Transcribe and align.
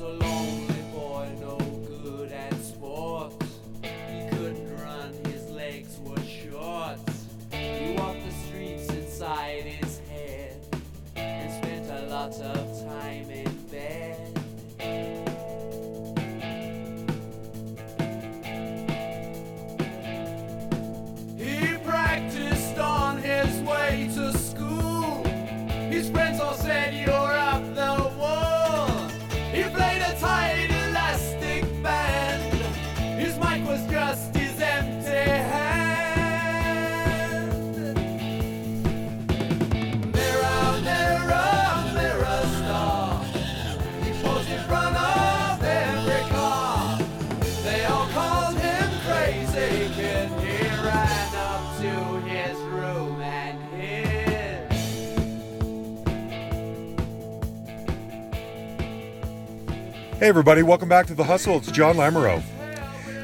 was 0.00 0.20
a 0.22 0.35
Hey, 60.26 60.30
everybody, 60.30 60.64
welcome 60.64 60.88
back 60.88 61.06
to 61.06 61.14
The 61.14 61.22
Hustle. 61.22 61.58
It's 61.58 61.70
John 61.70 61.94
Lamoureux. 61.94 62.42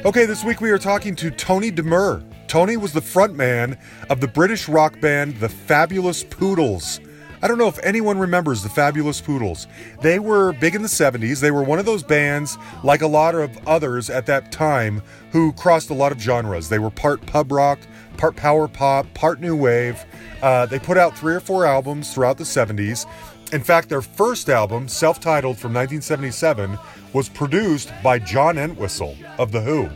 Okay, 0.05 0.25
this 0.25 0.45
week 0.45 0.61
we 0.61 0.71
are 0.71 0.77
talking 0.77 1.17
to 1.17 1.31
Tony 1.31 1.69
De 1.69 1.83
Meur. 1.83 2.23
Tony 2.47 2.77
was 2.77 2.93
the 2.93 3.01
frontman 3.01 3.77
of 4.09 4.21
the 4.21 4.27
British 4.29 4.69
rock 4.69 4.97
band 5.01 5.35
The 5.41 5.49
Fabulous 5.49 6.23
Poodles. 6.23 7.01
I 7.41 7.49
don't 7.49 7.57
know 7.57 7.67
if 7.67 7.77
anyone 7.83 8.17
remembers 8.17 8.63
the 8.63 8.69
Fabulous 8.69 9.19
Poodles. 9.19 9.67
They 9.99 10.17
were 10.17 10.53
big 10.53 10.75
in 10.75 10.81
the 10.81 10.87
70s. 10.87 11.41
They 11.41 11.51
were 11.51 11.61
one 11.61 11.77
of 11.77 11.85
those 11.85 12.03
bands, 12.03 12.57
like 12.85 13.01
a 13.01 13.07
lot 13.07 13.35
of 13.35 13.51
others 13.67 14.09
at 14.09 14.25
that 14.27 14.53
time, 14.53 15.01
who 15.33 15.51
crossed 15.51 15.89
a 15.89 15.93
lot 15.93 16.13
of 16.13 16.21
genres. 16.21 16.69
They 16.69 16.79
were 16.79 16.89
part 16.89 17.25
pub 17.25 17.51
rock, 17.51 17.79
part 18.15 18.37
power 18.37 18.69
pop, 18.69 19.13
part 19.13 19.41
new 19.41 19.57
wave. 19.57 20.05
Uh, 20.41 20.67
they 20.67 20.79
put 20.79 20.97
out 20.97 21.17
three 21.17 21.35
or 21.35 21.41
four 21.41 21.65
albums 21.65 22.13
throughout 22.13 22.37
the 22.37 22.45
70s. 22.45 23.05
In 23.53 23.63
fact, 23.63 23.87
their 23.87 24.01
first 24.01 24.49
album, 24.49 24.87
self 24.87 25.19
titled 25.19 25.59
from 25.59 25.75
1977, 25.75 26.75
was 27.13 27.29
produced 27.29 27.93
by 28.01 28.17
John 28.17 28.57
Entwistle 28.57 29.15
of 29.37 29.51
The 29.51 29.61
Who. 29.61 29.91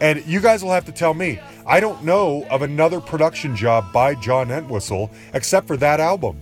And 0.00 0.24
you 0.24 0.40
guys 0.40 0.64
will 0.64 0.72
have 0.72 0.86
to 0.86 0.92
tell 0.92 1.12
me, 1.12 1.38
I 1.66 1.78
don't 1.78 2.02
know 2.02 2.46
of 2.48 2.62
another 2.62 3.02
production 3.02 3.54
job 3.54 3.92
by 3.92 4.14
John 4.14 4.50
Entwistle 4.50 5.10
except 5.34 5.66
for 5.66 5.76
that 5.76 6.00
album. 6.00 6.40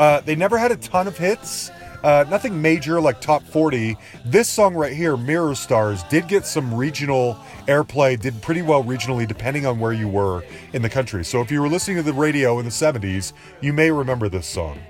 Uh, 0.00 0.20
they 0.22 0.34
never 0.34 0.58
had 0.58 0.72
a 0.72 0.76
ton 0.76 1.06
of 1.06 1.16
hits, 1.16 1.70
uh, 2.02 2.24
nothing 2.28 2.60
major 2.60 3.00
like 3.00 3.20
top 3.20 3.44
40. 3.44 3.96
This 4.24 4.48
song 4.48 4.74
right 4.74 4.92
here, 4.92 5.16
Mirror 5.16 5.54
Stars, 5.54 6.02
did 6.04 6.26
get 6.26 6.44
some 6.44 6.74
regional 6.74 7.38
airplay, 7.68 8.18
did 8.18 8.42
pretty 8.42 8.62
well 8.62 8.82
regionally 8.82 9.28
depending 9.28 9.64
on 9.64 9.78
where 9.78 9.92
you 9.92 10.08
were 10.08 10.42
in 10.72 10.82
the 10.82 10.90
country. 10.90 11.24
So 11.24 11.40
if 11.40 11.52
you 11.52 11.62
were 11.62 11.68
listening 11.68 11.98
to 11.98 12.02
the 12.02 12.12
radio 12.12 12.58
in 12.58 12.64
the 12.64 12.72
70s, 12.72 13.32
you 13.60 13.72
may 13.72 13.92
remember 13.92 14.28
this 14.28 14.48
song. 14.48 14.80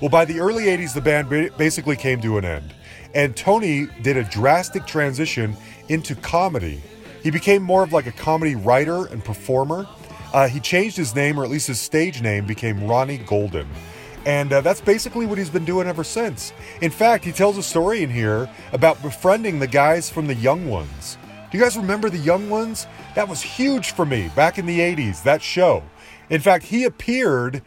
Well, 0.00 0.08
by 0.08 0.24
the 0.24 0.40
early 0.40 0.64
80s, 0.64 0.94
the 0.94 1.00
band 1.02 1.28
basically 1.58 1.94
came 1.94 2.22
to 2.22 2.38
an 2.38 2.44
end. 2.44 2.72
And 3.14 3.36
Tony 3.36 3.86
did 4.00 4.16
a 4.16 4.24
drastic 4.24 4.86
transition 4.86 5.54
into 5.88 6.14
comedy. 6.14 6.80
He 7.22 7.30
became 7.30 7.62
more 7.62 7.82
of 7.82 7.92
like 7.92 8.06
a 8.06 8.12
comedy 8.12 8.54
writer 8.54 9.06
and 9.06 9.22
performer. 9.22 9.86
Uh, 10.32 10.48
he 10.48 10.58
changed 10.58 10.96
his 10.96 11.14
name, 11.14 11.38
or 11.38 11.44
at 11.44 11.50
least 11.50 11.66
his 11.66 11.80
stage 11.80 12.22
name, 12.22 12.46
became 12.46 12.86
Ronnie 12.86 13.18
Golden. 13.18 13.68
And 14.24 14.52
uh, 14.52 14.62
that's 14.62 14.80
basically 14.80 15.26
what 15.26 15.36
he's 15.36 15.50
been 15.50 15.66
doing 15.66 15.86
ever 15.86 16.04
since. 16.04 16.54
In 16.80 16.90
fact, 16.90 17.22
he 17.22 17.32
tells 17.32 17.58
a 17.58 17.62
story 17.62 18.02
in 18.02 18.08
here 18.08 18.48
about 18.72 19.02
befriending 19.02 19.58
the 19.58 19.66
guys 19.66 20.08
from 20.08 20.26
the 20.26 20.34
Young 20.34 20.66
Ones. 20.66 21.18
Do 21.50 21.58
you 21.58 21.64
guys 21.64 21.76
remember 21.76 22.08
the 22.08 22.18
Young 22.18 22.48
Ones? 22.48 22.86
That 23.16 23.28
was 23.28 23.42
huge 23.42 23.92
for 23.92 24.06
me 24.06 24.30
back 24.34 24.56
in 24.56 24.64
the 24.64 24.78
80s, 24.78 25.22
that 25.24 25.42
show. 25.42 25.82
In 26.30 26.40
fact, 26.40 26.64
he 26.64 26.84
appeared 26.84 27.62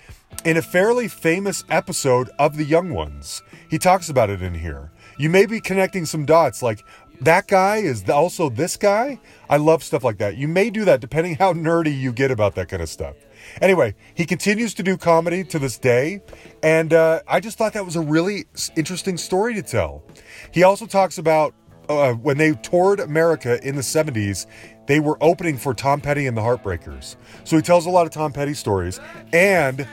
in 0.45 0.57
a 0.57 0.61
fairly 0.61 1.07
famous 1.07 1.63
episode 1.69 2.29
of 2.37 2.57
The 2.57 2.65
Young 2.65 2.93
Ones. 2.93 3.41
He 3.69 3.77
talks 3.77 4.09
about 4.09 4.29
it 4.29 4.41
in 4.41 4.53
here. 4.53 4.91
You 5.17 5.29
may 5.29 5.45
be 5.45 5.61
connecting 5.61 6.05
some 6.05 6.25
dots 6.25 6.61
like 6.61 6.83
that 7.21 7.47
guy 7.47 7.77
is 7.77 8.09
also 8.09 8.49
this 8.49 8.75
guy. 8.75 9.19
I 9.49 9.57
love 9.57 9.83
stuff 9.83 10.03
like 10.03 10.17
that. 10.17 10.35
You 10.35 10.47
may 10.47 10.69
do 10.69 10.83
that 10.85 10.99
depending 10.99 11.35
how 11.39 11.53
nerdy 11.53 11.97
you 11.97 12.11
get 12.11 12.31
about 12.31 12.55
that 12.55 12.67
kind 12.67 12.81
of 12.81 12.89
stuff. 12.89 13.15
Anyway, 13.61 13.95
he 14.13 14.25
continues 14.25 14.73
to 14.73 14.83
do 14.83 14.97
comedy 14.97 15.43
to 15.45 15.59
this 15.59 15.77
day, 15.77 16.21
and 16.61 16.93
uh, 16.93 17.21
I 17.27 17.39
just 17.39 17.57
thought 17.57 17.73
that 17.73 17.85
was 17.85 17.95
a 17.95 18.01
really 18.01 18.45
interesting 18.75 19.17
story 19.17 19.53
to 19.55 19.61
tell. 19.61 20.03
He 20.51 20.63
also 20.63 20.85
talks 20.85 21.17
about 21.17 21.53
uh, 21.89 22.13
when 22.13 22.37
they 22.37 22.53
toured 22.53 22.99
America 22.99 23.59
in 23.67 23.75
the 23.75 23.81
70s, 23.81 24.45
they 24.87 24.99
were 24.99 25.17
opening 25.21 25.57
for 25.57 25.73
Tom 25.73 26.01
Petty 26.01 26.27
and 26.27 26.35
the 26.35 26.41
Heartbreakers. 26.41 27.15
So 27.43 27.55
he 27.55 27.61
tells 27.61 27.85
a 27.85 27.89
lot 27.89 28.05
of 28.05 28.11
Tom 28.11 28.31
Petty 28.31 28.53
stories, 28.53 28.99
and 29.31 29.87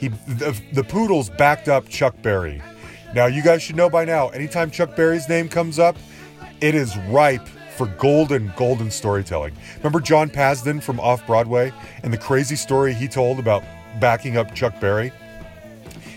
he 0.00 0.08
the, 0.08 0.58
the 0.72 0.82
Poodles 0.82 1.28
backed 1.28 1.68
up 1.68 1.86
Chuck 1.88 2.14
Berry. 2.22 2.62
Now 3.14 3.26
you 3.26 3.42
guys 3.42 3.62
should 3.62 3.76
know 3.76 3.90
by 3.90 4.06
now. 4.06 4.30
Anytime 4.30 4.70
Chuck 4.70 4.96
Berry's 4.96 5.28
name 5.28 5.48
comes 5.48 5.78
up, 5.78 5.96
it 6.62 6.74
is 6.74 6.96
ripe 7.08 7.46
for 7.76 7.86
golden, 7.86 8.52
golden 8.56 8.90
storytelling. 8.90 9.54
Remember 9.76 10.00
John 10.00 10.30
Pazdan 10.30 10.82
from 10.82 10.98
Off 11.00 11.26
Broadway 11.26 11.72
and 12.02 12.12
the 12.12 12.18
crazy 12.18 12.56
story 12.56 12.94
he 12.94 13.08
told 13.08 13.38
about 13.38 13.62
backing 14.00 14.38
up 14.38 14.54
Chuck 14.54 14.80
Berry? 14.80 15.12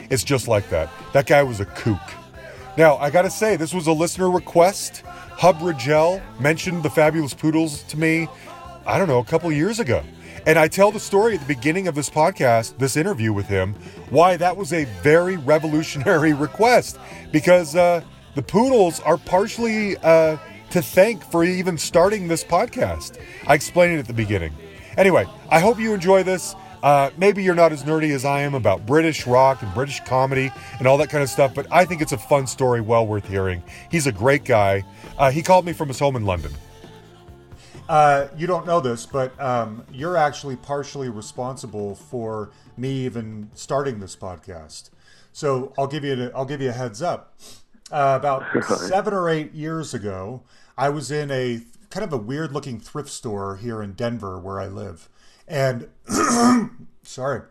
It's 0.09 0.23
just 0.23 0.47
like 0.47 0.69
that. 0.69 0.89
That 1.11 1.25
guy 1.25 1.43
was 1.43 1.59
a 1.59 1.65
kook. 1.65 2.01
Now, 2.77 2.97
I 2.97 3.09
gotta 3.09 3.29
say, 3.29 3.55
this 3.55 3.73
was 3.73 3.87
a 3.87 3.91
listener 3.91 4.29
request. 4.29 5.03
Hub 5.05 5.61
Rigel 5.61 6.21
mentioned 6.39 6.83
the 6.83 6.89
Fabulous 6.89 7.33
Poodles 7.33 7.83
to 7.83 7.99
me, 7.99 8.27
I 8.85 8.97
don't 8.97 9.07
know, 9.07 9.19
a 9.19 9.25
couple 9.25 9.51
years 9.51 9.79
ago. 9.79 10.03
And 10.45 10.59
I 10.59 10.67
tell 10.67 10.91
the 10.91 10.99
story 10.99 11.35
at 11.35 11.39
the 11.39 11.47
beginning 11.47 11.87
of 11.87 11.95
this 11.95 12.09
podcast, 12.09 12.77
this 12.77 12.97
interview 12.97 13.31
with 13.31 13.47
him, 13.47 13.75
why 14.09 14.35
that 14.37 14.57
was 14.57 14.73
a 14.73 14.83
very 15.01 15.37
revolutionary 15.37 16.33
request. 16.47 16.99
Because 17.31 17.75
uh, 17.75 18.01
the 18.35 18.41
Poodles 18.41 18.99
are 19.01 19.17
partially 19.17 19.95
uh, 19.97 20.37
to 20.71 20.81
thank 20.81 21.23
for 21.23 21.43
even 21.43 21.77
starting 21.77 22.27
this 22.27 22.43
podcast. 22.43 23.19
I 23.47 23.53
explained 23.53 23.93
it 23.95 23.99
at 23.99 24.07
the 24.07 24.13
beginning. 24.13 24.53
Anyway, 24.97 25.25
I 25.49 25.59
hope 25.59 25.79
you 25.79 25.93
enjoy 25.93 26.23
this. 26.23 26.55
Uh, 26.83 27.09
maybe 27.15 27.41
you're 27.41 27.55
not 27.55 27.71
as 27.71 27.83
nerdy 27.83 28.13
as 28.13 28.25
I 28.25 28.41
am 28.41 28.53
about 28.53 28.85
British 28.85 29.25
rock 29.25 29.61
and 29.61 29.73
British 29.73 30.01
comedy 30.01 30.51
and 30.79 30.87
all 30.87 30.97
that 30.97 31.09
kind 31.09 31.23
of 31.23 31.29
stuff, 31.29 31.53
but 31.55 31.65
I 31.71 31.85
think 31.85 32.01
it's 32.01 32.11
a 32.11 32.17
fun 32.17 32.45
story, 32.45 32.81
well 32.81 33.07
worth 33.07 33.25
hearing. 33.25 33.63
He's 33.89 34.05
a 34.05 34.11
great 34.11 34.43
guy. 34.43 34.83
Uh, 35.17 35.31
he 35.31 35.41
called 35.41 35.65
me 35.65 35.71
from 35.71 35.87
his 35.87 35.97
home 35.97 36.17
in 36.17 36.25
London. 36.25 36.51
Uh, 37.89 38.27
you 38.37 38.47
don't 38.47 38.65
know 38.65 38.79
this, 38.79 39.05
but 39.05 39.39
um, 39.41 39.85
you're 39.91 40.15
actually 40.15 40.55
partially 40.55 41.09
responsible 41.09 41.95
for 41.95 42.51
me 42.77 43.05
even 43.05 43.49
starting 43.53 43.99
this 43.99 44.15
podcast. 44.15 44.89
So 45.33 45.73
I'll 45.77 45.87
give 45.87 46.03
you 46.03 46.13
a, 46.13 46.37
I'll 46.37 46.45
give 46.45 46.61
you 46.61 46.69
a 46.69 46.73
heads 46.73 47.01
up. 47.01 47.37
Uh, 47.91 48.17
about 48.19 48.45
seven 48.79 49.13
or 49.13 49.29
eight 49.29 49.53
years 49.53 49.93
ago, 49.93 50.43
I 50.77 50.89
was 50.89 51.11
in 51.11 51.29
a 51.29 51.61
kind 51.89 52.03
of 52.03 52.13
a 52.13 52.17
weird 52.17 52.51
looking 52.51 52.79
thrift 52.79 53.09
store 53.09 53.57
here 53.57 53.83
in 53.83 53.93
Denver 53.93 54.39
where 54.39 54.59
I 54.59 54.67
live, 54.67 55.09
and 55.47 55.89
sorry, 57.03 57.41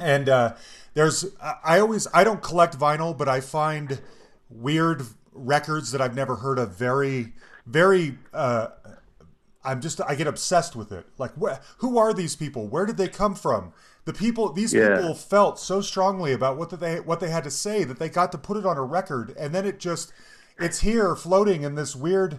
and 0.00 0.28
uh, 0.28 0.54
there's 0.92 1.24
I 1.42 1.54
I 1.64 1.80
always 1.80 2.06
I 2.14 2.22
don't 2.22 2.42
collect 2.42 2.78
vinyl, 2.78 3.16
but 3.16 3.28
I 3.28 3.40
find 3.40 4.00
weird 4.48 5.02
records 5.32 5.90
that 5.90 6.00
I've 6.00 6.14
never 6.14 6.36
heard 6.36 6.58
of 6.60 6.76
very 6.76 7.32
very 7.66 8.18
uh, 8.32 8.68
I'm 9.64 9.80
just 9.80 10.00
I 10.06 10.14
get 10.14 10.26
obsessed 10.26 10.76
with 10.76 10.92
it. 10.92 11.06
Like, 11.18 11.32
wh- 11.40 11.58
who 11.78 11.98
are 11.98 12.12
these 12.12 12.36
people? 12.36 12.66
Where 12.68 12.86
did 12.86 12.96
they 12.96 13.08
come 13.08 13.34
from? 13.34 13.72
The 14.04 14.12
people, 14.12 14.52
these 14.52 14.74
Yeah. 14.74 14.96
people 14.96 15.14
felt 15.14 15.58
so 15.58 15.80
strongly 15.80 16.32
about 16.32 16.56
what 16.58 16.68
they 16.78 17.00
what 17.00 17.20
they 17.20 17.30
had 17.30 17.44
to 17.44 17.50
say 17.50 17.84
that 17.84 17.98
they 17.98 18.08
got 18.08 18.32
to 18.32 18.38
put 18.38 18.56
it 18.56 18.66
on 18.66 18.76
a 18.76 18.82
record, 18.82 19.34
and 19.38 19.54
then 19.54 19.64
it 19.66 19.78
just 19.80 20.12
it's 20.58 20.80
here 20.80 21.16
floating 21.16 21.62
in 21.62 21.74
this 21.74 21.96
weird 21.96 22.38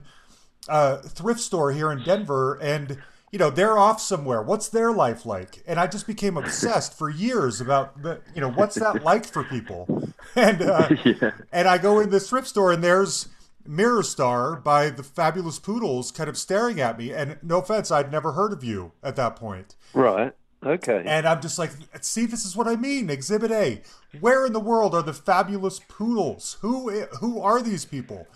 uh, 0.70 0.98
thrift 0.98 1.40
store 1.40 1.72
here 1.72 1.92
in 1.92 2.04
Denver, 2.04 2.56
and 2.62 2.98
you 3.32 3.40
know 3.40 3.50
they're 3.50 3.78
off 3.78 4.00
somewhere. 4.00 4.42
What's 4.42 4.70
their 4.70 4.92
life 4.92 5.26
like? 5.26 5.64
And 5.68 5.80
I 5.80 5.88
just 5.88 6.08
became 6.08 6.38
obsessed 6.38 6.94
for 6.98 7.10
years 7.10 7.60
about 7.60 8.02
the 8.04 8.22
you 8.36 8.42
know 8.42 8.52
what's 8.52 8.76
that 8.76 9.04
like 9.04 9.26
for 9.26 9.44
people, 9.44 10.12
and 10.36 10.62
uh, 10.62 10.90
Yeah. 11.04 11.32
and 11.52 11.68
I 11.68 11.78
go 11.80 12.00
in 12.00 12.10
this 12.12 12.30
thrift 12.30 12.48
store 12.48 12.72
and 12.72 12.84
there's 12.84 13.28
Mirror 13.68 14.04
Star 14.04 14.56
by 14.56 14.90
the 14.90 15.04
Fabulous 15.04 15.60
Poodles 15.60 16.12
kind 16.12 16.30
of 16.30 16.38
staring 16.38 16.80
at 16.80 16.98
me. 16.98 17.12
And 17.12 17.38
no 17.42 17.60
offense, 17.60 17.92
I'd 17.92 18.12
never 18.12 18.34
heard 18.34 18.54
of 18.54 18.64
you 18.64 18.92
at 19.04 19.16
that 19.16 19.36
point. 19.36 19.76
Right. 19.94 20.34
Okay. 20.64 21.04
And 21.06 21.28
I'm 21.28 21.42
just 21.42 21.60
like, 21.60 21.72
see, 22.02 22.26
this 22.26 22.46
is 22.46 22.56
what 22.56 22.68
I 22.68 22.76
mean. 22.76 23.10
Exhibit 23.10 23.52
A. 23.52 23.82
Where 24.20 24.46
in 24.46 24.54
the 24.54 24.60
world 24.60 24.96
are 24.96 25.04
the 25.04 25.14
fabulous 25.14 25.80
poodles? 25.80 26.58
Who 26.62 26.90
who 27.20 27.40
are 27.40 27.62
these 27.62 27.86
people? 27.86 28.28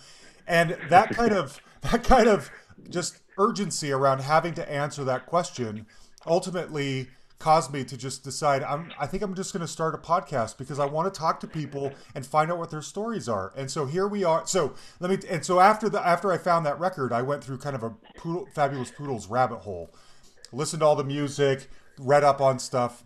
And 0.46 0.76
that 0.88 1.10
kind 1.10 1.32
of 1.32 1.60
that 1.82 2.04
kind 2.04 2.28
of 2.28 2.50
just 2.88 3.18
urgency 3.38 3.90
around 3.90 4.20
having 4.20 4.54
to 4.54 4.70
answer 4.70 5.02
that 5.04 5.26
question 5.26 5.86
ultimately 6.26 7.08
caused 7.40 7.72
me 7.72 7.82
to 7.82 7.96
just 7.96 8.22
decide 8.22 8.62
I'm 8.62 8.92
I 9.00 9.06
think 9.08 9.22
I'm 9.24 9.34
just 9.34 9.52
going 9.52 9.62
to 9.62 9.66
start 9.66 9.94
a 9.94 9.98
podcast 9.98 10.56
because 10.58 10.78
I 10.78 10.84
want 10.84 11.12
to 11.12 11.18
talk 11.18 11.40
to 11.40 11.48
people 11.48 11.92
and 12.14 12.24
find 12.24 12.52
out 12.52 12.58
what 12.58 12.70
their 12.70 12.82
stories 12.82 13.28
are. 13.28 13.52
And 13.56 13.68
so 13.70 13.86
here 13.86 14.06
we 14.06 14.22
are. 14.22 14.46
So 14.46 14.74
let 15.00 15.10
me 15.10 15.18
and 15.28 15.44
so 15.44 15.58
after 15.58 15.88
the 15.88 16.06
after 16.06 16.30
I 16.30 16.38
found 16.38 16.64
that 16.66 16.78
record, 16.78 17.12
I 17.12 17.22
went 17.22 17.42
through 17.42 17.58
kind 17.58 17.74
of 17.74 17.82
a 17.82 17.90
poodle, 18.16 18.46
fabulous 18.54 18.92
poodles 18.92 19.26
rabbit 19.26 19.60
hole. 19.60 19.92
Listened 20.52 20.80
to 20.80 20.86
all 20.86 20.96
the 20.96 21.02
music, 21.04 21.68
read 21.98 22.22
up 22.22 22.40
on 22.40 22.58
stuff. 22.60 23.02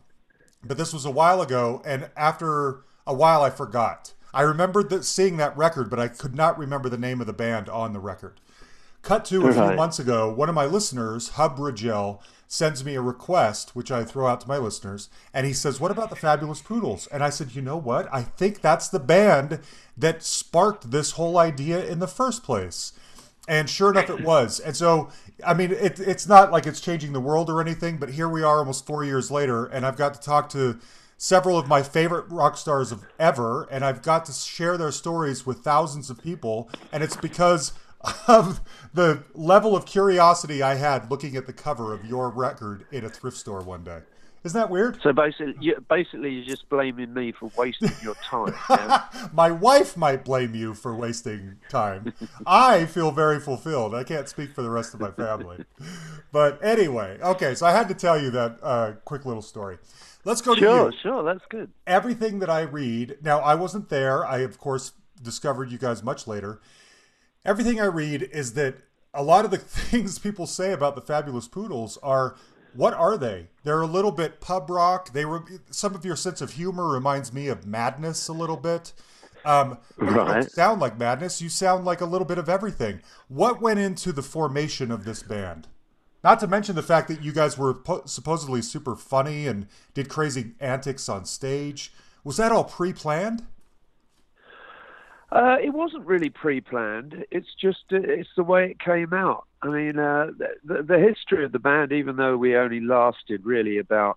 But 0.63 0.77
this 0.79 0.93
was 0.93 1.05
a 1.05 1.11
while 1.11 1.41
ago 1.41 1.81
and 1.85 2.11
after 2.17 2.85
a 3.07 3.15
while 3.15 3.43
I 3.43 3.51
forgot. 3.51 4.13
I 4.33 4.43
remembered 4.43 4.91
that 4.91 5.05
seeing 5.05 5.37
that 5.37 5.57
record, 5.57 5.89
but 5.89 6.01
I 6.01 6.09
could 6.09 6.35
not 6.35 6.59
remember 6.59 6.89
the 6.89 6.99
name 6.99 7.21
of 7.21 7.29
the 7.29 7.33
band 7.33 7.69
on 7.69 7.93
the 7.93 8.01
record. 8.01 8.41
Cut 9.03 9.25
to 9.27 9.47
a 9.47 9.53
few 9.53 9.61
Right. 9.63 9.77
months 9.77 9.99
ago, 9.99 10.33
one 10.33 10.49
of 10.49 10.55
my 10.55 10.65
listeners, 10.65 11.29
Hub 11.31 11.59
Rigel, 11.59 12.21
sends 12.55 12.85
me 12.85 12.95
a 12.95 13.01
request, 13.01 13.75
which 13.75 13.91
I 13.91 14.05
throw 14.05 14.29
out 14.29 14.41
to 14.43 14.49
my 14.49 14.59
listeners, 14.59 15.09
and 15.33 15.45
he 15.45 15.53
says, 15.53 15.81
What 15.81 15.91
about 15.91 16.09
the 16.09 16.17
Fabulous 16.17 16.62
Poodles? 16.62 17.09
And 17.09 17.25
I 17.25 17.31
said, 17.31 17.55
You 17.55 17.62
know 17.62 17.77
what? 17.77 18.09
I 18.12 18.23
think 18.23 18.61
that's 18.61 18.87
the 18.89 19.01
band 19.01 19.59
that 19.97 20.23
sparked 20.23 20.93
this 20.93 21.12
whole 21.12 21.37
idea 21.37 21.85
in 21.85 21.99
the 21.99 22.06
first 22.06 22.45
place. 22.45 22.93
And 23.49 23.69
sure 23.69 23.91
enough, 23.91 24.09
it 24.09 24.23
was. 24.23 24.61
And 24.61 24.75
so, 24.75 25.11
I 25.45 25.53
mean, 25.53 25.73
it, 25.73 25.99
it's 25.99 26.29
not 26.29 26.53
like 26.53 26.67
it's 26.67 26.81
changing 26.81 27.12
the 27.12 27.21
world 27.21 27.51
or 27.51 27.61
anything, 27.61 27.99
but 27.99 28.11
here 28.11 28.29
we 28.29 28.43
are 28.43 28.59
almost 28.59 28.87
four 28.87 29.05
years 29.05 29.31
later, 29.31 29.67
and 29.67 29.85
I've 29.85 29.97
got 29.97 30.15
to 30.15 30.21
talk 30.21 30.49
to 30.50 30.79
several 31.19 31.59
of 31.59 31.67
my 31.67 31.83
favorite 31.83 32.27
rock 32.29 32.57
stars 32.57 32.93
of 32.93 33.05
ever, 33.19 33.69
and 33.71 33.85
I've 33.85 34.03
got 34.03 34.27
to 34.27 34.33
share 34.33 34.79
their 34.79 34.93
stories 34.93 35.45
with 35.45 35.59
thousands 35.59 36.09
of 36.09 36.23
people, 36.23 36.71
and 36.93 37.03
it's 37.03 37.17
because 37.17 37.73
of 38.29 38.61
the 38.93 39.23
level 39.35 39.77
of 39.77 39.87
curiosity 39.87 40.62
I 40.62 40.75
had 40.75 41.11
looking 41.11 41.37
at 41.37 41.47
the 41.47 41.53
cover 41.53 41.93
of 41.93 42.05
your 42.05 42.31
record 42.31 42.87
in 42.91 43.05
a 43.05 43.09
thrift 43.09 43.37
store 43.37 43.62
one 43.62 43.85
day. 43.85 44.01
Isn't 44.45 44.61
that 44.61 44.69
weird? 44.69 45.01
So 45.03 45.11
basically, 45.15 45.55
you, 45.59 45.75
basically, 45.89 46.31
you're 46.33 46.45
just 46.45 46.69
blaming 46.69 47.15
me 47.15 47.33
for 47.33 47.51
wasting 47.56 47.93
your 48.03 48.15
time. 48.17 48.53
My 49.33 49.51
wife 49.51 49.97
might 49.97 50.23
blame 50.23 50.55
you 50.55 50.75
for 50.75 50.95
wasting 50.95 51.56
time. 51.71 52.12
I 52.47 52.85
feel 52.85 53.11
very 53.11 53.41
fulfilled. 53.41 53.95
I 53.95 54.05
can't 54.05 54.29
speak 54.29 54.55
for 54.55 54.61
the 54.61 54.69
rest 54.69 54.93
of 54.93 55.00
my 55.00 55.12
family. 55.12 55.65
But 56.31 56.62
anyway, 56.62 57.19
okay, 57.23 57.55
so 57.55 57.65
I 57.65 57.73
had 57.73 57.89
to 57.89 57.95
tell 57.95 58.21
you 58.21 58.31
that 58.33 58.59
uh, 58.62 58.93
quick 59.07 59.25
little 59.25 59.41
story. 59.41 59.79
Let's 60.27 60.43
go 60.43 60.55
to 60.55 60.61
Sure, 60.61 60.91
you. 60.91 60.99
sure, 61.03 61.23
that's 61.23 61.45
good. 61.49 61.71
Everything 61.87 62.41
that 62.41 62.50
I 62.50 62.62
read, 62.62 63.17
now 63.23 63.39
I 63.39 63.55
wasn't 63.55 63.89
there. 63.89 64.27
I, 64.27 64.39
of 64.41 64.59
course, 64.59 64.93
discovered 65.23 65.71
you 65.71 65.79
guys 65.79 66.03
much 66.03 66.27
later. 66.27 66.61
Everything 67.44 67.81
I 67.81 67.85
read 67.87 68.23
is 68.32 68.55
that 68.55 68.76
a 69.12 69.23
lot 69.23 69.44
of 69.44 69.50
the 69.50 69.58
things 69.58 70.19
people 70.19 70.46
say 70.46 70.73
about 70.73 70.94
the 70.94 71.00
Fabulous 71.02 71.49
Poodles 71.49 71.99
are 72.02 72.37
what 72.75 72.93
are 72.94 73.17
they? 73.17 73.49
They're 73.62 73.82
a 73.82 73.87
little 73.87 74.11
bit 74.11 74.41
pub 74.41 74.69
rock. 74.69 75.12
They 75.12 75.25
were 75.25 75.44
some 75.70 75.94
of 75.94 76.05
your 76.05 76.17
sense 76.17 76.41
of 76.41 76.52
humor 76.55 76.88
reminds 76.88 77.32
me 77.32 77.46
of 77.49 77.67
Madness 77.67 78.26
a 78.26 78.32
little 78.32 78.56
bit. 78.56 78.93
Um, 79.44 79.79
but 79.96 80.06
You 80.08 80.14
don't 80.14 80.26
Right. 80.26 80.50
sound 80.50 80.81
like 80.81 80.99
Madness. 80.99 81.41
You 81.41 81.49
sound 81.49 81.85
like 81.85 82.00
a 82.00 82.06
little 82.06 82.25
bit 82.26 82.38
of 82.38 82.49
everything. 82.49 83.00
What 83.29 83.61
went 83.61 83.79
into 83.79 84.11
the 84.11 84.23
formation 84.23 84.90
of 84.90 85.05
this 85.05 85.23
band? 85.23 85.69
Not 86.25 86.40
to 86.40 86.47
mention 86.49 86.75
the 86.75 86.82
fact 86.82 87.06
that 87.08 87.23
you 87.23 87.31
guys 87.32 87.56
were 87.58 87.75
po- 87.75 88.02
supposedly 88.06 88.62
super 88.62 88.97
funny 88.97 89.47
and 89.47 89.67
did 89.93 90.08
crazy 90.08 90.55
antics 90.58 91.08
on 91.08 91.26
stage. 91.26 91.93
Was 92.25 92.38
that 92.38 92.50
all 92.50 92.64
pre-planned? 92.64 93.44
Uh, 95.35 95.57
it 95.61 95.71
wasn't 95.71 96.07
really 96.07 96.31
pre-planned. 96.31 97.25
It's 97.33 97.55
just 97.61 97.85
uh, 97.93 97.99
it's 98.01 98.29
the 98.37 98.45
way 98.45 98.71
it 98.71 98.79
came 98.79 99.13
out. 99.13 99.47
I 99.63 99.67
mean, 99.67 99.99
uh, 99.99 100.29
the, 100.65 100.85
the, 100.85 100.99
history 100.99 101.45
of 101.45 101.51
the 101.51 101.59
band, 101.59 101.91
even 101.91 102.15
though 102.15 102.37
we 102.37 102.57
only 102.57 102.79
lasted 102.79 103.45
really 103.45 103.79
about 103.79 104.17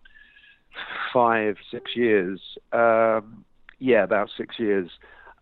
five, 1.12 1.56
six 1.72 1.96
years. 1.96 2.40
Um, 2.72 3.46
yeah, 3.80 4.04
about 4.04 4.30
six 4.38 4.60
years. 4.60 4.92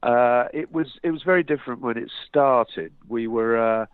Uh, 0.01 0.45
it 0.54 0.72
was 0.72 0.98
it 1.04 1.12
was 1.12 1.24
very 1.24 1.44
different 1.44 1.81
when 1.81 1.98
it 1.98 2.10
started. 2.25 2.94
We 3.10 3.27
were 3.27 3.81
uh, 3.81 3.86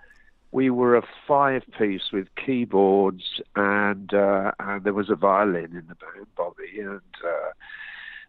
we 0.51 0.69
were 0.69 0.95
a 0.97 1.03
five-piece 1.27 2.11
with 2.13 2.27
keyboards 2.35 3.41
and 3.55 4.13
uh, 4.13 4.51
and 4.59 4.83
there 4.83 4.93
was 4.93 5.09
a 5.09 5.15
violin 5.15 5.71
in 5.71 5.85
the 5.87 5.95
band, 5.95 6.27
Bobby, 6.37 6.79
and 6.79 7.01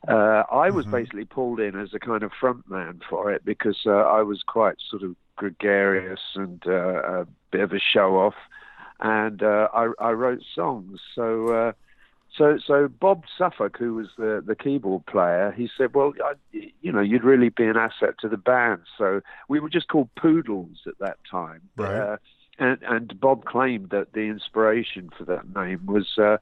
uh, 0.08 0.42
I 0.50 0.70
was 0.70 0.86
basically 0.86 1.24
pulled 1.24 1.60
in 1.60 1.78
as 1.78 1.94
a 1.94 2.00
kind 2.00 2.22
of 2.22 2.32
front 2.32 2.68
man 2.68 3.00
for 3.08 3.32
it 3.32 3.44
because 3.44 3.78
uh, 3.86 3.90
I 3.90 4.22
was 4.22 4.42
quite 4.42 4.76
sort 4.90 5.02
of 5.02 5.14
gregarious 5.36 6.20
and 6.34 6.62
uh, 6.66 7.20
a 7.20 7.26
bit 7.50 7.60
of 7.60 7.72
a 7.72 7.78
show 7.78 8.18
off, 8.18 8.34
and 9.00 9.42
uh, 9.42 9.68
I, 9.72 9.92
I 10.00 10.10
wrote 10.10 10.42
songs. 10.54 11.00
So, 11.14 11.48
uh, 11.48 11.72
so, 12.36 12.58
so 12.64 12.88
Bob 12.88 13.24
Suffolk, 13.38 13.76
who 13.78 13.94
was 13.94 14.08
the 14.18 14.42
the 14.44 14.56
keyboard 14.56 15.06
player, 15.06 15.54
he 15.56 15.68
said, 15.76 15.94
"Well, 15.94 16.14
I, 16.24 16.32
you 16.52 16.90
know, 16.90 17.00
you'd 17.00 17.24
really 17.24 17.50
be 17.50 17.66
an 17.66 17.76
asset 17.76 18.14
to 18.20 18.28
the 18.28 18.36
band." 18.36 18.82
So 18.98 19.20
we 19.48 19.60
were 19.60 19.70
just 19.70 19.88
called 19.88 20.08
Poodles 20.16 20.78
at 20.86 20.98
that 20.98 21.18
time. 21.30 21.60
Right. 21.76 21.94
Uh, 21.94 22.16
and, 22.58 22.78
and 22.82 23.20
Bob 23.20 23.44
claimed 23.44 23.90
that 23.90 24.12
the 24.12 24.22
inspiration 24.28 25.10
for 25.16 25.24
that 25.24 25.54
name 25.54 25.86
was 25.86 26.18
uh, 26.18 26.36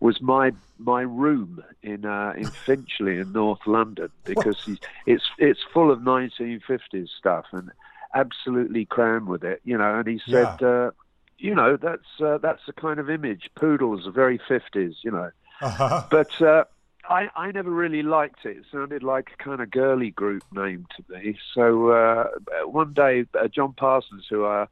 was 0.00 0.20
my 0.20 0.52
my 0.78 1.02
room 1.02 1.62
in 1.82 2.04
uh, 2.04 2.34
in 2.36 2.46
Finchley 2.46 3.18
in 3.18 3.32
North 3.32 3.66
London 3.66 4.10
because 4.24 4.58
it's 5.06 5.24
it's 5.38 5.60
full 5.72 5.90
of 5.90 6.00
1950s 6.00 7.08
stuff 7.18 7.46
and 7.52 7.70
absolutely 8.14 8.84
crammed 8.84 9.26
with 9.26 9.44
it, 9.44 9.60
you 9.64 9.76
know. 9.76 9.98
And 9.98 10.08
he 10.08 10.20
said, 10.28 10.62
uh, 10.62 10.92
you 11.38 11.54
know, 11.54 11.76
that's 11.76 12.20
uh, 12.20 12.38
that's 12.38 12.62
the 12.66 12.72
kind 12.72 13.00
of 13.00 13.10
image. 13.10 13.50
Poodles 13.54 14.06
are 14.06 14.12
very 14.12 14.38
50s, 14.38 14.94
you 15.02 15.10
know. 15.10 15.30
Uh-huh. 15.60 16.04
But 16.10 16.40
uh, 16.40 16.64
I, 17.08 17.28
I 17.34 17.50
never 17.52 17.70
really 17.70 18.02
liked 18.02 18.44
it. 18.44 18.58
It 18.58 18.64
sounded 18.70 19.02
like 19.02 19.30
a 19.38 19.42
kind 19.42 19.60
of 19.60 19.70
girly 19.70 20.10
group 20.10 20.44
name 20.52 20.86
to 20.96 21.04
me. 21.12 21.38
So 21.54 21.90
uh, 21.90 22.28
one 22.66 22.92
day, 22.92 23.24
uh, 23.38 23.48
John 23.48 23.72
Parsons, 23.72 24.26
who 24.28 24.44
uh, 24.44 24.66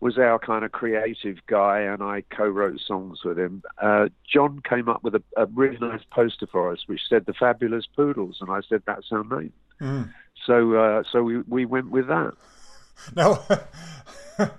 was 0.00 0.18
our 0.18 0.38
kind 0.38 0.64
of 0.64 0.72
creative 0.72 1.38
guy, 1.46 1.80
and 1.80 2.02
I 2.02 2.22
co-wrote 2.30 2.80
songs 2.80 3.22
with 3.24 3.38
him. 3.38 3.62
Uh, 3.80 4.08
John 4.30 4.62
came 4.66 4.88
up 4.88 5.04
with 5.04 5.14
a, 5.14 5.22
a 5.36 5.46
really 5.46 5.78
nice 5.78 6.02
poster 6.10 6.46
for 6.46 6.72
us, 6.72 6.80
which 6.86 7.02
said 7.08 7.26
"The 7.26 7.34
Fabulous 7.34 7.86
Poodles," 7.86 8.38
and 8.40 8.50
I 8.50 8.60
said, 8.68 8.82
"That's 8.86 9.12
our 9.12 9.24
name." 9.24 9.52
Mm. 9.80 10.12
So, 10.46 10.74
uh, 10.74 11.02
so 11.10 11.22
we 11.22 11.38
we 11.42 11.64
went 11.66 11.90
with 11.90 12.08
that. 12.08 12.32
Now, 13.14 13.44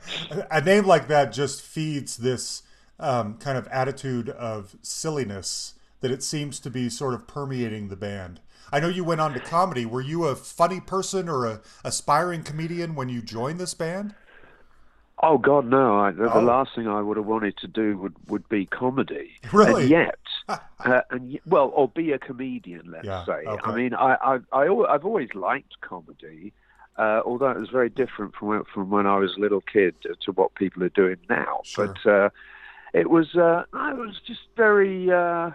a 0.51 0.61
name 0.61 0.85
like 0.85 1.07
that 1.07 1.31
just 1.31 1.61
feeds 1.61 2.17
this 2.17 2.63
um, 2.99 3.37
kind 3.37 3.57
of 3.57 3.67
attitude 3.67 4.29
of 4.29 4.75
silliness 4.81 5.73
that 6.01 6.11
it 6.11 6.23
seems 6.23 6.59
to 6.59 6.69
be 6.69 6.89
sort 6.89 7.13
of 7.13 7.27
permeating 7.27 7.87
the 7.87 7.95
band. 7.95 8.39
I 8.71 8.79
know 8.79 8.87
you 8.87 9.03
went 9.03 9.21
on 9.21 9.33
to 9.33 9.39
comedy. 9.39 9.85
Were 9.85 10.01
you 10.01 10.25
a 10.25 10.35
funny 10.35 10.79
person 10.79 11.27
or 11.27 11.45
a 11.45 11.61
aspiring 11.83 12.43
comedian 12.43 12.95
when 12.95 13.09
you 13.09 13.21
joined 13.21 13.59
this 13.59 13.73
band? 13.73 14.15
Oh 15.23 15.37
God, 15.37 15.65
no! 15.67 15.99
I, 15.99 16.11
the, 16.11 16.31
Oh. 16.31 16.39
the 16.39 16.45
last 16.45 16.71
thing 16.75 16.87
I 16.87 17.01
would 17.01 17.17
have 17.17 17.25
wanted 17.27 17.55
to 17.57 17.67
do 17.67 17.97
would, 17.97 18.15
would 18.27 18.47
be 18.49 18.65
comedy. 18.65 19.31
Really? 19.53 19.81
And 19.83 19.89
yet, 19.91 20.19
uh, 20.49 21.01
and 21.11 21.39
well, 21.45 21.71
or 21.75 21.87
be 21.89 22.11
a 22.11 22.19
comedian. 22.19 22.89
Let's 22.91 23.05
Yeah, 23.05 23.25
say. 23.25 23.43
okay. 23.45 23.59
I 23.63 23.75
mean, 23.75 23.93
I 23.93 24.15
I, 24.15 24.39
I 24.51 24.63
I've 24.93 25.05
always 25.05 25.29
liked 25.35 25.79
comedy, 25.81 26.53
uh, 26.97 27.21
although 27.25 27.51
it 27.51 27.59
was 27.59 27.69
very 27.69 27.89
different 27.89 28.35
from 28.35 28.47
when, 28.47 28.63
from 28.73 28.89
when 28.89 29.05
I 29.05 29.17
was 29.17 29.35
a 29.37 29.39
little 29.39 29.61
kid 29.61 29.95
to, 30.01 30.15
to 30.25 30.31
what 30.31 30.55
people 30.55 30.83
are 30.83 30.89
doing 30.89 31.17
now. 31.29 31.61
Sure. 31.65 31.87
But 32.03 32.11
uh, 32.11 32.29
it 32.93 33.09
was, 33.09 33.35
uh, 33.35 33.63
it 33.73 33.97
was 33.97 34.19
just 34.25 34.41
very. 34.57 35.11
Uh, 35.11 35.51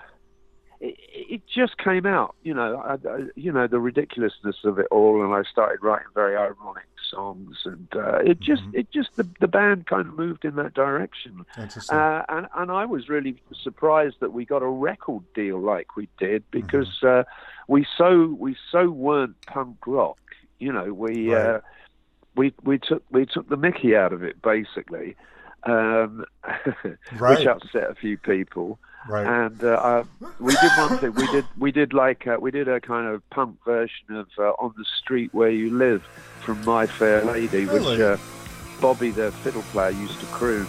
it, 0.78 0.96
it 1.30 1.42
just 1.52 1.78
came 1.78 2.04
out, 2.04 2.34
you 2.42 2.52
know, 2.52 2.76
I, 2.76 2.94
I, 3.08 3.22
you 3.34 3.50
know 3.50 3.66
the 3.66 3.80
ridiculousness 3.80 4.56
of 4.64 4.78
it 4.78 4.86
all, 4.90 5.24
and 5.24 5.32
I 5.32 5.42
started 5.50 5.82
writing 5.82 6.08
very 6.14 6.36
ironic 6.36 6.84
songs, 7.10 7.56
and 7.64 7.88
uh, 7.94 8.18
it 8.18 8.40
just, 8.40 8.62
Mm-hmm. 8.62 8.78
it 8.78 8.90
just, 8.92 9.10
the, 9.16 9.26
the 9.40 9.48
band 9.48 9.86
kind 9.86 10.06
of 10.08 10.16
moved 10.18 10.44
in 10.44 10.56
that 10.56 10.74
direction, 10.74 11.44
uh, 11.90 12.22
and 12.28 12.46
and 12.56 12.70
I 12.70 12.84
was 12.84 13.08
really 13.08 13.40
surprised 13.62 14.16
that 14.20 14.32
we 14.32 14.44
got 14.44 14.62
a 14.62 14.66
record 14.68 15.22
deal 15.34 15.58
like 15.60 15.96
we 15.96 16.08
did 16.18 16.42
Mm-hmm. 16.52 16.60
because 16.66 17.02
uh, 17.02 17.22
we 17.68 17.86
so 17.96 18.36
we 18.38 18.56
so 18.72 18.88
weren't 18.90 19.36
punk 19.46 19.78
rock, 19.86 20.18
you 20.58 20.72
know, 20.72 20.92
we 20.92 21.32
Right. 21.32 21.56
uh, 21.56 21.60
we 22.34 22.52
we 22.62 22.78
took 22.78 23.02
we 23.10 23.26
took 23.26 23.48
the 23.48 23.56
Mickey 23.56 23.96
out 23.96 24.12
of 24.12 24.22
it 24.22 24.40
basically, 24.42 25.16
um, 25.64 26.24
Right. 27.18 27.38
which 27.38 27.46
upset 27.46 27.90
a 27.90 27.94
few 27.94 28.18
people. 28.18 28.78
Right. 29.08 29.26
And 29.26 29.62
uh, 29.62 29.68
uh, 29.68 30.04
we 30.40 30.54
did 30.54 30.70
one 30.78 30.98
thing. 30.98 31.14
We 31.14 31.26
did 31.32 31.44
we 31.58 31.72
did 31.72 31.92
like 31.92 32.26
uh, 32.26 32.36
we 32.40 32.50
did 32.50 32.68
a 32.68 32.80
kind 32.80 33.06
of 33.06 33.28
punk 33.30 33.58
version 33.64 34.10
of 34.10 34.28
uh, 34.38 34.50
"On 34.58 34.72
the 34.76 34.84
Street 35.00 35.32
Where 35.32 35.50
You 35.50 35.70
Live" 35.70 36.02
from 36.40 36.64
My 36.64 36.86
Fair 36.86 37.24
Lady, 37.24 37.64
Really? 37.64 37.90
which 37.96 38.00
uh, 38.00 38.16
Bobby, 38.80 39.10
the 39.10 39.32
fiddle 39.32 39.62
player, 39.72 39.90
used 39.90 40.18
to 40.20 40.26
croon. 40.26 40.66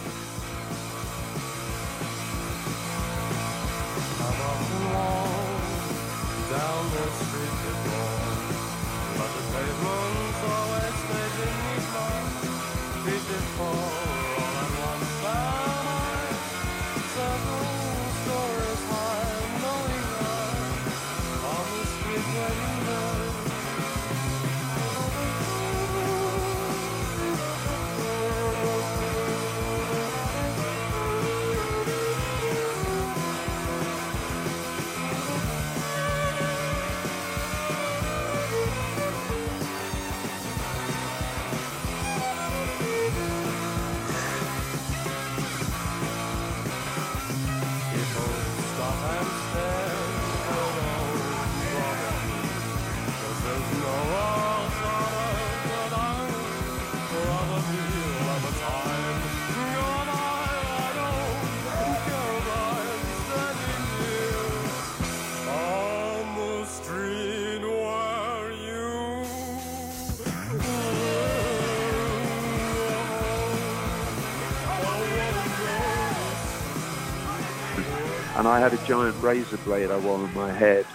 And 78.47 78.55
I 78.55 78.59
had 78.61 78.73
a 78.73 78.87
giant 78.87 79.21
razor 79.21 79.57
blade 79.57 79.91
I 79.91 79.97
wore 79.97 80.17
on 80.19 80.33
my 80.33 80.51
head. 80.53 80.85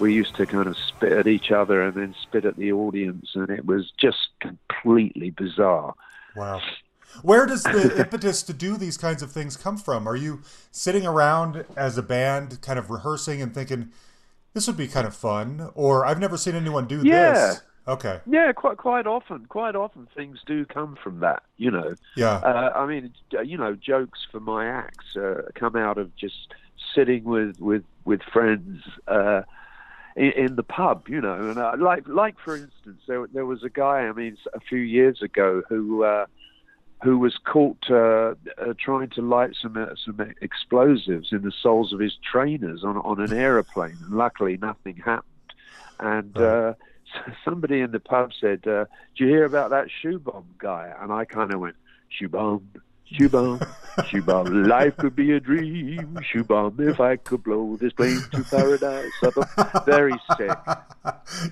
We 0.00 0.12
used 0.12 0.36
to 0.36 0.46
kind 0.46 0.66
of 0.66 0.76
spit 0.76 1.12
at 1.12 1.26
each 1.26 1.50
other 1.50 1.82
and 1.82 1.94
then 1.94 2.14
spit 2.22 2.44
at 2.44 2.56
the 2.56 2.72
audience, 2.72 3.30
and 3.34 3.48
it 3.48 3.64
was 3.64 3.90
just 3.98 4.28
completely 4.40 5.30
bizarre. 5.30 5.94
Wow. 6.36 6.60
Where 7.22 7.46
does 7.46 7.62
the 7.62 7.96
impetus 7.98 8.42
to 8.44 8.52
do 8.52 8.76
these 8.76 8.96
kinds 8.98 9.22
of 9.22 9.32
things 9.32 9.56
come 9.56 9.78
from? 9.78 10.06
Are 10.06 10.16
you 10.16 10.42
sitting 10.70 11.06
around 11.06 11.64
as 11.76 11.96
a 11.96 12.02
band, 12.02 12.60
kind 12.60 12.78
of 12.78 12.90
rehearsing 12.90 13.40
and 13.40 13.54
thinking, 13.54 13.90
this 14.52 14.66
would 14.66 14.76
be 14.76 14.86
kind 14.88 15.06
of 15.06 15.14
fun? 15.14 15.70
Or 15.74 16.04
I've 16.04 16.20
never 16.20 16.36
seen 16.36 16.54
anyone 16.54 16.86
do 16.86 17.02
Yeah. 17.02 17.32
this. 17.32 17.62
Okay. 17.88 18.20
Yeah, 18.26 18.52
quite 18.52 18.76
quite 18.76 19.06
often, 19.06 19.46
quite 19.46 19.74
often 19.74 20.06
things 20.14 20.38
do 20.46 20.64
come 20.66 20.96
from 21.02 21.20
that. 21.20 21.42
You 21.56 21.70
know, 21.70 21.94
Yeah. 22.14 22.36
uh, 22.36 22.72
I 22.76 22.86
mean, 22.86 23.12
you 23.42 23.56
know, 23.56 23.74
jokes 23.74 24.20
for 24.30 24.38
my 24.38 24.66
acts 24.66 25.16
uh, 25.16 25.48
come 25.54 25.76
out 25.76 25.96
of 25.98 26.14
just 26.14 26.52
sitting 26.94 27.24
with 27.24 27.58
with 27.60 27.84
with 28.04 28.22
friends 28.22 28.82
uh, 29.08 29.42
in, 30.16 30.32
in 30.32 30.56
the 30.56 30.62
pub. 30.62 31.08
You 31.08 31.20
know, 31.20 31.34
and 31.34 31.58
uh, 31.58 31.74
like 31.78 32.06
like 32.06 32.38
for 32.38 32.56
instance, 32.56 33.02
there 33.06 33.26
there 33.26 33.46
was 33.46 33.62
a 33.62 33.70
guy. 33.70 34.00
I 34.00 34.12
mean, 34.12 34.36
a 34.54 34.60
few 34.60 34.80
years 34.80 35.22
ago 35.22 35.62
who. 35.68 36.04
Uh, 36.04 36.26
who 37.02 37.18
was 37.18 37.38
caught 37.38 37.82
uh, 37.88 38.34
uh, 38.58 38.74
trying 38.78 39.08
to 39.08 39.22
light 39.22 39.56
some 39.60 39.76
uh, 39.76 39.94
some 40.04 40.20
explosives 40.42 41.32
in 41.32 41.42
the 41.42 41.52
soles 41.62 41.92
of 41.92 41.98
his 41.98 42.16
trainers 42.30 42.84
on 42.84 42.98
on 42.98 43.20
an 43.20 43.32
aeroplane, 43.32 43.96
and 44.02 44.10
luckily 44.10 44.58
nothing 44.58 44.96
happened. 44.96 45.24
And 45.98 46.36
uh, 46.36 46.74
somebody 47.44 47.80
in 47.80 47.92
the 47.92 48.00
pub 48.00 48.32
said, 48.38 48.66
uh, 48.66 48.84
"Did 49.16 49.24
you 49.24 49.28
hear 49.28 49.44
about 49.44 49.70
that 49.70 49.88
shoe 49.90 50.18
bomb 50.18 50.46
guy?" 50.58 50.92
And 51.00 51.12
I 51.12 51.24
kind 51.24 51.52
of 51.52 51.60
went, 51.60 51.76
"Shoe 52.08 52.28
bomb, 52.28 52.68
shoe 53.12 53.28
bomb, 53.28 53.60
shoe 54.06 54.22
bomb. 54.22 54.64
Life 54.64 54.96
could 54.96 55.14
be 55.16 55.32
a 55.32 55.40
dream. 55.40 56.18
Shoe 56.22 56.44
bomb. 56.44 56.76
If 56.80 57.00
I 57.00 57.16
could 57.16 57.42
blow 57.42 57.76
this 57.76 57.92
plane 57.92 58.20
to 58.32 58.42
paradise." 58.44 59.10
I'm 59.22 59.82
Very 59.84 60.14
sick, 60.36 60.56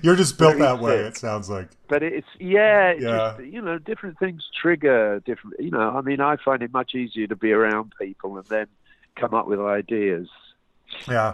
You're 0.01 0.15
just 0.15 0.37
built 0.37 0.57
Very 0.57 0.63
that 0.63 0.79
way, 0.79 0.95
it 0.97 1.17
sounds 1.17 1.49
like. 1.49 1.69
but 1.87 2.03
it's 2.03 2.27
yeah, 2.39 2.89
it's 2.89 3.03
Yeah. 3.03 3.35
just 3.37 3.43
you 3.51 3.61
know, 3.61 3.77
different 3.77 4.17
things 4.19 4.49
trigger 4.61 5.21
different. 5.25 5.55
You 5.59 5.71
know, 5.71 5.89
I 5.97 6.01
mean, 6.01 6.21
I 6.21 6.37
find 6.37 6.61
it 6.63 6.71
much 6.73 6.95
easier 6.95 7.27
to 7.27 7.35
be 7.35 7.51
around 7.51 7.93
people 7.99 8.37
and 8.37 8.45
then 8.47 8.67
come 9.15 9.33
up 9.33 9.47
with 9.47 9.59
ideas. 9.59 10.27
Yeah. 11.07 11.33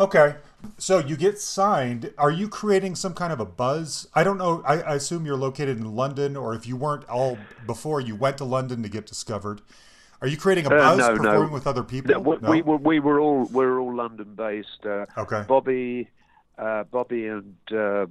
Okay. 0.00 0.34
So 0.76 0.98
you 0.98 1.16
get 1.16 1.38
signed. 1.40 2.12
Are 2.18 2.30
you 2.30 2.48
creating 2.48 2.94
some 2.96 3.14
kind 3.14 3.32
of 3.32 3.40
a 3.40 3.44
buzz? 3.44 4.08
I 4.14 4.24
don't 4.24 4.38
know. 4.38 4.62
I, 4.66 4.80
I 4.80 4.94
assume 4.94 5.24
you're 5.26 5.36
located 5.36 5.78
in 5.78 5.94
London, 5.94 6.36
or 6.36 6.54
if 6.54 6.66
you 6.66 6.76
weren't 6.76 7.08
all 7.08 7.38
before, 7.66 8.00
you 8.00 8.16
went 8.16 8.38
to 8.38 8.44
London 8.44 8.82
to 8.82 8.88
get 8.88 9.06
discovered. 9.06 9.60
Are 10.20 10.26
you 10.26 10.36
creating 10.36 10.66
a 10.66 10.70
Uh, 10.74 10.78
buzz 10.96 10.98
no, 10.98 11.14
no. 11.14 11.16
performing 11.30 11.52
with 11.52 11.66
other 11.68 11.84
people? 11.84 12.20
We, 12.20 12.36
No? 12.38 12.50
we, 12.50 12.62
were 12.62 12.76
we 12.76 12.98
were 13.00 13.20
all 13.20 13.44
we 13.44 13.64
were 13.64 13.78
all 13.78 13.94
London 13.94 14.34
based. 14.34 14.84
Uh, 14.84 15.06
Okay. 15.16 15.44
Bobby, 15.46 16.08
uh, 16.58 16.84
Bobby 16.84 17.26
and 17.28 17.54
uh, 17.72 18.06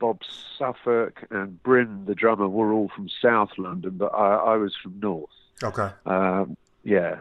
Bob 0.00 0.20
Suffolk 0.58 1.24
and 1.30 1.62
Bryn, 1.62 2.04
the 2.04 2.14
drummer, 2.16 2.48
were 2.48 2.72
all 2.72 2.88
from 2.94 3.08
South 3.22 3.50
London, 3.58 3.92
but 3.96 4.12
I, 4.12 4.34
I 4.36 4.56
was 4.56 4.74
from 4.82 4.98
North. 4.98 5.30
Okay. 5.62 5.88
Um, 6.04 6.56
yeah. 6.82 7.18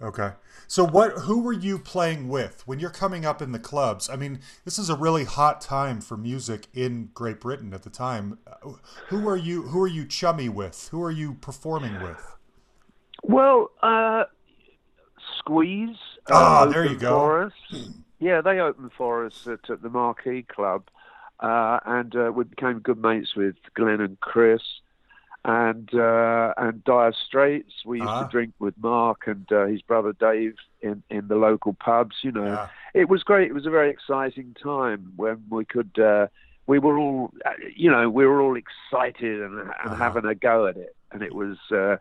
Okay. 0.00 0.32
So 0.68 0.84
what 0.84 1.12
who 1.12 1.40
were 1.40 1.52
you 1.54 1.78
playing 1.78 2.28
with 2.28 2.66
when 2.66 2.78
you're 2.78 2.90
coming 2.90 3.24
up 3.24 3.40
in 3.40 3.52
the 3.52 3.58
clubs? 3.58 4.10
I 4.10 4.16
mean, 4.16 4.40
this 4.64 4.78
is 4.78 4.90
a 4.90 4.96
really 4.96 5.24
hot 5.24 5.60
time 5.62 6.00
for 6.02 6.16
music 6.18 6.66
in 6.74 7.10
Great 7.14 7.40
Britain 7.40 7.72
at 7.72 7.82
the 7.82 7.88
time. 7.90 8.38
Uh, 8.46 8.72
Who 9.08 9.26
are 9.28 9.36
you 9.38 9.62
who 9.62 9.82
are 9.82 9.88
you 9.88 10.04
chummy 10.04 10.48
with? 10.50 10.88
Who 10.90 11.02
are 11.02 11.10
you 11.10 11.34
performing 11.34 12.02
with? 12.02 12.36
Well, 13.22 13.70
uh, 13.82 14.24
Squeeze. 15.38 15.96
Uh, 16.30 16.34
Ah, 16.34 16.66
there 16.66 16.84
you 16.84 16.96
go. 16.96 17.18
For 17.18 17.42
us. 17.44 17.52
Yeah, 18.18 18.40
they 18.40 18.58
opened 18.60 18.90
for 18.96 19.24
us 19.26 19.46
at, 19.46 19.68
at 19.70 19.82
the 19.82 19.88
Marquee 19.90 20.42
Club, 20.42 20.84
uh, 21.40 21.78
and 21.86 22.14
uh, 22.16 22.32
we 22.34 22.44
became 22.44 22.80
good 22.80 22.98
mates 23.00 23.34
with 23.34 23.56
Glenn 23.74 24.00
and 24.00 24.18
Chris. 24.20 24.62
And 25.48 25.88
uh, 25.94 26.54
and 26.56 26.82
Dire 26.82 27.12
Straits, 27.26 27.72
we 27.86 27.98
used 28.00 28.10
Ah. 28.10 28.24
to 28.24 28.28
drink 28.28 28.52
with 28.58 28.74
Mark 28.78 29.28
and 29.28 29.46
uh, 29.52 29.66
his 29.66 29.80
brother 29.80 30.12
Dave 30.12 30.56
in, 30.80 31.04
in 31.08 31.28
the 31.28 31.36
local 31.36 31.72
pubs. 31.74 32.16
You 32.22 32.32
know, 32.32 32.44
Yeah. 32.54 32.68
it 32.94 33.08
was 33.08 33.22
great. 33.22 33.46
It 33.48 33.54
was 33.54 33.64
a 33.64 33.70
very 33.70 33.88
exciting 33.90 34.56
time 34.60 35.12
when 35.14 35.44
we 35.48 35.64
could. 35.64 35.96
Uh, 35.98 36.26
we 36.66 36.80
were 36.80 36.98
all, 36.98 37.30
uh, 37.44 37.50
you 37.76 37.88
know, 37.88 38.10
we 38.10 38.26
were 38.26 38.40
all 38.40 38.56
excited 38.56 39.40
and, 39.40 39.60
and 39.60 39.70
Uh-huh. 39.70 39.94
having 39.94 40.24
a 40.24 40.34
go 40.34 40.66
at 40.66 40.76
it, 40.76 40.96
and 41.12 41.22
it 41.22 41.32
was, 41.32 41.56
uh, 41.70 41.96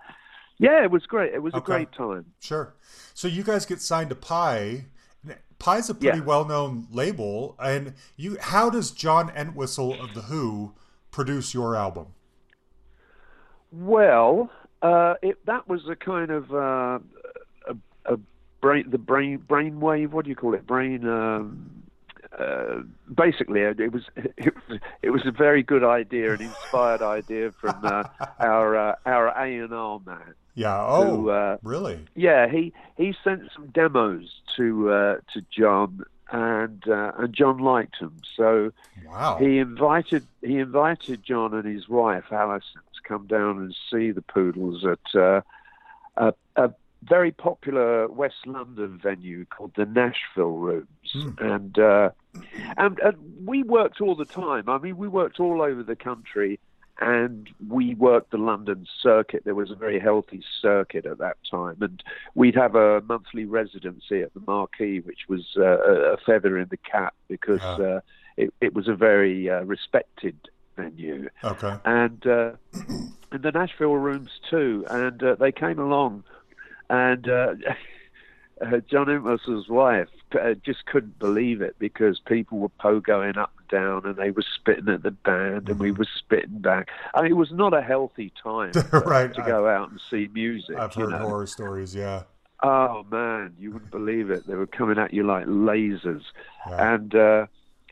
yeah, 0.58 0.82
it 0.84 0.90
was 0.90 1.06
great. 1.06 1.32
It 1.36 1.44
was 1.44 1.54
a 1.54 1.62
great 1.62 1.92
time. 1.92 2.26
Sure. 2.40 2.74
So 3.14 3.28
you 3.28 3.44
guys 3.44 3.68
get 3.68 3.80
signed 3.80 4.10
to 4.10 4.16
Pye. 4.16 4.86
Pye's 5.60 5.88
a 5.90 5.94
pretty 5.94 6.18
Yeah. 6.18 6.24
well-known 6.24 6.88
label, 6.92 7.56
and 7.60 7.94
you. 8.18 8.38
How 8.42 8.72
does 8.72 8.90
John 8.90 9.30
Entwistle 9.36 10.02
of 10.02 10.16
the 10.16 10.24
Who 10.24 10.74
produce 11.12 11.54
your 11.54 11.76
album? 11.76 12.15
Well, 13.78 14.50
uh, 14.82 15.16
it 15.22 15.46
that 15.46 15.68
was 15.68 15.82
a 15.90 15.96
kind 15.96 16.32
of 16.32 16.52
uh, 16.54 17.00
a, 17.68 17.76
a 18.06 18.18
brain, 18.62 18.90
the 18.90 18.98
brain 18.98 19.40
brainwave. 19.40 20.12
What 20.12 20.26
do 20.26 20.30
you 20.30 20.36
call 20.36 20.54
it? 20.54 20.66
Brain. 20.66 21.08
Um, 21.08 21.84
uh, 22.38 22.82
basically, 23.14 23.62
it 23.62 23.92
was 23.92 24.04
it 24.16 24.54
was 24.56 24.80
it 25.02 25.10
was 25.10 25.26
a 25.26 25.32
very 25.32 25.64
good 25.64 25.84
idea, 25.84 26.34
an 26.34 26.42
inspired 26.42 27.02
idea 27.02 27.52
from 27.52 27.80
uh, 27.84 28.04
our 28.40 28.76
uh, 28.76 28.96
our 29.06 29.28
A 29.30 29.64
and 29.64 29.74
R 29.74 30.00
man. 30.06 30.34
Yeah. 30.54 30.86
Oh, 30.88 31.18
Who, 31.18 31.30
uh, 31.30 31.58
really? 31.64 32.00
Yeah, 32.16 32.48
he 32.50 32.74
he 32.98 33.14
sent 33.24 33.44
some 33.54 33.68
demos 33.68 34.30
to 34.56 34.90
uh, 34.90 35.16
to 35.34 35.42
John, 35.52 36.06
and 36.32 36.84
uh, 36.88 37.12
and 37.18 37.34
John 37.34 37.58
liked 37.60 38.00
them. 38.00 38.22
So 38.36 38.72
Wow. 39.06 39.38
he 39.40 39.60
invited 39.60 40.26
he 40.42 40.58
invited 40.58 41.24
John 41.24 41.54
and 41.54 41.66
his 41.66 41.88
wife 41.88 42.26
Alison 42.32 42.82
to 42.96 43.02
come 43.08 43.28
down 43.28 43.60
and 43.60 43.76
see 43.92 44.12
the 44.12 44.22
Poodles 44.22 44.84
at 44.86 45.20
uh, 45.20 45.42
a, 46.18 46.34
a 46.56 46.74
very 47.04 47.32
popular 47.32 48.08
West 48.08 48.48
London 48.48 49.00
venue 49.02 49.46
called 49.46 49.74
the 49.76 49.86
Nashville 49.86 50.58
Rooms, 50.58 50.88
and, 51.38 51.78
uh, 51.78 52.10
and 52.78 52.98
and 53.00 53.16
we 53.46 53.62
worked 53.62 54.02
all 54.02 54.16
the 54.16 54.26
time. 54.26 54.68
I 54.68 54.80
mean, 54.80 54.98
we 54.98 55.08
worked 55.08 55.40
all 55.40 55.62
over 55.62 55.84
the 55.84 55.96
country, 55.96 56.60
and 57.02 57.50
we 57.68 57.94
worked 57.96 58.32
the 58.32 58.38
London 58.38 58.86
circuit. 59.02 59.44
There 59.46 59.56
was 59.56 59.72
a 59.72 59.76
very 59.76 60.00
healthy 60.00 60.42
circuit 60.62 61.06
at 61.06 61.18
that 61.18 61.38
time, 61.50 61.78
and 61.82 62.02
we'd 62.36 62.56
have 62.56 62.76
a 62.76 63.02
monthly 63.02 63.46
residency 63.46 64.22
at 64.22 64.34
the 64.34 64.42
Marquee, 64.48 65.00
which 65.02 65.28
was 65.28 65.46
uh, 65.58 66.14
a 66.14 66.18
feather 66.26 66.58
in 66.58 66.68
the 66.70 66.78
cap 66.78 67.14
because 67.28 67.62
Yeah. 67.62 67.86
uh, 67.86 68.00
it, 68.38 68.54
it 68.62 68.74
was 68.74 68.88
a 68.88 68.96
very 68.96 69.50
uh, 69.50 69.62
respected 69.64 70.36
venue 70.76 71.30
Okay. 71.44 71.74
and 71.86 72.26
uh, 72.28 72.52
and 73.32 73.44
the 73.44 73.52
Nashville 73.52 73.96
rooms 73.96 74.30
too. 74.50 74.86
And 74.90 75.22
uh, 75.24 75.36
they 75.36 75.52
came 75.52 75.80
along, 75.80 76.24
and 76.90 77.28
uh, 77.30 77.56
uh, 78.62 78.78
John 78.90 79.10
Entwistle's 79.10 79.70
wife 79.70 80.10
uh, 80.40 80.54
just 80.66 80.86
couldn't 80.86 81.18
believe 81.20 81.62
it 81.62 81.76
because 81.80 82.20
people 82.26 82.60
were 82.60 82.70
pogoing 82.70 83.38
up 83.38 83.54
down, 83.70 84.06
and 84.06 84.16
they 84.16 84.32
were 84.32 84.44
spitting 84.56 84.90
at 84.90 85.04
the 85.04 85.12
band, 85.12 85.70
and 85.70 85.80
we 85.80 85.90
Mm-hmm. 85.92 86.00
were 86.00 86.08
spitting 86.18 86.60
back. 86.60 86.90
I 87.14 87.22
mean, 87.22 87.32
it 87.32 87.36
was 87.36 87.52
not 87.52 87.74
a 87.74 87.82
healthy 87.82 88.32
time 88.42 88.72
Right, 88.92 89.34
to 89.34 89.42
I- 89.44 89.48
go 89.48 89.68
out 89.68 89.92
and 89.92 90.00
see 90.10 90.30
music. 90.34 90.78
I've 90.78 90.94
heard 90.94 91.10
know. 91.12 91.18
horror 91.20 91.48
stories. 91.48 91.94
Yeah. 91.96 92.24
Oh 92.64 93.06
man, 93.12 93.54
you 93.60 93.72
wouldn't 93.72 93.92
believe 93.92 94.30
it. 94.32 94.48
They 94.48 94.56
were 94.56 94.66
coming 94.68 94.98
at 94.98 95.14
you 95.14 95.24
like 95.24 95.46
lasers, 95.46 96.24
Yeah. 96.68 96.94
and 96.96 97.14
uh, 97.16 97.46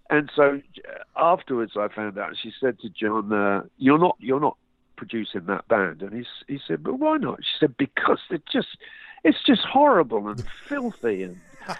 and 0.09 0.31
so 0.35 0.61
uh, 0.89 1.03
afterwards, 1.15 1.73
I 1.77 1.89
found 1.89 2.17
out. 2.17 2.35
She 2.41 2.51
said 2.59 2.79
to 2.79 2.89
John, 2.89 3.31
uh, 3.33 3.63
"You're 3.77 3.99
not, 3.99 4.15
you're 4.19 4.39
not 4.39 4.57
producing 4.95 5.45
that 5.47 5.67
band." 5.67 6.01
And 6.01 6.13
he 6.13 6.25
he 6.47 6.59
said, 6.65 6.81
"But 6.83 6.95
why 6.99 7.17
not?" 7.17 7.39
She 7.43 7.59
said, 7.59 7.75
"Because 7.77 8.19
it 8.31 8.43
just, 8.51 8.69
it's 9.23 9.43
just 9.43 9.61
horrible 9.63 10.27
and 10.29 10.43
filthy." 10.67 11.23
And 11.23 11.37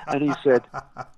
and 0.07 0.21
he 0.21 0.33
said, 0.43 0.63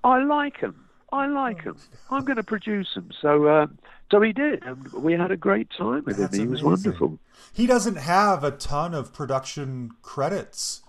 "I 0.04 0.22
like 0.22 0.60
them. 0.60 0.85
I 1.16 1.26
like 1.26 1.64
them. 1.64 1.76
I'm 2.10 2.24
going 2.24 2.36
to 2.36 2.42
produce 2.42 2.94
them." 2.94 3.10
So 3.20 3.46
uh, 3.46 3.66
so 4.10 4.20
he 4.20 4.32
did, 4.32 4.62
and 4.64 4.92
we 4.92 5.12
had 5.14 5.30
a 5.30 5.36
great 5.36 5.68
time 5.76 6.04
with 6.04 6.16
That's 6.18 6.34
him. 6.36 6.40
He 6.42 6.46
was 6.48 6.62
wonderful. 6.62 7.18
He 7.52 7.66
doesn't 7.66 7.96
have 7.96 8.44
a 8.44 8.50
ton 8.50 8.94
of 8.94 9.12
production 9.12 9.92
credits. 10.02 10.82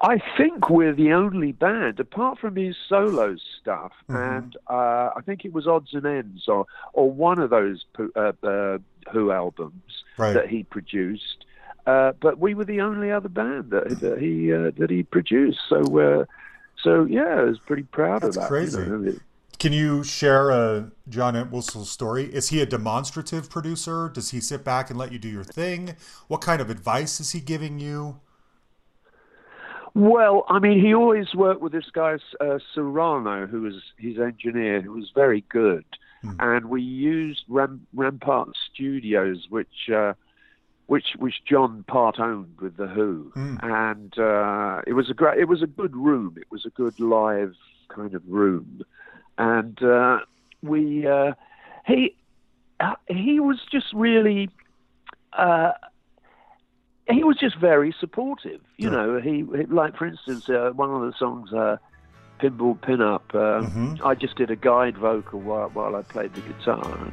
I 0.00 0.20
think 0.36 0.68
we're 0.68 0.92
the 0.92 1.12
only 1.12 1.52
band, 1.52 1.98
apart 2.00 2.38
from 2.38 2.56
his 2.56 2.76
solo 2.88 3.36
stuff, 3.60 3.92
Mm-hmm. 4.10 4.16
and 4.36 4.56
uh, 4.68 5.10
I 5.16 5.20
think 5.24 5.44
it 5.46 5.52
was 5.54 5.66
Odds 5.66 5.94
and 5.94 6.04
Ends 6.06 6.46
or 6.48 6.66
or 6.92 7.10
one 7.10 7.38
of 7.38 7.50
those 7.50 7.84
uh, 8.16 8.32
uh, 8.42 8.78
Who 9.12 9.30
albums 9.30 10.04
Right. 10.18 10.34
that 10.34 10.48
he 10.48 10.62
produced. 10.64 11.44
Uh, 11.86 12.12
but 12.20 12.38
we 12.38 12.54
were 12.54 12.64
the 12.64 12.80
only 12.80 13.10
other 13.10 13.28
band 13.28 13.70
that, 13.70 14.00
that 14.00 14.18
he 14.18 14.52
uh, 14.52 14.70
that 14.78 14.90
he 14.90 15.02
produced. 15.02 15.58
So 15.68 15.80
uh, 15.98 16.24
so 16.84 17.04
yeah, 17.06 17.40
I 17.40 17.42
was 17.42 17.58
pretty 17.58 17.82
proud 17.82 18.22
That's 18.22 18.36
of 18.36 18.42
that. 18.42 18.48
crazy. 18.48 18.78
You 18.80 18.86
know. 18.86 19.12
Can 19.58 19.72
you 19.72 20.04
share 20.04 20.50
a 20.50 20.90
John 21.08 21.34
Entwistle 21.34 21.84
story? 21.84 22.24
Is 22.24 22.50
he 22.50 22.60
a 22.60 22.66
demonstrative 22.66 23.48
producer? 23.50 24.08
Does 24.12 24.30
he 24.30 24.40
sit 24.40 24.62
back 24.64 24.90
and 24.90 24.98
let 24.98 25.10
you 25.10 25.18
do 25.18 25.28
your 25.28 25.44
thing? 25.44 25.96
What 26.28 26.40
kind 26.42 26.60
of 26.60 26.70
advice 26.70 27.18
is 27.18 27.32
he 27.32 27.40
giving 27.40 27.78
you? 27.80 28.20
Well, 29.94 30.44
I 30.48 30.58
mean, 30.58 30.84
he 30.84 30.92
always 30.92 31.34
worked 31.34 31.60
with 31.62 31.72
this 31.72 31.88
guy 31.92 32.16
uh, 32.40 32.58
Serrano, 32.74 33.46
who 33.46 33.62
was 33.62 33.74
his 33.96 34.18
engineer, 34.18 34.80
who 34.82 34.92
was 34.92 35.10
very 35.14 35.44
good, 35.48 35.84
Hmm. 36.22 36.32
and 36.40 36.64
we 36.66 36.82
used 36.82 37.42
Ram- 37.48 37.86
Ramport 37.94 38.52
Studios, 38.72 39.46
which 39.50 39.88
uh, 39.94 40.14
which 40.86 41.14
which 41.18 41.36
John 41.48 41.84
part 41.88 42.20
owned 42.20 42.60
with 42.60 42.76
the 42.76 42.86
Who, 42.86 43.32
Hmm. 43.34 43.56
and 43.62 44.18
uh, 44.18 44.82
it 44.86 44.92
was 44.92 45.10
a 45.10 45.14
great, 45.14 45.38
it 45.38 45.48
was 45.48 45.62
a 45.62 45.66
good 45.66 45.96
room. 45.96 46.34
It 46.36 46.46
was 46.50 46.64
a 46.66 46.70
good 46.70 46.98
live 47.00 47.54
kind 47.94 48.14
of 48.14 48.22
room, 48.26 48.82
and 49.38 49.82
uh, 49.82 50.18
we 50.62 51.06
uh, 51.06 51.32
he 51.86 52.16
uh, 52.80 52.94
he 53.08 53.40
was 53.40 53.60
just 53.70 53.86
really. 53.94 54.50
Uh, 55.32 55.72
he 57.10 57.22
was 57.22 57.36
just 57.38 57.58
very 57.58 57.94
supportive. 58.00 58.60
You 58.78 58.88
Yeah. 58.88 58.96
know, 58.96 59.20
he, 59.20 59.44
he 59.56 59.66
like 59.66 59.96
for 59.96 60.06
instance, 60.06 60.48
uh, 60.48 60.70
one 60.70 60.90
of 60.90 61.02
the 61.02 61.12
songs, 61.18 61.52
uh, 61.52 61.76
"Pinball 62.40 62.78
Pinup." 62.80 63.22
Uh, 63.34 63.68
Mhm. 63.68 63.98
I 64.04 64.14
just 64.14 64.36
did 64.36 64.50
a 64.50 64.56
guide 64.56 64.96
vocal 64.96 65.40
while 65.40 65.68
while 65.70 65.96
I 65.96 66.02
played 66.02 66.32
the 66.34 66.40
guitar. 66.40 67.12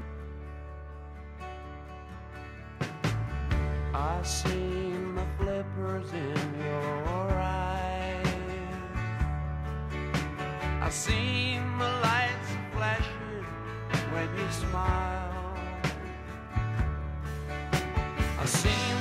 I 3.93 4.21
seen 4.23 5.15
the 5.15 5.25
flippers 5.37 6.13
in 6.13 6.63
your 6.63 7.29
eyes. 7.33 8.27
I 10.81 10.89
seen 10.89 11.61
the 11.77 11.91
lights 12.01 12.51
flashing 12.73 13.45
when 14.13 14.29
you 14.37 14.49
smile. 14.51 15.57
I 18.39 18.45
seen 18.45 19.00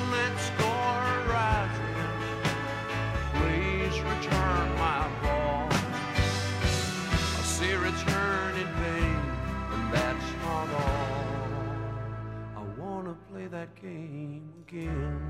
that 13.50 13.74
game 13.82 14.48
again. 14.68 15.20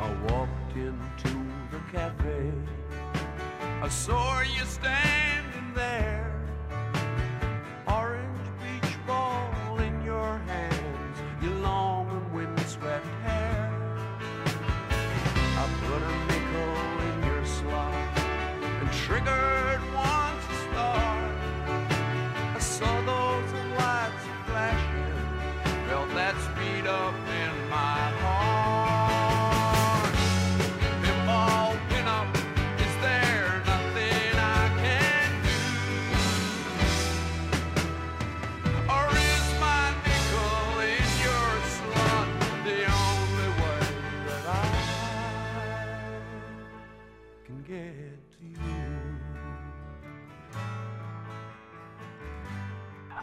I 0.00 0.16
walked 0.30 0.76
into 0.76 1.28
the 1.70 1.80
cafe. 1.92 2.50
I 3.82 3.88
saw 3.88 4.40
you 4.40 4.64
standing 4.64 5.74
there. 5.74 6.07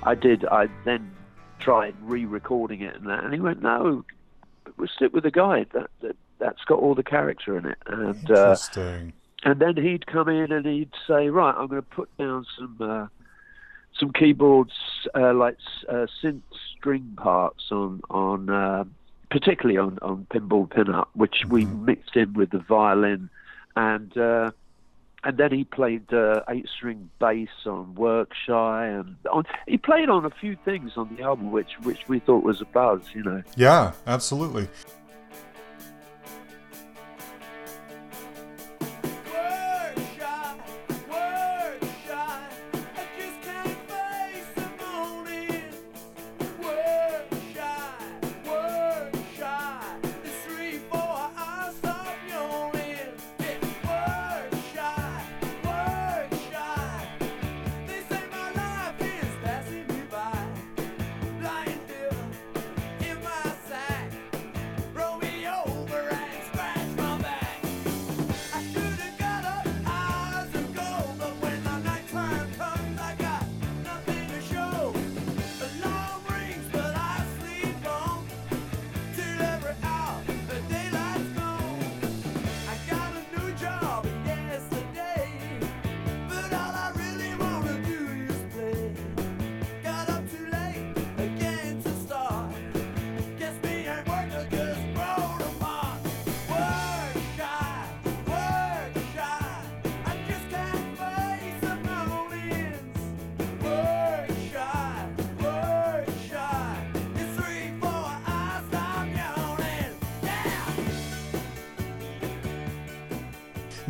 I 0.06 0.16
did. 0.16 0.46
I 0.46 0.68
then 0.86 1.12
tried 1.60 1.96
re-recording 2.02 2.82
it 2.82 2.96
and 2.96 3.08
that, 3.08 3.24
and 3.24 3.34
he 3.34 3.40
went, 3.40 3.62
"No, 3.62 4.06
we'll 4.78 4.88
stick 4.88 5.14
with 5.14 5.24
the 5.24 5.32
guide. 5.32 5.68
That, 5.74 5.90
that 6.02 6.16
that's 6.40 6.64
got 6.66 6.80
all 6.80 6.96
the 6.96 7.04
character 7.04 7.58
in 7.58 7.66
it." 7.66 7.78
And 7.88 8.32
uh, 8.32 8.52
Interesting. 8.52 9.14
and 9.44 9.60
then 9.60 9.78
he'd 9.78 10.06
come 10.06 10.30
in 10.30 10.52
and 10.52 10.66
he'd 10.66 10.92
say, 11.08 11.30
"Right, 11.30 11.56
I'm 11.58 11.68
going 11.68 11.82
to 11.82 11.88
put 11.90 12.16
down 12.18 12.46
some 12.58 12.78
uh, 12.80 13.08
some 14.00 14.12
keyboards 14.12 14.74
uh, 15.16 15.34
like 15.34 15.58
uh, 15.90 16.08
synth 16.22 16.42
string 16.78 17.14
parts 17.18 17.72
on 17.72 18.02
on 18.10 18.50
uh, 18.50 18.84
particularly 19.32 19.78
on 19.78 19.98
on 20.02 20.28
Pinball 20.30 20.68
Pinup, 20.68 21.08
which 21.14 21.46
we 21.48 21.66
mixed 21.66 22.16
in 22.16 22.34
with 22.34 22.52
the 22.52 22.60
violin, 22.60 23.30
and 23.76 24.16
uh, 24.18 24.52
and 25.26 25.38
then 25.38 25.52
he 25.52 25.64
played 25.64 26.14
uh, 26.14 26.42
eight 26.50 26.68
string 26.70 27.10
bass 27.20 27.50
on 27.66 27.96
Work 27.96 28.32
Shy, 28.46 28.86
and 28.86 29.16
on, 29.32 29.44
he 29.68 29.78
played 29.78 30.08
on 30.08 30.24
a 30.24 30.30
few 30.30 30.56
things 30.64 30.92
on 30.96 31.14
the 31.16 31.24
album, 31.24 31.52
which 31.52 31.74
which 31.84 32.08
we 32.08 32.20
thought 32.20 32.44
was 32.44 32.62
a 32.62 32.66
buzz, 32.66 33.02
you 33.14 33.24
know." 33.24 33.44
Yeah, 33.58 33.94
absolutely. 34.06 34.70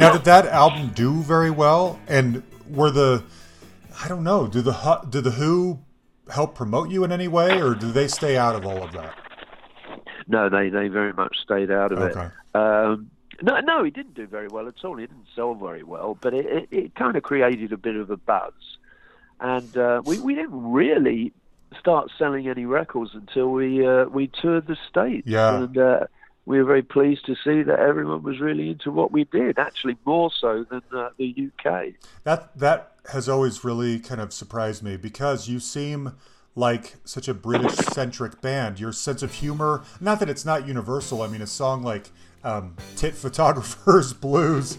Now, 0.06 0.14
did 0.14 0.26
that 0.26 0.46
album 0.46 0.92
do 0.94 1.22
very 1.22 1.52
well? 1.52 2.00
And 2.08 2.44
were 2.70 2.92
the, 2.92 3.24
I 4.04 4.08
don't 4.08 4.24
know, 4.24 4.48
do 4.48 4.62
the 4.62 5.02
do 5.10 5.22
the 5.22 5.32
Who 5.32 5.80
help 6.32 6.56
promote 6.56 6.90
you 6.90 7.04
in 7.04 7.12
any 7.12 7.28
way, 7.28 7.62
or 7.62 7.76
do 7.76 7.92
they 7.92 8.08
stay 8.08 8.38
out 8.38 8.56
of 8.56 8.66
all 8.66 8.84
of 8.84 8.92
that? 8.94 9.16
No, 10.28 10.50
they 10.50 10.70
they 10.70 10.88
very 10.88 11.14
much 11.14 11.38
stayed 11.44 11.72
out 11.72 11.92
of 11.92 12.00
Okay. 12.00 12.30
it. 12.54 12.56
Um, 12.56 13.10
no, 13.42 13.60
no, 13.60 13.84
he 13.84 13.92
didn't 13.92 14.14
do 14.16 14.26
very 14.28 14.48
well 14.48 14.68
at 14.68 14.84
all. 14.84 14.96
He 14.96 15.06
didn't 15.06 15.26
sell 15.36 15.56
very 15.56 15.84
well, 15.84 16.18
but 16.22 16.34
it, 16.34 16.46
it, 16.46 16.68
it 16.72 16.96
kind 16.96 17.16
of 17.16 17.24
created 17.24 17.74
a 17.74 17.78
bit 17.78 17.96
of 17.96 18.10
a 18.10 18.18
buzz, 18.18 18.54
and 19.40 19.76
uh, 19.78 20.02
we 20.06 20.20
we 20.20 20.36
didn't 20.36 20.72
really 20.72 21.34
start 21.80 22.10
selling 22.18 22.48
any 22.48 22.66
records 22.66 23.12
until 23.14 23.52
we 23.52 23.86
uh, 23.86 24.06
we 24.06 24.28
toured 24.28 24.68
the 24.68 24.78
states. 24.90 25.28
Yeah. 25.28 25.64
and 25.64 25.78
uh, 25.78 26.00
we 26.46 26.60
were 26.60 26.64
very 26.64 26.84
pleased 26.84 27.26
to 27.26 27.36
see 27.44 27.64
that 27.64 27.80
everyone 27.80 28.22
was 28.22 28.40
really 28.40 28.70
into 28.70 28.92
what 28.92 29.12
we 29.12 29.24
did. 29.26 29.58
Actually, 29.58 29.98
more 30.06 30.32
so 30.32 30.66
than 30.70 30.82
uh, 30.96 31.10
the 31.18 31.50
UK. 31.66 31.94
That 32.24 32.58
that 32.58 32.94
has 33.12 33.28
always 33.28 33.64
really 33.64 34.00
kind 34.00 34.22
of 34.22 34.32
surprised 34.32 34.84
me 34.84 34.98
because 34.98 35.48
you 35.48 35.60
seem 35.60 36.14
like 36.56 36.96
such 37.04 37.28
a 37.28 37.34
British 37.34 37.76
centric 37.76 38.42
band. 38.42 38.80
Your 38.80 38.92
sense 38.92 39.24
of 39.24 39.34
humor, 39.34 39.84
not 40.00 40.20
that 40.20 40.30
it's 40.30 40.46
not 40.46 40.68
universal. 40.68 41.22
I 41.22 41.28
mean, 41.28 41.42
a 41.42 41.48
song 41.48 41.84
like 41.84 42.12
um, 42.44 42.76
"Tit 42.96 43.16
Photographer's 43.16 44.14
Blues." 44.14 44.78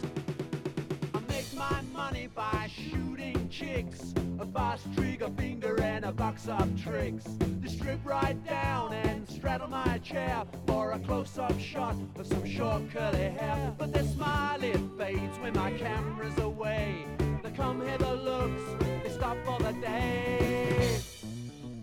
I 1.15 1.21
make 1.29 1.53
my 1.55 1.81
money 1.93 2.29
by 2.35 2.71
shooting 2.73 3.49
chicks. 3.49 4.15
A 4.39 4.45
boss 4.45 4.83
trigger 4.95 5.31
finger 5.37 5.81
and 5.81 6.05
a 6.05 6.13
box 6.13 6.47
of 6.47 6.81
tricks. 6.81 7.25
They 7.61 7.69
strip 7.69 8.01
right 8.05 8.37
down 8.47 8.93
and 8.93 9.06
and 9.06 9.06
straddle 9.47 9.69
my 9.69 9.99
chair 9.99 10.43
for 10.67 10.91
a 10.91 10.99
close-up 10.99 11.57
shot 11.61 11.95
of 12.19 12.27
some 12.27 12.45
short 12.45 12.83
curly 12.91 13.31
hair. 13.31 13.73
But 13.79 13.93
their 13.93 14.03
smile 14.03 14.61
it 14.61 14.81
fades 14.99 15.39
when 15.39 15.55
my 15.55 15.71
camera's 15.71 16.37
away. 16.39 17.07
The 17.45 17.51
come 17.51 17.81
hither 17.81 18.13
looks, 18.13 18.65
they 19.05 19.09
stop 19.09 19.37
for 19.45 19.57
the 19.61 19.73
day. 19.75 20.99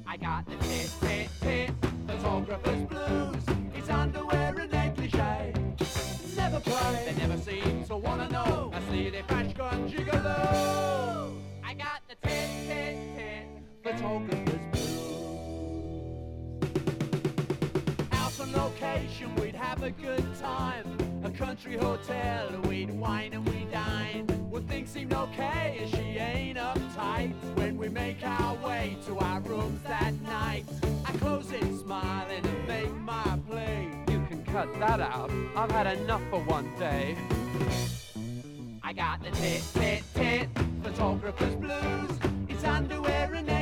I 0.06 0.18
got 0.18 0.46
the 0.46 0.58
tit, 0.58 0.92
tit, 1.00 1.30
tit, 1.40 1.72
photographer's 2.06 2.84
blues. 2.84 3.44
It's 3.74 3.90
underwear 3.90 4.60
and 4.60 4.70
negligee. 4.70 5.54
Never 6.36 6.60
play, 6.60 7.04
they 7.06 7.16
never 7.26 7.38
seem 7.38 7.86
to 7.86 7.96
wanna 7.96 8.28
know. 8.28 8.72
I 8.74 8.82
see 8.92 9.10
the 9.10 9.24
bash 9.30 9.54
gun 9.54 9.90
gigolo. 9.90 11.32
I 11.64 11.74
got 11.76 12.02
the 12.10 12.16
tit, 12.28 12.50
tit, 12.68 12.98
tit, 13.16 13.48
photographer's 13.84 14.60
blues. 14.60 14.73
Have 19.84 20.00
a 20.00 20.02
good 20.02 20.40
time. 20.40 20.98
A 21.24 21.30
country 21.30 21.76
hotel, 21.78 22.50
we'd 22.68 22.90
wine 22.92 23.34
and 23.34 23.48
we 23.50 23.66
dine. 23.66 24.26
Would 24.50 24.68
things 24.68 24.90
seem 24.90 25.12
okay 25.12 25.80
if 25.82 25.90
she 25.92 26.18
ain't 26.18 26.58
uptight? 26.58 27.34
When 27.56 27.78
we 27.78 27.90
make 27.90 28.24
our 28.24 28.56
way 28.66 28.96
to 29.08 29.18
our 29.20 29.42
rooms 29.42 29.82
that 29.84 30.14
night, 30.22 30.66
I 31.06 31.12
close 31.14 31.52
it 31.52 31.64
smiling 31.80 32.46
and 32.46 32.68
make 32.68 32.94
my 32.96 33.40
play. 33.50 33.90
You 34.08 34.26
can 34.30 34.44
cut 34.46 34.74
that 34.80 35.02
out. 35.02 35.32
I've 35.56 35.72
had 35.72 35.98
enough 35.98 36.22
for 36.30 36.40
one 36.40 36.74
day. 36.80 37.18
I 38.84 38.94
got 38.94 39.22
the 39.22 39.32
tit, 39.32 39.64
tit, 39.74 40.04
tit, 40.14 40.50
photographer's 40.84 41.56
blues. 41.56 42.12
It's 42.48 42.64
underwear 42.64 43.34
and. 43.34 43.53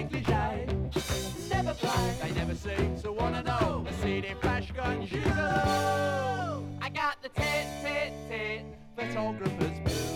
Never 1.63 1.77
play, 1.77 2.15
they 2.23 2.31
never 2.31 2.55
seem 2.55 2.99
to 3.01 3.11
wanna 3.11 3.43
know. 3.43 3.85
A 3.87 3.93
CD 4.01 4.33
flash 4.41 4.71
gun 4.71 5.05
gigolo. 5.05 6.65
I 6.81 6.89
got 6.89 7.21
the 7.21 7.29
tit, 7.29 7.67
tit, 7.83 8.13
tit, 8.27 8.65
photographer's 8.95 9.79
blues. 9.81 10.11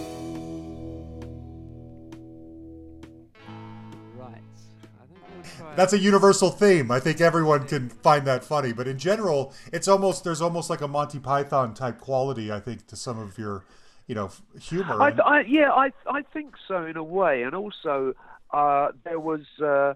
Right. 4.17 4.31
I 4.31 5.05
think 5.05 5.19
we'll 5.36 5.43
try. 5.43 5.75
That's 5.75 5.93
a 5.93 5.99
universal 5.99 6.49
theme. 6.49 6.89
I 6.89 6.99
think 6.99 7.21
everyone 7.21 7.67
can 7.67 7.89
find 7.89 8.25
that 8.25 8.43
funny, 8.43 8.73
but 8.73 8.88
in 8.88 8.97
general, 8.97 9.53
it's 9.71 9.88
almost 9.88 10.23
there's 10.23 10.41
almost 10.41 10.71
like 10.71 10.81
a 10.81 10.88
Monty 10.88 11.19
Python 11.19 11.75
type 11.75 11.99
quality. 11.99 12.51
I 12.51 12.60
think 12.60 12.88
to 12.88 12.95
some 12.95 13.19
of 13.19 13.38
your, 13.38 13.65
you 14.08 14.15
know, 14.15 14.31
humor. 14.60 14.99
I, 14.99 15.10
I, 15.23 15.41
yeah, 15.41 15.71
I, 15.71 15.91
I 16.08 16.23
think 16.23 16.55
so 16.67 16.88
in 16.88 16.97
a 16.97 17.03
way, 17.03 17.43
and 17.43 17.53
also 17.53 18.15
uh, 18.51 18.88
there 19.03 19.19
was. 19.19 19.41
Uh, 19.63 19.93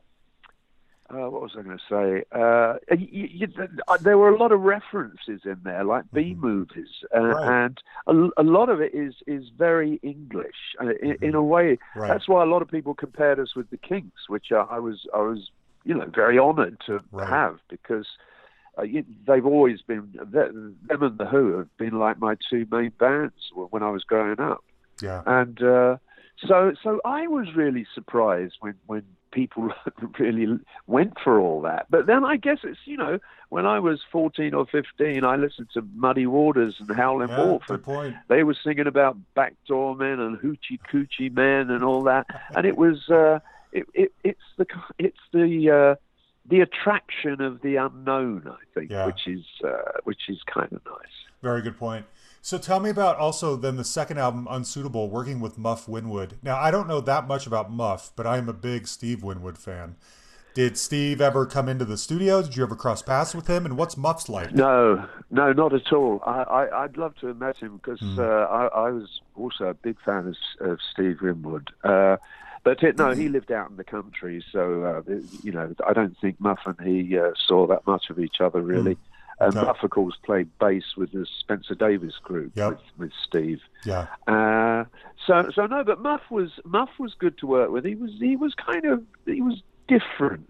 uh, 1.11 1.29
what 1.29 1.41
was 1.41 1.51
I 1.57 1.61
going 1.63 1.77
to 1.77 1.83
say? 1.89 2.23
Uh, 2.31 2.73
y 2.91 3.07
y 3.11 3.47
y- 3.87 3.97
there 4.01 4.17
were 4.17 4.29
a 4.29 4.37
lot 4.37 4.51
of 4.51 4.61
references 4.61 5.41
in 5.45 5.57
there, 5.63 5.83
like 5.83 6.05
B 6.13 6.35
movies, 6.37 6.89
uh, 7.13 7.19
Mm-hmm. 7.19 7.33
Right. 7.33 7.65
and 7.65 7.77
a, 8.37 8.41
a 8.41 8.45
lot 8.57 8.69
of 8.69 8.79
it 8.81 8.93
is 8.93 9.15
is 9.27 9.45
very 9.57 9.99
English. 10.03 10.59
Uh, 10.81 10.93
in, 11.01 11.17
in 11.21 11.35
a 11.35 11.43
way, 11.43 11.77
Mm-hmm. 11.77 11.99
Right. 11.99 12.07
that's 12.09 12.27
why 12.27 12.43
a 12.43 12.45
lot 12.45 12.61
of 12.61 12.67
people 12.69 12.93
compared 12.93 13.39
us 13.39 13.55
with 13.55 13.69
the 13.69 13.77
Kinks, 13.77 14.29
which 14.29 14.51
uh, 14.51 14.65
I 14.69 14.79
was 14.79 15.07
I 15.13 15.19
was 15.19 15.49
you 15.83 15.95
know 15.95 16.05
very 16.13 16.37
honoured 16.37 16.77
to 16.87 16.99
Right. 17.11 17.27
have 17.29 17.57
because 17.69 18.07
uh, 18.77 18.83
you, 18.83 19.03
they've 19.27 19.45
always 19.45 19.81
been 19.81 20.11
them 20.31 20.75
and 20.89 21.17
the 21.17 21.25
Who 21.25 21.57
have 21.57 21.75
been 21.77 21.97
like 21.99 22.19
my 22.19 22.35
two 22.49 22.65
main 22.71 22.91
bands 22.99 23.33
when 23.53 23.81
I 23.83 23.89
was 23.89 24.03
growing 24.03 24.39
up 24.39 24.63
yeah. 25.01 25.21
and 25.25 25.61
uh, 25.63 25.97
so 26.47 26.73
so 26.83 26.99
I 27.05 27.27
was 27.27 27.55
really 27.55 27.85
surprised 27.95 28.55
when 28.59 28.75
when 28.85 29.03
people 29.31 29.69
really 30.19 30.59
went 30.87 31.13
for 31.23 31.39
all 31.39 31.61
that. 31.61 31.87
But 31.89 32.05
then 32.07 32.25
I 32.25 32.37
guess 32.37 32.59
it's 32.63 32.79
you 32.85 32.97
know 32.97 33.19
when 33.49 33.65
I 33.65 33.79
was 33.79 33.99
fourteen 34.11 34.53
or 34.53 34.65
fifteen, 34.65 35.23
I 35.23 35.35
listened 35.35 35.69
to 35.73 35.81
Muddy 35.95 36.25
Waters 36.27 36.75
and 36.79 36.89
Howlin' 36.95 37.29
Yeah, 37.29 37.45
Wolf, 37.45 37.63
good 37.67 37.73
and 37.75 37.83
point. 37.83 38.15
they 38.27 38.43
were 38.43 38.55
singing 38.63 38.87
about 38.87 39.17
backdoor 39.35 39.95
men 39.95 40.19
and 40.19 40.37
hoochie 40.37 40.79
coochie 40.91 41.33
men 41.33 41.69
and 41.69 41.83
all 41.83 42.03
that, 42.03 42.27
and 42.55 42.65
it 42.65 42.77
was 42.77 43.09
uh, 43.09 43.39
it, 43.71 43.85
it 43.93 44.11
it's 44.23 44.39
the 44.57 44.65
it's 44.97 45.17
the 45.33 45.69
uh, 45.71 45.95
the 46.49 46.61
attraction 46.61 47.41
of 47.41 47.61
the 47.61 47.75
unknown, 47.75 48.43
I 48.47 48.63
think, 48.73 48.89
Yeah. 48.89 49.05
which 49.05 49.27
is 49.27 49.45
uh, 49.63 49.99
which 50.03 50.29
is 50.29 50.39
kind 50.51 50.71
of 50.71 50.81
nice. 50.85 51.17
Very 51.41 51.61
good 51.61 51.77
point. 51.77 52.05
So 52.41 52.57
tell 52.57 52.79
me 52.79 52.89
about 52.89 53.17
also 53.17 53.55
then 53.55 53.75
the 53.75 53.83
second 53.83 54.17
album, 54.17 54.47
Unsuitable, 54.49 55.09
working 55.09 55.39
with 55.39 55.57
Muff 55.57 55.87
Winwood. 55.87 56.37
Now 56.41 56.57
I 56.57 56.71
don't 56.71 56.87
know 56.87 57.01
that 57.01 57.27
much 57.27 57.45
about 57.45 57.71
Muff, 57.71 58.11
but 58.15 58.25
I 58.25 58.37
am 58.37 58.49
a 58.49 58.53
big 58.53 58.87
Steve 58.87 59.23
Winwood 59.23 59.57
fan. 59.57 59.95
Did 60.55 60.77
Steve 60.77 61.21
ever 61.21 61.45
come 61.45 61.69
into 61.69 61.85
the 61.85 61.97
studio? 61.97 62.41
Did 62.41 62.55
you 62.55 62.63
ever 62.63 62.75
cross 62.75 63.01
paths 63.01 63.35
with 63.35 63.47
him? 63.47 63.65
And 63.65 63.77
what's 63.77 63.95
Muff's 63.95 64.27
like? 64.29 64.53
No, 64.53 65.07
no, 65.29 65.53
not 65.53 65.73
at 65.73 65.93
all. 65.93 66.21
I, 66.25 66.41
I, 66.41 66.83
I'd 66.83 66.97
love 66.97 67.15
to 67.17 67.27
have 67.27 67.37
met 67.37 67.57
him 67.57 67.77
because 67.77 68.01
uh, 68.17 68.23
I, 68.23 68.65
I 68.65 68.89
was 68.89 69.21
also 69.35 69.65
a 69.65 69.73
big 69.73 69.97
fan 70.03 70.27
of, 70.59 70.69
of 70.71 70.79
Steve 70.91 71.21
Winwood. 71.21 71.69
Uh, 71.83 72.17
but 72.63 72.83
it, 72.83 72.97
no, 72.97 73.11
he 73.11 73.29
lived 73.29 73.51
out 73.51 73.69
in 73.69 73.77
the 73.77 73.83
country, 73.83 74.43
so 74.51 74.83
uh, 74.83 75.13
you 75.43 75.51
know, 75.51 75.73
I 75.87 75.93
don't 75.93 76.17
think 76.19 76.41
Muff 76.41 76.59
and 76.65 76.79
he 76.81 77.17
uh, 77.17 77.31
saw 77.47 77.67
that 77.67 77.87
much 77.87 78.09
of 78.09 78.19
each 78.19 78.41
other 78.41 78.61
really. 78.61 78.97
And 79.41 79.55
Okay. 79.55 79.65
Muff, 79.65 79.77
of 79.83 79.89
course, 79.91 80.15
played 80.23 80.49
bass 80.59 80.83
with 80.97 81.11
the 81.13 81.25
Spencer 81.39 81.73
Davis 81.75 82.15
group 82.21 82.51
Yep. 82.55 82.69
with, 82.71 82.79
with 82.97 83.11
Steve. 83.25 83.61
Yeah. 83.85 84.07
Uh, 84.27 84.83
so 85.25 85.49
so 85.55 85.65
no, 85.65 85.83
but 85.83 86.01
Muff 86.01 86.21
was 86.29 86.51
Muff 86.65 86.89
was 86.99 87.13
good 87.13 87.37
to 87.39 87.47
work 87.47 87.71
with. 87.71 87.85
He 87.85 87.95
was 87.95 88.11
he 88.19 88.35
was 88.35 88.53
kind 88.53 88.85
of 88.85 89.03
he 89.25 89.41
was 89.41 89.61
different. 89.87 90.45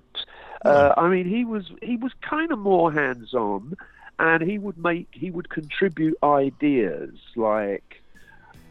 Uh, 0.65 0.93
I 0.97 1.07
mean, 1.07 1.25
he 1.27 1.45
was 1.45 1.71
he 1.81 1.95
was 1.97 2.11
kind 2.21 2.51
of 2.51 2.59
more 2.59 2.91
hands 2.91 3.33
on, 3.33 3.75
and 4.17 4.41
he 4.43 4.57
would 4.57 4.77
make 4.77 5.07
he 5.11 5.29
would 5.31 5.49
contribute 5.49 6.17
ideas 6.23 7.11
like. 7.35 8.01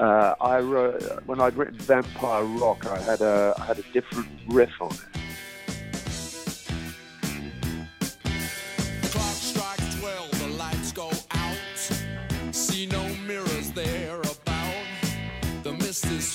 Uh, 0.01 0.33
I 0.41 0.61
wrote, 0.61 1.03
when 1.27 1.41
I'd 1.41 1.57
written 1.57 1.75
Vampire 1.79 2.45
Rock, 2.45 2.87
I 2.87 2.99
had 3.01 3.21
a 3.21 3.53
I 3.59 3.65
had 3.65 3.79
a 3.81 3.83
different 3.93 4.29
riff 4.49 4.71
on 4.81 4.93
it. 4.93 5.01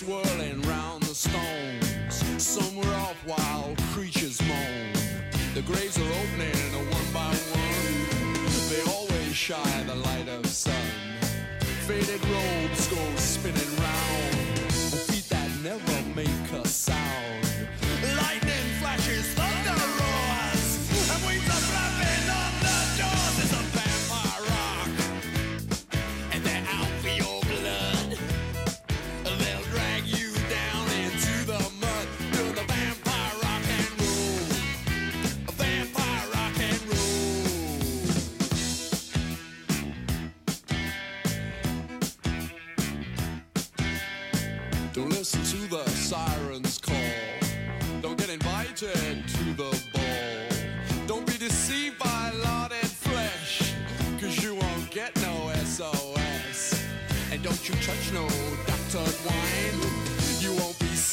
Swirling 0.03 0.61
round 0.63 1.01
the 1.03 1.15
stones. 1.15 2.43
Somewhere 2.43 2.93
off, 2.95 3.15
wild 3.25 3.77
creatures 3.93 4.41
moan. 4.41 4.91
The 5.53 5.61
graves 5.61 5.97
are 5.97 6.13
opening 6.23 6.71
one 6.91 7.09
by 7.13 7.33
one. 7.61 8.69
They 8.69 8.81
always 8.91 9.33
shy 9.33 9.83
the 9.87 9.95
light 9.95 10.27
of 10.27 10.45
sun. 10.47 10.89
Faded 11.87 12.21
robes 12.27 12.82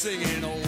singing 0.01 0.43
old 0.43 0.60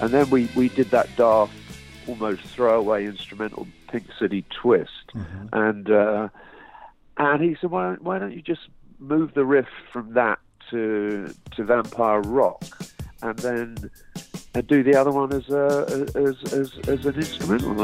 and 0.00 0.10
then 0.10 0.28
we 0.30 0.48
we 0.54 0.68
did 0.68 0.90
that 0.90 1.08
daft, 1.16 1.52
almost 2.06 2.42
throwaway 2.42 3.06
instrumental 3.06 3.66
Pink 3.88 4.06
City 4.18 4.44
Twist, 4.50 5.12
and 5.52 5.90
uh, 5.90 6.28
and 7.16 7.42
he 7.42 7.56
said, 7.60 7.70
why 7.70 7.84
don't, 7.88 8.02
why 8.02 8.18
don't 8.18 8.32
you 8.32 8.42
just 8.42 8.68
move 8.98 9.34
the 9.34 9.44
riff 9.44 9.68
from 9.92 10.14
that 10.14 10.38
to 10.70 11.32
to 11.52 11.64
Vampire 11.64 12.20
Rock, 12.20 12.64
and 13.22 13.38
then 13.38 13.90
and 14.54 14.66
do 14.66 14.82
the 14.82 14.94
other 14.94 15.10
one 15.10 15.32
as 15.32 15.48
a 15.50 16.06
as 16.14 16.52
as, 16.52 16.72
as 16.88 17.06
an 17.06 17.14
instrumental. 17.14 17.74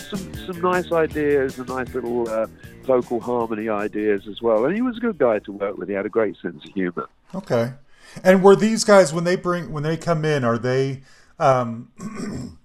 Some 0.00 0.34
some 0.46 0.60
nice 0.60 0.90
ideas 0.92 1.58
and 1.58 1.68
nice 1.68 1.92
little 1.94 2.28
uh, 2.28 2.46
vocal 2.84 3.20
harmony 3.20 3.68
ideas 3.68 4.26
as 4.28 4.40
well. 4.40 4.64
And 4.64 4.74
he 4.74 4.82
was 4.82 4.96
a 4.96 5.00
good 5.00 5.18
guy 5.18 5.38
to 5.40 5.52
work 5.52 5.76
with. 5.76 5.88
He 5.88 5.94
had 5.94 6.06
a 6.06 6.10
great 6.10 6.36
sense 6.40 6.64
of 6.64 6.72
humor. 6.72 7.08
Okay. 7.34 7.74
And 8.22 8.42
were 8.42 8.56
these 8.56 8.84
guys 8.84 9.12
when 9.12 9.24
they 9.24 9.36
bring 9.36 9.72
when 9.72 9.82
they 9.82 9.96
come 9.96 10.24
in, 10.24 10.44
are 10.44 10.58
they 10.58 11.02
um 11.38 11.90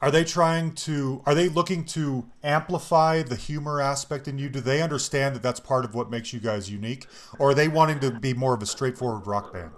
are 0.00 0.10
they 0.10 0.24
trying 0.24 0.72
to 0.72 1.22
are 1.26 1.34
they 1.34 1.48
looking 1.48 1.84
to 1.86 2.26
amplify 2.42 3.22
the 3.22 3.36
humor 3.36 3.80
aspect 3.80 4.28
in 4.28 4.38
you? 4.38 4.48
Do 4.48 4.60
they 4.60 4.82
understand 4.82 5.34
that 5.34 5.42
that's 5.42 5.60
part 5.60 5.84
of 5.84 5.94
what 5.94 6.10
makes 6.10 6.32
you 6.32 6.40
guys 6.40 6.70
unique? 6.70 7.06
Or 7.38 7.50
are 7.50 7.54
they 7.54 7.68
wanting 7.68 8.00
to 8.00 8.10
be 8.10 8.34
more 8.34 8.54
of 8.54 8.62
a 8.62 8.66
straightforward 8.66 9.26
rock 9.26 9.52
band? 9.52 9.72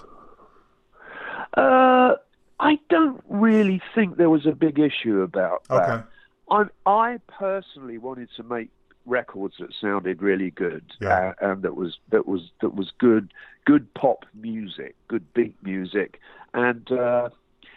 Uh, 1.57 2.15
I 2.61 2.79
don't 2.89 3.23
really 3.29 3.81
think 3.95 4.17
there 4.17 4.31
was 4.31 4.47
a 4.47 4.53
big 4.53 4.79
issue 4.79 5.23
about 5.23 5.65
that. 5.69 5.75
Okay. 5.75 6.05
I 6.51 6.65
I 6.87 7.19
personally 7.29 7.99
wanted 7.99 8.29
to 8.37 8.43
make 8.43 8.71
records 9.07 9.55
that 9.59 9.71
sounded 9.81 10.21
really 10.21 10.51
good 10.51 10.85
Yeah. 11.01 11.33
uh, 11.41 11.51
and 11.53 11.63
that 11.63 11.75
was 11.77 11.99
that 12.11 12.27
was 12.27 12.51
that 12.61 12.75
was 12.75 12.93
good 12.99 13.33
good 13.65 13.93
pop 13.95 14.25
music, 14.35 14.95
good 15.09 15.33
beat 15.35 15.55
music, 15.63 16.21
and 16.55 16.91
uh, 16.93 17.29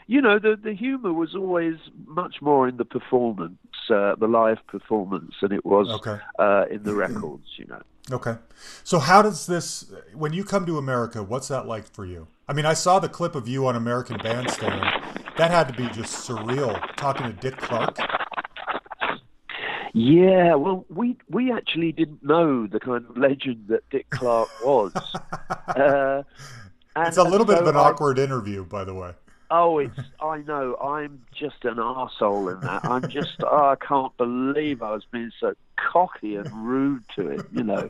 you 0.07 0.21
know 0.21 0.39
the 0.39 0.55
the 0.61 0.73
humor 0.73 1.13
was 1.13 1.35
always 1.35 1.75
much 2.05 2.41
more 2.41 2.67
in 2.67 2.77
the 2.77 2.85
performance, 2.85 3.57
uh, 3.89 4.15
the 4.15 4.27
live 4.27 4.59
performance, 4.67 5.33
than 5.41 5.51
it 5.51 5.65
was 5.65 5.87
Okay. 5.89 6.17
uh, 6.39 6.65
in 6.71 6.83
the 6.83 6.93
records. 6.93 7.47
You 7.57 7.65
know. 7.67 7.81
Okay. 8.11 8.35
So 8.83 8.99
how 8.99 9.21
does 9.21 9.45
this 9.47 9.91
when 10.13 10.33
you 10.33 10.43
come 10.43 10.65
to 10.65 10.77
America, 10.77 11.23
what's 11.23 11.47
that 11.49 11.65
like 11.65 11.85
for 11.85 12.05
you? 12.05 12.27
I 12.47 12.53
mean, 12.53 12.65
I 12.65 12.73
saw 12.73 12.99
the 12.99 13.09
clip 13.09 13.35
of 13.35 13.47
you 13.47 13.67
on 13.67 13.75
American 13.75 14.17
Bandstand. 14.17 14.81
That 15.37 15.51
had 15.51 15.67
to 15.69 15.73
be 15.73 15.87
just 15.89 16.27
surreal 16.27 16.81
talking 16.97 17.25
to 17.27 17.33
Dick 17.33 17.57
Clark. 17.57 17.97
Yeah, 19.93 20.55
well, 20.55 20.85
we 20.89 21.17
we 21.29 21.51
actually 21.51 21.91
didn't 21.91 22.23
know 22.23 22.65
the 22.67 22.79
kind 22.79 23.05
of 23.09 23.17
legend 23.17 23.65
that 23.67 23.89
Dick 23.89 24.09
Clark 24.09 24.49
was. 24.63 24.93
uh, 25.67 26.23
and, 26.95 27.07
It's 27.07 27.17
a 27.17 27.23
little 27.23 27.45
bit 27.45 27.57
so 27.57 27.63
of 27.63 27.67
an 27.67 27.75
I- 27.75 27.79
awkward 27.79 28.17
interview, 28.19 28.63
by 28.65 28.83
the 28.83 28.93
way. 28.93 29.13
Oh, 29.49 29.79
it's 29.79 29.99
I 30.21 30.37
know. 30.37 30.77
I'm 30.77 31.21
just 31.33 31.65
an 31.65 31.75
arsehole 31.75 32.53
in 32.53 32.61
that. 32.61 32.85
I'm 32.85 33.09
just 33.09 33.43
oh, 33.43 33.69
I 33.69 33.75
can't 33.75 34.15
believe 34.15 34.81
I 34.81 34.91
was 34.91 35.03
being 35.11 35.31
so 35.39 35.55
cocky 35.75 36.35
and 36.35 36.49
rude 36.65 37.03
to 37.17 37.27
it, 37.27 37.45
you 37.51 37.63
know. 37.63 37.89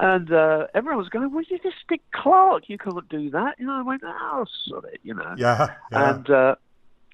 And 0.00 0.32
uh, 0.32 0.66
everyone 0.74 0.98
was 0.98 1.08
going, 1.08 1.32
"Well, 1.32 1.44
you 1.48 1.58
just 1.60 1.76
Dick 1.88 2.02
Clark. 2.12 2.68
You 2.68 2.76
can't 2.76 3.08
do 3.08 3.30
that." 3.30 3.60
You 3.60 3.66
know, 3.66 3.74
I 3.74 3.82
went, 3.82 4.02
"Oh, 4.04 4.46
sod 4.66 4.84
it," 4.86 4.98
you 5.04 5.14
know. 5.14 5.34
Yeah. 5.38 5.74
yeah. 5.92 6.10
And 6.10 6.28
uh, 6.28 6.54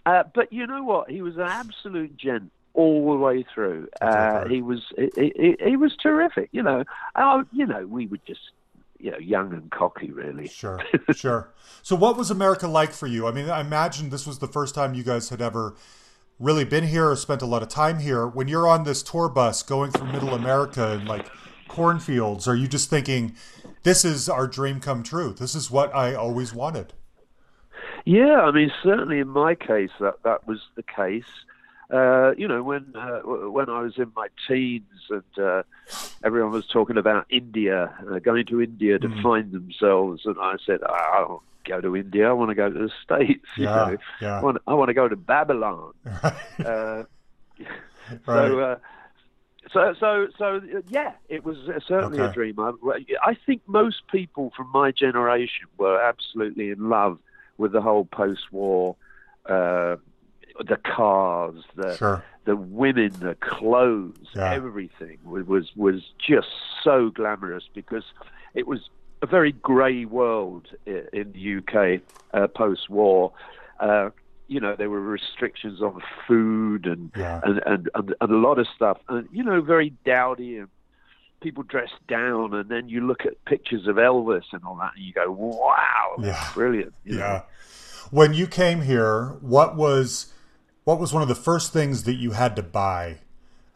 uh, 0.06 0.22
but 0.34 0.52
you 0.54 0.66
know 0.66 0.82
what? 0.82 1.10
He 1.10 1.20
was 1.20 1.36
an 1.36 1.42
absolute 1.42 2.16
gent 2.16 2.50
all 2.76 3.10
the 3.10 3.16
way 3.18 3.44
through. 3.52 3.88
Uh, 4.00 4.46
he 4.46 4.62
was 4.62 4.82
he, 4.96 5.32
he, 5.36 5.56
he 5.64 5.76
was 5.76 5.96
terrific. 6.00 6.50
You 6.52 6.62
know, 6.62 6.84
oh, 7.16 7.44
you 7.52 7.66
know, 7.66 7.86
we 7.86 8.06
were 8.06 8.20
just 8.26 8.52
you 8.98 9.10
know 9.10 9.18
young 9.18 9.52
and 9.52 9.70
cocky, 9.70 10.10
really. 10.10 10.46
Sure, 10.46 10.80
sure. 11.14 11.52
So, 11.82 11.96
what 11.96 12.16
was 12.16 12.30
America 12.30 12.68
like 12.68 12.92
for 12.92 13.06
you? 13.06 13.26
I 13.26 13.32
mean, 13.32 13.50
I 13.50 13.60
imagine 13.60 14.10
this 14.10 14.26
was 14.26 14.38
the 14.38 14.46
first 14.46 14.74
time 14.74 14.94
you 14.94 15.02
guys 15.02 15.30
had 15.30 15.42
ever 15.42 15.74
really 16.38 16.64
been 16.64 16.86
here 16.86 17.10
or 17.10 17.16
spent 17.16 17.42
a 17.42 17.46
lot 17.46 17.62
of 17.62 17.68
time 17.68 17.98
here. 17.98 18.26
When 18.26 18.46
you're 18.46 18.68
on 18.68 18.84
this 18.84 19.02
tour 19.02 19.28
bus 19.28 19.62
going 19.62 19.90
through 19.90 20.12
middle 20.12 20.34
America 20.34 20.92
and 20.92 21.08
like 21.08 21.26
cornfields, 21.68 22.46
are 22.46 22.54
you 22.54 22.68
just 22.68 22.90
thinking, 22.90 23.34
this 23.84 24.04
is 24.04 24.28
our 24.28 24.46
dream 24.46 24.80
come 24.80 25.02
true? 25.02 25.32
This 25.32 25.54
is 25.54 25.70
what 25.70 25.94
I 25.94 26.14
always 26.14 26.52
wanted? 26.52 26.92
Yeah, 28.04 28.42
I 28.42 28.50
mean, 28.52 28.70
certainly 28.82 29.18
in 29.18 29.28
my 29.28 29.54
case, 29.54 29.90
that 29.98 30.22
that 30.22 30.46
was 30.46 30.60
the 30.76 30.82
case. 30.82 31.24
Uh, 31.90 32.34
you 32.36 32.48
know, 32.48 32.62
when 32.62 32.92
uh, 32.96 33.20
when 33.20 33.68
I 33.70 33.80
was 33.80 33.96
in 33.96 34.10
my 34.16 34.28
teens 34.48 34.82
and 35.08 35.38
uh, 35.38 35.62
everyone 36.24 36.50
was 36.50 36.66
talking 36.66 36.96
about 36.96 37.26
India, 37.30 37.94
uh, 38.10 38.18
going 38.18 38.46
to 38.46 38.60
India 38.60 38.98
to 38.98 39.22
find 39.22 39.52
themselves, 39.52 40.22
and 40.24 40.36
I 40.40 40.56
said, 40.64 40.80
I 40.82 41.24
don't 41.26 41.42
go 41.64 41.80
to 41.80 41.96
India. 41.96 42.28
I 42.28 42.32
want 42.32 42.50
to 42.50 42.54
go 42.54 42.70
to 42.70 42.78
the 42.78 42.90
States. 43.04 43.46
you 43.56 43.64
Yeah, 43.64 43.74
know. 43.74 43.96
yeah. 44.20 44.38
I 44.38 44.42
want, 44.42 44.58
I 44.66 44.74
want 44.74 44.88
to 44.88 44.94
go 44.94 45.08
to 45.08 45.16
Babylon. 45.16 45.92
uh, 46.64 47.04
So, 48.24 48.60
uh, 48.60 48.76
so, 49.72 49.94
so, 49.98 50.28
so, 50.38 50.60
yeah, 50.88 51.14
it 51.28 51.44
was 51.44 51.56
certainly 51.88 52.18
a 52.20 52.32
dream. 52.32 52.58
I, 52.60 52.72
I 53.20 53.34
think 53.34 53.62
most 53.66 54.06
people 54.12 54.52
from 54.56 54.70
my 54.72 54.92
generation 54.92 55.66
were 55.76 56.00
absolutely 56.00 56.70
in 56.70 56.88
love 56.88 57.18
with 57.58 57.72
the 57.72 57.80
whole 57.80 58.04
post-war, 58.04 58.94
uh, 59.46 59.96
the 60.64 60.76
cars, 60.76 61.62
the 61.74 61.96
Sure. 61.96 62.24
the 62.44 62.56
women, 62.56 63.12
the 63.20 63.34
clothes, 63.40 64.28
Yeah. 64.34 64.52
everything 64.52 65.18
was, 65.24 65.46
was 65.46 65.70
was 65.76 66.02
just 66.18 66.48
so 66.82 67.10
glamorous 67.10 67.64
because 67.74 68.04
it 68.54 68.66
was 68.66 68.88
a 69.22 69.26
very 69.26 69.52
grey 69.52 70.04
world 70.04 70.68
in 70.86 71.32
the 71.32 71.56
UK 71.58 72.00
uh, 72.34 72.46
post-war. 72.48 73.32
Uh, 73.80 74.10
you 74.48 74.60
know, 74.60 74.76
there 74.76 74.88
were 74.90 75.00
restrictions 75.00 75.82
on 75.82 76.00
food 76.28 76.86
and, 76.86 77.10
Yeah. 77.16 77.40
and, 77.42 77.60
and, 77.66 77.90
and, 77.94 78.14
and 78.20 78.30
a 78.30 78.36
lot 78.36 78.58
of 78.58 78.66
stuff, 78.76 78.98
and 79.08 79.28
you 79.32 79.42
know, 79.42 79.60
very 79.60 79.90
dowdy 80.04 80.58
and 80.58 80.68
people 81.40 81.62
dressed 81.64 82.06
down. 82.08 82.54
And 82.54 82.68
then 82.68 82.88
you 82.88 83.06
look 83.06 83.26
at 83.26 83.44
pictures 83.44 83.86
of 83.88 83.96
Elvis 83.96 84.44
and 84.52 84.62
all 84.64 84.76
that, 84.76 84.92
and 84.96 85.04
you 85.04 85.12
go, 85.12 85.30
"Wow, 85.32 86.16
Yeah. 86.20 86.48
brilliant!" 86.54 86.94
you 87.04 87.14
know. 87.16 87.18
Yeah. 87.18 87.42
When 88.12 88.34
you 88.34 88.46
came 88.46 88.82
here, 88.82 89.36
what 89.40 89.74
was 89.76 90.32
what 90.86 91.00
was 91.00 91.12
one 91.12 91.20
of 91.20 91.26
the 91.26 91.34
first 91.34 91.72
things 91.72 92.04
that 92.04 92.14
you 92.14 92.30
had 92.30 92.54
to 92.54 92.62
buy? 92.62 93.18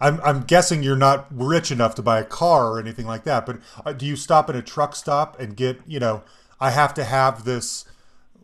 I'm 0.00 0.20
I'm 0.22 0.42
guessing 0.42 0.82
you're 0.82 0.96
not 0.96 1.26
rich 1.28 1.72
enough 1.72 1.96
to 1.96 2.02
buy 2.02 2.20
a 2.20 2.24
car 2.24 2.68
or 2.68 2.78
anything 2.78 3.04
like 3.04 3.24
that, 3.24 3.44
but 3.44 3.58
uh, 3.84 3.92
do 3.92 4.06
you 4.06 4.14
stop 4.14 4.48
at 4.48 4.54
a 4.54 4.62
truck 4.62 4.94
stop 4.94 5.38
and 5.40 5.56
get, 5.56 5.80
you 5.88 5.98
know, 5.98 6.22
I 6.60 6.70
have 6.70 6.94
to 6.94 7.04
have 7.04 7.44
this 7.44 7.84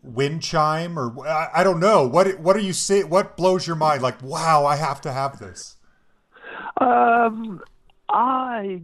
wind 0.03 0.43
chime 0.43 0.99
or 0.99 1.25
I, 1.25 1.49
I 1.55 1.63
don't 1.63 1.79
know. 1.79 2.05
What 2.05 2.39
what 2.41 2.57
are 2.57 2.59
you 2.59 2.73
say 2.73 3.03
what 3.03 3.37
blows 3.37 3.65
your 3.65 3.77
mind 3.77 4.01
like, 4.01 4.21
wow, 4.21 4.65
I 4.65 4.75
have 4.75 4.99
to 5.01 5.13
have 5.13 5.39
this? 5.39 5.77
Um, 6.81 7.61
I, 8.09 8.81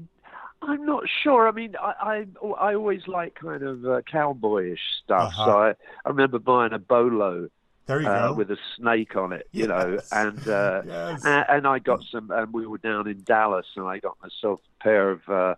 I'm 0.61 0.85
not 0.85 1.03
sure. 1.23 1.47
I 1.47 1.51
mean, 1.51 1.75
I, 1.79 2.25
I, 2.41 2.69
I 2.69 2.75
always 2.75 3.01
like 3.07 3.35
kind 3.35 3.63
of 3.63 3.83
uh, 3.85 4.01
cowboyish 4.11 4.79
stuff. 5.03 5.33
Uh-huh. 5.33 5.45
So 5.45 5.51
I, 5.51 5.69
I 6.05 6.09
remember 6.09 6.39
buying 6.39 6.71
a 6.71 6.79
bolo 6.79 7.49
There 7.85 8.01
you 8.01 8.07
uh, 8.07 8.29
go. 8.29 8.33
with 8.35 8.49
a 8.49 8.57
snake 8.77 9.15
on 9.15 9.33
it, 9.33 9.47
you 9.51 9.67
know, 9.67 9.99
and 10.11 10.47
uh, 10.47 10.83
Yes. 10.87 11.25
and, 11.25 11.45
and 11.49 11.67
I 11.67 11.79
got 11.79 12.01
some. 12.11 12.31
And 12.31 12.53
we 12.53 12.65
were 12.65 12.77
down 12.77 13.07
in 13.07 13.23
Dallas, 13.23 13.65
and 13.75 13.85
I 13.85 13.99
got 13.99 14.17
myself 14.21 14.61
a 14.79 14.83
pair 14.83 15.09
of 15.11 15.21
uh, 15.27 15.55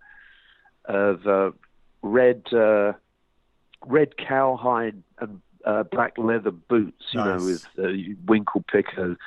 of 0.86 1.28
uh, 1.28 1.52
red 2.02 2.52
uh, 2.52 2.94
red 3.86 4.18
cowhide 4.18 5.04
and 5.20 5.42
uh, 5.66 5.84
black 5.84 6.18
leather 6.18 6.52
boots, 6.52 7.06
you 7.12 7.20
know, 7.20 7.38
with 7.38 7.66
uh, 7.80 7.92
winkle 8.26 8.64
picker 8.72 9.18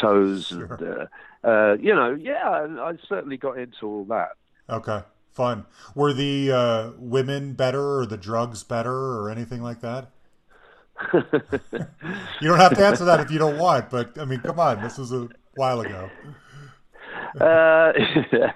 toes, 0.00 0.52
and 0.52 0.82
uh, 0.82 1.06
uh, 1.46 1.76
you 1.80 1.94
know, 1.94 2.14
yeah, 2.14 2.48
I, 2.48 2.90
I 2.90 2.92
certainly 3.08 3.36
got 3.36 3.58
into 3.58 3.86
all 3.86 4.04
that. 4.06 4.32
Okay, 4.68 5.02
fun. 5.32 5.66
Were 5.94 6.12
the 6.12 6.52
uh, 6.52 6.90
women 6.98 7.54
better, 7.54 8.00
or 8.00 8.06
the 8.06 8.16
drugs 8.16 8.62
better, 8.62 8.92
or 8.92 9.30
anything 9.30 9.62
like 9.62 9.80
that? 9.80 10.10
You 12.40 12.48
don't 12.48 12.58
have 12.58 12.74
to 12.76 12.84
answer 12.86 13.04
that 13.06 13.20
if 13.20 13.30
you 13.30 13.38
don't 13.38 13.58
want, 13.58 13.90
but 13.90 14.18
I 14.18 14.24
mean, 14.24 14.40
come 14.40 14.58
on, 14.60 14.82
this 14.82 14.98
was 14.98 15.12
a 15.12 15.28
while 15.54 15.80
ago. 15.80 16.08
Uh, 17.40 17.92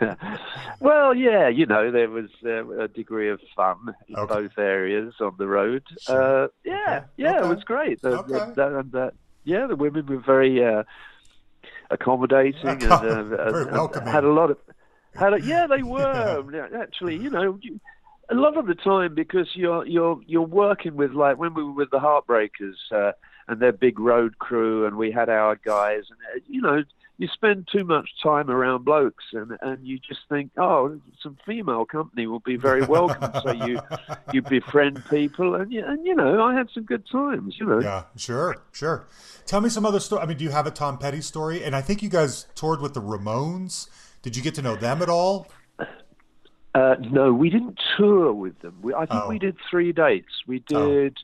well, 0.80 1.14
yeah, 1.14 1.48
you 1.48 1.66
know, 1.66 1.90
there 1.90 2.08
was 2.10 2.30
uh, 2.44 2.68
a 2.80 2.88
degree 2.88 3.28
of 3.30 3.40
fun 3.56 3.94
in 4.08 4.16
Okay. 4.16 4.34
both 4.34 4.58
areas 4.58 5.14
on 5.20 5.34
the 5.38 5.46
road. 5.46 5.82
Sure. 6.00 6.44
Uh, 6.44 6.48
yeah, 6.64 6.74
Okay. 6.88 7.06
yeah, 7.16 7.36
Okay. 7.38 7.44
it 7.46 7.54
was 7.54 7.64
great. 7.64 8.02
The, 8.02 8.22
the- 8.22 8.52
the- 8.54 8.78
and, 8.78 8.94
uh, 8.94 9.10
yeah, 9.44 9.66
the 9.66 9.76
women 9.76 10.06
were 10.06 10.18
very 10.18 10.62
uh, 10.64 10.82
accommodating 11.90 12.68
and, 12.68 12.82
uh, 12.92 13.24
Very 13.24 13.62
and 13.62 13.70
welcoming. 13.72 14.08
had 14.12 14.24
a 14.24 14.32
lot 14.32 14.50
of 14.50 14.58
had 15.14 15.32
a, 15.34 15.40
yeah, 15.40 15.66
they 15.66 15.82
were 15.82 16.44
actually. 16.80 17.16
You 17.16 17.30
know, 17.30 17.58
you, 17.62 17.80
a 18.30 18.34
lot 18.34 18.56
of 18.56 18.66
the 18.66 18.74
time 18.74 19.14
because 19.14 19.48
you're 19.54 19.86
you're 19.86 20.20
you're 20.26 20.42
working 20.42 20.96
with 20.96 21.12
like 21.12 21.38
when 21.38 21.54
we 21.54 21.64
were 21.64 21.72
with 21.72 21.90
the 21.90 21.98
Heartbreakers 21.98 22.76
uh, 22.92 23.12
and 23.48 23.60
their 23.60 23.72
big 23.72 23.98
road 23.98 24.38
crew, 24.38 24.86
and 24.86 24.96
we 24.96 25.10
had 25.10 25.28
our 25.28 25.56
guys, 25.56 26.04
and 26.10 26.18
uh, 26.34 26.40
you 26.48 26.60
know, 26.60 26.84
you 27.18 27.28
spend 27.28 27.68
too 27.70 27.84
much 27.84 28.08
time 28.22 28.48
around 28.48 28.84
blokes, 28.84 29.24
and 29.32 29.58
and 29.60 29.86
you 29.86 29.98
just 29.98 30.20
think, 30.28 30.52
oh, 30.56 31.00
some 31.22 31.36
female 31.44 31.84
company 31.84 32.26
will 32.26 32.40
be 32.40 32.56
very 32.56 32.82
welcome. 32.82 33.32
so 33.42 33.52
you 33.52 33.80
you 34.32 34.42
befriend 34.42 35.04
people, 35.10 35.56
and 35.56 35.72
you, 35.72 35.84
and 35.84 36.06
you 36.06 36.14
know, 36.14 36.42
I 36.42 36.54
had 36.54 36.68
some 36.72 36.84
good 36.84 37.06
times. 37.10 37.56
You 37.58 37.66
know, 37.66 37.80
Yeah, 37.80 38.04
sure, 38.16 38.62
sure. 38.72 39.06
Tell 39.44 39.60
me 39.60 39.68
some 39.68 39.84
other 39.84 40.00
story. 40.00 40.22
I 40.22 40.26
mean, 40.26 40.36
do 40.36 40.44
you 40.44 40.50
have 40.50 40.66
a 40.66 40.70
Tom 40.70 40.98
Petty 40.98 41.20
story? 41.20 41.64
And 41.64 41.74
I 41.74 41.80
think 41.80 42.02
you 42.02 42.08
guys 42.08 42.46
toured 42.54 42.80
with 42.80 42.94
the 42.94 43.02
Ramones. 43.02 43.88
Did 44.22 44.36
you 44.36 44.42
get 44.42 44.54
to 44.56 44.62
know 44.62 44.76
them 44.76 45.02
at 45.02 45.08
all? 45.08 45.48
Uh, 46.74 46.94
no, 47.10 47.32
we 47.32 47.50
didn't 47.50 47.80
tour 47.96 48.32
with 48.32 48.58
them. 48.60 48.76
We, 48.82 48.94
I 48.94 49.06
think 49.06 49.22
Oh. 49.24 49.28
we 49.28 49.38
did 49.38 49.56
three 49.68 49.92
dates. 49.92 50.42
We 50.46 50.62
Oh. 50.72 50.88
did 50.88 51.18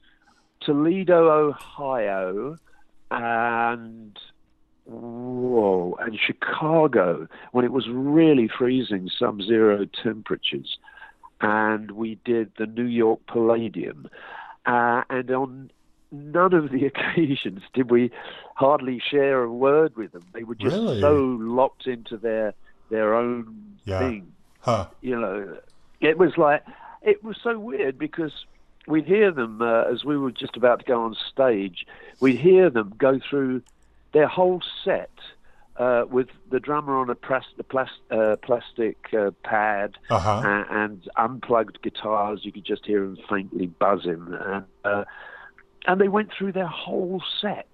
Toledo, 0.61 1.49
Ohio, 1.49 2.57
and 3.11 4.19
whoa, 4.85 5.97
and 6.01 6.19
Chicago 6.19 7.29
when 7.53 7.65
it 7.65 7.73
was 7.73 7.89
really 7.89 8.49
freezing, 8.49 9.09
some 9.09 9.41
zero 9.43 9.85
temperatures. 10.03 10.79
And 11.41 11.91
we 11.93 12.19
did 12.25 12.53
the 12.57 12.67
New 12.67 12.85
York 12.87 13.21
Palladium, 13.27 14.09
uh, 14.65 15.03
and 15.11 15.31
on 15.31 15.71
none 16.11 16.55
of 16.55 16.71
the 16.71 16.87
occasions 16.91 17.63
did 17.75 17.91
we 17.91 18.11
hardly 18.55 18.99
share 19.01 19.43
a 19.43 19.53
word 19.53 19.95
with 19.97 20.13
them. 20.13 20.23
They 20.33 20.45
were 20.45 20.55
just 20.55 20.75
Really? 20.77 21.01
so 21.01 21.15
locked 21.41 21.87
into 21.87 22.17
their 22.17 22.55
their 22.89 23.15
own 23.15 23.79
Yeah. 23.85 23.99
thing 23.99 24.33
Huh. 24.67 24.89
you 25.01 25.19
know, 25.19 25.57
it 26.01 26.19
was 26.19 26.37
like 26.37 26.65
it 27.03 27.23
was 27.23 27.37
so 27.41 27.57
weird 27.57 27.97
because 27.99 28.33
we'd 28.89 29.07
hear 29.07 29.31
them 29.31 29.63
uh, 29.63 29.83
as 29.85 30.05
we 30.05 30.19
were 30.19 30.33
just 30.33 30.57
about 30.57 30.81
to 30.81 30.85
go 30.85 31.05
on 31.05 31.15
stage. 31.33 31.87
We'd 32.21 32.41
hear 32.41 32.69
them 32.69 32.93
go 32.99 33.21
through 33.31 33.63
their 34.13 34.27
whole 34.27 34.61
set 34.85 35.11
uh, 35.77 36.05
with 36.11 36.29
the 36.51 36.59
drummer 36.59 36.97
on 36.97 37.11
a 37.11 37.17
the 37.57 37.65
plas- 37.65 38.01
uh, 38.11 38.37
plastic 38.43 38.97
uh, 39.17 39.31
pad 39.45 39.95
Uh-huh. 40.11 40.43
and, 40.45 40.67
and 40.71 41.09
unplugged 41.17 41.81
guitars. 41.83 42.45
You 42.45 42.51
could 42.51 42.65
just 42.65 42.85
hear 42.85 43.03
them 43.03 43.19
faintly 43.29 43.67
buzzing, 43.69 44.27
and 44.41 44.65
uh, 44.85 45.05
and 45.87 46.01
they 46.01 46.09
went 46.09 46.33
through 46.37 46.53
their 46.53 46.67
whole 46.67 47.23
set. 47.41 47.69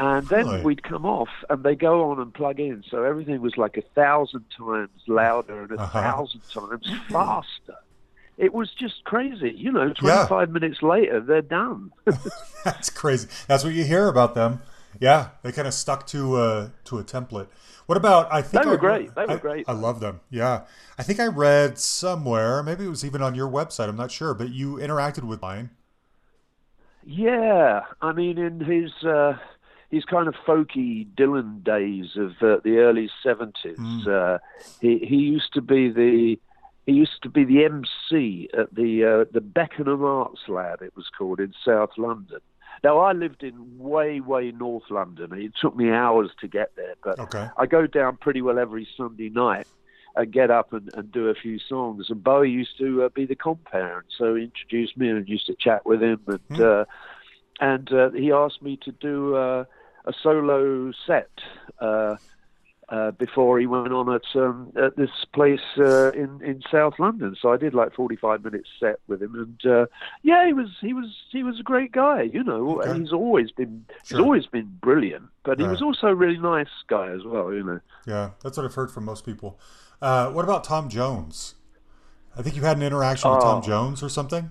And 0.00 0.26
then 0.28 0.46
Really? 0.46 0.62
we'd 0.62 0.82
come 0.82 1.04
off, 1.04 1.28
and 1.50 1.62
they 1.62 1.76
go 1.76 2.10
on 2.10 2.18
and 2.20 2.32
plug 2.32 2.58
in, 2.58 2.82
so 2.90 3.04
everything 3.04 3.40
was 3.42 3.56
like 3.58 3.76
a 3.76 3.82
thousand 3.94 4.46
times 4.56 4.88
louder 5.06 5.62
and 5.64 5.72
a 5.72 5.74
Uh-huh. 5.82 6.00
thousand 6.00 6.40
times 6.52 6.90
faster. 7.10 7.76
It 8.38 8.54
was 8.54 8.72
just 8.72 9.04
crazy, 9.04 9.50
you 9.54 9.70
know. 9.70 9.92
Twenty-five 9.92 10.48
minutes 10.50 10.82
later, 10.82 11.20
they're 11.20 11.42
done. 11.42 11.92
That's 12.64 12.88
crazy. 12.88 13.28
That's 13.46 13.62
what 13.62 13.74
you 13.74 13.84
hear 13.84 14.08
about 14.08 14.34
them. 14.34 14.62
Yeah, 14.98 15.28
they 15.42 15.52
kind 15.52 15.68
of 15.68 15.74
stuck 15.74 16.06
to 16.08 16.36
uh, 16.36 16.68
to 16.84 16.98
a 16.98 17.04
template. 17.04 17.48
What 17.84 17.98
about? 17.98 18.32
I 18.32 18.40
think 18.40 18.62
They 18.64 18.68
were 18.70 18.76
I- 18.76 18.86
great. 18.88 19.14
They 19.14 19.26
were 19.26 19.32
I- 19.32 19.36
great. 19.36 19.64
I 19.68 19.72
love 19.72 20.00
them. 20.00 20.20
Yeah, 20.30 20.62
I 20.98 21.02
think 21.02 21.20
I 21.20 21.26
read 21.26 21.78
somewhere, 21.78 22.62
maybe 22.62 22.86
it 22.86 22.88
was 22.88 23.04
even 23.04 23.20
on 23.20 23.34
your 23.34 23.48
website. 23.50 23.90
I'm 23.90 23.96
not 23.96 24.10
sure, 24.10 24.32
but 24.32 24.48
you 24.48 24.76
interacted 24.76 25.24
with 25.24 25.42
Lion. 25.42 25.68
Yeah, 27.04 27.82
I 28.00 28.12
mean, 28.12 28.38
in 28.38 28.60
his 28.60 28.92
uh, 29.04 29.36
his 29.90 30.04
kind 30.04 30.28
of 30.28 30.34
folky 30.46 31.06
Dylan 31.16 31.64
days 31.64 32.16
of 32.16 32.30
uh, 32.42 32.60
the 32.62 32.78
early 32.78 33.10
seventies, 33.22 33.78
uh, 34.06 34.38
he 34.80 34.98
he 34.98 35.16
used 35.16 35.52
to 35.54 35.60
be 35.60 35.90
the 35.90 36.38
he 36.86 36.92
used 36.92 37.22
to 37.22 37.28
be 37.28 37.44
the 37.44 37.64
MC 37.64 38.48
at 38.56 38.74
the 38.74 39.04
uh, 39.04 39.24
the 39.32 39.40
Beckenham 39.40 40.04
Arts 40.04 40.42
Lab. 40.48 40.82
It 40.82 40.94
was 40.96 41.08
called 41.16 41.40
in 41.40 41.52
South 41.64 41.90
London. 41.96 42.40
Now 42.82 42.98
I 42.98 43.12
lived 43.12 43.42
in 43.42 43.78
way 43.78 44.20
way 44.20 44.52
North 44.52 44.90
London. 44.90 45.32
It 45.34 45.52
took 45.60 45.76
me 45.76 45.90
hours 45.90 46.30
to 46.40 46.48
get 46.48 46.74
there, 46.76 46.94
but 47.02 47.18
Okay. 47.18 47.48
I 47.56 47.66
go 47.66 47.86
down 47.86 48.16
pretty 48.16 48.42
well 48.42 48.58
every 48.58 48.88
Sunday 48.96 49.28
night 49.28 49.66
and 50.16 50.32
get 50.32 50.50
up 50.50 50.72
and, 50.72 50.90
and 50.94 51.12
do 51.12 51.28
a 51.28 51.34
few 51.34 51.58
songs. 51.58 52.06
And 52.10 52.24
Bowie 52.24 52.50
used 52.50 52.78
to 52.78 53.04
uh, 53.04 53.08
be 53.10 53.26
the 53.26 53.36
compere, 53.36 54.04
so 54.16 54.34
he 54.34 54.44
introduced 54.44 54.96
me 54.96 55.08
and 55.10 55.28
used 55.28 55.46
to 55.46 55.54
chat 55.54 55.84
with 55.84 56.02
him. 56.02 56.20
And 56.26 56.60
uh, 56.60 56.84
and 57.60 57.92
uh, 57.92 58.10
he 58.10 58.32
asked 58.32 58.62
me 58.62 58.78
to 58.84 58.92
do 58.92 59.36
uh, 59.36 59.64
a 60.06 60.12
solo 60.22 60.92
set 61.06 61.30
uh, 61.80 62.16
uh, 62.88 63.12
before 63.12 63.60
he 63.60 63.66
went 63.66 63.92
on 63.92 64.12
at, 64.12 64.22
um, 64.34 64.72
at 64.76 64.96
this 64.96 65.10
place 65.32 65.60
uh, 65.78 66.10
in 66.12 66.40
in 66.42 66.60
South 66.72 66.94
London. 66.98 67.36
So 67.40 67.52
I 67.52 67.56
did 67.56 67.72
like 67.74 67.94
forty 67.94 68.16
five 68.16 68.42
minutes 68.42 68.68
set 68.80 68.98
with 69.06 69.22
him, 69.22 69.34
and 69.36 69.72
uh, 69.72 69.86
yeah, 70.22 70.44
he 70.46 70.52
was 70.52 70.68
he 70.80 70.92
was 70.92 71.06
he 71.30 71.42
was 71.44 71.60
a 71.60 71.62
great 71.62 71.92
guy. 71.92 72.22
You 72.22 72.42
know, 72.42 72.80
Okay. 72.80 72.98
he's 72.98 73.12
always 73.12 73.52
been 73.52 73.84
Sure. 74.04 74.18
he's 74.18 74.24
always 74.24 74.46
been 74.46 74.76
brilliant, 74.80 75.26
but 75.44 75.60
he 75.60 75.66
was 75.68 75.80
also 75.82 76.08
a 76.08 76.14
really 76.14 76.38
nice 76.38 76.74
guy 76.88 77.08
as 77.10 77.22
well. 77.24 77.52
You 77.52 77.62
know. 77.62 77.80
Yeah, 78.06 78.30
that's 78.42 78.56
what 78.56 78.66
I've 78.66 78.74
heard 78.74 78.90
from 78.90 79.04
most 79.04 79.24
people. 79.24 79.60
Uh, 80.02 80.30
what 80.32 80.44
about 80.44 80.64
Tom 80.64 80.88
Jones? 80.88 81.54
I 82.36 82.42
think 82.42 82.56
you 82.56 82.62
had 82.62 82.76
an 82.76 82.82
interaction 82.82 83.30
with 83.30 83.40
Tom 83.40 83.58
Oh. 83.58 83.66
Jones 83.66 84.02
or 84.02 84.08
something. 84.08 84.50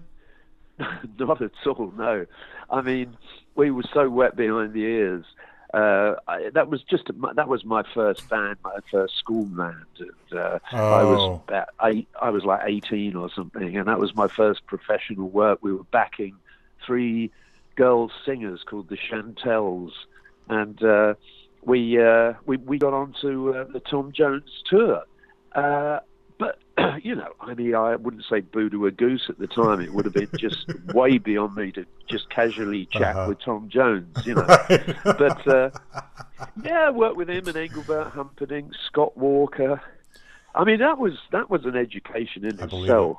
Not 1.19 1.41
at 1.41 1.51
all. 1.67 1.91
No, 1.97 2.25
I 2.69 2.81
mean 2.81 3.17
we 3.59 3.69
were 3.71 3.83
so 3.93 4.09
wet 4.09 4.35
behind 4.35 4.73
the 4.73 4.85
ears. 4.99 5.25
Uh, 5.73 6.15
I, 6.27 6.49
that 6.57 6.67
was 6.69 6.81
just 6.83 7.13
my, 7.13 7.31
that 7.33 7.47
was 7.47 7.63
my 7.63 7.83
first 7.93 8.27
band, 8.27 8.57
my 8.63 8.79
first 8.89 9.13
school 9.17 9.45
band. 9.45 9.85
And, 9.99 10.39
uh, 10.39 10.59
I 10.71 11.03
Oh. 11.03 11.07
was 11.13 11.23
about 11.47 11.67
eight, 11.83 12.07
I 12.19 12.29
was 12.31 12.43
like 12.43 12.61
eighteen 12.65 13.15
or 13.15 13.29
something, 13.37 13.77
and 13.77 13.87
that 13.87 13.99
was 13.99 14.15
my 14.15 14.27
first 14.27 14.65
professional 14.65 15.29
work. 15.29 15.59
We 15.61 15.73
were 15.73 15.89
backing 15.91 16.35
three 16.85 17.31
girl 17.75 18.09
singers 18.25 18.61
called 18.67 18.89
the 18.89 18.97
Chantels, 18.97 19.91
and 20.47 20.81
uh, 20.81 21.13
we 21.71 22.01
uh, 22.01 22.33
we 22.47 22.57
we 22.57 22.79
got 22.79 22.93
onto 22.93 23.53
uh, 23.53 23.65
the 23.75 23.81
Tom 23.91 24.11
Jones 24.11 24.49
tour. 24.69 25.03
You 27.03 27.15
know, 27.15 27.31
I 27.41 27.53
mean, 27.53 27.73
I 27.75 27.95
wouldn't 27.95 28.25
say 28.29 28.41
boo 28.41 28.69
to 28.69 28.85
a 28.85 28.91
goose 28.91 29.25
at 29.29 29.39
the 29.39 29.47
time. 29.47 29.79
It 29.81 29.93
would 29.93 30.05
have 30.05 30.13
been 30.13 30.29
just 30.37 30.65
way 30.93 31.17
beyond 31.17 31.55
me 31.55 31.71
to 31.73 31.85
just 32.09 32.29
casually 32.29 32.85
chat 32.87 33.15
Uh-huh. 33.15 33.25
with 33.29 33.39
Tom 33.41 33.69
Jones, 33.69 34.25
you 34.25 34.35
know. 34.35 34.41
Right. 34.69 34.95
But 35.03 35.47
uh, 35.47 35.69
yeah, 36.63 36.87
I 36.87 36.89
worked 36.91 37.15
with 37.17 37.29
him 37.29 37.47
and 37.47 37.55
Engelbert 37.57 38.09
Humperdinck, 38.11 38.71
Scott 38.87 39.17
Walker. 39.17 39.81
I 40.55 40.63
mean, 40.63 40.79
that 40.79 40.97
was 40.97 41.13
that 41.31 41.49
was 41.49 41.65
an 41.65 41.75
education 41.75 42.43
in 42.45 42.59
I 42.61 42.65
believe 42.65 42.85
itself. 42.85 43.17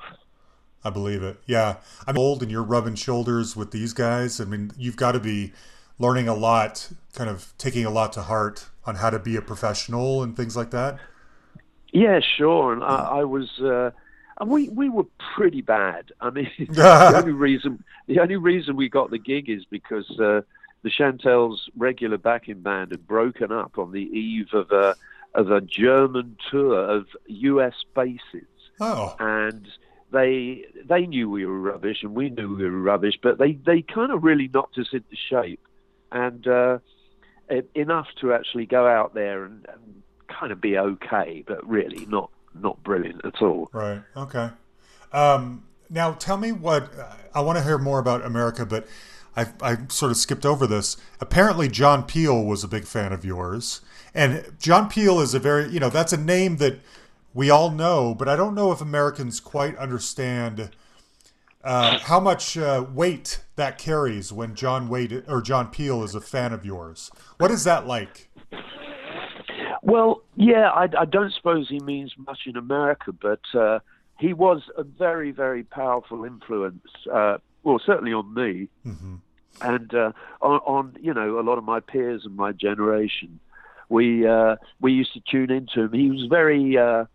I 0.85 0.91
believe 0.91 1.23
it. 1.23 1.39
Yeah. 1.47 1.77
I'm 2.07 2.17
old 2.19 2.43
and 2.43 2.51
you're 2.51 2.63
rubbing 2.63 2.95
shoulders 2.95 3.57
with 3.57 3.71
these 3.71 3.93
guys. 3.93 4.41
I 4.41 4.45
mean, 4.45 4.73
you've 4.79 4.97
got 4.97 5.13
to 5.13 5.21
be 5.21 5.53
learning 5.99 6.29
a 6.29 6.35
lot, 6.35 6.89
kind 7.15 7.29
of 7.29 7.53
taking 7.59 7.85
a 7.85 7.91
lot 7.91 8.13
to 8.15 8.23
heart 8.23 8.67
on 8.87 8.97
how 8.97 9.11
to 9.11 9.19
be 9.19 9.37
a 9.37 9.43
professional 9.43 10.23
and 10.23 10.37
things 10.37 10.57
like 10.57 10.71
that. 10.71 10.99
Yeah, 11.93 12.20
sure. 12.20 12.72
And 12.72 12.84
I, 12.84 13.20
I 13.20 13.24
was, 13.24 13.59
uh, 13.61 13.91
and 14.41 14.51
we 14.51 14.68
we 14.68 14.88
were 14.88 15.07
pretty 15.34 15.61
bad. 15.61 16.12
I 16.20 16.30
mean, 16.30 16.51
the 16.68 17.12
only 17.16 17.32
reason 17.32 17.82
the 18.07 18.20
only 18.20 18.36
reason 18.36 18.76
we 18.76 18.88
got 18.88 19.11
the 19.11 19.18
gig 19.18 19.49
is 19.49 19.64
because 19.64 20.09
uh, 20.18 20.43
the 20.82 20.91
Chantels' 20.91 21.68
regular 21.76 22.18
backing 22.18 22.61
band 22.61 22.91
had 22.93 23.07
broken 23.07 23.53
up 23.53 23.78
on 23.78 23.93
the 23.93 24.03
eve 24.03 24.53
of 24.53 24.70
a 24.70 24.97
of 25.34 25.51
a 25.51 25.61
German 25.61 26.36
tour 26.51 26.78
of 26.78 27.07
U.S. 27.26 27.74
bases, 27.95 28.49
Oh, 28.80 29.14
and 29.18 29.68
they 30.11 30.64
they 30.84 31.07
knew 31.07 31.30
we 31.30 31.47
were 31.47 31.61
rubbish, 31.61 32.03
and 32.03 32.14
we 32.14 32.30
knew 32.30 32.57
we 32.57 32.64
were 32.64 32.70
rubbish, 32.70 33.18
but 33.22 33.38
they 33.38 33.53
they 33.53 33.82
kind 33.82 34.11
of 34.11 34.24
really 34.24 34.49
knocked 34.53 34.78
us 34.78 34.88
into 34.93 35.16
shape, 35.28 35.61
and 36.11 36.47
uh, 36.47 36.78
enough 37.74 38.09
to 38.20 38.32
actually 38.32 38.66
go 38.66 38.86
out 38.86 39.14
there 39.14 39.45
and, 39.45 39.66
and 39.68 40.03
kind 40.39 40.53
of 40.53 40.61
be 40.61 40.78
okay, 40.78 41.45
but 41.47 41.66
really 41.68 42.07
not 42.07 42.31
not 42.55 42.83
brilliant 42.83 43.24
at 43.24 43.41
all. 43.43 43.68
right. 43.72 44.03
Okay. 44.16 44.51
Um, 45.12 45.64
now 45.89 46.12
tell 46.12 46.37
me 46.37 46.53
what 46.53 46.91
I 47.35 47.41
want 47.41 47.59
to 47.59 47.64
hear 47.64 47.78
more 47.78 47.99
about 47.99 48.24
America, 48.24 48.64
but 48.66 48.87
I, 49.37 49.47
I 49.62 49.76
sort 49.89 50.11
of 50.11 50.16
skipped 50.16 50.45
over 50.45 50.66
this. 50.66 50.97
Apparently, 51.20 51.68
John 51.68 52.05
Peel 52.05 52.45
was 52.45 52.64
a 52.64 52.68
big 52.68 52.85
fan 52.85 53.12
of 53.12 53.24
yours, 53.24 53.81
and 54.14 54.53
John 54.59 54.89
Peel 54.89 55.20
is 55.20 55.35
a 55.35 55.39
very 55.39 55.68
you 55.70 55.81
know 55.81 55.91
that's 55.91 56.12
a 56.12 56.16
name 56.16 56.57
that 56.57 56.81
we 57.33 57.51
all 57.51 57.70
know, 57.70 58.14
but 58.14 58.28
I 58.28 58.37
don't 58.37 58.55
know 58.55 58.72
if 58.72 58.81
Americans 58.81 59.39
quite 59.39 59.76
understand 59.76 60.70
uh, 61.62 61.99
how 61.99 62.18
much 62.18 62.57
uh, 62.57 62.85
weight 62.93 63.41
that 63.57 63.78
carries 63.78 64.33
when 64.33 64.55
John 64.55 64.89
Wade 64.89 65.24
or 65.28 65.41
John 65.41 65.68
Peel 65.68 66.03
is 66.03 66.14
a 66.14 66.20
fan 66.20 66.53
of 66.53 66.64
yours. 66.64 67.11
What 67.39 67.51
is 67.51 67.64
that 67.64 67.87
like? 67.87 68.28
Well, 69.91 70.22
yeah, 70.36 70.70
I, 70.70 70.88
I 70.99 71.05
don't 71.05 71.32
suppose 71.32 71.68
he 71.68 71.80
means 71.80 72.14
much 72.16 72.43
in 72.47 72.57
America, 72.57 73.11
but 73.12 73.41
uh, 73.55 73.80
he 74.20 74.32
was 74.32 74.62
a 74.78 74.84
very, 74.84 75.32
very 75.32 75.64
powerful 75.64 76.24
influence. 76.24 76.86
Uh, 77.12 77.38
well, 77.64 77.80
certainly 77.84 78.12
on 78.12 78.32
me, 78.32 78.68
and 79.62 79.93
uh, 79.93 80.12
on, 80.41 80.61
on 80.61 80.97
you 81.01 81.12
know 81.12 81.41
a 81.41 81.43
lot 81.43 81.59
of 81.59 81.64
my 81.64 81.80
peers 81.80 82.24
and 82.24 82.36
my 82.36 82.53
generation. 82.53 83.41
We 83.88 84.28
uh, 84.28 84.57
we 84.80 84.93
used 84.93 85.12
to 85.14 85.20
tune 85.28 85.51
into 85.51 85.82
him. 85.82 85.93
He 85.93 86.09
was 86.09 86.26
very 86.30 86.78
uh, 86.78 87.07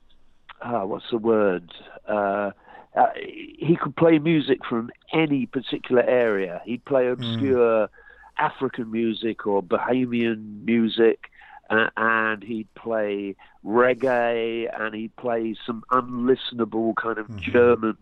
ah, 0.61 0.83
what's 0.83 1.09
the 1.11 1.17
word? 1.17 1.71
Uh, 2.09 2.51
uh, 2.97 3.07
he 3.15 3.77
could 3.81 3.95
play 3.95 4.19
music 4.19 4.65
from 4.65 4.89
any 5.13 5.45
particular 5.45 6.03
area. 6.03 6.61
He'd 6.65 6.83
play 6.83 7.07
obscure 7.07 7.89
African 8.37 8.91
music 8.91 9.47
or 9.47 9.63
Bahamian 9.63 10.65
music, 10.65 11.31
uh, 11.69 11.89
and 11.97 12.43
he'd 12.43 12.73
play 12.75 13.35
reggae, 13.65 14.69
and 14.79 14.93
he'd 14.95 15.15
play 15.15 15.55
some 15.65 15.83
unlistenable 15.91 16.95
kind 16.95 17.17
of 17.17 17.35
German 17.37 17.97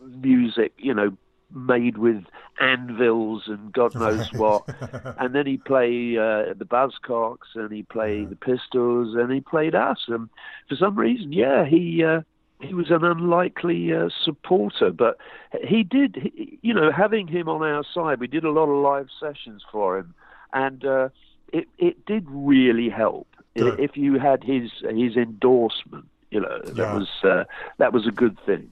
music, 0.00 0.72
you 0.78 0.94
know, 0.94 1.16
made 1.54 1.98
with 1.98 2.24
anvils 2.60 3.44
and 3.46 3.72
God 3.72 3.94
knows 3.98 4.32
what. 4.32 4.64
and 5.18 5.34
then 5.34 5.46
he'd 5.46 5.64
play 5.64 6.16
uh, 6.16 6.54
the 6.54 6.66
Buzzcocks, 6.68 7.54
and 7.54 7.72
he'd 7.72 7.88
play 7.88 8.24
the 8.24 8.36
Pistols, 8.36 9.14
and 9.14 9.32
he 9.32 9.40
played 9.40 9.74
us. 9.74 10.04
And 10.08 10.28
for 10.68 10.76
some 10.76 10.96
reason, 10.96 11.32
yeah, 11.32 11.64
he. 11.64 12.04
Uh, 12.04 12.22
he 12.60 12.72
was 12.72 12.90
an 12.90 13.04
unlikely 13.04 13.92
uh, 13.92 14.08
supporter, 14.22 14.90
but 14.90 15.18
he 15.66 15.82
did, 15.82 16.16
he, 16.16 16.58
you 16.62 16.72
know, 16.72 16.90
having 16.90 17.26
him 17.26 17.48
on 17.48 17.62
our 17.62 17.84
side, 17.92 18.20
we 18.20 18.26
did 18.26 18.44
a 18.44 18.50
lot 18.50 18.70
of 18.70 18.82
live 18.82 19.08
sessions 19.20 19.62
for 19.70 19.98
him, 19.98 20.14
and 20.52 20.82
uh, 20.84 21.08
it 21.52 21.68
it 21.78 22.04
did 22.06 22.24
really 22.28 22.88
help. 22.88 23.26
Good. 23.56 23.78
If 23.78 23.96
you 23.96 24.18
had 24.18 24.42
his 24.42 24.70
his 24.82 25.16
endorsement, 25.16 26.06
you 26.30 26.40
know, 26.40 26.58
that 26.64 26.76
Yeah. 26.76 26.94
was 26.94 27.08
uh, 27.22 27.44
that 27.78 27.92
was 27.92 28.06
a 28.06 28.10
good 28.10 28.38
thing. 28.44 28.70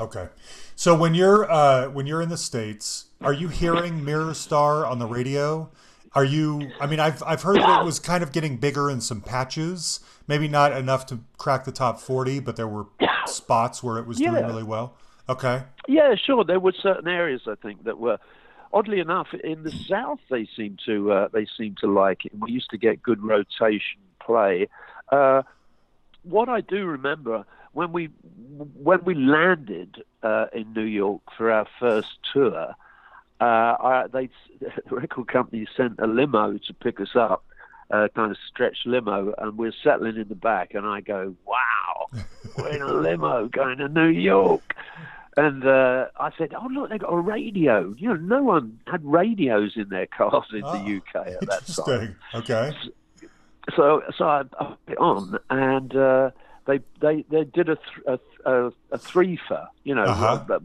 Okay, 0.00 0.28
so 0.74 0.94
when 0.94 1.14
you're 1.14 1.50
uh, 1.50 1.88
when 1.90 2.06
you're 2.06 2.22
in 2.22 2.28
the 2.28 2.36
states, 2.36 3.06
are 3.20 3.32
you 3.32 3.48
hearing 3.48 4.04
Mirror 4.04 4.34
Star 4.34 4.84
on 4.86 4.98
the 4.98 5.06
radio? 5.06 5.70
Are 6.16 6.24
you? 6.24 6.70
I 6.80 6.86
mean, 6.86 7.00
I've 7.00 7.22
I've 7.22 7.42
heard 7.42 7.56
that 7.60 7.80
it 7.82 7.84
was 7.84 7.98
kind 8.00 8.22
of 8.22 8.32
getting 8.32 8.56
bigger 8.56 8.90
in 8.90 9.00
some 9.00 9.20
patches. 9.20 10.00
Maybe 10.26 10.48
not 10.48 10.72
enough 10.72 11.06
to 11.06 11.20
crack 11.38 11.64
the 11.64 11.72
top 11.72 12.00
forty, 12.00 12.40
but 12.40 12.56
there 12.56 12.66
were 12.68 12.86
spots 13.26 13.82
where 13.82 13.98
it 13.98 14.06
was 14.06 14.18
doing 14.18 14.44
really 14.46 14.62
well. 14.62 14.96
Okay, 15.28 15.62
Yeah, 15.88 16.14
sure. 16.16 16.44
There 16.44 16.60
were 16.60 16.72
certain 16.72 17.08
areas 17.08 17.42
I 17.46 17.54
think 17.54 17.84
that 17.84 17.98
were, 17.98 18.18
oddly 18.74 18.98
enough, 18.98 19.28
in 19.42 19.62
the 19.62 19.70
south 19.70 20.20
they 20.28 20.46
seem 20.56 20.76
to 20.84 21.12
uh, 21.12 21.28
they 21.32 21.46
seem 21.56 21.76
to 21.80 21.86
like 21.86 22.26
it. 22.26 22.32
We 22.38 22.52
used 22.52 22.70
to 22.70 22.78
get 22.78 23.02
good 23.02 23.22
rotation 23.22 24.00
play. 24.20 24.68
Uh, 25.10 25.42
what 26.22 26.48
I 26.48 26.60
do 26.60 26.84
remember 26.84 27.46
when 27.72 27.92
we 27.92 28.06
when 28.74 29.04
we 29.04 29.14
landed 29.14 30.02
uh, 30.22 30.46
in 30.52 30.72
New 30.72 30.84
York 30.84 31.22
for 31.36 31.50
our 31.50 31.66
first 31.78 32.18
tour, 32.32 32.74
uh, 33.40 33.44
I, 33.44 34.06
they 34.12 34.28
the 34.60 34.96
record 34.96 35.28
company 35.28 35.66
sent 35.76 35.98
a 35.98 36.06
limo 36.06 36.58
to 36.58 36.74
pick 36.74 37.00
us 37.00 37.14
up, 37.14 37.44
a 37.90 38.08
kind 38.10 38.30
of 38.30 38.38
stretch 38.48 38.78
limo, 38.86 39.34
and 39.38 39.56
we're 39.56 39.74
settling 39.82 40.16
in 40.16 40.28
the 40.28 40.34
back, 40.34 40.74
and 40.74 40.86
I 40.86 41.00
go, 41.00 41.34
"Wow, 41.46 42.08
we're 42.58 42.68
in 42.68 42.82
a 42.82 42.92
limo 42.92 43.48
going 43.48 43.78
to 43.78 43.88
New 43.88 44.08
York." 44.08 44.74
And 45.36 45.66
uh, 45.66 46.06
I 46.20 46.30
said, 46.38 46.54
"Oh 46.54 46.68
look, 46.70 46.90
they 46.90 46.98
got 46.98 47.10
a 47.12 47.18
radio. 47.18 47.92
You 47.98 48.08
know, 48.10 48.14
no 48.36 48.42
one 48.42 48.78
had 48.86 49.04
radios 49.04 49.72
in 49.76 49.88
their 49.88 50.06
cars 50.06 50.44
in 50.52 50.62
Oh, 50.64 50.72
the 50.72 50.96
UK 50.98 51.26
at 51.26 51.40
that 51.48 51.66
time." 51.66 52.16
Okay, 52.34 52.70
so 53.74 54.02
so 54.16 54.24
I, 54.26 54.42
I 54.60 54.64
put 54.86 54.92
it 54.92 54.98
on, 54.98 55.38
and 55.50 55.96
uh, 55.96 56.30
they 56.66 56.80
they 57.00 57.24
they 57.30 57.44
did 57.44 57.68
a 57.68 57.76
th- 57.76 58.06
a, 58.06 58.18
a, 58.50 58.66
a 58.92 58.98
threefer, 58.98 59.66
you 59.82 59.94
know, 59.94 60.04
Uh-huh. 60.04 60.44
uh, 60.50 60.58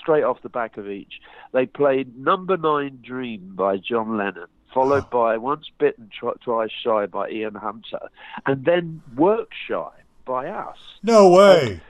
straight 0.00 0.24
off 0.24 0.42
the 0.42 0.48
back 0.48 0.76
of 0.78 0.88
each. 0.88 1.20
They 1.52 1.66
played 1.66 2.18
Number 2.18 2.56
Nine 2.56 2.98
Dream 3.02 3.52
by 3.54 3.76
John 3.76 4.16
Lennon, 4.16 4.46
followed 4.72 5.10
by 5.10 5.36
Once 5.36 5.66
Bitten, 5.78 6.10
Twice 6.42 6.70
Shy 6.82 7.06
by 7.06 7.28
Ian 7.30 7.54
Hunter, 7.54 8.08
and 8.46 8.64
then 8.64 9.02
Work 9.16 9.50
Shy 9.68 9.90
by 10.24 10.48
us. 10.48 10.76
no 11.02 11.30
way. 11.30 11.80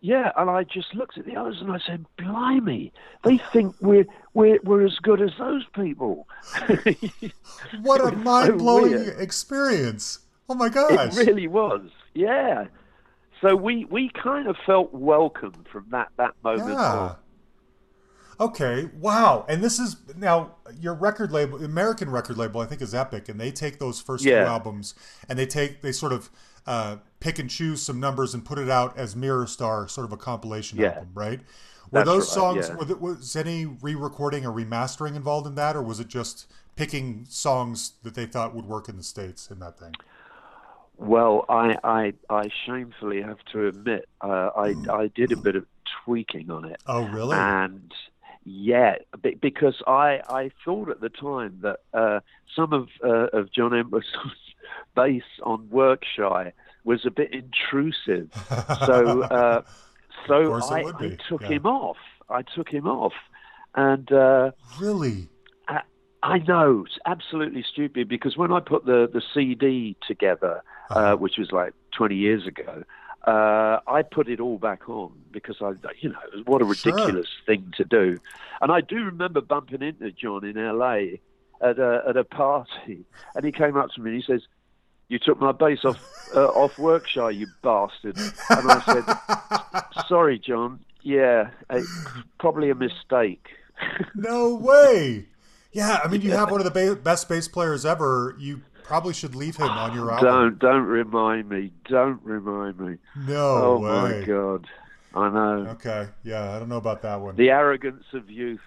Yeah, 0.00 0.30
and 0.36 0.48
I 0.48 0.62
just 0.62 0.94
looked 0.94 1.18
at 1.18 1.26
the 1.26 1.34
others 1.36 1.56
and 1.60 1.72
I 1.72 1.78
said, 1.84 2.06
"Blimey, 2.16 2.92
they 3.24 3.38
think 3.38 3.74
we're 3.80 4.06
we're 4.32 4.60
we're 4.62 4.86
as 4.86 4.96
good 5.02 5.20
as 5.20 5.32
those 5.38 5.64
people." 5.74 6.28
What 7.82 8.00
a 8.00 8.10
so 8.10 8.10
mind 8.12 8.58
blowing 8.58 8.92
weird. 8.92 9.20
experience. 9.20 10.20
Oh 10.48 10.54
my 10.54 10.68
gosh. 10.68 11.16
It 11.16 11.26
really 11.26 11.48
was. 11.48 11.90
Yeah. 12.14 12.66
So 13.40 13.56
we 13.56 13.84
we 13.86 14.10
kind 14.10 14.46
of 14.46 14.56
felt 14.64 14.92
welcome 14.94 15.64
from 15.70 15.86
that 15.90 16.08
that 16.16 16.34
moment 16.44 16.70
Yeah. 16.70 16.92
on. 16.92 17.16
Okay. 18.40 18.88
Wow. 19.00 19.44
And 19.48 19.62
this 19.64 19.78
is 19.80 19.96
now 20.16 20.54
your 20.80 20.94
record 20.94 21.32
label, 21.32 21.62
American 21.64 22.08
record 22.10 22.36
label, 22.38 22.60
I 22.60 22.66
think 22.66 22.80
is 22.82 22.94
Epic, 22.94 23.28
and 23.28 23.40
they 23.40 23.50
take 23.50 23.78
those 23.80 24.00
first 24.00 24.24
Yeah. 24.24 24.44
two 24.44 24.50
albums 24.50 24.94
and 25.28 25.38
they 25.38 25.46
take 25.46 25.82
they 25.82 25.92
sort 25.92 26.12
of 26.12 26.30
uh, 26.66 26.96
pick 27.20 27.38
and 27.38 27.48
choose 27.50 27.82
some 27.82 28.00
numbers 28.00 28.34
and 28.34 28.44
put 28.44 28.58
it 28.58 28.68
out 28.70 28.96
as 28.96 29.16
Mirror 29.16 29.46
Star, 29.46 29.88
sort 29.88 30.04
of 30.06 30.12
a 30.12 30.16
compilation 30.16 30.78
Yeah. 30.78 30.88
album, 30.88 31.10
right? 31.14 31.40
Were 31.90 32.02
That's 32.04 32.06
those 32.06 32.28
right, 32.28 32.34
songs? 32.34 32.68
yeah. 32.68 32.76
were 32.76 32.96
was 32.96 33.34
any 33.36 33.64
re-recording 33.66 34.44
or 34.44 34.52
remastering 34.52 35.16
involved 35.16 35.46
in 35.46 35.54
that, 35.54 35.74
or 35.76 35.82
was 35.82 36.00
it 36.00 36.08
just 36.08 36.46
picking 36.76 37.24
songs 37.28 37.92
that 38.02 38.14
they 38.14 38.26
thought 38.26 38.54
would 38.54 38.66
work 38.66 38.88
in 38.88 38.96
the 38.96 39.02
states 39.02 39.50
in 39.50 39.58
that 39.60 39.78
thing? 39.78 39.94
Well, 40.96 41.44
I, 41.48 41.76
I 41.84 42.12
I 42.28 42.48
shamefully 42.66 43.22
have 43.22 43.38
to 43.52 43.68
admit 43.68 44.08
uh, 44.20 44.50
I 44.56 44.74
I 44.90 45.06
did 45.14 45.30
a 45.32 45.36
bit 45.36 45.54
of 45.54 45.64
tweaking 46.04 46.50
on 46.50 46.64
it, 46.64 46.80
Oh, 46.86 47.04
really? 47.04 47.36
and 47.36 47.92
yeah, 48.44 48.96
because 49.40 49.80
I 49.86 50.20
I 50.28 50.50
thought 50.64 50.90
at 50.90 51.00
the 51.00 51.08
time 51.08 51.60
that 51.62 51.80
uh, 51.94 52.20
some 52.56 52.72
of 52.72 52.88
uh, 53.04 53.28
of 53.32 53.52
John 53.52 53.72
Entwistle's 53.72 54.32
bass 54.98 55.22
on 55.44 55.68
Work 55.70 56.02
Shy 56.16 56.52
was 56.84 57.00
a 57.06 57.10
bit 57.10 57.30
intrusive, 57.32 58.28
so 58.86 59.22
uh, 59.22 59.62
so 60.26 60.54
I, 60.54 60.80
I 60.98 61.16
took 61.28 61.42
yeah. 61.42 61.48
him 61.56 61.66
off. 61.66 61.96
I 62.28 62.42
took 62.42 62.68
him 62.68 62.86
off, 62.86 63.14
and. 63.74 64.10
Uh, 64.10 64.50
really? 64.80 65.28
I- 65.68 65.82
I 66.20 66.38
know 66.38 66.82
it's 66.86 66.98
absolutely 67.06 67.62
stupid 67.72 68.08
because 68.08 68.36
when 68.36 68.50
I 68.52 68.58
put 68.58 68.84
the 68.84 69.08
the 69.16 69.22
CD 69.32 69.96
together, 70.06 70.62
uh, 70.90 71.14
which 71.14 71.36
was 71.38 71.52
like 71.52 71.74
20 71.96 72.16
years 72.16 72.44
ago, 72.44 72.82
uh, 73.24 73.78
I 73.86 74.02
put 74.02 74.26
it 74.28 74.40
all 74.40 74.58
back 74.58 74.88
on 74.88 75.12
because 75.30 75.56
I, 75.62 75.72
you 76.00 76.08
know, 76.10 76.18
what 76.44 76.60
a 76.60 76.74
Sure. 76.74 76.92
ridiculous 76.92 77.28
thing 77.46 77.72
to 77.76 77.84
do. 77.84 78.18
And 78.60 78.72
I 78.72 78.80
do 78.80 78.96
remember 79.12 79.40
bumping 79.40 79.80
into 79.82 80.10
John 80.10 80.44
in 80.44 80.56
LA 80.56 81.20
at 81.60 81.78
a 81.78 82.02
at 82.08 82.16
a 82.16 82.24
party, 82.24 82.98
and 83.36 83.44
he 83.44 83.52
came 83.52 83.76
up 83.76 83.90
to 83.94 84.00
me 84.02 84.10
and 84.10 84.20
he 84.20 84.26
says. 84.32 84.42
You 85.08 85.18
took 85.18 85.40
my 85.40 85.52
bass 85.52 85.84
off 85.84 85.98
uh, 86.34 86.48
off 86.48 86.78
Work 86.78 87.08
Shy, 87.08 87.30
you 87.30 87.46
bastard. 87.62 88.16
And 88.18 88.70
I 88.70 88.82
said, 88.84 90.04
"Sorry, 90.06 90.38
John. 90.38 90.80
Yeah, 91.02 91.50
probably 92.38 92.70
a 92.70 92.74
mistake." 92.74 93.48
No 94.16 94.56
way. 94.56 95.26
Yeah, 95.70 96.00
I 96.02 96.08
mean, 96.08 96.20
you 96.22 96.32
have 96.32 96.50
one 96.50 96.60
of 96.60 96.64
the 96.64 96.72
ba- 96.72 97.00
best 97.00 97.28
bass 97.28 97.46
players 97.46 97.86
ever. 97.86 98.34
You 98.36 98.62
probably 98.82 99.14
should 99.14 99.36
leave 99.36 99.54
him 99.56 99.68
on 99.68 99.94
your 99.94 100.10
album. 100.10 100.28
Don't 100.28 100.58
don't 100.58 100.86
remind 100.86 101.48
me. 101.48 101.72
Don't 101.88 102.20
remind 102.24 102.80
me. 102.80 102.96
No 103.16 103.36
oh 103.36 103.78
way. 103.78 104.20
my 104.20 104.26
god. 104.26 104.66
I 105.14 105.28
know. 105.30 105.66
Okay, 105.72 106.08
yeah, 106.24 106.56
I 106.56 106.58
don't 106.58 106.68
know 106.68 106.76
about 106.78 107.02
that 107.02 107.20
one. 107.20 107.36
The 107.36 107.50
arrogance 107.50 108.04
of 108.12 108.28
youth. 108.28 108.60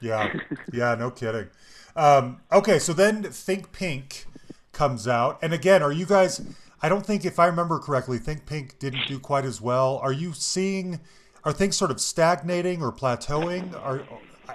Yeah, 0.00 0.32
yeah, 0.72 0.94
no 0.96 1.10
kidding. 1.10 1.48
Um, 1.94 2.40
okay, 2.50 2.78
so 2.78 2.92
then 2.92 3.22
Think 3.22 3.70
Pink 3.70 4.26
comes 4.72 5.06
out, 5.08 5.38
and 5.42 5.52
again, 5.52 5.82
are 5.82 5.92
you 5.92 6.06
guys? 6.06 6.40
I 6.82 6.88
don't 6.88 7.04
think, 7.04 7.24
if 7.26 7.38
I 7.38 7.46
remember 7.46 7.78
correctly, 7.78 8.16
Think 8.18 8.46
Pink 8.46 8.78
didn't 8.78 9.06
do 9.06 9.18
quite 9.18 9.44
as 9.44 9.60
well. 9.60 9.98
Are 9.98 10.12
you 10.12 10.32
seeing? 10.32 11.00
Are 11.44 11.52
things 11.52 11.76
sort 11.76 11.90
of 11.90 12.00
stagnating 12.00 12.82
or 12.82 12.92
plateauing? 12.92 13.74
Are 13.82 14.02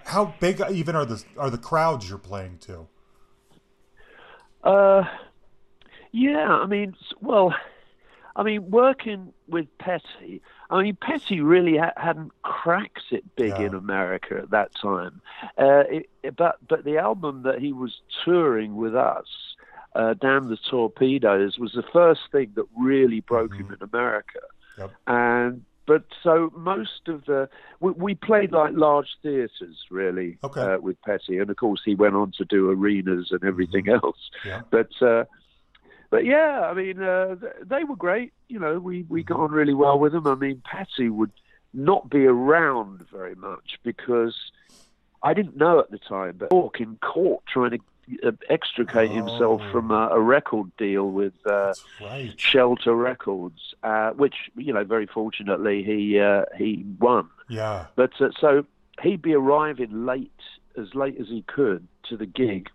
how 0.06 0.34
big 0.40 0.62
even 0.72 0.96
are 0.96 1.06
the 1.06 1.24
are 1.38 1.50
the 1.50 1.58
crowds 1.58 2.10
you're 2.10 2.18
playing 2.18 2.58
to? 2.60 2.88
Uh, 4.64 5.04
yeah, 6.12 6.50
I 6.54 6.66
mean, 6.66 6.96
well, 7.22 7.54
I 8.36 8.44
mean, 8.44 8.70
working 8.72 9.34
with 9.48 9.68
Petty, 9.78 10.42
I 10.70 10.82
mean, 10.82 10.96
Petty 11.00 11.40
really 11.42 11.78
ha- 11.78 11.94
hadn't 11.98 12.32
cracked 12.42 13.12
it 13.12 13.24
big 13.36 13.52
Yeah. 13.52 13.68
in 13.68 13.76
America 13.76 14.38
at 14.42 14.50
that 14.50 14.74
time. 14.74 15.22
Uh, 15.58 15.84
it, 15.90 16.10
it- 16.24 16.36
but 16.36 16.58
but 16.68 16.84
the 16.84 16.98
album 16.98 17.44
that 17.44 17.60
he 17.60 17.74
was 17.74 18.02
touring 18.24 18.76
with 18.76 18.96
us, 18.96 19.55
uh, 19.96 20.14
"Damn 20.14 20.50
the 20.50 20.58
Torpedoes," 20.70 21.58
was 21.58 21.72
the 21.74 21.84
first 21.94 22.22
thing 22.32 22.52
that 22.56 22.66
really 22.78 23.22
broke 23.22 23.56
him 23.56 23.72
in 23.72 23.82
America. 23.82 24.40
Yep. 24.78 24.92
And 25.08 25.64
but 25.88 26.04
so 26.24 26.52
most 26.56 27.08
of 27.08 27.26
the 27.26 27.48
we, 27.80 27.92
we 27.92 28.16
played 28.16 28.52
like 28.52 28.74
large 28.74 29.10
theatres 29.22 29.86
really 29.90 30.38
Okay. 30.44 30.62
uh, 30.62 30.78
with 30.80 31.02
Petty, 31.02 31.38
and 31.38 31.50
of 31.50 31.56
course 31.58 31.82
he 31.86 31.96
went 31.96 32.16
on 32.16 32.32
to 32.38 32.46
do 32.46 32.70
arenas 32.70 33.30
and 33.32 33.44
everything 33.44 33.90
else. 33.90 34.30
Yeah. 34.46 34.62
But 34.70 34.90
uh, 35.02 35.26
but 36.10 36.26
yeah, 36.26 36.68
I 36.70 36.74
mean 36.74 37.02
uh, 37.02 37.36
they 37.64 37.84
were 37.84 37.96
great. 37.96 38.34
You 38.50 38.60
know, 38.60 38.80
we 38.80 39.04
we 39.10 39.24
got 39.24 39.40
on 39.40 39.52
really 39.52 39.74
well 39.74 39.98
with 40.00 40.12
them. 40.14 40.28
I 40.28 40.36
mean, 40.36 40.62
Petty 40.66 41.10
would 41.10 41.32
not 41.74 42.10
be 42.10 42.26
around 42.26 43.06
very 43.12 43.36
much 43.36 43.80
because 43.84 44.36
I 45.24 45.34
didn't 45.34 45.58
know 45.58 45.80
at 45.80 45.92
the 45.92 45.98
time, 45.98 46.36
but 46.38 46.52
Hawk 46.52 46.80
in 46.80 46.98
court 46.98 47.44
trying 47.48 47.72
to 47.72 47.80
uh, 48.24 48.32
extricate 48.50 49.12
himself 49.12 49.62
Oh. 49.64 49.72
from 49.72 49.92
a, 49.92 50.10
a 50.12 50.20
record 50.20 50.76
deal 50.78 51.10
with. 51.10 51.34
Uh, 51.46 51.74
right. 52.02 52.34
Shelter 52.38 52.96
Records, 52.96 53.74
uh, 53.84 54.12
which 54.12 54.36
you 54.56 54.74
know, 54.74 54.84
very 54.84 55.06
fortunately, 55.08 55.84
he 55.84 56.20
uh, 56.20 56.46
he 56.58 56.86
won. 57.00 57.30
Yeah. 57.50 57.86
But 57.96 58.12
uh, 58.22 58.30
so 58.40 58.66
he'd 59.02 59.22
be 59.22 59.34
arriving 59.34 60.06
late, 60.06 60.32
as 60.78 60.94
late 60.96 61.18
as 61.20 61.28
he 61.28 61.42
could, 61.44 61.88
to 62.10 62.18
the 62.18 62.26
gig, 62.26 62.70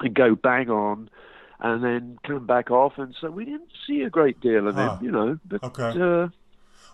and 0.00 0.14
go 0.14 0.34
bang 0.34 0.70
on, 0.70 1.08
and 1.60 1.82
then 1.84 2.18
come 2.24 2.46
back 2.46 2.70
off. 2.70 2.98
And 2.98 3.14
so 3.20 3.30
we 3.30 3.44
didn't 3.44 3.70
see 3.86 4.02
a 4.02 4.10
great 4.10 4.40
deal 4.40 4.68
of 4.68 4.74
Huh. 4.74 4.96
him, 4.96 5.04
you 5.04 5.10
know. 5.10 5.38
But 5.46 5.62
Okay. 5.64 5.92
uh, 6.00 6.28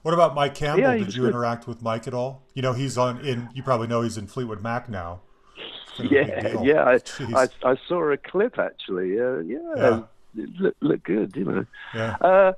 What 0.02 0.14
about 0.14 0.34
Mike 0.34 0.54
Campbell? 0.54 0.82
Yeah, 0.82 0.96
Did 0.96 1.14
you 1.16 1.22
good. 1.22 1.30
interact 1.34 1.66
with 1.66 1.82
Mike 1.82 2.06
at 2.06 2.14
all? 2.14 2.42
You 2.54 2.62
know, 2.62 2.72
he's 2.72 2.96
on 2.96 3.20
in. 3.20 3.48
You 3.52 3.62
probably 3.64 3.88
know 3.88 4.02
he's 4.02 4.16
in 4.16 4.26
Fleetwood 4.28 4.62
Mac 4.62 4.88
now. 4.88 5.20
Kind 5.56 5.60
of 5.60 5.60
a 5.60 5.60
big 5.60 5.87
yeah, 6.10 6.56
yeah, 6.62 6.84
I, 6.84 7.00
I 7.42 7.48
I 7.72 7.76
saw 7.88 8.10
a 8.10 8.16
clip 8.16 8.58
actually. 8.58 9.20
Uh, 9.20 9.38
yeah, 9.38 9.58
Yeah. 9.76 10.00
it 10.36 10.50
looked, 10.60 10.82
looked 10.82 11.04
good, 11.04 11.34
you 11.36 11.44
know. 11.44 11.64
yeah. 11.94 12.16
Uh, 12.20 12.52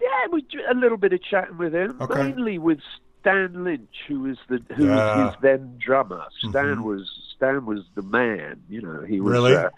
yeah, 0.00 0.26
we 0.32 0.44
a 0.70 0.74
little 0.74 0.98
bit 0.98 1.12
of 1.12 1.22
chatting 1.22 1.56
with 1.58 1.74
him, 1.74 1.96
Okay. 2.00 2.22
mainly 2.22 2.58
with 2.58 2.80
Stan 3.20 3.64
Lynch, 3.64 3.96
who 4.06 4.20
was 4.20 4.38
the 4.48 4.60
who 4.74 4.84
Yeah. 4.86 4.90
Mm-hmm. 4.90 5.18
was 5.24 5.32
his 5.34 5.42
then 5.42 5.78
drummer. 5.78 6.24
Stan 6.50 6.82
was 6.84 7.10
Stan 7.36 7.64
was 7.66 7.80
the 7.94 8.02
man. 8.02 8.62
You 8.68 8.82
know, 8.82 9.00
he 9.02 9.20
was 9.20 9.32
Really? 9.32 9.54
uh, 9.56 9.70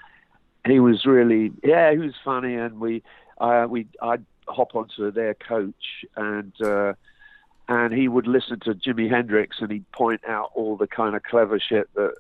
he 0.66 0.80
was 0.80 1.07
really 1.07 1.52
yeah, 1.62 1.92
he 1.92 1.98
was 1.98 2.14
funny, 2.24 2.54
and 2.54 2.80
we 2.80 3.02
uh, 3.38 3.66
we 3.68 3.86
I'd 4.02 4.24
hop 4.48 4.74
onto 4.74 5.11
their 5.11 5.34
coach 5.34 6.04
and. 6.16 6.52
Uh, 6.61 6.94
and 7.69 7.93
he 7.93 8.09
would 8.09 8.27
listen 8.27 8.61
to 8.61 8.75
Jimi 8.75 9.11
Hendrix, 9.11 9.57
and 9.61 9.71
he'd 9.71 9.91
point 9.93 10.21
out 10.27 10.51
all 10.55 10.77
the 10.77 10.87
kind 10.87 11.17
of 11.17 11.23
clever 11.23 11.59
shit 11.59 11.89
that 11.95 12.14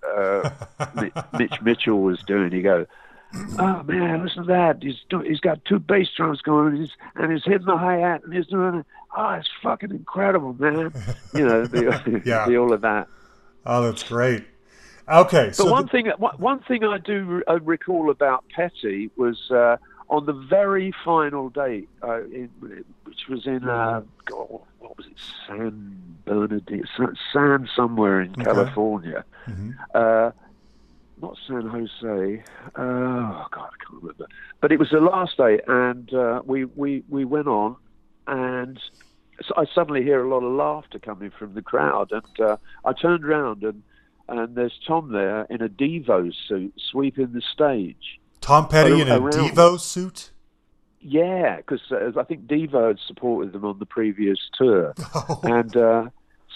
uh, 0.94 1.20
Mitch 1.38 1.60
Mitchell 1.62 2.00
was 2.02 2.20
doing. 2.22 2.50
He'd 2.52 2.62
go, 2.62 2.86
"Oh 3.58 3.82
man, 3.84 4.22
listen 4.24 4.42
to 4.42 4.48
that! 4.48 4.82
He's 4.82 4.98
do- 5.08 5.20
he's 5.20 5.40
got 5.40 5.64
two 5.64 5.78
bass 5.78 6.08
drums 6.16 6.40
going, 6.42 6.68
and 6.74 6.78
he's 6.78 6.92
and 7.14 7.32
he's 7.32 7.44
hitting 7.44 7.66
the 7.66 7.76
hi 7.76 7.96
hat, 7.98 8.22
and 8.24 8.32
he's 8.34 8.46
doing 8.46 8.76
it. 8.80 8.86
Oh, 9.16 9.30
it's 9.30 9.48
fucking 9.62 9.90
incredible, 9.92 10.54
man! 10.58 10.92
You 11.34 11.46
know, 11.46 11.66
the, 11.66 12.22
Yeah. 12.26 12.46
the, 12.46 12.56
all 12.58 12.72
of 12.72 12.80
that. 12.82 13.08
Oh, 13.64 13.82
that's 13.84 14.02
great. 14.02 14.44
Okay, 15.08 15.46
But 15.46 15.54
so 15.54 15.70
one 15.70 15.84
the- 15.84 15.90
thing, 15.90 16.06
one 16.18 16.58
thing 16.64 16.82
I 16.84 16.98
do 16.98 17.42
recall 17.62 18.10
about 18.10 18.44
Petty 18.54 19.08
was 19.16 19.50
uh, 19.52 19.76
on 20.10 20.26
the 20.26 20.32
very 20.32 20.92
final 21.04 21.48
date, 21.48 21.88
uh, 22.02 22.24
in, 22.24 22.50
which 23.04 23.28
was 23.28 23.46
in 23.46 23.68
uh, 23.68 24.02
God, 24.24 24.60
what 24.88 24.96
was 24.98 25.06
it, 25.06 25.16
San 25.46 25.96
Bernardino, 26.24 26.84
San, 26.96 27.16
San 27.32 27.68
somewhere 27.74 28.20
in 28.20 28.32
Okay. 28.32 28.44
California. 28.44 29.24
Mhm. 29.46 29.74
Uh, 29.94 30.30
not 31.22 31.36
San 31.46 31.66
Jose. 31.66 32.42
Uh, 32.76 32.80
oh 32.82 33.46
God, 33.50 33.70
I 33.72 33.84
can't 33.84 34.02
remember. 34.02 34.26
But 34.60 34.72
it 34.72 34.78
was 34.78 34.90
the 34.90 35.00
last 35.00 35.36
day, 35.36 35.60
and 35.66 36.12
uh, 36.12 36.42
we 36.44 36.64
we 36.64 37.02
we 37.08 37.24
went 37.24 37.48
on, 37.48 37.76
and 38.26 38.78
so 39.46 39.54
I 39.56 39.64
suddenly 39.74 40.02
hear 40.02 40.24
a 40.24 40.28
lot 40.28 40.42
of 40.44 40.52
laughter 40.52 40.98
coming 40.98 41.30
from 41.30 41.54
the 41.54 41.62
crowd, 41.62 42.10
and 42.12 42.40
uh, 42.40 42.56
I 42.84 42.92
turned 42.92 43.24
around 43.24 43.62
and 43.62 43.82
and 44.28 44.56
there's 44.56 44.78
Tom 44.86 45.12
there 45.12 45.46
in 45.48 45.62
a 45.62 45.68
Devo 45.68 46.32
suit 46.48 46.74
sweeping 46.90 47.32
the 47.32 47.40
stage. 47.52 48.18
Tom 48.40 48.66
Petty 48.68 49.00
in 49.00 49.08
a 49.08 49.20
around- 49.20 49.32
Devo 49.32 49.78
suit. 49.80 50.30
Yeah, 51.08 51.58
because 51.58 51.80
uh, 51.92 52.18
I 52.18 52.24
think 52.24 52.48
Devo 52.48 52.88
had 52.88 52.98
supported 53.06 53.52
them 53.52 53.64
on 53.64 53.78
the 53.78 53.86
previous 53.86 54.38
tour, 54.54 54.92
Oh, 55.14 55.40
and 55.44 55.76
uh, 55.76 56.08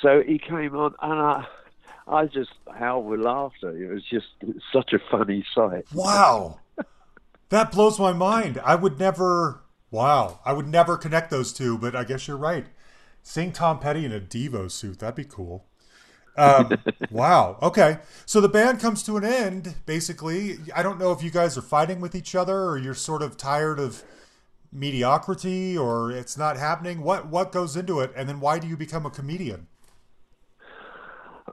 so 0.02 0.24
he 0.26 0.38
came 0.38 0.74
on, 0.74 0.92
and 1.00 1.20
I, 1.20 1.46
I 2.08 2.26
just 2.26 2.50
howled 2.76 3.06
with 3.06 3.20
laughter. 3.20 3.70
It 3.70 3.94
was 3.94 4.02
just 4.04 4.26
such 4.72 4.92
a 4.92 4.98
funny 5.08 5.44
sight. 5.54 5.84
wow, 5.94 6.58
that 7.50 7.70
blows 7.70 8.00
my 8.00 8.12
mind. 8.12 8.60
I 8.64 8.74
would 8.74 8.98
never. 8.98 9.62
Wow, 9.92 10.40
I 10.44 10.52
would 10.52 10.66
never 10.66 10.96
connect 10.96 11.30
those 11.30 11.52
two, 11.52 11.78
but 11.78 11.94
I 11.94 12.02
guess 12.02 12.26
you're 12.26 12.36
right. 12.36 12.66
Seeing 13.22 13.52
Tom 13.52 13.78
Petty 13.78 14.04
in 14.04 14.12
a 14.12 14.20
Devo 14.20 14.68
suit, 14.68 14.98
that'd 14.98 15.14
be 15.14 15.24
cool. 15.24 15.64
Um, 16.36 16.76
wow. 17.10 17.56
Okay. 17.62 17.98
So 18.26 18.40
the 18.40 18.48
band 18.48 18.80
comes 18.80 19.02
to 19.04 19.16
an 19.16 19.24
end, 19.24 19.74
basically. 19.86 20.58
I 20.74 20.82
don't 20.82 20.98
know 20.98 21.12
if 21.12 21.22
you 21.22 21.30
guys 21.30 21.58
are 21.58 21.62
fighting 21.62 22.00
with 22.00 22.14
each 22.14 22.34
other 22.34 22.64
or 22.64 22.78
you're 22.78 22.94
sort 22.94 23.22
of 23.22 23.36
tired 23.36 23.78
of 23.78 24.02
mediocrity 24.72 25.76
or 25.76 26.10
it's 26.12 26.36
not 26.38 26.56
happening. 26.56 27.02
What 27.02 27.26
what 27.28 27.52
goes 27.52 27.76
into 27.76 28.00
it? 28.00 28.12
And 28.16 28.28
then 28.28 28.40
why 28.40 28.58
do 28.58 28.66
you 28.68 28.76
become 28.76 29.04
a 29.06 29.10
comedian? 29.10 29.66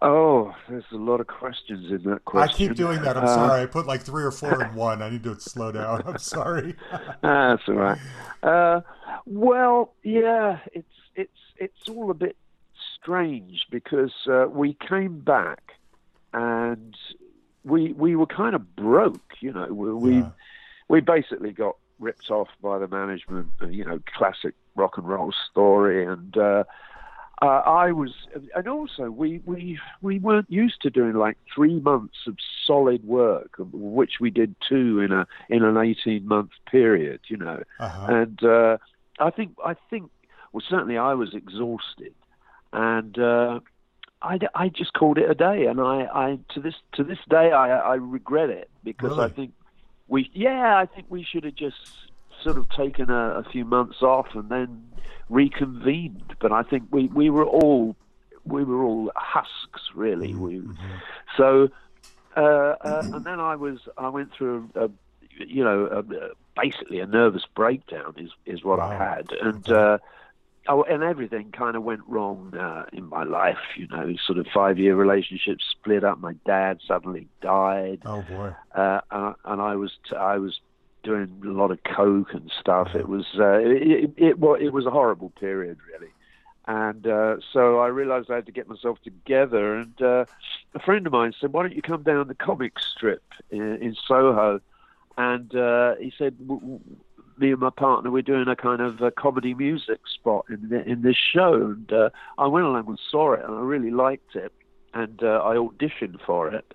Oh, 0.01 0.53
there's 0.69 0.83
a 0.91 0.97
lot 0.97 1.19
of 1.21 1.27
questions 1.27 1.89
in 1.91 2.03
that 2.11 2.23
question. 2.25 2.53
I 2.53 2.55
keep 2.55 2.77
doing 2.77 3.01
that. 3.01 3.17
I'm 3.17 3.23
Uh, 3.23 3.27
sorry. 3.35 3.61
I 3.63 3.65
put 3.65 3.87
like 3.87 4.01
three 4.01 4.23
or 4.23 4.29
four 4.31 4.61
in 4.63 4.75
one. 4.75 5.01
I 5.01 5.09
need 5.09 5.23
to 5.23 5.39
slow 5.39 5.71
down. 5.71 6.03
I'm 6.05 6.19
sorry. 6.19 6.75
That's 7.23 7.63
all 7.67 7.73
right. 7.73 7.97
Uh, 8.43 8.81
well, 9.25 9.93
yeah, 10.03 10.59
it's 10.73 10.93
it's 11.15 11.39
it's 11.57 11.89
all 11.89 12.11
a 12.11 12.13
bit 12.13 12.37
strange 13.01 13.65
because 13.71 14.13
uh, 14.29 14.45
we 14.49 14.75
came 14.87 15.19
back 15.19 15.73
and 16.31 16.95
we 17.63 17.91
we 17.93 18.15
were 18.15 18.27
kind 18.27 18.53
of 18.55 18.75
broke, 18.75 19.33
you 19.39 19.51
know. 19.51 19.65
We 19.71 19.93
we, 19.93 20.15
Yeah. 20.17 20.29
we 20.89 21.01
basically 21.01 21.53
got 21.53 21.75
ripped 21.99 22.29
off 22.29 22.49
by 22.61 22.77
the 22.79 22.87
management, 22.87 23.47
uh, 23.61 23.67
you 23.67 23.85
know, 23.85 23.99
classic 24.15 24.53
rock 24.75 24.97
and 24.97 25.07
roll 25.07 25.33
story, 25.51 26.05
and 26.05 26.37
uh, 26.37 26.63
uh, 27.41 27.45
I 27.45 27.91
was, 27.91 28.11
and 28.55 28.67
also 28.67 29.11
we 29.11 29.41
we 29.45 29.79
we 30.01 30.17
weren't 30.17 30.49
used 30.49 30.81
to 30.81 30.89
doing 30.89 31.13
like 31.13 31.37
three 31.53 31.79
months 31.79 32.17
of 32.25 32.37
solid 32.65 33.05
work, 33.05 33.55
which 33.59 34.13
we 34.19 34.31
did 34.31 34.55
two 34.67 34.99
in 34.99 35.11
a 35.11 35.27
in 35.49 35.63
an 35.63 35.77
eighteen 35.77 36.27
month 36.27 36.51
period, 36.69 37.19
you 37.27 37.37
know. 37.37 37.61
Uh-huh. 37.79 38.05
and 38.09 38.43
uh, 38.43 38.77
I 39.19 39.29
think 39.29 39.55
I 39.63 39.75
think 39.89 40.09
well 40.51 40.63
certainly 40.67 40.97
I 40.97 41.13
was 41.13 41.35
exhausted, 41.35 42.15
and 42.73 43.19
uh, 43.19 43.59
I, 44.21 44.39
I 44.55 44.69
just 44.69 44.93
called 44.93 45.19
it 45.19 45.29
a 45.29 45.35
day, 45.35 45.65
and 45.65 45.79
I, 45.79 46.07
I 46.11 46.39
to 46.55 46.59
this 46.59 46.75
to 46.93 47.03
this 47.03 47.19
day 47.29 47.51
I, 47.51 47.77
I 47.77 47.95
regret 47.95 48.49
it 48.49 48.69
because 48.83 49.19
I 49.19 49.29
think 49.29 49.53
we 50.07 50.29
yeah 50.33 50.77
I 50.77 50.85
think 50.85 51.07
we 51.09 51.23
should 51.23 51.43
have 51.43 51.55
just 51.55 51.75
sort 52.43 52.57
of 52.57 52.69
taken 52.69 53.09
a, 53.09 53.39
a 53.39 53.43
few 53.51 53.65
months 53.65 54.01
off 54.01 54.27
and 54.33 54.49
then 54.49 54.87
reconvened, 55.29 56.35
but 56.39 56.51
I 56.51 56.63
think 56.63 56.83
we, 56.91 57.07
we 57.07 57.29
were 57.29 57.45
all 57.45 57.95
we 58.45 58.63
were 58.63 58.83
all 58.83 59.11
husks 59.15 59.81
really. 59.93 60.33
We 60.33 60.61
so 61.35 61.69
uh, 62.35 62.39
uh, 62.39 63.01
and 63.13 63.25
then 63.25 63.39
I 63.39 63.55
was 63.55 63.79
I 63.97 64.09
went 64.09 64.33
through 64.33 64.69
a, 64.75 64.85
a 64.85 64.89
you 65.45 65.63
know 65.63 65.85
a, 65.85 66.03
basically 66.59 66.99
a 66.99 67.07
nervous 67.07 67.45
breakdown 67.55 68.13
is 68.17 68.31
is 68.45 68.63
what 68.63 68.79
I 68.79 68.95
had. 68.95 69.31
And 69.41 69.69
uh, 69.69 69.97
oh, 70.67 70.83
and 70.83 71.03
everything 71.03 71.51
kind 71.51 71.75
of 71.75 71.83
went 71.83 72.01
wrong 72.07 72.53
uh, 72.55 72.85
in 72.93 73.05
my 73.09 73.23
life 73.23 73.57
you 73.75 73.87
know 73.87 74.13
sort 74.25 74.37
of 74.37 74.47
five 74.53 74.77
year 74.77 74.95
relationship 74.95 75.57
split 75.71 76.03
up 76.03 76.19
my 76.19 76.33
dad 76.45 76.79
suddenly 76.87 77.27
died 77.41 78.01
Oh 78.05 78.21
boy. 78.23 78.53
uh, 78.75 79.01
and, 79.11 79.35
and 79.45 79.61
I 79.61 79.75
was 79.75 79.91
t- 80.09 80.15
I 80.15 80.37
was 80.37 80.59
doing 81.03 81.41
a 81.45 81.49
lot 81.49 81.71
of 81.71 81.79
coke 81.83 82.33
and 82.33 82.51
stuff. 82.59 82.89
It 82.93 83.07
was 83.07 83.25
uh, 83.39 83.59
it, 83.59 83.81
it, 83.81 84.13
it, 84.17 84.35
it 84.61 84.73
was 84.73 84.85
a 84.85 84.91
horrible 84.91 85.29
period, 85.39 85.77
really. 85.91 86.11
And 86.67 87.07
uh, 87.07 87.37
so 87.53 87.79
I 87.79 87.87
realised 87.87 88.29
I 88.29 88.35
had 88.35 88.45
to 88.47 88.51
get 88.51 88.67
myself 88.67 88.97
together. 89.01 89.75
And 89.75 90.01
uh, 90.01 90.25
a 90.75 90.79
friend 90.79 91.07
of 91.07 91.13
mine 91.13 91.33
said, 91.39 91.53
"Why 91.53 91.61
don't 91.63 91.73
you 91.73 91.81
come 91.81 92.03
down 92.03 92.27
the 92.27 92.35
comic 92.35 92.73
strip 92.79 93.23
in, 93.51 93.77
in 93.81 93.95
Soho?" 94.05 94.59
And 95.17 95.55
uh, 95.55 95.95
he 95.95 96.11
said, 96.17 96.35
me 97.39 97.51
and 97.51 97.59
my 97.59 97.69
partner 97.69 98.11
were 98.11 98.21
doing 98.21 98.47
a 98.47 98.55
kind 98.55 98.81
of 98.81 99.01
a 99.01 99.11
comedy 99.11 99.53
music 99.53 99.99
spot 100.13 100.45
in 100.49 100.69
the, 100.69 100.83
in 100.87 101.01
this 101.01 101.17
show, 101.17 101.53
and 101.53 101.91
uh, 101.91 102.09
I 102.37 102.47
went 102.47 102.65
along 102.65 102.87
and 102.87 102.99
saw 103.11 103.33
it, 103.33 103.43
and 103.45 103.53
I 103.53 103.61
really 103.61 103.91
liked 103.91 104.35
it, 104.35 104.51
and 104.93 105.21
uh, 105.23 105.41
I 105.43 105.55
auditioned 105.55 106.19
for 106.25 106.53
it. 106.53 106.73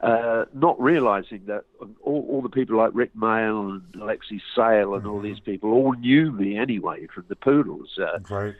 Uh, 0.00 0.44
not 0.52 0.78
realizing 0.78 1.42
that 1.46 1.64
all, 2.02 2.26
all 2.28 2.42
the 2.42 2.50
people 2.50 2.76
like 2.76 2.90
Rik 2.92 3.14
Mayall 3.16 3.70
and 3.70 4.02
Alexei 4.02 4.38
Sayle 4.54 4.94
and 4.94 5.06
all 5.06 5.20
these 5.20 5.40
people 5.40 5.72
all 5.72 5.94
knew 5.94 6.30
me 6.30 6.58
anyway 6.58 7.06
from 7.06 7.24
the 7.28 7.36
Poodles. 7.36 7.98
Uh, 7.98 8.18
Right. 8.28 8.54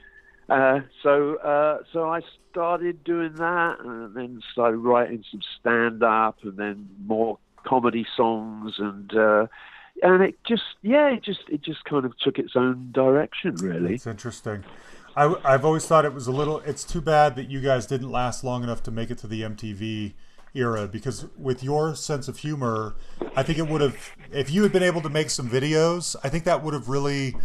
uh, 0.48 0.80
so 1.02 1.36
uh, 1.36 1.82
so 1.92 2.08
I 2.08 2.22
started 2.50 3.04
doing 3.04 3.34
that, 3.34 3.76
and 3.80 4.14
then 4.14 4.40
started 4.52 4.78
writing 4.78 5.22
some 5.30 5.42
stand 5.60 6.02
up, 6.02 6.38
and 6.44 6.56
then 6.56 6.88
more 7.04 7.36
comedy 7.66 8.06
songs, 8.16 8.76
and 8.78 9.14
uh, 9.14 9.46
and 10.02 10.22
it 10.22 10.36
just 10.44 10.62
yeah, 10.82 11.08
it 11.08 11.22
just 11.22 11.40
it 11.48 11.62
just 11.62 11.84
kind 11.84 12.04
of 12.04 12.16
took 12.18 12.38
its 12.38 12.56
own 12.56 12.90
direction, 12.92 13.54
really. 13.56 13.94
It's 13.94 14.06
interesting. 14.06 14.64
I, 15.16 15.34
I've 15.44 15.64
always 15.64 15.86
thought 15.86 16.04
it 16.04 16.12
was 16.12 16.26
a 16.26 16.32
little. 16.32 16.58
It's 16.60 16.84
too 16.84 17.00
bad 17.00 17.36
that 17.36 17.48
you 17.48 17.60
guys 17.60 17.86
didn't 17.86 18.10
last 18.10 18.42
long 18.42 18.62
enough 18.64 18.82
to 18.84 18.90
make 18.90 19.10
it 19.10 19.18
to 19.18 19.26
the 19.26 19.42
MTV 19.42 20.14
era 20.54 20.88
because 20.88 21.26
with 21.36 21.62
your 21.62 21.94
sense 21.94 22.28
of 22.28 22.38
humor, 22.38 22.96
I 23.36 23.42
think 23.42 23.58
it 23.58 23.68
would 23.68 23.80
have. 23.80 23.96
If 24.32 24.50
you 24.50 24.62
had 24.62 24.72
been 24.72 24.82
able 24.82 25.02
to 25.02 25.08
make 25.08 25.30
some 25.30 25.48
videos, 25.48 26.16
I 26.24 26.28
think 26.28 26.44
that 26.44 26.62
would 26.62 26.74
have 26.74 26.88
really 26.88 27.36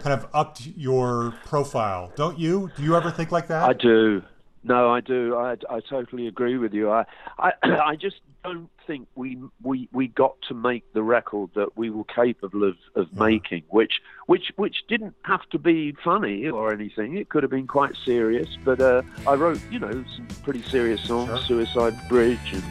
kind 0.00 0.12
of 0.20 0.28
upped 0.32 0.66
your 0.76 1.34
profile. 1.44 2.12
Don't 2.14 2.38
you? 2.38 2.70
Do 2.76 2.82
you 2.82 2.96
ever 2.96 3.10
think 3.10 3.32
like 3.32 3.48
that? 3.48 3.68
I 3.68 3.72
do. 3.72 4.22
No, 4.62 4.90
I 4.90 5.00
do. 5.00 5.36
I, 5.36 5.56
I 5.70 5.80
totally 5.80 6.26
agree 6.26 6.58
with 6.58 6.74
you. 6.74 6.90
I, 6.90 7.04
I 7.38 7.52
I 7.62 7.96
just 7.96 8.16
don't 8.46 8.70
think 8.86 9.08
we 9.14 9.38
we 9.62 9.88
we 9.92 10.08
got 10.08 10.36
to 10.48 10.54
make 10.54 10.84
the 10.92 11.02
record 11.02 11.50
that 11.54 11.76
we 11.76 11.90
were 11.90 12.04
capable 12.04 12.64
of, 12.64 12.76
of 12.94 13.12
making, 13.18 13.64
which 13.68 14.00
which 14.26 14.52
which 14.56 14.84
didn't 14.88 15.14
have 15.22 15.48
to 15.50 15.58
be 15.58 15.92
funny 16.04 16.48
or 16.48 16.72
anything. 16.72 17.16
It 17.16 17.28
could 17.28 17.42
have 17.42 17.50
been 17.50 17.66
quite 17.66 17.94
serious. 18.04 18.48
But 18.64 18.80
uh, 18.80 19.02
I 19.26 19.34
wrote, 19.34 19.60
you 19.70 19.78
know, 19.78 20.04
some 20.16 20.26
pretty 20.44 20.62
serious 20.62 21.02
songs, 21.02 21.28
Sure. 21.46 21.64
Suicide 21.64 21.96
Bridge, 22.08 22.38
and 22.52 22.62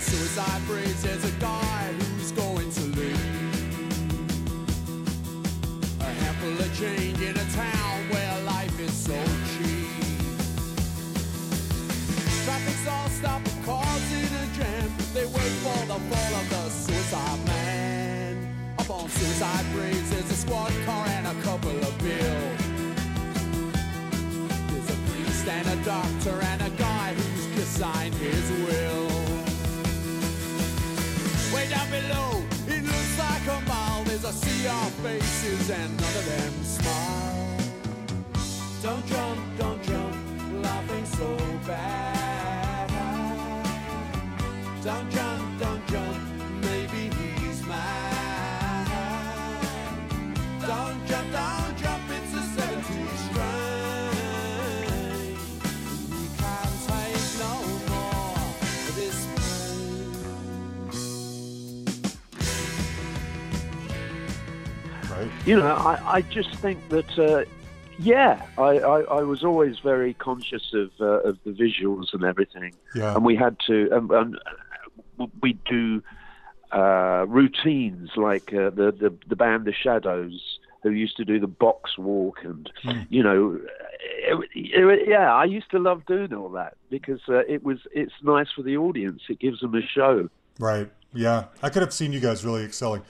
Suicide 0.00 0.66
Bridge, 0.66 0.95
the 15.98 16.14
fall 16.14 16.40
of 16.40 16.50
the 16.50 16.68
suicide 16.68 17.46
man. 17.46 18.74
Up 18.78 18.90
on 18.90 19.08
Suicide 19.08 19.64
Bridge, 19.72 20.04
there's 20.10 20.30
a 20.30 20.34
squad 20.34 20.72
car 20.84 21.06
and 21.08 21.26
a 21.26 21.42
couple 21.42 21.70
of 21.70 21.98
bills. 21.98 22.60
There's 24.70 24.90
a 24.90 24.98
priest 25.08 25.48
and 25.48 25.66
a 25.68 25.84
doctor 25.84 26.36
and 26.50 26.62
a 26.62 26.70
guy 26.76 27.14
who's 27.14 27.46
just 27.56 27.72
signed 27.78 28.14
his 28.14 28.50
will. 28.64 29.08
Way 31.54 31.68
down 31.70 31.88
below, 31.90 32.44
it 32.68 32.82
looks 32.84 33.18
like 33.18 33.46
a 33.56 33.60
mile. 33.66 34.04
There's 34.04 34.24
a 34.24 34.32
sea 34.32 34.68
of 34.68 34.92
faces 35.02 35.70
and 35.70 35.96
none 35.96 36.16
of 36.20 36.26
them 36.26 36.64
smile. 36.64 37.58
Don't 38.82 39.06
jump, 39.06 39.40
don't 39.58 39.82
jump, 39.82 40.16
laughing 40.62 41.06
so 41.06 41.36
bad. 41.66 42.90
Don't 44.84 45.10
jump, 45.10 45.25
you 65.46 65.56
know, 65.56 65.74
I, 65.74 66.16
I 66.16 66.20
just 66.22 66.54
think 66.56 66.88
that, 66.90 67.18
uh, 67.18 67.44
yeah, 67.98 68.42
I, 68.58 68.78
I, 68.78 69.00
I 69.02 69.22
was 69.22 69.42
always 69.44 69.78
very 69.78 70.12
conscious 70.14 70.74
of 70.74 70.90
uh, 71.00 71.28
of 71.28 71.38
the 71.44 71.52
visuals 71.52 72.12
and 72.12 72.24
everything, 72.24 72.74
Yeah. 72.94 73.14
and 73.14 73.24
we 73.24 73.36
had 73.36 73.56
to, 73.68 73.90
um, 73.92 74.10
um, 74.10 74.36
we 75.40 75.54
do 75.64 76.02
uh, 76.72 77.24
routines 77.28 78.10
like 78.16 78.52
uh, 78.52 78.70
the, 78.70 78.92
the 78.92 79.14
the 79.28 79.36
band 79.36 79.64
The 79.64 79.72
Shadows, 79.72 80.58
who 80.82 80.90
used 80.90 81.16
to 81.16 81.24
do 81.24 81.40
the 81.40 81.46
box 81.46 81.96
walk, 81.96 82.40
and 82.44 82.70
you 83.08 83.22
know, 83.22 83.58
it, 84.28 84.48
it, 84.54 85.08
yeah, 85.08 85.32
I 85.32 85.44
used 85.44 85.70
to 85.70 85.78
love 85.78 86.04
doing 86.06 86.34
all 86.34 86.50
that 86.50 86.74
because 86.90 87.20
uh, 87.28 87.38
it 87.48 87.62
was 87.62 87.78
it's 87.92 88.12
nice 88.22 88.48
for 88.54 88.62
the 88.62 88.76
audience. 88.76 89.22
It 89.28 89.38
gives 89.38 89.60
them 89.60 89.74
a 89.74 89.82
show. 89.82 90.28
Right. 90.58 90.90
Yeah. 91.14 91.46
I 91.62 91.70
could 91.70 91.82
have 91.82 91.94
seen 91.94 92.12
you 92.12 92.20
guys 92.20 92.44
really 92.44 92.64
excelling. 92.64 93.02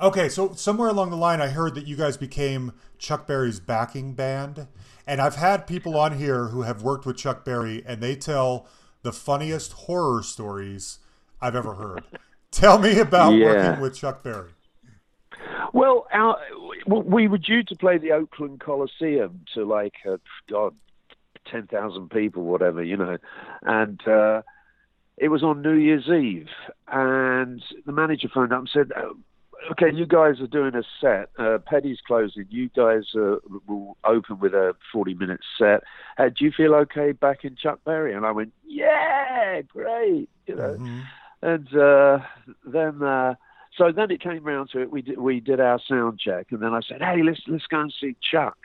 Okay, 0.00 0.28
so 0.28 0.52
somewhere 0.52 0.88
along 0.88 1.10
the 1.10 1.16
line, 1.16 1.40
I 1.40 1.48
heard 1.48 1.74
that 1.74 1.86
you 1.86 1.96
guys 1.96 2.16
became 2.16 2.72
Chuck 2.98 3.26
Berry's 3.26 3.60
backing 3.60 4.12
band. 4.12 4.68
And 5.06 5.20
I've 5.20 5.36
had 5.36 5.66
people 5.66 5.96
on 5.96 6.18
here 6.18 6.48
who 6.48 6.62
have 6.62 6.82
worked 6.82 7.06
with 7.06 7.16
Chuck 7.16 7.44
Berry, 7.44 7.82
and 7.86 8.02
they 8.02 8.14
tell 8.16 8.66
the 9.02 9.12
funniest 9.12 9.72
horror 9.72 10.22
stories 10.22 10.98
I've 11.40 11.56
ever 11.56 11.74
heard. 11.74 12.04
tell 12.50 12.78
me 12.78 12.98
about 12.98 13.30
Yeah. 13.34 13.46
working 13.46 13.80
with 13.80 13.94
Chuck 13.96 14.22
Berry. 14.22 14.50
Well, 15.72 16.06
our, 16.12 16.38
we 16.86 17.28
were 17.28 17.38
due 17.38 17.62
to 17.62 17.76
play 17.76 17.98
the 17.98 18.12
Oakland 18.12 18.60
Coliseum 18.60 19.44
to 19.54 19.64
like, 19.64 19.94
uh, 20.08 20.16
God, 20.50 20.74
10,000 21.50 22.10
people, 22.10 22.42
whatever, 22.44 22.82
you 22.82 22.96
know. 22.96 23.16
And 23.62 24.06
uh, 24.06 24.42
it 25.16 25.28
was 25.28 25.42
on 25.42 25.62
New 25.62 25.74
Year's 25.74 26.08
Eve. 26.08 26.48
And 26.88 27.62
the 27.84 27.92
manager 27.92 28.28
phoned 28.32 28.52
up 28.52 28.60
and 28.60 28.70
said, 28.72 28.92
"Oh, 28.96 29.16
Okay, 29.72 29.90
you 29.92 30.06
guys 30.06 30.40
are 30.40 30.46
doing 30.46 30.74
a 30.74 30.82
set. 31.00 31.30
Uh, 31.38 31.58
Petty's 31.58 31.98
closing. 32.06 32.46
You 32.50 32.68
guys 32.76 33.04
uh, 33.16 33.36
will 33.66 33.96
open 34.04 34.38
with 34.38 34.54
a 34.54 34.74
40 34.92 35.14
minute 35.14 35.40
set. 35.58 35.82
Uh, 36.18 36.28
do 36.28 36.44
you 36.44 36.52
feel 36.56 36.74
okay 36.74 37.12
back 37.12 37.44
in 37.44 37.56
Chuck 37.56 37.80
Berry? 37.84 38.14
And 38.14 38.24
I 38.24 38.30
went, 38.30 38.52
Yeah, 38.64 39.62
great. 39.62 40.28
You 40.46 40.54
know 40.56 40.76
Mhm. 40.78 41.02
and 41.42 41.76
uh, 41.76 42.18
then 42.64 43.02
uh, 43.02 43.34
so 43.76 43.90
then 43.92 44.10
it 44.10 44.20
came 44.20 44.44
round 44.44 44.70
to 44.70 44.80
it. 44.82 44.90
We 44.90 45.02
did 45.02 45.18
we 45.18 45.40
did 45.40 45.58
our 45.60 45.80
sound 45.88 46.20
check, 46.20 46.46
and 46.52 46.60
then 46.62 46.72
I 46.72 46.80
said, 46.88 47.02
"Hey, 47.02 47.22
let's 47.22 47.40
let's 47.48 47.66
go 47.66 47.80
and 47.80 47.92
see 48.00 48.16
Chuck." 48.22 48.56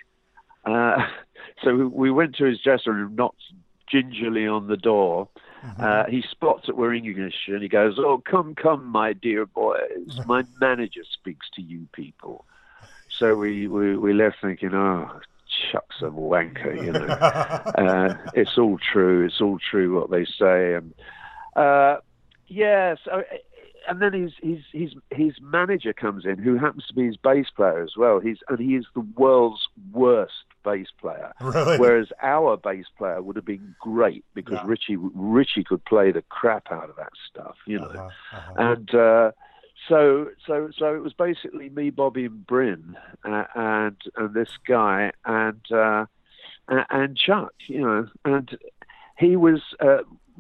Uh, 0.64 0.97
so 1.64 1.74
we- 1.76 1.86
we 1.86 2.12
went 2.12 2.36
to 2.36 2.45
his 2.45 2.62
dressing 2.62 2.93
room, 2.93 3.16
knocked 3.16 3.41
gingerly 3.92 4.48
on 4.48 4.68
the 4.68 4.78
door. 4.78 5.28
Uh, 5.80 6.06
he 6.10 6.24
spots 6.32 6.66
that 6.66 6.76
we're 6.76 6.94
English, 6.94 7.48
and 7.48 7.62
he 7.62 7.70
goes, 7.70 8.00
"Oh, 8.00 8.18
come, 8.18 8.56
come, 8.56 8.86
my 8.88 9.14
dear 9.14 9.46
boys. 9.46 10.20
My 10.26 10.44
manager 10.60 11.02
speaks 11.04 11.48
to 11.56 11.62
you 11.62 11.88
people." 11.94 12.46
So 13.10 13.36
we 13.36 13.68
we, 13.68 13.96
we 13.96 14.14
left 14.14 14.38
thinking, 14.42 14.74
"Oh, 14.74 15.20
Chuck's 15.72 16.02
a 16.02 16.06
wanker," 16.06 16.84
you 16.84 16.92
know 16.94 17.06
uh, 17.06 18.18
it's 18.34 18.58
all 18.58 18.80
true. 18.80 19.26
It's 19.26 19.39
all 19.39 19.60
true 19.60 20.00
what 20.00 20.10
they 20.10 20.26
say, 20.26 20.74
and 20.74 20.96
uh, 21.56 21.98
yeah. 22.48 22.96
So, 23.06 23.24
and 23.88 24.02
then 24.02 24.14
his 24.14 24.32
his 24.42 24.60
his 24.72 24.94
his 25.12 25.34
manager 25.42 25.94
comes 25.94 26.26
in, 26.26 26.38
who 26.38 26.58
happens 26.58 26.86
to 26.88 26.94
be 26.94 27.06
his 27.06 27.18
bass 27.18 27.48
player 27.56 27.82
as 27.84 27.96
well. 27.98 28.20
He's 28.20 28.38
and 28.50 28.60
he 28.60 28.76
is 28.76 28.86
the 28.94 29.06
world's 29.16 29.68
worst 29.92 30.34
bass 30.64 30.88
player. 31.00 31.34
Really? 31.42 31.78
Whereas 31.80 32.08
our 32.22 32.58
bass 32.58 32.86
player 32.98 33.22
would 33.22 33.36
have 33.36 33.46
been 33.46 33.76
great 33.82 34.24
because 34.34 34.60
Yeah. 34.62 34.66
Richie 34.66 34.98
Richie 34.98 35.64
could 35.64 35.84
play 35.86 36.12
the 36.12 36.22
crap 36.24 36.72
out 36.72 36.90
of 36.90 36.96
that 36.98 37.14
stuff, 37.30 37.56
you 37.66 37.80
know 37.80 37.86
Uh-huh, 37.88 38.10
uh-huh. 38.38 38.54
and 38.58 38.96
uh, 38.96 39.32
so 39.90 40.30
so 40.46 40.70
so 40.78 40.94
it 40.96 41.02
was 41.02 41.14
basically 41.14 41.70
me, 41.70 41.90
Bobby, 41.90 42.26
and 42.26 42.46
Bryn, 42.46 42.96
uh, 43.26 43.46
and 43.56 43.98
and 44.16 44.34
this 44.34 44.52
guy, 44.68 45.12
and 45.26 45.62
uh, 45.72 46.06
and, 46.68 46.86
and 46.92 47.18
Chuck, 47.18 47.54
you 47.68 47.82
know, 47.82 48.08
and 48.26 48.58
he 49.18 49.36
was. 49.36 49.62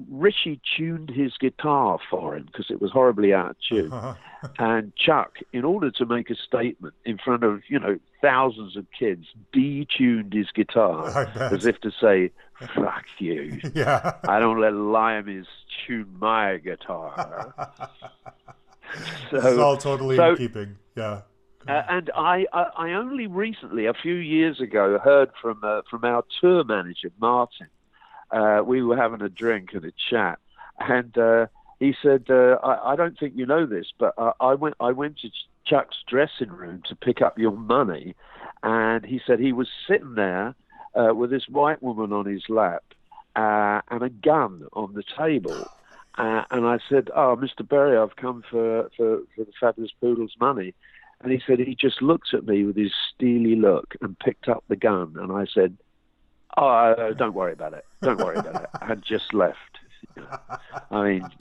Richie 0.09 0.59
tuned 0.77 1.09
his 1.09 1.33
guitar 1.39 1.99
for 2.09 2.35
him 2.35 2.45
because 2.45 2.67
it 2.69 2.81
was 2.81 2.91
horribly 2.91 3.33
out 3.33 3.51
of 3.51 3.55
tune. 3.67 3.91
Uh-huh. 3.91 4.15
And 4.57 4.91
Chuck, 4.95 5.37
in 5.53 5.63
order 5.63 5.91
to 5.91 6.05
make 6.07 6.31
a 6.31 6.35
statement 6.35 6.95
in 7.05 7.19
front 7.19 7.43
of 7.43 7.61
you 7.67 7.77
know 7.77 7.99
thousands 8.23 8.75
of 8.75 8.87
kids, 8.97 9.27
detuned 9.53 10.33
his 10.33 10.47
guitar 10.51 11.27
as 11.35 11.67
if 11.67 11.79
to 11.81 11.91
say, 12.01 12.31
"Fuck 12.73 13.05
you." 13.19 13.59
yeah. 13.75 14.13
I 14.27 14.39
don't 14.39 14.59
let 14.59 14.73
limeys 14.73 15.45
tune 15.85 16.15
my 16.17 16.57
guitar. 16.57 17.53
this 19.31 19.45
is 19.45 19.59
all 19.59 19.77
totally 19.77 20.15
so- 20.15 20.31
in 20.31 20.37
keeping. 20.37 20.75
Yeah. 20.95 21.21
Uh, 21.67 21.83
and 21.89 22.09
I, 22.15 22.47
I, 22.53 22.63
I 22.75 22.93
only 22.93 23.27
recently, 23.27 23.85
a 23.85 23.93
few 23.93 24.15
years 24.15 24.59
ago, 24.59 24.97
heard 24.97 25.29
from 25.39 25.59
uh, 25.63 25.81
from 25.87 26.03
our 26.03 26.23
tour 26.39 26.63
manager 26.63 27.11
Martin. 27.19 27.67
Uh, 28.31 28.61
we 28.65 28.81
were 28.81 28.97
having 28.97 29.21
a 29.21 29.29
drink 29.29 29.73
and 29.73 29.85
a 29.85 29.91
chat, 30.09 30.39
and 30.79 31.17
uh, 31.17 31.47
he 31.79 31.95
said, 32.01 32.25
uh, 32.29 32.57
I, 32.63 32.93
I 32.93 32.95
don't 32.95 33.17
think 33.17 33.33
you 33.35 33.45
know 33.45 33.65
this, 33.65 33.87
but 33.97 34.13
uh, 34.17 34.33
I 34.39 34.53
went 34.53 34.75
I 34.79 34.91
went 34.91 35.19
to 35.19 35.29
Chuck's 35.65 35.97
dressing 36.07 36.49
room 36.49 36.81
to 36.87 36.95
pick 36.95 37.21
up 37.21 37.37
your 37.37 37.51
money, 37.51 38.15
and 38.63 39.05
he 39.05 39.19
said 39.25 39.39
he 39.39 39.53
was 39.53 39.67
sitting 39.87 40.15
there 40.15 40.55
uh, 40.95 41.13
with 41.13 41.29
this 41.29 41.47
white 41.49 41.81
woman 41.81 42.13
on 42.13 42.25
his 42.25 42.43
lap 42.49 42.83
uh, 43.35 43.81
and 43.89 44.03
a 44.03 44.09
gun 44.09 44.67
on 44.73 44.93
the 44.93 45.03
table. 45.17 45.71
And 46.17 46.67
I 46.67 46.77
said, 46.89 47.09
"Oh, 47.15 47.37
Mr. 47.37 47.67
Berry, 47.67 47.97
I've 47.97 48.17
come 48.17 48.43
for, 48.49 48.89
for, 48.97 49.21
for 49.35 49.45
the 49.45 49.53
Fabulous 49.59 49.91
Poodle's 49.99 50.35
money." 50.39 50.73
And 51.21 51.31
he 51.31 51.41
said 51.45 51.59
he 51.59 51.75
just 51.75 52.01
looked 52.01 52.33
at 52.33 52.45
me 52.45 52.63
with 52.63 52.75
his 52.75 52.91
steely 53.13 53.55
look 53.55 53.95
and 54.01 54.17
picked 54.19 54.49
up 54.49 54.63
the 54.67 54.75
gun. 54.75 55.15
And 55.19 55.31
I 55.31 55.45
said, 55.53 55.77
"Oh, 56.57 56.67
uh, 56.67 57.13
don't 57.13 57.33
worry 57.33 57.53
about 57.53 57.73
it. 57.73 57.85
Don't 58.03 58.19
worry 58.19 58.37
about 58.37 58.55
it." 58.57 58.69
I 58.81 58.87
had 58.87 59.01
just 59.03 59.33
left. 59.33 59.79
I 60.91 61.03
mean, 61.03 61.31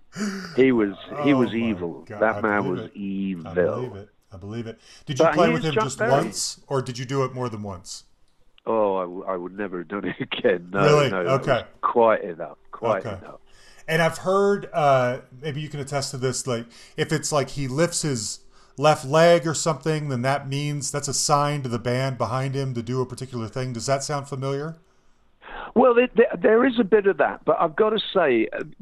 he 0.55 0.73
was 0.73 0.97
he 1.19 1.35
Oh, 1.35 1.35
was 1.35 1.55
evil. 1.55 2.07
God, 2.07 2.21
that 2.21 2.37
I 2.37 2.43
man 2.43 2.67
was 2.67 2.81
it. 2.87 2.93
evil. 2.95 3.51
I 3.51 3.55
believe 3.55 3.95
it. 3.95 4.11
I 4.33 4.37
believe 4.37 4.67
it. 4.67 4.79
Did 5.07 5.19
you 5.19 5.27
But 5.27 5.35
play 5.35 5.49
with 5.49 5.63
him 5.63 5.79
just 5.79 6.01
once, 6.01 6.61
or 6.69 6.83
did 6.83 6.99
you 6.99 7.05
do 7.05 7.25
it 7.25 7.35
more 7.35 7.49
than 7.49 7.63
once? 7.63 8.05
Oh, 8.67 8.97
I, 8.97 9.03
w- 9.03 9.25
I 9.25 9.37
would 9.37 9.57
never 9.57 9.79
have 9.79 9.89
done 9.89 10.05
it 10.05 10.21
again. 10.21 10.71
No, 10.73 10.87
Really? 10.87 11.09
no, 11.09 11.19
Okay. 11.27 11.65
quite 11.83 12.23
enough. 12.23 12.59
Quite 12.73 13.05
Okay. 13.05 13.19
enough. 13.21 13.41
And 13.89 14.03
I've 14.03 14.19
heard, 14.19 14.69
uh, 14.73 15.21
maybe 15.41 15.61
you 15.61 15.69
can 15.69 15.81
attest 15.81 16.13
to 16.13 16.17
this, 16.19 16.47
like 16.47 16.67
if 16.97 17.13
it's 17.13 17.33
like 17.33 17.51
he 17.51 17.69
lifts 17.69 18.03
his 18.03 18.41
left 18.77 19.05
leg 19.05 19.47
or 19.47 19.55
something, 19.55 20.09
then 20.09 20.23
that 20.23 20.49
means 20.49 20.91
that's 20.91 21.09
a 21.09 21.15
sign 21.15 21.63
to 21.63 21.69
the 21.69 21.79
band 21.79 22.19
behind 22.19 22.55
him 22.55 22.75
to 22.75 22.83
do 22.83 23.01
a 23.01 23.07
particular 23.07 23.49
thing. 23.49 23.73
Does 23.73 23.87
that 23.87 24.05
sound 24.05 24.29
familiar? 24.29 24.77
Well, 25.75 25.95
there, 25.95 26.09
there, 26.15 26.39
there 26.41 26.67
is 26.67 26.79
a 26.79 26.85
bit 26.85 27.07
of 27.07 27.19
that, 27.19 27.45
but 27.45 27.57
I've 27.61 27.77
got 27.77 27.91
to 27.91 28.01
say, 28.13 28.49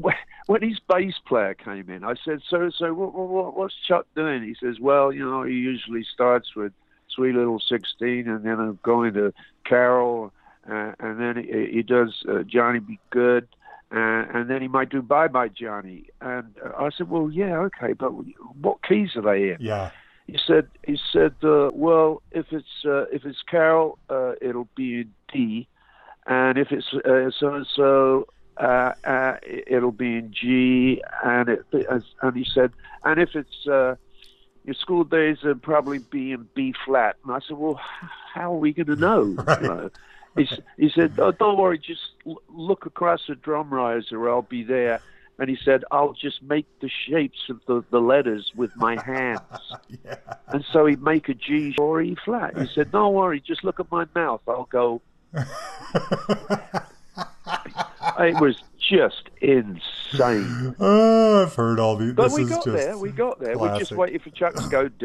when, 0.46 0.62
his 0.62 0.78
bass 0.88 1.14
player 1.26 1.54
came 1.54 1.90
in, 1.90 2.04
I 2.04 2.14
said, 2.24 2.40
"So, 2.48 2.70
so, 2.76 2.94
what, 2.94 3.14
what, 3.14 3.56
what's 3.56 3.74
Chuck 3.86 4.06
doing?" 4.14 4.42
He 4.42 4.56
says, 4.60 4.80
"Well, 4.80 5.12
you 5.12 5.28
know, 5.28 5.42
he 5.42 5.54
usually 5.54 6.04
starts 6.04 6.56
with 6.56 6.72
Sweet 7.14 7.34
Little 7.34 7.60
Sixteen, 7.60 8.28
and 8.28 8.44
then 8.44 8.58
I'm 8.58 8.78
going 8.82 9.14
to 9.14 9.32
Carol, 9.64 10.32
uh, 10.70 10.92
and 10.98 11.20
then 11.20 11.36
he, 11.36 11.76
he 11.76 11.82
does 11.82 12.24
uh, 12.28 12.42
Johnny 12.42 12.78
B. 12.78 12.98
Goode, 13.10 13.48
uh, 13.92 13.98
and 14.34 14.48
then 14.48 14.62
he 14.62 14.68
might 14.68 14.90
do 14.90 15.02
Bye 15.02 15.28
Bye 15.28 15.48
Johnny." 15.48 16.08
And 16.20 16.54
uh, 16.64 16.70
I 16.78 16.90
said, 16.96 17.10
"Well, 17.10 17.30
yeah, 17.30 17.58
okay, 17.58 17.92
but 17.92 18.10
what 18.60 18.82
keys 18.82 19.10
are 19.16 19.22
they 19.22 19.50
in?" 19.50 19.58
Yeah. 19.60 19.90
He 20.26 20.38
said, 20.46 20.68
"He 20.86 20.98
said, 21.10 21.34
uh, 21.42 21.70
well, 21.72 22.22
if 22.32 22.46
it's 22.52 22.84
uh, 22.84 23.04
if 23.12 23.24
it's 23.24 23.42
Carol, 23.50 23.98
uh, 24.10 24.32
it'll 24.42 24.68
be 24.76 25.00
in 25.00 25.12
D." 25.32 25.68
and 26.28 26.58
if 26.58 26.70
it's 26.70 26.86
uh, 26.92 27.30
so 27.38 27.54
and 27.54 27.66
so, 27.74 28.28
uh, 28.58 28.92
uh, 29.04 29.36
it'll 29.42 29.92
be 29.92 30.16
in 30.16 30.32
G. 30.32 31.02
And 31.24 31.48
it, 31.48 31.64
and 32.22 32.36
he 32.36 32.46
said, 32.54 32.72
and 33.02 33.18
if 33.18 33.30
it's 33.34 33.66
uh, 33.66 33.94
your 34.64 34.74
school 34.74 35.04
days, 35.04 35.38
it'll 35.42 35.54
probably 35.56 35.98
be 35.98 36.32
in 36.32 36.46
B 36.54 36.74
flat. 36.84 37.16
And 37.24 37.32
I 37.32 37.38
said, 37.48 37.56
well, 37.56 37.80
how 38.34 38.52
are 38.52 38.58
we 38.58 38.74
going 38.74 38.86
to 38.94 38.96
know? 38.96 39.22
Right. 39.38 39.62
You 39.62 39.68
know? 39.68 39.90
He, 40.36 40.48
he 40.76 40.90
said, 40.94 41.14
oh, 41.18 41.32
don't 41.32 41.58
worry, 41.58 41.78
just 41.78 42.02
l- 42.26 42.42
look 42.48 42.84
across 42.86 43.20
the 43.26 43.34
drum 43.34 43.72
riser, 43.72 44.28
I'll 44.28 44.42
be 44.42 44.62
there. 44.62 45.00
And 45.38 45.48
he 45.48 45.56
said, 45.64 45.84
I'll 45.90 46.12
just 46.12 46.42
make 46.42 46.66
the 46.80 46.90
shapes 47.08 47.38
of 47.48 47.60
the, 47.66 47.82
the 47.90 48.00
letters 48.00 48.52
with 48.54 48.70
my 48.76 49.00
hands. 49.04 49.40
Yeah. 50.04 50.16
And 50.48 50.64
so 50.72 50.86
he'd 50.86 51.02
make 51.02 51.28
a 51.28 51.34
G 51.34 51.74
or 51.78 52.02
E 52.02 52.16
flat. 52.24 52.58
He 52.58 52.68
said, 52.74 52.92
don't 52.92 53.14
worry, 53.14 53.40
just 53.40 53.64
look 53.64 53.80
at 53.80 53.90
my 53.90 54.06
mouth. 54.14 54.42
I'll 54.46 54.68
go 54.70 55.00
it 58.18 58.40
was 58.40 58.56
just 58.78 59.28
insane. 59.40 60.74
oh, 60.80 61.42
I've 61.42 61.54
heard 61.54 61.78
all 61.78 61.96
these. 61.96 62.12
But 62.12 62.32
we 62.32 62.44
got 62.44 62.64
just 62.64 62.76
there. 62.76 62.96
We 62.96 63.10
got 63.10 63.38
there. 63.38 63.58
We're 63.58 63.78
just 63.78 63.92
classic. 63.92 63.98
waiting 63.98 64.20
for 64.20 64.30
Chuck 64.30 64.54
to 64.54 64.68
go. 64.68 64.88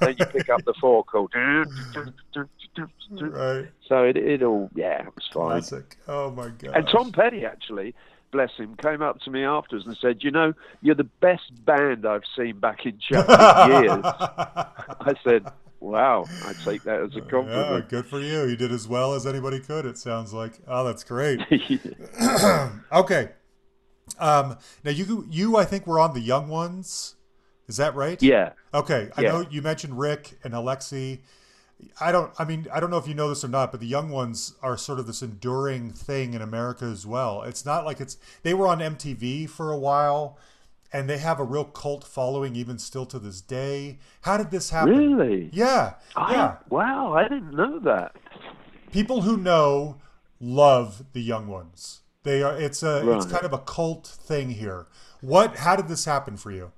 Then 0.00 0.16
you 0.18 0.26
pick 0.26 0.48
up 0.48 0.64
the 0.64 0.74
four 0.80 1.04
chord. 1.04 1.32
Right. 3.10 3.68
So 3.88 4.02
it, 4.04 4.16
it 4.16 4.42
all, 4.42 4.70
yeah, 4.74 5.06
it 5.06 5.14
was 5.14 5.28
fine. 5.32 5.50
Classic. 5.60 5.96
Oh 6.08 6.30
my 6.30 6.48
god. 6.48 6.72
And 6.74 6.88
Tom 6.88 7.12
Petty 7.12 7.44
actually, 7.46 7.94
bless 8.32 8.50
him, 8.56 8.76
came 8.76 9.00
up 9.02 9.20
to 9.20 9.30
me 9.30 9.44
afterwards 9.44 9.86
and 9.86 9.96
said, 9.96 10.22
"You 10.22 10.30
know, 10.30 10.52
you're 10.82 10.94
the 10.94 11.04
best 11.04 11.64
band 11.64 12.06
I've 12.06 12.24
seen 12.36 12.58
back 12.58 12.84
in 12.84 12.98
Chuck 12.98 13.28
in 13.28 13.82
years." 13.84 14.00
I 14.04 15.14
said, 15.22 15.46
"Wow, 15.84 16.30
I 16.42 16.54
take 16.54 16.84
that 16.84 17.00
as 17.02 17.16
a 17.16 17.22
Yeah, 17.22 17.22
compliment." 17.22 17.86
good 17.88 18.06
for 18.06 18.20
you. 18.20 18.44
You 18.44 18.56
did 18.56 18.72
as 18.72 18.88
well 18.88 19.14
as 19.14 19.26
anybody 19.26 19.60
could. 19.60 19.86
It 19.86 19.98
sounds 19.98 20.32
like. 20.32 20.60
Oh, 20.66 20.84
that's 20.84 21.04
great. 21.04 21.42
okay. 22.92 23.30
Um, 24.18 24.58
now 24.84 24.90
you 24.92 25.26
you 25.30 25.56
I 25.56 25.64
think 25.64 25.86
were 25.86 26.00
on 26.00 26.14
the 26.14 26.20
young 26.20 26.48
ones. 26.48 27.16
Is 27.68 27.78
that 27.78 27.94
right? 27.94 28.22
yeah. 28.22 28.52
Okay. 28.74 29.10
I 29.16 29.22
Yeah. 29.22 29.32
know 29.32 29.46
you 29.50 29.62
mentioned 29.62 29.98
Rick 29.98 30.38
and 30.44 30.54
Alexi. 30.54 31.20
I 32.00 32.12
don't. 32.12 32.32
I 32.38 32.44
mean, 32.44 32.66
I 32.72 32.80
don't 32.80 32.90
know 32.90 32.98
if 32.98 33.08
you 33.08 33.14
know 33.14 33.28
this 33.28 33.44
or 33.44 33.48
not, 33.48 33.70
but 33.72 33.80
the 33.80 33.86
young 33.86 34.10
ones 34.10 34.54
are 34.62 34.76
sort 34.76 34.98
of 34.98 35.06
this 35.06 35.22
enduring 35.22 35.90
thing 35.92 36.34
in 36.34 36.42
America 36.42 36.84
as 36.86 37.06
well. 37.06 37.42
It's 37.42 37.64
not 37.66 37.84
like 37.84 38.00
it's. 38.00 38.16
They 38.42 38.54
were 38.54 38.68
on 38.68 38.80
MTV 38.80 39.46
for 39.46 39.72
a 39.72 39.78
while, 39.78 40.38
and 40.94 41.10
they 41.10 41.18
have 41.18 41.40
a 41.40 41.44
real 41.44 41.64
cult 41.64 42.04
following 42.04 42.54
even 42.54 42.78
still 42.78 43.04
to 43.04 43.18
this 43.18 43.40
day. 43.40 43.98
How 44.20 44.36
did 44.36 44.52
this 44.52 44.70
happen? 44.70 44.96
Really? 44.96 45.50
Yeah. 45.52 45.94
I, 46.14 46.32
yeah. 46.32 46.56
Wow, 46.70 47.14
I 47.14 47.24
didn't 47.24 47.50
know 47.50 47.80
that. 47.80 48.12
people 48.92 49.22
who 49.22 49.36
know 49.36 49.96
love 50.40 51.04
the 51.12 51.20
young 51.20 51.48
ones. 51.48 52.02
They 52.22 52.42
are. 52.44 52.56
It's 52.56 52.82
a. 52.84 53.04
right. 53.04 53.16
It's 53.16 53.26
kind 53.26 53.44
of 53.44 53.52
a 53.52 53.58
cult 53.58 54.06
thing 54.06 54.50
here. 54.50 54.86
What? 55.20 55.56
How 55.56 55.74
did 55.74 55.88
this 55.88 56.04
happen 56.04 56.36
for 56.36 56.52
you? 56.52 56.70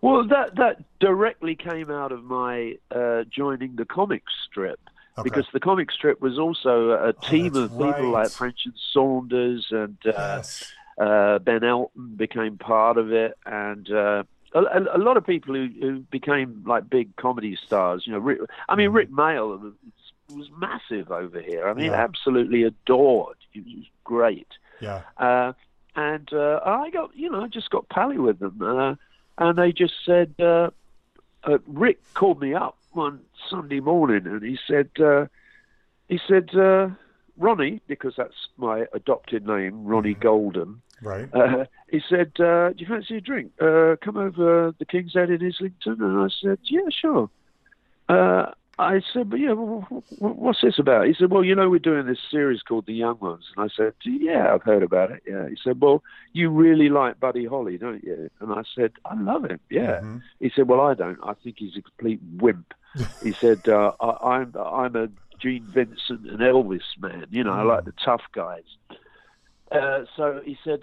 Well, 0.00 0.26
that 0.28 0.54
that 0.54 0.84
directly 1.00 1.56
came 1.56 1.90
out 1.90 2.12
of 2.12 2.22
my 2.22 2.76
uh, 2.94 3.24
joining 3.24 3.74
the 3.74 3.84
comic 3.84 4.22
strip 4.46 4.78
Okay. 5.18 5.28
because 5.28 5.46
the 5.52 5.58
comic 5.58 5.90
strip 5.90 6.20
was 6.20 6.38
also 6.38 6.92
a 6.92 7.12
team 7.12 7.52
that's 7.52 7.64
of 7.64 7.70
people 7.72 8.12
right. 8.12 8.22
like 8.22 8.30
French 8.30 8.60
and 8.64 8.74
Saunders 8.92 9.66
and 9.72 9.98
uh, 10.06 10.12
yes. 10.12 10.72
Uh, 10.98 11.38
Ben 11.38 11.62
Elton 11.62 12.14
became 12.16 12.58
part 12.58 12.98
of 12.98 13.12
it, 13.12 13.36
and 13.46 13.90
uh, 13.90 14.24
a, 14.52 14.80
a 14.94 14.98
lot 14.98 15.16
of 15.16 15.24
people 15.26 15.54
who, 15.54 15.68
who 15.80 15.98
became 16.10 16.64
like 16.66 16.88
big 16.90 17.14
comedy 17.16 17.56
stars. 17.66 18.04
You 18.06 18.14
know, 18.14 18.18
Rick, 18.18 18.40
I 18.68 18.74
mean, 18.74 18.90
Rik 18.90 19.10
Mayall 19.10 19.72
was, 20.30 20.50
massive 20.58 21.10
over 21.10 21.40
here. 21.40 21.68
I 21.68 21.72
mean, 21.74 21.86
Mm-hmm. 21.86 21.94
Yeah. 21.94 22.02
absolutely 22.04 22.62
adored. 22.64 23.36
He 23.50 23.60
was 23.60 23.84
great. 24.04 24.48
Yeah. 24.80 25.00
Uh, 25.16 25.52
and 25.96 26.30
uh, 26.32 26.60
I 26.64 26.90
got, 26.90 27.16
you 27.16 27.30
know, 27.30 27.42
I 27.44 27.48
just 27.48 27.70
got 27.70 27.88
pally 27.88 28.18
with 28.18 28.38
them. 28.38 28.60
Uh, 28.60 28.94
and 29.38 29.58
they 29.58 29.72
just 29.72 29.94
said, 30.04 30.34
uh, 30.38 30.70
uh, 31.44 31.58
Rick 31.66 31.98
called 32.14 32.40
me 32.40 32.52
up 32.54 32.76
one 32.92 33.20
Sunday 33.48 33.80
morning 33.80 34.26
and 34.26 34.42
he 34.42 34.58
said, 34.66 34.90
uh, 35.00 35.26
he 36.08 36.20
said, 36.28 36.54
uh, 36.54 36.88
Ronnie, 37.38 37.80
because 37.86 38.14
that's 38.16 38.48
my 38.56 38.86
adopted 38.92 39.46
name, 39.46 39.84
Ronnie 39.84 40.14
Golden. 40.14 40.82
Right. 41.02 41.32
Uh, 41.34 41.64
he 41.90 42.00
said, 42.08 42.32
uh, 42.40 42.70
"Do 42.70 42.76
you 42.78 42.86
fancy 42.86 43.16
a 43.18 43.20
drink? 43.20 43.52
Uh, 43.60 43.96
come 44.02 44.16
over 44.16 44.74
the 44.78 44.84
King's 44.84 45.14
Head 45.14 45.30
in 45.30 45.44
Islington." 45.44 46.02
And 46.02 46.18
I 46.20 46.28
said, 46.42 46.58
"Yeah, 46.64 46.88
sure." 46.90 47.30
Uh, 48.08 48.52
I 48.80 49.00
said, 49.12 49.28
"But 49.30 49.40
yeah, 49.40 49.54
wh- 49.54 49.86
wh- 49.88 50.38
what's 50.38 50.60
this 50.62 50.78
about?" 50.78 51.06
He 51.06 51.14
said, 51.14 51.30
"Well, 51.30 51.44
you 51.44 51.54
know, 51.54 51.68
we're 51.68 51.78
doing 51.80 52.06
this 52.06 52.20
series 52.30 52.62
called 52.62 52.86
The 52.86 52.94
Young 52.94 53.18
Ones." 53.18 53.44
And 53.56 53.64
I 53.64 53.68
said, 53.74 53.94
"Yeah, 54.04 54.54
I've 54.54 54.62
heard 54.62 54.82
about 54.82 55.10
it." 55.10 55.22
Yeah. 55.26 55.48
He 55.48 55.56
said, 55.62 55.80
"Well, 55.80 56.02
you 56.32 56.50
really 56.50 56.88
like 56.88 57.18
Buddy 57.20 57.44
Holly, 57.44 57.76
don't 57.78 58.02
you?" 58.04 58.30
And 58.40 58.52
I 58.52 58.62
said, 58.74 58.92
"I 59.04 59.14
love 59.20 59.44
him." 59.44 59.60
Yeah. 59.70 60.00
Mhm. 60.00 60.22
He 60.40 60.50
said, 60.54 60.68
"Well, 60.68 60.80
I 60.80 60.94
don't. 60.94 61.18
I 61.22 61.34
think 61.34 61.56
he's 61.58 61.76
a 61.76 61.82
complete 61.82 62.20
wimp." 62.38 62.72
he 63.22 63.34
said, 63.40 63.68
uh, 63.68 63.92
I, 64.00 64.36
"I'm 64.36 64.54
I'm 64.56 64.96
a 64.96 65.08
Gene 65.38 65.66
Vincent 65.66 66.26
and 66.26 66.38
Elvis 66.40 66.82
man. 67.00 67.26
You 67.30 67.44
know, 67.44 67.52
I 67.52 67.62
like 67.62 67.84
the 67.84 67.94
tough 68.04 68.22
guys." 68.32 68.64
Uh, 69.70 70.04
so 70.16 70.40
he 70.44 70.58
said, 70.64 70.80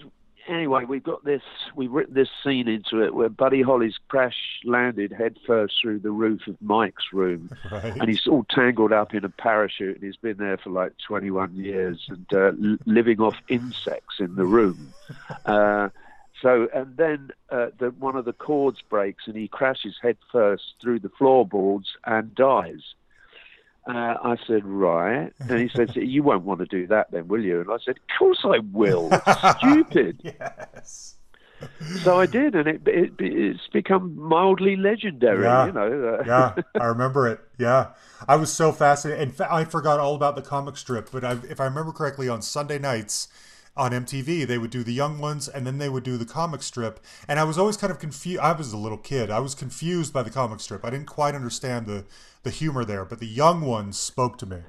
anyway, 0.47 0.85
we've 0.85 1.03
got 1.03 1.23
this, 1.23 1.41
we've 1.75 1.91
written 1.91 2.13
this 2.13 2.29
scene 2.43 2.67
into 2.67 3.03
it 3.03 3.13
where 3.13 3.29
Buddy 3.29 3.61
Holly's 3.61 3.97
crash 4.07 4.59
landed 4.63 5.11
headfirst 5.11 5.75
through 5.81 5.99
the 5.99 6.11
roof 6.11 6.47
of 6.47 6.55
Mike's 6.61 7.11
room. 7.13 7.49
Right. 7.71 7.97
And 7.97 8.07
he's 8.07 8.27
all 8.27 8.45
tangled 8.49 8.93
up 8.93 9.13
in 9.13 9.25
a 9.25 9.29
parachute 9.29 9.95
and 9.95 10.03
he's 10.03 10.17
been 10.17 10.37
there 10.37 10.57
for 10.57 10.69
like 10.69 10.93
21 11.07 11.55
years 11.55 12.05
and 12.07 12.25
uh, 12.31 12.51
l- 12.51 12.77
living 12.85 13.19
off 13.19 13.35
insects 13.49 14.15
in 14.19 14.35
the 14.35 14.45
room. 14.45 14.93
Uh, 15.45 15.89
so, 16.41 16.67
and 16.73 16.97
then 16.97 17.29
uh, 17.49 17.67
the, 17.77 17.91
one 17.91 18.15
of 18.15 18.25
the 18.25 18.33
cords 18.33 18.81
breaks 18.89 19.23
and 19.27 19.35
he 19.35 19.47
crashes 19.47 19.95
headfirst 20.01 20.75
through 20.81 20.99
the 20.99 21.09
floorboards 21.17 21.87
and 22.05 22.33
dies. 22.35 22.81
Uh, 23.87 24.15
I 24.23 24.37
said, 24.47 24.65
right. 24.65 25.31
And 25.39 25.59
he 25.59 25.69
said, 25.69 25.95
you 25.95 26.23
won't 26.23 26.43
want 26.43 26.59
to 26.59 26.65
do 26.65 26.87
that 26.87 27.11
then, 27.11 27.27
will 27.27 27.43
you? 27.43 27.61
And 27.61 27.69
I 27.71 27.77
said, 27.83 27.97
of 27.97 28.17
course 28.17 28.39
I 28.43 28.59
will. 28.71 29.11
Stupid. 29.59 30.21
yes. 30.23 31.15
So 32.03 32.19
I 32.19 32.25
did, 32.25 32.53
and 32.53 32.67
it, 32.67 32.81
it 32.85 33.13
it's 33.17 33.67
become 33.71 34.19
mildly 34.19 34.75
legendary. 34.75 35.43
Yeah. 35.43 35.65
You 35.67 35.71
know. 35.71 36.17
Uh, 36.19 36.23
yeah, 36.25 36.79
I 36.79 36.85
remember 36.87 37.27
it. 37.29 37.39
Yeah, 37.57 37.91
I 38.27 38.35
was 38.35 38.51
so 38.51 38.71
fascinated. 38.73 39.23
In 39.23 39.31
fact, 39.31 39.51
I 39.51 39.63
forgot 39.63 39.99
all 39.99 40.15
about 40.15 40.35
the 40.35 40.41
comic 40.41 40.75
strip, 40.75 41.09
but 41.11 41.23
I, 41.23 41.37
if 41.49 41.61
I 41.61 41.65
remember 41.65 41.93
correctly, 41.93 42.27
on 42.27 42.41
Sunday 42.41 42.77
nights, 42.77 43.29
on 43.77 43.91
MTV. 43.91 44.47
They 44.47 44.57
would 44.57 44.71
do 44.71 44.83
the 44.83 44.93
young 44.93 45.19
ones, 45.19 45.47
and 45.47 45.65
then 45.67 45.77
they 45.77 45.89
would 45.89 46.03
do 46.03 46.17
the 46.17 46.25
comic 46.25 46.63
strip. 46.63 46.99
And 47.27 47.39
I 47.39 47.43
was 47.43 47.57
always 47.57 47.77
kind 47.77 47.91
of 47.91 47.99
confused. 47.99 48.39
I 48.41 48.53
was 48.53 48.71
a 48.73 48.77
little 48.77 48.97
kid. 48.97 49.29
I 49.29 49.39
was 49.39 49.55
confused 49.55 50.13
by 50.13 50.23
the 50.23 50.29
comic 50.29 50.59
strip. 50.59 50.85
I 50.85 50.89
didn't 50.89 51.07
quite 51.07 51.35
understand 51.35 51.85
the 51.87 52.05
the 52.43 52.51
humor 52.51 52.85
there, 52.85 53.03
but 53.05 53.19
the 53.19 53.25
young 53.25 53.61
ones 53.61 53.97
spoke 53.97 54.37
to 54.37 54.45
me. 54.45 54.59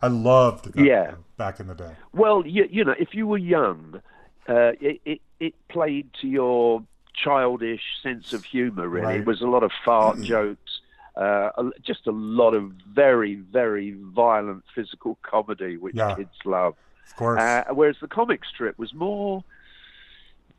I 0.00 0.06
loved 0.06 0.72
that 0.74 0.84
Yeah. 0.84 1.14
back 1.36 1.58
in 1.58 1.66
the 1.66 1.74
day. 1.74 1.92
Well, 2.12 2.46
you, 2.46 2.68
you 2.70 2.84
know, 2.84 2.94
if 2.98 3.12
you 3.12 3.26
were 3.26 3.38
young, 3.38 4.00
uh, 4.48 4.72
it, 4.80 5.00
it 5.04 5.20
it 5.40 5.54
played 5.68 6.08
to 6.20 6.28
your 6.28 6.84
childish 7.14 7.82
sense 8.02 8.32
of 8.32 8.44
humour. 8.44 8.88
Really, 8.88 9.06
Right. 9.06 9.20
it 9.20 9.26
was 9.26 9.40
a 9.40 9.46
lot 9.46 9.62
of 9.62 9.72
fart 9.84 10.20
jokes, 10.20 10.80
uh, 11.16 11.50
just 11.82 12.06
a 12.06 12.12
lot 12.12 12.54
of 12.54 12.72
very 12.88 13.34
very 13.34 13.96
violent 14.00 14.62
physical 14.74 15.18
comedy, 15.22 15.76
which 15.76 15.96
Yeah. 15.96 16.14
kids 16.14 16.30
love. 16.44 16.74
Of 17.06 17.16
course. 17.16 17.40
Uh, 17.40 17.64
whereas 17.72 17.96
the 18.00 18.08
comic 18.08 18.44
strip 18.44 18.78
was 18.78 18.92
more 18.94 19.44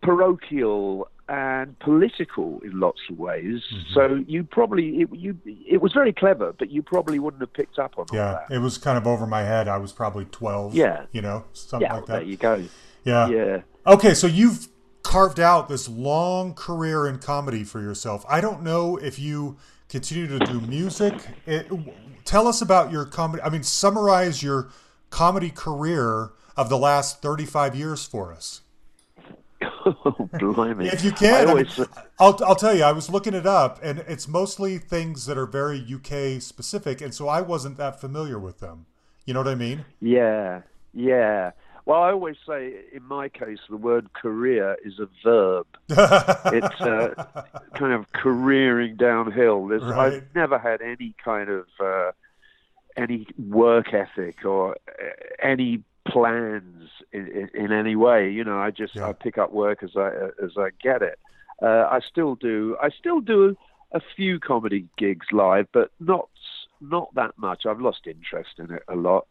parochial 0.02 1.08
and 1.28 1.78
political 1.80 2.60
in 2.64 2.80
lots 2.80 3.02
of 3.10 3.18
ways. 3.18 3.64
Mm-hmm. 3.74 3.94
So 3.94 4.24
you 4.28 4.44
probably 4.44 5.02
it, 5.02 5.10
you 5.14 5.38
it 5.46 5.82
was 5.82 5.92
very 5.94 6.14
clever, 6.14 6.54
but 6.54 6.70
you 6.70 6.84
probably 6.84 7.18
wouldn't 7.18 7.42
have 7.42 7.54
picked 7.54 7.80
up 7.80 7.98
on 7.98 8.06
yeah, 8.14 8.40
that. 8.48 8.56
it 8.56 8.60
was 8.60 8.78
kind 8.78 8.98
of 8.98 9.08
over 9.08 9.26
my 9.26 9.42
head. 9.42 9.68
I 9.68 9.78
was 9.78 9.92
probably 9.92 10.26
12. 10.26 10.76
Yeah. 10.76 11.06
You 11.12 11.22
know, 11.22 11.46
something 11.54 11.88
Yeah, 11.88 11.96
like 11.96 12.06
there 12.06 12.20
that. 12.20 12.28
you 12.28 12.38
go. 12.38 12.64
Yeah. 13.04 13.28
Yeah. 13.28 13.62
Okay, 13.88 14.14
so 14.14 14.28
you've 14.28 14.68
carved 15.04 15.40
out 15.40 15.68
this 15.70 15.88
long 15.88 16.54
career 16.54 17.08
in 17.08 17.20
comedy 17.20 17.64
for 17.64 17.80
yourself. 17.80 18.26
I 18.28 18.42
don't 18.42 18.64
know 18.64 18.98
if 18.98 19.20
you 19.20 19.58
continue 19.90 20.28
to 20.28 20.40
do 20.40 20.60
music. 20.62 21.14
It, 21.46 21.72
tell 22.24 22.48
us 22.48 22.62
about 22.62 22.92
your 22.92 23.06
comedy. 23.06 23.42
I 23.44 23.50
mean, 23.50 23.64
summarize 23.64 24.42
your 24.42 24.70
comedy 25.10 25.50
career 25.50 26.32
of 26.58 26.70
the 26.70 26.78
last 26.78 27.22
35 27.22 27.76
years 27.76 28.06
for 28.06 28.34
us. 28.34 28.62
oh, 29.62 30.30
blimey. 30.40 30.88
If 30.88 31.04
you 31.04 31.12
can. 31.12 31.48
I 31.48 31.52
I 31.52 31.56
mean, 31.56 31.68
I'll 32.20 32.56
tell 32.56 32.76
you, 32.76 32.84
I 32.84 32.92
was 32.92 33.10
looking 33.10 33.34
it 33.34 33.46
up, 33.46 33.80
and 33.84 34.00
it's 34.00 34.28
mostly 34.28 34.78
things 34.78 35.26
that 35.26 35.38
are 35.38 35.46
very 35.46 35.80
UK 35.80 36.42
specific, 36.42 37.02
and 37.02 37.14
so 37.14 37.28
I 37.28 37.42
wasn't 37.42 37.78
that 37.78 38.00
familiar 38.00 38.40
with 38.40 38.60
them. 38.60 38.86
You 39.26 39.34
know 39.34 39.40
what 39.40 39.50
I 39.50 39.56
mean? 39.56 39.86
yeah, 40.02 40.62
yeah. 40.94 41.52
Well, 41.86 42.02
I 42.02 42.12
always 42.12 42.38
say, 42.48 42.74
in 42.94 43.04
my 43.04 43.30
case, 43.30 43.60
the 43.70 43.78
word 43.78 44.12
career 44.14 44.76
is 44.84 44.98
a 45.00 45.08
verb. 45.24 45.68
it's 45.90 46.82
uh, 46.82 47.26
kind 47.76 47.94
of 47.94 48.12
careering 48.12 48.96
downhill. 48.98 49.68
Right. 49.68 50.14
I've 50.14 50.24
never 50.34 50.58
had 50.58 50.82
any 50.82 51.14
kind 51.24 51.48
of 51.48 51.68
uh, 51.80 52.12
any 52.98 53.28
work 53.38 53.94
ethic 53.94 54.46
or 54.46 54.76
uh, 54.88 55.04
any 55.42 55.84
plans 56.08 56.90
in, 57.12 57.28
in, 57.28 57.50
in 57.66 57.72
any 57.72 57.96
way. 57.96 58.30
You 58.30 58.44
know, 58.44 58.60
I 58.60 58.72
just 58.72 58.96
Yeah. 58.96 59.10
I 59.10 59.14
pick 59.14 59.38
up 59.38 59.52
work 59.52 59.84
as 59.84 59.96
I 59.96 60.10
as 60.44 60.52
I 60.58 60.70
get 60.82 61.02
it. 61.02 61.20
Uh, 61.62 61.88
I 61.92 62.00
still 62.08 62.36
do. 62.36 62.78
I 62.82 62.90
still 62.90 63.22
do 63.22 63.58
a 63.92 64.02
few 64.16 64.40
comedy 64.40 64.86
gigs 64.98 65.28
live, 65.32 65.68
but 65.72 65.92
not 66.00 66.30
not 66.82 67.14
that 67.16 67.38
much. 67.38 67.66
I've 67.66 67.80
lost 67.80 68.02
interest 68.06 68.60
in 68.60 68.72
it 68.72 68.84
a 68.88 68.96
lot. 68.96 69.28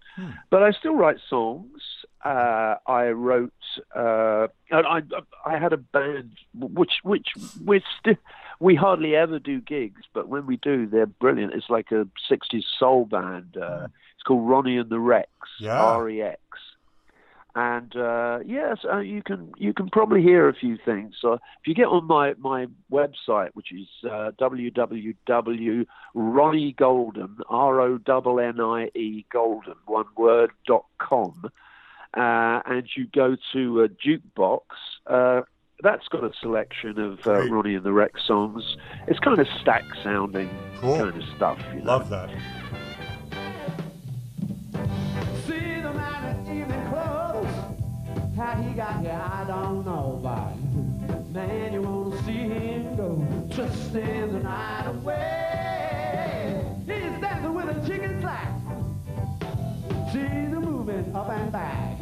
But 0.51 0.63
I 0.63 0.71
still 0.73 0.97
write 0.97 1.19
songs. 1.29 1.83
Uh, 2.25 2.77
I 2.87 3.09
wrote. 3.09 3.53
Uh, 3.95 4.49
and 4.71 4.87
I 4.87 5.03
I 5.45 5.59
had 5.59 5.73
a 5.73 5.77
band 5.77 6.33
which 6.55 6.95
which 7.03 7.29
we're 7.65 7.83
still. 8.01 8.17
We 8.61 8.75
hardly 8.75 9.17
ever 9.17 9.39
do 9.39 9.61
gigs, 9.61 10.03
but 10.13 10.29
when 10.29 10.47
we 10.47 10.57
do, 10.57 10.87
they're 10.87 11.07
brilliant. 11.07 11.55
It's 11.55 11.71
like 11.71 11.93
a 11.93 12.07
'60s 12.31 12.65
soul 12.79 13.07
band. 13.07 13.57
Uh, 13.57 13.89
It's 14.15 14.23
called 14.23 14.49
Ronnie 14.49 14.79
and 14.79 14.89
the 14.89 15.01
Rex. 15.01 15.29
Yeah. 15.61 15.83
R 15.83 16.09
E 16.09 16.23
X. 16.23 16.41
And 17.57 17.95
uh, 17.97 18.41
yes, 18.45 18.79
uh, 18.85 18.99
you 18.99 19.23
can 19.23 19.53
you 19.57 19.73
can 19.73 19.89
probably 19.89 20.21
hear 20.23 20.49
a 20.49 20.55
few 20.55 20.77
things. 20.77 21.15
So 21.21 21.35
if 21.35 21.67
you 21.67 21.75
get 21.75 21.87
on 21.87 22.05
my 22.07 22.35
my 22.39 22.67
website, 22.91 23.51
which 23.55 23.73
is 23.73 23.87
uh, 24.05 24.33
www.ronniegolden 24.41 27.37
r 27.49 27.81
o 27.81 27.99
n 28.39 28.61
i 28.61 28.91
e 28.95 29.25
golden 29.31 29.77
one 29.87 30.09
word 30.17 30.51
dot 30.67 30.87
com, 30.99 31.49
uh, 32.17 32.61
and 32.67 32.89
you 32.97 33.07
go 33.07 33.37
to 33.53 33.85
a 33.85 33.89
jukebox. 33.89 34.63
That's 35.83 36.07
got 36.09 36.25
a 36.25 36.31
selection 36.41 36.99
of 36.99 37.19
uh, 37.27 37.41
Great. 37.41 37.51
Ronnie 37.51 37.75
and 37.75 37.85
the 37.85 37.93
Rex 37.93 38.21
songs. 38.27 38.77
It's 39.07 39.19
kind 39.19 39.39
of 39.39 39.47
Stax 39.49 40.03
sounding 40.03 40.49
Cool. 40.81 40.97
kind 40.99 41.23
of 41.23 41.29
stuff. 41.37 41.59
You 41.75 41.81
know? 41.81 41.85
Love 41.99 42.09
that. 42.11 42.31
See 45.47 45.81
the 45.83 45.93
man 45.93 46.47
in 46.47 46.61
evening 46.61 46.89
clothes. 46.91 48.37
How 48.37 48.55
he 48.63 48.73
got 48.75 49.01
here, 49.01 49.13
I 49.33 49.45
don't 49.47 49.85
know, 49.85 50.21
but 50.23 50.57
man, 51.33 51.73
you 51.73 51.83
wanna 51.83 52.23
see 52.25 52.33
him 52.33 52.97
go, 52.97 53.27
twisting 53.55 54.33
the 54.33 54.41
night 54.41 54.87
away. 54.87 56.65
He's 56.87 57.21
dancing 57.21 57.55
with 57.55 57.77
a 57.77 57.87
chicken 57.87 58.21
slack. 58.21 58.53
See 60.13 60.21
the 60.21 60.61
movement 60.61 61.15
up 61.15 61.29
and 61.31 61.53
back. 61.53 61.99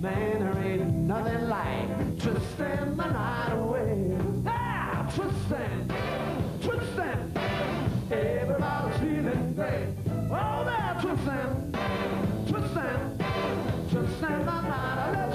Man, 0.00 0.38
there 0.38 0.64
ain't 0.64 0.94
nothing 0.94 1.48
like 1.48 1.88
twisting 2.20 2.96
the 2.96 3.04
night 3.04 3.52
away. 3.52 4.16
Ah, 4.46 5.10
twisting, 5.12 5.90
twisting. 6.62 7.32
Everybody's 8.08 9.00
feeling 9.00 9.54
great. 9.56 9.88
Oh, 10.30 10.64
they're 10.64 10.96
twisting, 11.02 11.74
twisting, 12.46 13.00
twisting 13.90 14.44
the 14.46 14.60
night. 14.60 15.10
Let's 15.14 15.27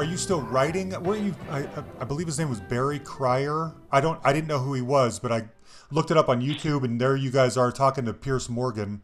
are 0.00 0.04
you 0.04 0.16
still 0.16 0.40
writing? 0.40 0.90
Were 1.02 1.16
you? 1.16 1.34
I, 1.50 1.68
I 2.00 2.04
believe 2.04 2.26
his 2.26 2.38
name 2.38 2.48
was 2.48 2.58
Barry 2.58 2.98
Cryer. 2.98 3.72
I 3.92 4.00
don't. 4.00 4.18
I 4.24 4.32
didn't 4.32 4.48
know 4.48 4.58
who 4.58 4.72
he 4.72 4.80
was, 4.80 5.18
but 5.18 5.30
I 5.30 5.44
looked 5.90 6.10
it 6.10 6.16
up 6.16 6.30
on 6.30 6.40
YouTube, 6.40 6.84
and 6.84 6.98
there 6.98 7.16
you 7.16 7.30
guys 7.30 7.58
are 7.58 7.70
talking 7.70 8.06
to 8.06 8.14
Piers 8.14 8.48
Morgan 8.48 9.02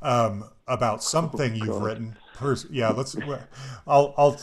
um, 0.00 0.44
about 0.68 1.02
something 1.02 1.56
you've 1.56 1.66
God. 1.66 1.82
written. 1.82 2.16
Piers, 2.38 2.66
yeah, 2.70 2.90
let's. 2.90 3.16
I'll. 3.84 4.14
I'll. 4.16 4.40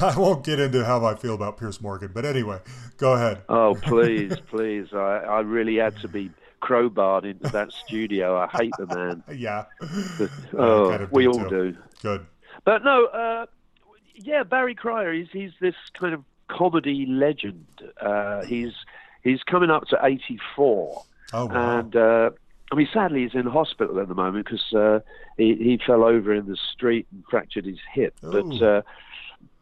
I 0.00 0.18
won't 0.18 0.44
get 0.44 0.58
into 0.58 0.84
how 0.84 1.04
I 1.04 1.14
feel 1.14 1.34
about 1.34 1.58
Piers 1.58 1.80
Morgan, 1.80 2.10
but 2.12 2.24
anyway, 2.24 2.58
go 2.96 3.12
ahead. 3.12 3.42
Oh, 3.48 3.76
please, 3.80 4.34
please. 4.50 4.88
I, 4.92 4.96
I 5.28 5.40
really 5.42 5.76
had 5.76 5.96
to 5.98 6.08
be 6.08 6.32
crowbarred 6.60 7.24
into 7.24 7.48
that 7.50 7.70
studio. 7.70 8.36
I 8.36 8.48
hate 8.48 8.72
the 8.78 8.86
man. 8.86 9.22
Yeah. 9.32 9.66
Oh, 10.58 10.90
kind 10.90 11.02
of 11.04 11.12
we 11.12 11.28
all 11.28 11.34
too. 11.34 11.48
do. 11.48 11.76
Good. 12.02 12.26
But 12.64 12.82
no, 12.82 13.06
uh, 13.06 13.46
yeah, 14.16 14.42
Barry 14.42 14.74
Cryer, 14.74 15.12
he's, 15.12 15.28
he's 15.32 15.52
this 15.60 15.74
kind 15.98 16.14
of 16.14 16.24
comedy 16.48 17.06
legend. 17.08 17.66
Uh, 18.00 18.44
he's 18.44 18.72
he's 19.22 19.42
coming 19.42 19.70
up 19.70 19.86
to 19.88 19.98
84. 20.02 21.02
Oh 21.32 21.46
wow. 21.46 21.78
And 21.78 21.96
uh, 21.96 22.30
I 22.72 22.74
mean, 22.74 22.88
sadly, 22.92 23.22
he's 23.22 23.34
in 23.34 23.46
hospital 23.46 24.00
at 24.00 24.08
the 24.08 24.14
moment 24.14 24.44
because 24.46 24.72
uh, 24.72 25.00
he, 25.36 25.54
he 25.54 25.80
fell 25.84 26.02
over 26.04 26.32
in 26.34 26.46
the 26.46 26.56
street 26.72 27.06
and 27.12 27.24
fractured 27.30 27.64
his 27.64 27.78
hip. 27.92 28.14
But 28.22 28.62
uh, 28.62 28.82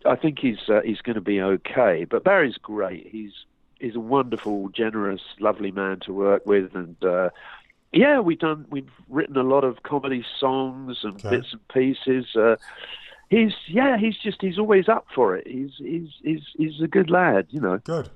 I 0.07 0.17
think 0.17 0.39
he's 0.39 0.69
uh, 0.69 0.81
he's 0.85 1.01
going 1.01 1.15
to 1.17 1.21
be 1.23 1.41
okay. 1.41 2.05
But 2.05 2.25
Barry's 2.25 2.57
great. 2.59 3.07
He's 3.11 3.33
he's 3.81 3.97
a 3.97 4.01
wonderful, 4.01 4.69
generous, 4.71 5.21
lovely 5.41 5.71
man 5.71 6.01
to 6.01 6.13
work 6.13 6.47
with, 6.47 6.75
and 6.75 6.97
uh, 7.05 7.31
yeah, 7.93 8.21
we've 8.21 8.39
done 8.39 8.67
we've 8.71 8.91
written 9.09 9.37
a 9.37 9.43
lot 9.43 9.65
of 9.65 9.83
comedy 9.83 10.25
songs 10.39 10.99
and 11.03 11.15
Okay. 11.17 11.37
bits 11.37 11.53
and 11.53 11.69
pieces. 11.69 12.35
Uh, 12.37 12.57
he's 13.29 13.53
yeah, 13.69 13.97
he's 13.99 14.17
just 14.19 14.41
he's 14.41 14.59
always 14.59 14.89
up 14.89 15.07
for 15.15 15.37
it. 15.37 15.47
He's 15.47 15.71
he's 15.79 16.09
he's 16.23 16.43
he's 16.57 16.81
a 16.83 16.89
good 16.89 17.11
lad, 17.11 17.47
you 17.51 17.61
know. 17.61 17.79
Good. 17.79 18.11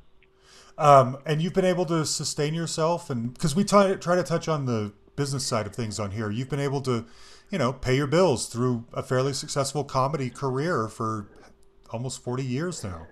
Um, 0.78 1.18
and 1.26 1.42
you've 1.42 1.54
been 1.54 1.64
able 1.64 1.86
to 1.86 2.06
sustain 2.06 2.54
yourself, 2.54 3.10
and 3.10 3.34
because 3.34 3.56
we 3.56 3.64
try, 3.64 3.94
try 3.96 4.14
to 4.14 4.22
touch 4.22 4.46
on 4.46 4.66
the 4.66 4.92
business 5.16 5.44
side 5.44 5.66
of 5.66 5.74
things 5.74 5.98
on 5.98 6.12
here, 6.12 6.30
you've 6.30 6.48
been 6.48 6.60
able 6.60 6.80
to, 6.82 7.04
you 7.50 7.58
know, 7.58 7.72
pay 7.72 7.96
your 7.96 8.06
bills 8.06 8.46
through 8.46 8.84
a 8.92 9.02
fairly 9.02 9.32
successful 9.32 9.82
comedy 9.82 10.30
career 10.30 10.86
for 10.86 11.28
almost 11.90 12.22
forty 12.22 12.44
years 12.44 12.84
now. 12.84 13.08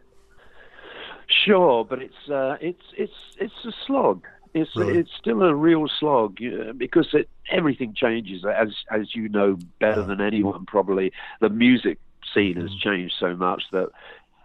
Sure, 1.44 1.84
but 1.84 2.00
it's 2.00 2.30
uh, 2.30 2.56
it's 2.60 2.84
it's 2.96 3.12
it's 3.40 3.64
a 3.64 3.72
slog. 3.84 4.24
It's 4.56 4.74
Really? 4.76 4.98
it's 4.98 5.10
still 5.22 5.42
a 5.42 5.54
real 5.54 5.86
slog 6.00 6.38
uh, 6.42 6.72
because 6.72 7.08
it, 7.12 7.28
everything 7.50 7.94
changes 7.94 8.44
as 8.44 8.70
as 8.90 9.14
you 9.14 9.28
know 9.28 9.58
better 9.80 10.00
Yeah. 10.00 10.06
than 10.06 10.20
anyone. 10.20 10.64
Probably 10.66 11.12
the 11.40 11.48
music 11.50 11.98
scene 12.32 12.56
has 12.56 12.74
changed 12.86 13.14
so 13.18 13.36
much 13.36 13.62
that 13.72 13.88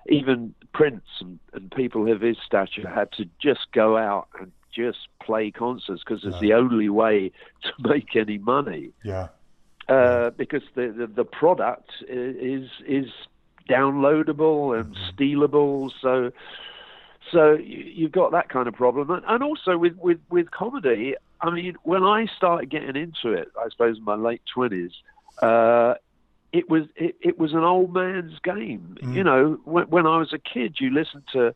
even 0.07 0.53
Prince 0.73 1.05
and, 1.21 1.39
and 1.53 1.71
people 1.71 2.11
of 2.11 2.21
his 2.21 2.37
stature 2.45 2.87
had 2.87 3.11
to 3.13 3.25
just 3.41 3.71
go 3.71 3.97
out 3.97 4.27
and 4.39 4.51
just 4.73 4.99
play 5.23 5.51
concerts 5.51 6.01
because 6.05 6.23
it's 6.25 6.39
the 6.39 6.53
only 6.53 6.89
way 6.89 7.31
to 7.63 7.71
make 7.89 8.15
any 8.15 8.37
money. 8.37 8.91
Yeah. 9.03 9.27
Uh, 9.89 10.29
because 10.31 10.63
the, 10.75 10.93
the 10.97 11.07
the 11.07 11.25
product 11.25 11.89
is 12.07 12.69
is 12.87 13.07
downloadable 13.69 14.77
and 14.79 14.95
stealable. 15.11 15.91
So 16.01 16.31
so 17.31 17.53
you, 17.53 17.77
you've 17.77 18.11
got 18.11 18.31
that 18.31 18.49
kind 18.49 18.67
of 18.67 18.73
problem, 18.73 19.11
and, 19.11 19.23
and 19.27 19.43
also 19.43 19.77
with, 19.77 19.95
with 19.97 20.19
with 20.29 20.51
comedy. 20.51 21.15
I 21.41 21.49
mean, 21.49 21.75
when 21.83 22.03
I 22.03 22.27
started 22.37 22.69
getting 22.69 22.95
into 22.95 23.33
it, 23.33 23.51
I 23.59 23.69
suppose 23.69 23.97
in 23.97 24.03
my 24.03 24.15
late 24.15 24.41
twenties, 24.53 24.91
uh, 25.41 25.95
it 26.51 26.69
was 26.69 26.83
it, 26.95 27.15
it 27.21 27.39
was 27.39 27.53
an 27.53 27.63
old 27.63 27.93
man's 27.93 28.37
game. 28.39 28.97
You 29.01 29.23
know, 29.23 29.59
when, 29.65 29.85
when 29.85 30.07
I 30.07 30.17
was 30.17 30.33
a 30.33 30.39
kid, 30.39 30.77
you 30.79 30.89
listened 30.89 31.23
to 31.33 31.53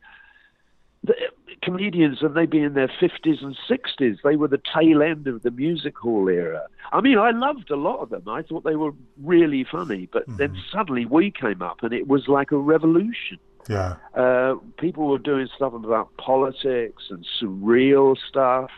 the 1.04 1.16
comedians 1.62 2.22
and 2.22 2.36
they'd 2.36 2.50
be 2.50 2.62
in 2.62 2.74
their 2.74 2.88
50s 2.88 3.44
and 3.44 3.58
60s. 3.70 4.18
They 4.24 4.36
were 4.36 4.48
the 4.48 4.62
tail 4.74 5.02
end 5.02 5.28
of 5.28 5.44
the 5.44 5.52
music 5.52 5.98
hall 5.98 6.30
era. 6.30 6.68
I 6.92 7.02
mean, 7.02 7.18
I 7.18 7.32
loved 7.32 7.70
a 7.70 7.76
lot 7.76 8.00
of 8.00 8.10
them. 8.10 8.28
I 8.28 8.42
thought 8.42 8.64
they 8.64 8.76
were 8.76 8.92
really 9.22 9.64
funny. 9.64 10.08
But 10.12 10.26
then 10.38 10.58
suddenly 10.72 11.06
we 11.06 11.32
came 11.32 11.62
up 11.62 11.84
and 11.84 11.94
it 11.94 12.08
was 12.08 12.28
like 12.28 12.52
a 12.52 12.58
revolution. 12.58 13.40
Yeah. 13.68 13.96
Uh, 14.14 14.56
people 14.80 15.08
were 15.08 15.18
doing 15.18 15.48
stuff 15.56 15.74
about 15.74 16.16
politics 16.18 17.04
and 17.10 17.26
surreal 17.42 18.16
stuff. 18.30 18.72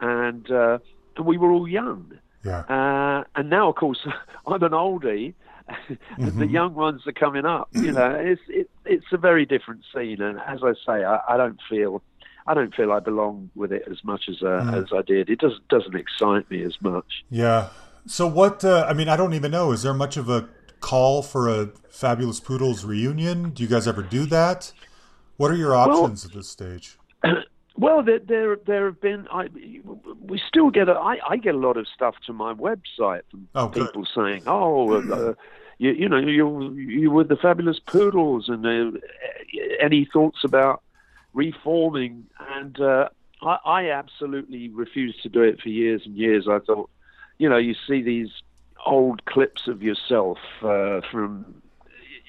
And, 0.00 0.50
uh, 0.50 0.78
and 1.16 1.26
we 1.26 1.38
were 1.38 1.50
all 1.50 1.68
young. 1.68 2.18
Yeah. 2.44 2.60
Uh, 2.60 3.24
and 3.36 3.50
now, 3.50 3.68
of 3.68 3.76
course, 3.76 4.06
I'm 4.46 4.62
an 4.62 4.72
oldie. 4.72 5.34
and 6.18 6.38
The 6.38 6.46
young 6.46 6.74
ones 6.74 7.06
are 7.06 7.12
coming 7.12 7.46
up. 7.46 7.68
You 7.72 7.92
know, 7.92 8.10
it's 8.20 8.42
it, 8.48 8.70
it's 8.84 9.06
a 9.12 9.16
very 9.16 9.46
different 9.46 9.82
scene, 9.94 10.20
and 10.20 10.38
as 10.40 10.60
I 10.62 10.74
say, 10.86 11.04
I, 11.04 11.20
I 11.26 11.36
don't 11.38 11.58
feel 11.70 12.02
I 12.46 12.52
don't 12.52 12.74
feel 12.74 12.92
I 12.92 13.00
belong 13.00 13.50
with 13.54 13.72
it 13.72 13.84
as 13.90 14.04
much 14.04 14.28
as 14.28 14.42
uh, 14.42 14.70
as 14.74 14.92
I 14.92 15.00
did. 15.00 15.30
It 15.30 15.38
doesn't 15.38 15.66
doesn't 15.68 15.94
excite 15.94 16.50
me 16.50 16.62
as 16.62 16.76
much. 16.82 17.24
Yeah. 17.30 17.70
So 18.06 18.26
what? 18.26 18.62
Uh, 18.62 18.84
I 18.86 18.92
mean, 18.92 19.08
I 19.08 19.16
don't 19.16 19.32
even 19.32 19.50
know. 19.50 19.72
Is 19.72 19.82
there 19.82 19.94
much 19.94 20.18
of 20.18 20.28
a 20.28 20.48
call 20.84 21.22
for 21.22 21.48
a 21.48 21.70
Fabulous 21.88 22.40
Poodles 22.40 22.84
reunion? 22.84 23.50
Do 23.50 23.62
you 23.62 23.68
guys 23.68 23.88
ever 23.88 24.02
do 24.02 24.26
that? 24.26 24.72
What 25.38 25.50
are 25.50 25.56
your 25.56 25.74
options 25.74 26.26
at 26.26 26.32
this 26.32 26.48
stage? 26.48 26.98
Well, 27.76 28.04
there 28.04 28.20
there, 28.20 28.54
there 28.54 28.84
have 28.86 29.00
been. 29.00 29.26
I, 29.32 29.48
we 30.20 30.40
still 30.46 30.70
get. 30.70 30.88
A, 30.88 30.92
I, 30.92 31.16
I 31.28 31.36
get 31.36 31.56
a 31.56 31.58
lot 31.58 31.76
of 31.76 31.88
stuff 31.92 32.14
to 32.26 32.32
my 32.32 32.54
website 32.54 33.22
from 33.32 33.48
Oh, 33.52 33.66
good. 33.66 33.86
people 33.86 34.06
saying, 34.14 34.44
"Oh, 34.46 34.92
uh, 34.92 35.34
you, 35.78 35.90
you 35.90 36.08
know, 36.08 36.18
you 36.18 36.72
you 36.74 37.10
were 37.10 37.24
the 37.24 37.34
fabulous 37.34 37.80
poodles," 37.80 38.48
and 38.48 38.64
uh, 38.64 38.96
any 39.80 40.08
thoughts 40.12 40.44
about 40.44 40.84
reforming? 41.32 42.26
And 42.52 42.78
uh, 42.80 43.08
I, 43.42 43.58
I 43.64 43.90
absolutely 43.90 44.68
refused 44.68 45.24
to 45.24 45.28
do 45.28 45.42
it 45.42 45.60
for 45.60 45.68
years 45.68 46.02
and 46.06 46.16
years. 46.16 46.46
I 46.48 46.60
thought, 46.60 46.88
you 47.38 47.48
know, 47.48 47.56
you 47.58 47.74
see 47.88 48.02
these 48.02 48.30
old 48.86 49.24
clips 49.26 49.66
of 49.68 49.82
yourself 49.82 50.38
uh, 50.62 51.00
from 51.10 51.62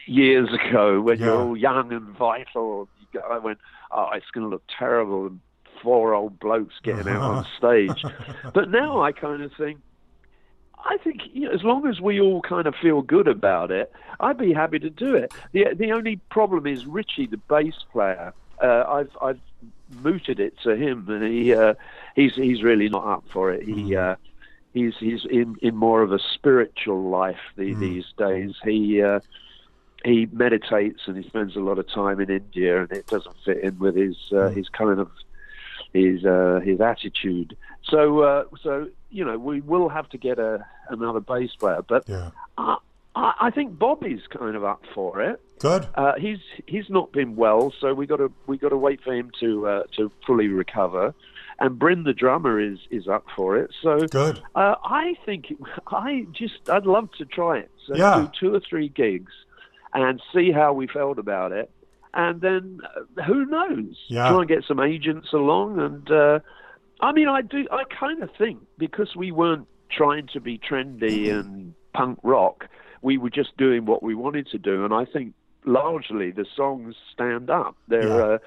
years 0.07 0.49
ago 0.53 1.01
when 1.01 1.19
Yeah. 1.19 1.25
you're 1.27 1.41
all 1.41 1.57
young 1.57 1.91
and 1.91 2.15
vital. 2.17 2.87
I 3.29 3.37
went, 3.37 3.59
oh, 3.91 4.09
it's 4.13 4.29
going 4.31 4.45
to 4.45 4.49
look 4.49 4.63
terrible. 4.77 5.27
And 5.27 5.39
four 5.81 6.13
old 6.13 6.39
blokes 6.39 6.75
getting 6.83 7.07
out 7.07 7.21
on 7.21 7.45
stage. 7.57 8.03
But 8.53 8.69
now 8.71 9.01
I 9.01 9.11
kind 9.11 9.41
of 9.41 9.51
think, 9.57 9.79
I 10.83 10.97
think 10.97 11.21
you 11.33 11.47
know, 11.47 11.51
as 11.51 11.63
long 11.63 11.87
as 11.87 11.99
we 11.99 12.19
all 12.21 12.41
kind 12.41 12.67
of 12.67 12.75
feel 12.81 13.01
good 13.01 13.27
about 13.27 13.71
it, 13.71 13.91
I'd 14.19 14.37
be 14.37 14.53
happy 14.53 14.79
to 14.79 14.89
do 14.89 15.15
it. 15.15 15.31
the 15.51 15.65
The 15.75 15.91
only 15.91 16.17
problem 16.29 16.65
is 16.67 16.85
Richie, 16.85 17.27
the 17.27 17.37
bass 17.49 17.73
player. 17.91 18.33
Uh, 18.63 18.83
I've 18.87 19.09
I've 19.21 19.39
mooted 19.89 20.39
it 20.39 20.53
to 20.63 20.75
him, 20.75 21.05
and 21.09 21.23
he 21.23 21.53
uh, 21.53 21.73
he's 22.15 22.35
he's 22.35 22.63
really 22.63 22.87
not 22.87 23.05
up 23.05 23.23
for 23.33 23.51
it. 23.51 23.63
He 23.63 23.95
uh, 23.95 24.15
he's 24.75 24.93
he's 24.99 25.25
in, 25.25 25.55
in 25.63 25.75
more 25.75 26.03
of 26.03 26.11
a 26.11 26.19
spiritual 26.19 27.09
life 27.09 27.39
the, 27.55 27.73
these 27.73 28.05
days. 28.17 28.53
He 28.63 29.01
uh, 29.01 29.21
he 30.03 30.27
meditates 30.31 31.01
and 31.07 31.17
he 31.17 31.27
spends 31.27 31.55
a 31.55 31.59
lot 31.59 31.79
of 31.79 31.87
time 31.89 32.19
in 32.19 32.29
India, 32.29 32.83
and 32.83 32.91
it 32.91 33.07
doesn't 33.07 33.35
fit 33.43 33.63
in 33.63 33.79
with 33.79 33.95
his 33.95 34.17
uh, 34.31 34.49
his 34.49 34.69
kind 34.69 34.99
of 34.99 35.09
his 35.93 36.23
uh, 36.25 36.59
his 36.63 36.79
attitude. 36.81 37.57
So 37.83 38.19
uh, 38.19 38.43
so 38.61 38.89
you 39.09 39.25
know 39.25 39.39
we 39.39 39.61
will 39.61 39.89
have 39.89 40.09
to 40.09 40.17
get 40.17 40.37
a 40.37 40.63
another 40.89 41.21
bass 41.21 41.55
player, 41.55 41.81
but 41.87 42.03
Yeah. 42.07 42.29
I, 42.57 42.77
I 43.15 43.33
I 43.39 43.49
think 43.49 43.79
Bobby's 43.79 44.27
kind 44.29 44.55
of 44.55 44.63
up 44.63 44.83
for 44.93 45.21
it. 45.21 45.41
Good. 45.59 45.87
Uh, 45.95 46.13
he's 46.19 46.39
he's 46.67 46.89
not 46.89 47.13
been 47.13 47.37
well, 47.37 47.73
so 47.79 47.93
we 47.93 48.05
got 48.05 48.17
to 48.17 48.31
we 48.45 48.57
got 48.57 48.69
to 48.69 48.77
wait 48.77 49.01
for 49.01 49.13
him 49.13 49.31
to 49.39 49.67
uh, 49.67 49.83
to 49.95 50.11
fully 50.27 50.49
recover. 50.49 51.15
And 51.59 51.79
Bryn, 51.79 52.03
the 52.03 52.13
drummer, 52.13 52.59
is 52.59 52.79
is 52.91 53.07
up 53.07 53.25
for 53.35 53.55
it. 53.57 53.71
So 53.81 54.07
Good. 54.07 54.41
uh, 54.55 54.75
I 54.83 55.13
think 55.25 55.53
I 55.87 56.25
just 56.31 56.69
I'd 56.69 56.85
love 56.85 57.09
to 57.17 57.25
try 57.25 57.59
it. 57.59 57.71
So 57.87 57.95
Yeah. 57.95 58.25
do 58.25 58.31
two 58.39 58.53
or 58.55 58.59
three 58.59 58.89
gigs 58.89 59.31
and 59.93 60.21
see 60.33 60.51
how 60.51 60.73
we 60.73 60.87
felt 60.87 61.17
about 61.17 61.53
it, 61.53 61.71
and 62.13 62.41
then 62.41 62.81
uh, 63.17 63.23
who 63.23 63.45
knows? 63.45 63.95
Yeah. 64.09 64.27
Try 64.29 64.39
and 64.39 64.47
get 64.49 64.65
some 64.67 64.79
agents 64.81 65.31
along, 65.31 65.79
and 65.79 66.11
uh, 66.11 66.39
I 66.99 67.13
mean, 67.13 67.29
I 67.29 67.41
do. 67.41 67.65
I 67.71 67.83
kind 67.85 68.21
of 68.21 68.29
think 68.37 68.59
because 68.77 69.15
we 69.15 69.31
weren't 69.31 69.67
trying 69.89 70.27
to 70.33 70.41
be 70.41 70.57
trendy 70.57 71.31
and 71.31 71.73
punk 71.93 72.19
rock, 72.23 72.67
we 73.01 73.17
were 73.17 73.29
just 73.29 73.55
doing 73.55 73.85
what 73.85 74.03
we 74.03 74.13
wanted 74.15 74.47
to 74.47 74.57
do, 74.57 74.83
and 74.83 74.93
I 74.93 75.05
think 75.05 75.33
largely 75.63 76.31
the 76.31 76.45
songs 76.55 76.95
stand 77.13 77.49
up. 77.49 77.75
They're 77.87 78.09
Yeah. 78.19 78.33
uh, 78.35 78.37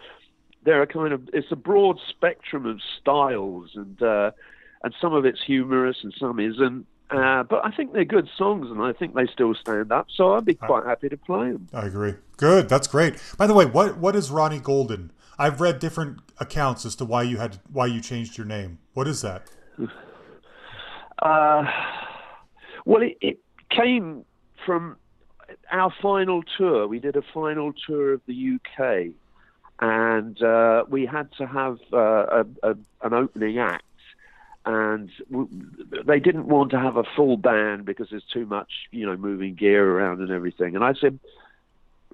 they're 0.68 0.82
a 0.82 0.86
kind 0.86 1.14
of 1.14 1.30
it's 1.32 1.50
a 1.50 1.56
broad 1.56 1.98
spectrum 2.10 2.66
of 2.66 2.78
styles 3.00 3.70
and 3.74 4.02
uh, 4.02 4.30
and 4.84 4.94
some 5.00 5.14
of 5.14 5.24
it's 5.24 5.42
humorous 5.42 5.96
and 6.02 6.12
some 6.20 6.38
isn't. 6.38 6.86
Uh, 7.10 7.42
but 7.42 7.64
I 7.64 7.70
think 7.70 7.94
they're 7.94 8.04
good 8.04 8.28
songs 8.36 8.70
and 8.70 8.82
I 8.82 8.92
think 8.92 9.14
they 9.14 9.26
still 9.32 9.54
stand 9.54 9.90
up. 9.90 10.08
So 10.14 10.34
I'd 10.34 10.44
be 10.44 10.52
quite 10.52 10.84
happy 10.84 11.08
to 11.08 11.16
play 11.16 11.52
them. 11.52 11.68
I 11.72 11.86
agree. 11.86 12.16
Good. 12.36 12.68
That's 12.68 12.86
great. 12.86 13.14
By 13.38 13.46
the 13.46 13.54
way, 13.54 13.64
what 13.64 13.96
what 13.96 14.14
is 14.14 14.30
Ronnie 14.30 14.60
Golden? 14.60 15.10
I've 15.38 15.62
read 15.62 15.78
different 15.78 16.18
accounts 16.38 16.84
as 16.84 16.94
to 16.96 17.06
why 17.06 17.22
you 17.22 17.38
had 17.38 17.60
why 17.72 17.86
you 17.86 18.02
changed 18.02 18.36
your 18.36 18.46
name. 18.46 18.78
What 18.92 19.08
is 19.08 19.22
that? 19.22 19.48
Uh, 21.20 21.64
well, 22.84 23.02
it, 23.02 23.18
it 23.20 23.40
came 23.70 24.24
from 24.64 24.96
our 25.72 25.92
final 26.00 26.44
tour. 26.56 26.86
We 26.86 27.00
did 27.00 27.16
a 27.16 27.22
final 27.34 27.72
tour 27.88 28.12
of 28.12 28.20
the 28.28 28.54
UK, 28.54 29.12
and 29.80 30.42
uh, 30.42 30.84
we 30.88 31.06
had 31.06 31.30
to 31.38 31.46
have 31.46 31.78
uh, 31.92 32.42
a, 32.42 32.46
a, 32.62 32.76
an 33.02 33.14
opening 33.14 33.58
act. 33.58 33.84
And 34.66 35.10
w- 35.30 35.48
they 36.04 36.20
didn't 36.20 36.46
want 36.46 36.70
to 36.72 36.78
have 36.78 36.96
a 36.96 37.04
full 37.16 37.36
band 37.36 37.84
because 37.84 38.08
there's 38.10 38.24
too 38.24 38.44
much, 38.44 38.70
you 38.90 39.06
know, 39.06 39.16
moving 39.16 39.54
gear 39.54 39.88
around 39.88 40.20
and 40.20 40.30
everything. 40.30 40.74
And 40.74 40.84
I 40.84 40.94
said, 40.94 41.18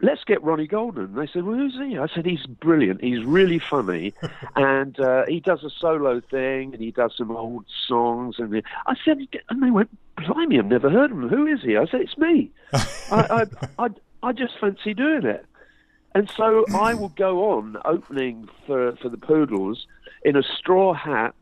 let's 0.03 0.23
get 0.25 0.43
Ronnie 0.43 0.67
Golden. 0.67 1.05
And 1.05 1.17
they 1.17 1.27
said, 1.27 1.45
well, 1.45 1.57
who's 1.57 1.75
he? 1.75 1.99
I 1.99 2.07
said, 2.15 2.27
he's 2.27 2.47
brilliant. 2.47 3.03
He's 3.03 3.25
really 3.25 3.59
funny. 3.59 4.15
and 4.57 4.99
uh, 5.01 5.25
he 5.27 5.41
does 5.41 5.65
a 5.65 5.71
solo 5.71 6.21
thing 6.21 6.75
and 6.75 6.83
he 6.83 6.91
does 6.91 7.15
some 7.17 7.31
old 7.31 7.65
songs. 7.89 8.37
And 8.39 8.63
I 8.87 8.95
said, 9.05 9.19
and 9.49 9.63
they 9.63 9.71
went, 9.71 9.91
blimey, 10.17 10.59
I've 10.59 10.67
never 10.67 10.91
heard 10.91 11.11
of 11.11 11.19
him. 11.19 11.29
Who 11.29 11.47
is 11.47 11.63
he? 11.63 11.77
I 11.77 11.87
said, 11.87 12.03
it's 12.03 12.19
me. 12.19 12.51
I, 12.73 13.47
I, 13.81 13.85
I, 13.85 13.89
I 14.23 14.33
just 14.33 14.59
fancy 14.61 14.95
doing 14.95 15.25
it. 15.25 15.47
And 16.15 16.31
so 16.37 16.65
I 16.75 16.95
would 16.95 17.17
go 17.17 17.53
on 17.53 17.77
opening 17.85 18.49
for, 18.67 18.95
for 18.97 19.09
the 19.09 19.17
Poodles 19.17 19.87
in 20.25 20.37
a 20.37 20.43
straw 20.43 20.95
hat 20.95 21.35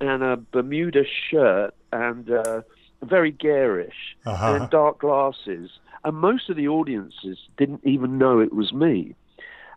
and 0.00 0.22
a 0.22 0.36
Bermuda 0.36 1.04
shirt 1.30 1.74
and 1.92 2.30
uh, 2.30 2.62
very 3.02 3.30
garish 3.30 4.16
Uh-huh. 4.26 4.54
and 4.54 4.70
dark 4.70 4.98
glasses. 5.00 5.70
And 6.04 6.16
most 6.16 6.48
of 6.50 6.56
the 6.56 6.68
audiences 6.68 7.38
didn't 7.56 7.80
even 7.84 8.18
know 8.18 8.38
it 8.40 8.52
was 8.52 8.72
me. 8.72 9.14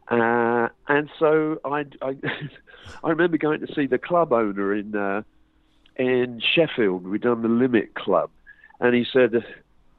Uh, 0.10 0.68
and 0.90 1.10
so 1.18 1.60
I, 1.64 1.86
I, 2.02 2.18
I 3.04 3.10
remember 3.10 3.38
going 3.38 3.62
to 3.66 3.74
see 3.74 3.88
the 3.88 3.98
club 3.98 4.34
owner 4.34 4.74
in 4.76 4.96
uh, 4.96 5.22
in 5.96 6.42
Sheffield. 6.42 7.08
We'd 7.08 7.22
done 7.22 7.42
the 7.42 7.48
Limit 7.48 7.94
Club, 7.96 8.30
and 8.82 8.94
he 8.94 9.06
said, 9.12 9.46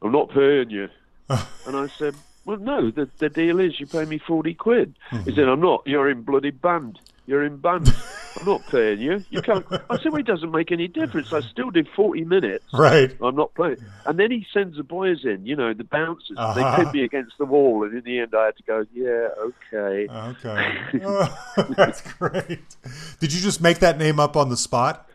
"I'm 0.03 0.11
not 0.11 0.29
paying 0.29 0.69
you." 0.69 0.89
and 1.29 1.75
I 1.75 1.87
said, 1.87 2.13
"Well, 2.45 2.57
no. 2.57 2.91
The 2.91 3.09
the 3.17 3.29
deal 3.29 3.59
is 3.59 3.79
you 3.79 3.87
pay 3.87 4.05
me 4.05 4.17
forty 4.17 4.53
quid." 4.53 4.95
He 5.25 5.33
said, 5.35 5.47
"I'm 5.47 5.61
not. 5.61 5.83
You're 5.85 6.09
in 6.09 6.21
bloody 6.23 6.51
band. 6.51 6.99
You're 7.25 7.43
in 7.43 7.57
band." 7.57 7.93
I'm 8.39 8.45
not 8.45 8.65
paying 8.67 8.99
you. 8.99 9.23
You 9.29 9.41
can't. 9.41 9.65
I 9.89 9.97
said, 9.97 10.11
well, 10.11 10.19
it 10.19 10.25
doesn't 10.25 10.51
make 10.51 10.71
any 10.71 10.87
difference. 10.87 11.31
I 11.31 11.41
still 11.41 11.69
did 11.69 11.87
40 11.95 12.23
minutes. 12.23 12.65
Right. 12.73 13.15
I'm 13.21 13.35
not 13.35 13.53
playing. 13.53 13.77
And 14.05 14.19
then 14.19 14.31
he 14.31 14.45
sends 14.53 14.77
the 14.77 14.83
boys 14.83 15.23
in, 15.23 15.45
you 15.45 15.55
know, 15.55 15.73
the 15.73 15.83
bouncers. 15.83 16.37
Uh-huh. 16.37 16.53
They 16.53 16.83
pinned 16.83 16.93
me 16.93 17.03
against 17.03 17.37
the 17.37 17.45
wall, 17.45 17.83
and 17.83 17.93
in 17.95 18.03
the 18.03 18.19
end, 18.19 18.33
I 18.35 18.45
had 18.45 18.57
to 18.57 18.63
go, 18.63 18.85
yeah, 18.93 19.27
okay. 19.39 20.07
Okay. 20.09 20.99
Oh, 21.05 21.65
that's 21.75 22.01
great. 22.13 22.75
Did 23.19 23.33
you 23.33 23.41
just 23.41 23.61
make 23.61 23.79
that 23.79 23.97
name 23.97 24.19
up 24.19 24.35
on 24.35 24.49
the 24.49 24.57
spot? 24.57 25.09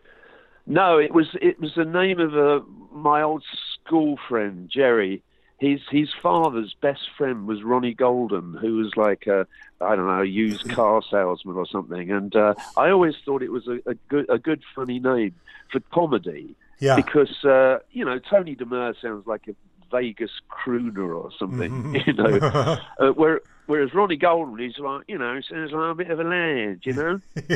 No, 0.66 0.98
it 0.98 1.14
was 1.14 1.26
it 1.40 1.58
was 1.58 1.72
the 1.76 1.84
name 1.84 2.20
of 2.20 2.34
a 2.34 2.62
my 2.92 3.22
old 3.22 3.42
school 3.74 4.18
friend 4.28 4.68
Jerry. 4.72 5.22
His 5.58 5.80
his 5.90 6.08
father's 6.22 6.74
best 6.80 7.08
friend 7.16 7.46
was 7.46 7.62
Ronnie 7.64 7.94
Golden, 7.94 8.54
who 8.54 8.76
was 8.76 8.96
like 8.96 9.26
a 9.26 9.46
I 9.80 9.96
don't 9.96 10.06
know 10.06 10.22
a 10.22 10.24
used 10.24 10.68
car 10.74 11.02
salesman 11.10 11.56
or 11.56 11.66
something. 11.66 12.10
And 12.10 12.34
uh, 12.36 12.54
I 12.76 12.90
always 12.90 13.14
thought 13.24 13.42
it 13.42 13.50
was 13.52 13.66
a, 13.66 13.78
a 13.90 13.94
good 14.08 14.26
a 14.28 14.38
good 14.38 14.62
funny 14.74 15.00
name 15.00 15.34
for 15.72 15.80
comedy 15.92 16.54
Yeah. 16.80 16.94
because 16.96 17.44
uh, 17.44 17.78
you 17.90 18.04
know 18.04 18.18
Tony 18.18 18.54
De 18.54 18.64
Meur 18.64 18.94
sounds 19.02 19.26
like 19.26 19.48
a 19.48 19.54
Vegas 19.90 20.30
crooner 20.50 21.16
or 21.16 21.30
something, 21.38 22.00
you 22.06 22.12
know. 22.12 22.38
uh, 23.00 23.08
where, 23.10 23.40
whereas 23.68 23.94
Ronnie 23.94 24.16
Golden 24.16 24.58
is 24.58 24.76
like 24.78 25.04
you 25.06 25.16
know 25.16 25.40
sounds 25.42 25.70
like 25.72 25.92
a 25.92 25.94
bit 25.94 26.10
of 26.10 26.18
a 26.18 26.24
lad, 26.24 26.80
you 26.82 26.92
know. 26.94 27.20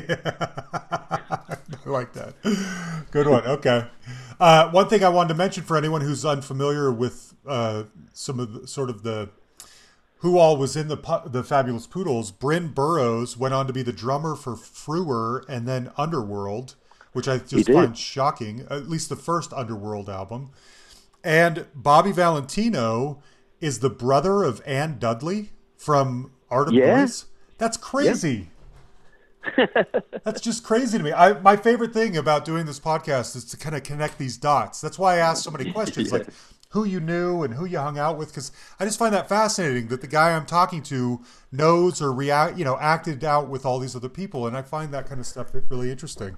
I 1.85 1.89
like 1.89 2.13
that. 2.13 2.35
Good 3.11 3.27
one. 3.27 3.45
Okay. 3.45 3.87
Uh, 4.39 4.71
one 4.71 4.89
thing 4.89 5.03
I 5.03 5.09
wanted 5.09 5.31
to 5.31 5.35
mention 5.35 5.65
for 5.65 5.77
anyone 5.77 6.01
who's 6.01 6.25
unfamiliar 6.25 6.93
with 6.93 7.35
uh, 7.47 7.85
some 8.13 8.39
of 8.39 8.53
the 8.53 8.69
sort 8.69 8.91
of 8.91 9.03
the 9.03 9.31
who 10.19 10.39
all 10.39 10.57
was 10.57 10.77
in 10.77 10.87
the 10.87 11.23
the 11.27 11.43
Fabulous 11.43 11.87
Poodles, 11.87 12.31
Bryn 12.31 12.69
Burrows 12.69 13.37
went 13.37 13.55
on 13.55 13.67
to 13.67 13.73
be 13.73 13.83
the 13.83 13.93
drummer 13.93 14.37
for 14.37 14.55
Freur 14.55 15.45
and 15.49 15.67
then 15.67 15.91
Underworld, 15.97 16.77
which 17.13 17.27
I 17.27 17.39
just 17.39 17.71
find 17.71 17.99
shocking. 17.99 18.67
At 18.71 18.89
least 18.89 19.09
the 19.09 19.17
first 19.17 19.53
Underworld 19.53 20.09
album. 20.09 20.51
And 21.25 21.67
Bobby 21.75 22.13
Valentino 22.13 23.23
is 23.61 23.79
the 23.79 23.91
brother 23.91 24.43
of 24.43 24.61
Anne 24.67 24.99
Dudley 24.99 25.51
from 25.83 26.31
Art 26.51 26.69
of 26.69 26.75
Yeah. 26.75 27.01
Noise. 27.01 27.27
That's 27.59 27.77
crazy. 27.77 28.51
That's 30.25 30.41
just 30.41 30.63
crazy 30.63 30.99
to 30.99 31.03
me. 31.05 31.13
I 31.13 31.33
my 31.41 31.57
favorite 31.57 31.93
thing 31.93 32.17
about 32.17 32.45
doing 32.45 32.65
this 32.67 32.79
podcast 32.79 33.35
is 33.35 33.45
to 33.47 33.57
kind 33.57 33.75
of 33.75 33.83
connect 33.83 34.19
these 34.19 34.37
dots. 34.37 34.81
That's 34.81 34.99
why 34.99 35.15
I 35.15 35.19
ask 35.19 35.43
so 35.43 35.51
many 35.51 35.73
questions, 35.79 36.13
like 36.13 36.29
who 36.71 36.85
you 36.85 37.01
knew 37.01 37.43
and 37.43 37.55
who 37.55 37.65
you 37.65 37.79
hung 37.79 37.99
out 37.99 38.17
with, 38.17 38.29
because 38.29 38.53
I 38.79 38.85
just 38.85 38.99
find 38.99 39.13
that 39.15 39.29
fascinating 39.29 39.89
that 39.89 40.01
the 40.01 40.07
guy 40.07 40.33
I'm 40.35 40.47
talking 40.47 40.83
to 40.85 41.21
knows 41.51 42.01
or 42.01 42.13
react, 42.13 42.57
you 42.57 42.65
know, 42.65 42.79
acted 42.79 43.25
out 43.25 43.49
with 43.49 43.67
all 43.67 43.79
these 43.81 43.97
other 43.97 44.09
people, 44.09 44.47
and 44.47 44.57
I 44.57 44.63
find 44.63 44.95
that 44.95 45.07
kind 45.07 45.21
of 45.21 45.27
stuff 45.27 45.53
really 45.69 45.91
interesting. 45.91 46.37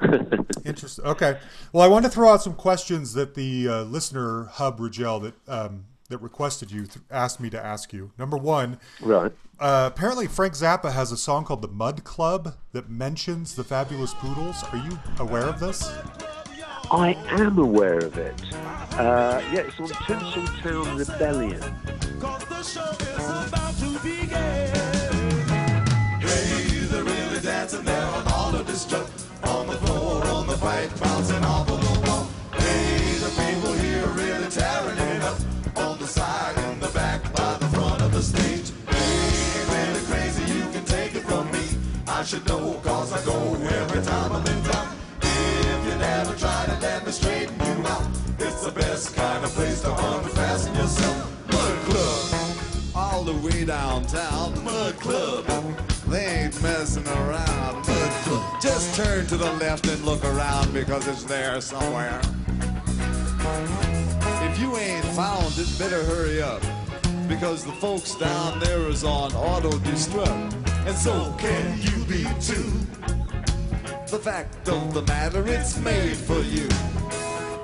Interesting. 0.64 1.04
Okay. 1.04 1.38
Well, 1.72 1.84
I 1.84 1.86
want 1.86 2.04
to 2.06 2.10
throw 2.10 2.32
out 2.32 2.42
some 2.42 2.54
questions 2.54 3.14
that 3.14 3.34
the 3.34 3.68
uh, 3.68 3.82
listener 3.82 4.46
Hub 4.46 4.80
Rigel 4.80 5.20
that 5.20 5.34
um, 5.48 5.84
that 6.12 6.18
requested 6.18 6.70
you 6.70 6.84
th- 6.86 6.98
asked 7.10 7.40
me 7.40 7.48
to 7.50 7.62
ask 7.62 7.92
you. 7.92 8.10
Number 8.18 8.36
one, 8.36 8.78
Right. 9.00 9.32
uh, 9.58 9.90
apparently 9.92 10.26
Frank 10.28 10.52
Zappa 10.54 10.92
has 10.92 11.10
a 11.10 11.16
song 11.16 11.44
called 11.44 11.62
"The 11.62 11.68
Mud 11.68 12.04
Club" 12.04 12.54
that 12.72 12.88
mentions 12.90 13.54
the 13.54 13.64
Fabulous 13.64 14.14
Poodles. 14.14 14.62
Are 14.72 14.76
you 14.78 14.98
aware 15.18 15.46
of 15.48 15.58
this? 15.58 15.90
I 16.90 17.14
am 17.30 17.58
aware 17.58 17.98
of 17.98 18.18
it. 18.18 18.34
Uh, 18.98 19.40
yeah, 19.52 19.60
it's 19.60 19.80
on 19.80 19.88
Tinsel 20.06 20.46
Town 20.62 20.96
Rebellion. 20.98 21.60
Cause 22.20 22.62
should 42.32 42.48
know, 42.48 42.80
cause 42.82 43.12
I 43.12 43.22
go 43.26 43.36
every 43.56 44.00
time 44.00 44.32
I'm 44.32 44.46
in 44.46 44.62
town. 44.64 44.96
If 45.20 45.84
you 45.84 45.94
never 45.96 46.34
try 46.34 46.64
to 46.64 46.78
let 46.80 47.04
me 47.04 47.12
straighten 47.12 47.54
you 47.58 47.86
out, 47.86 48.08
it's 48.38 48.64
the 48.64 48.72
best 48.72 49.14
kind 49.14 49.44
of 49.44 49.50
place 49.50 49.82
to 49.82 49.92
unfasten 49.92 50.74
yourself. 50.74 51.30
Mud 51.52 51.78
Club, 51.84 52.94
all 52.94 53.22
the 53.22 53.34
way 53.46 53.66
downtown. 53.66 54.64
Mud 54.64 54.98
Club, 54.98 55.44
they 56.08 56.44
ain't 56.44 56.62
messing 56.62 57.06
around. 57.06 57.86
Mud 57.86 58.10
Club, 58.24 58.62
just 58.62 58.96
turn 58.96 59.26
to 59.26 59.36
the 59.36 59.52
left 59.60 59.86
and 59.88 60.02
look 60.02 60.24
around 60.24 60.72
because 60.72 61.06
it's 61.08 61.24
there 61.24 61.60
somewhere. 61.60 62.18
If 64.48 64.58
you 64.58 64.74
ain't 64.78 65.04
found 65.04 65.52
it, 65.58 65.68
better 65.78 66.02
hurry 66.04 66.40
up. 66.40 66.62
Because 67.32 67.64
the 67.64 67.72
folks 67.72 68.14
down 68.16 68.60
there 68.60 68.86
is 68.88 69.04
on 69.04 69.32
auto 69.32 69.70
destruct. 69.70 70.52
And 70.86 70.94
so 70.94 71.34
can 71.38 71.80
you 71.80 72.04
be 72.04 72.24
too. 72.40 72.70
The 74.10 74.20
fact 74.22 74.68
of 74.68 74.92
the 74.92 75.00
matter, 75.02 75.42
it's 75.48 75.78
made 75.78 76.14
for 76.14 76.40
you. 76.40 76.68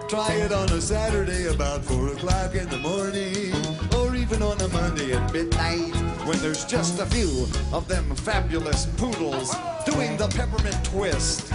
Try 0.09 0.33
it 0.37 0.53
on 0.53 0.71
a 0.71 0.81
Saturday 0.81 1.49
about 1.49 1.85
4 1.85 2.09
o'clock 2.15 2.55
in 2.55 2.67
the 2.71 2.79
morning, 2.79 3.53
or 3.95 4.17
even 4.17 4.43
on 4.43 4.59
a 4.63 4.69
Monday 4.69 5.13
at 5.13 5.33
midnight, 5.35 5.95
when 6.27 6.39
there's 6.39 6.65
just 6.65 6.99
a 6.99 7.05
few 7.05 7.47
of 7.71 7.87
them 7.89 8.17
fabulous 8.17 8.87
poodles 8.97 9.55
doing 9.85 10.17
the 10.17 10.29
peppermint 10.29 10.83
twist. 10.87 11.53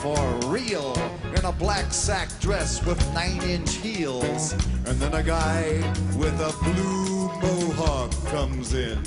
For 0.00 0.22
real, 0.46 0.94
in 1.34 1.44
a 1.44 1.52
black 1.52 1.92
sack 1.92 2.28
dress 2.40 2.84
with 2.86 2.98
nine 3.12 3.42
inch 3.42 3.74
heels. 3.74 4.52
And 4.86 4.98
then 5.00 5.14
a 5.14 5.22
guy 5.22 5.80
with 6.16 6.40
a 6.40 6.54
blue 6.62 7.19
mohawk 7.42 8.10
comes 8.26 8.74
in, 8.74 8.98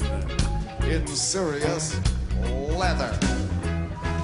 in 0.83 1.05
serious 1.07 1.99
leather. 2.41 3.17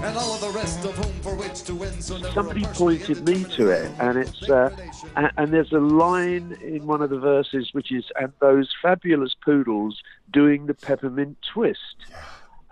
And 0.01 0.17
all 0.17 0.33
of 0.33 0.41
the 0.41 0.51
rest 0.51 0.85
of 0.85 0.95
whom 0.95 1.13
for 1.21 1.35
which 1.35 1.63
to 1.63 1.75
win 1.75 2.01
so 2.01 2.21
Somebody 2.31 2.63
pointed 2.63 3.27
me 3.27 3.43
to 3.55 3.69
it, 3.69 3.91
and 3.99 4.17
it's 4.17 4.49
uh, 4.49 4.73
and, 5.17 5.29
and 5.35 5.53
there's 5.53 5.73
a 5.73 5.79
line 5.79 6.57
in 6.61 6.87
one 6.87 7.01
of 7.01 7.09
the 7.09 7.19
verses 7.19 7.69
which 7.73 7.91
is 7.91 8.05
"and 8.17 8.31
those 8.39 8.69
fabulous 8.81 9.35
poodles 9.43 10.01
doing 10.31 10.67
the 10.67 10.73
peppermint 10.73 11.37
twist," 11.53 11.97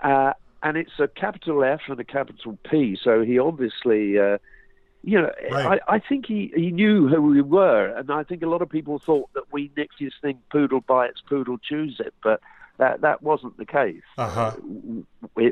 uh, 0.03 0.33
and 0.63 0.77
it's 0.77 0.97
a 0.99 1.09
capital 1.09 1.65
F 1.65 1.81
and 1.89 1.99
a 1.99 2.05
capital 2.05 2.57
P. 2.69 2.97
So 3.01 3.23
he 3.23 3.37
obviously, 3.37 4.17
uh, 4.17 4.37
you 5.07 5.21
know, 5.21 5.31
Right. 5.49 5.79
I, 5.87 5.95
I 5.95 5.99
think 5.99 6.25
he, 6.25 6.51
he 6.53 6.69
knew 6.71 7.07
who 7.07 7.21
we 7.21 7.41
were, 7.41 7.85
and 7.97 8.11
I 8.11 8.23
think 8.23 8.43
a 8.43 8.47
lot 8.47 8.61
of 8.61 8.69
people 8.69 8.99
thought 8.99 9.29
that 9.35 9.45
we 9.53 9.71
nicked 9.77 9.97
his 9.99 10.13
thing 10.21 10.39
"poodle 10.51 10.81
bites, 10.81 11.21
poodle 11.21 11.57
chews 11.57 11.95
it," 11.99 12.13
but 12.21 12.41
that 12.77 13.01
that 13.01 13.23
wasn't 13.23 13.55
the 13.57 13.65
case. 13.65 14.03
Uh-huh. 14.17 14.51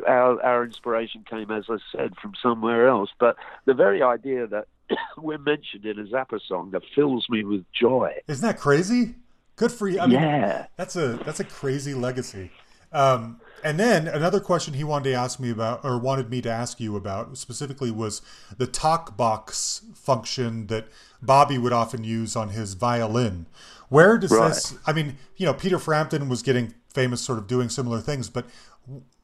our 0.07 0.43
our 0.43 0.63
inspiration 0.65 1.23
came, 1.29 1.51
as 1.51 1.65
I 1.69 1.77
said, 1.91 2.15
from 2.21 2.33
somewhere 2.41 2.87
else. 2.87 3.09
But 3.19 3.37
the 3.65 3.73
very 3.73 4.01
idea 4.01 4.45
that 4.47 4.67
we're 5.17 5.37
mentioned 5.37 5.85
in 5.85 5.99
a 5.99 6.03
Zappa 6.03 6.39
song 6.45 6.71
that 6.71 6.83
fills 6.93 7.27
me 7.29 7.43
with 7.43 7.63
joy. 7.71 8.11
Isn't 8.27 8.45
that 8.45 8.59
crazy? 8.59 9.15
Good 9.55 9.71
for 9.71 9.87
you. 9.87 9.99
I 10.01 10.05
mean, 10.07 10.19
Yeah. 10.19 10.65
that's 10.75 10.95
a 10.97 11.13
that's 11.25 11.39
a 11.39 11.45
crazy 11.45 11.93
legacy. 11.93 12.51
Um, 12.95 13.41
and 13.61 13.79
then 13.79 14.07
another 14.07 14.39
question 14.39 14.75
he 14.75 14.83
wanted 14.83 15.09
to 15.09 15.15
ask 15.15 15.39
me 15.39 15.49
about, 15.49 15.83
or 15.83 15.97
wanted 15.97 16.29
me 16.29 16.41
to 16.41 16.49
ask 16.49 16.79
you 16.79 16.95
about 16.95 17.37
specifically, 17.37 17.91
was 17.91 18.21
the 18.57 18.67
talk 18.67 19.17
box 19.17 19.81
function 19.95 20.67
that 20.67 20.87
Bobby 21.21 21.57
would 21.57 21.73
often 21.73 22.03
use 22.03 22.35
on 22.35 22.49
his 22.49 22.73
violin. 22.75 23.47
Where 23.89 24.17
does 24.17 24.31
Right. 24.31 24.49
this? 24.49 24.77
I 24.87 24.93
mean, 24.93 25.17
you 25.35 25.45
know, 25.45 25.53
Peter 25.53 25.77
Frampton 25.77 26.29
was 26.29 26.41
getting 26.41 26.73
famous, 26.93 27.21
sort 27.21 27.37
of 27.37 27.47
doing 27.47 27.67
similar 27.67 27.99
things, 27.99 28.29
but 28.29 28.45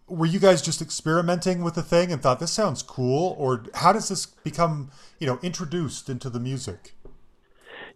were 0.07 0.25
you 0.25 0.39
guys 0.39 0.61
just 0.61 0.81
experimenting 0.81 1.63
with 1.63 1.75
the 1.75 1.81
thing 1.81 2.11
and 2.11 2.21
thought 2.21 2.39
this 2.39 2.51
sounds 2.51 2.83
cool, 2.83 3.35
or 3.39 3.63
how 3.75 3.93
does 3.93 4.09
this 4.09 4.25
become, 4.25 4.91
you 5.19 5.27
know, 5.27 5.39
introduced 5.41 6.09
into 6.09 6.29
the 6.29 6.39
music? 6.39 6.95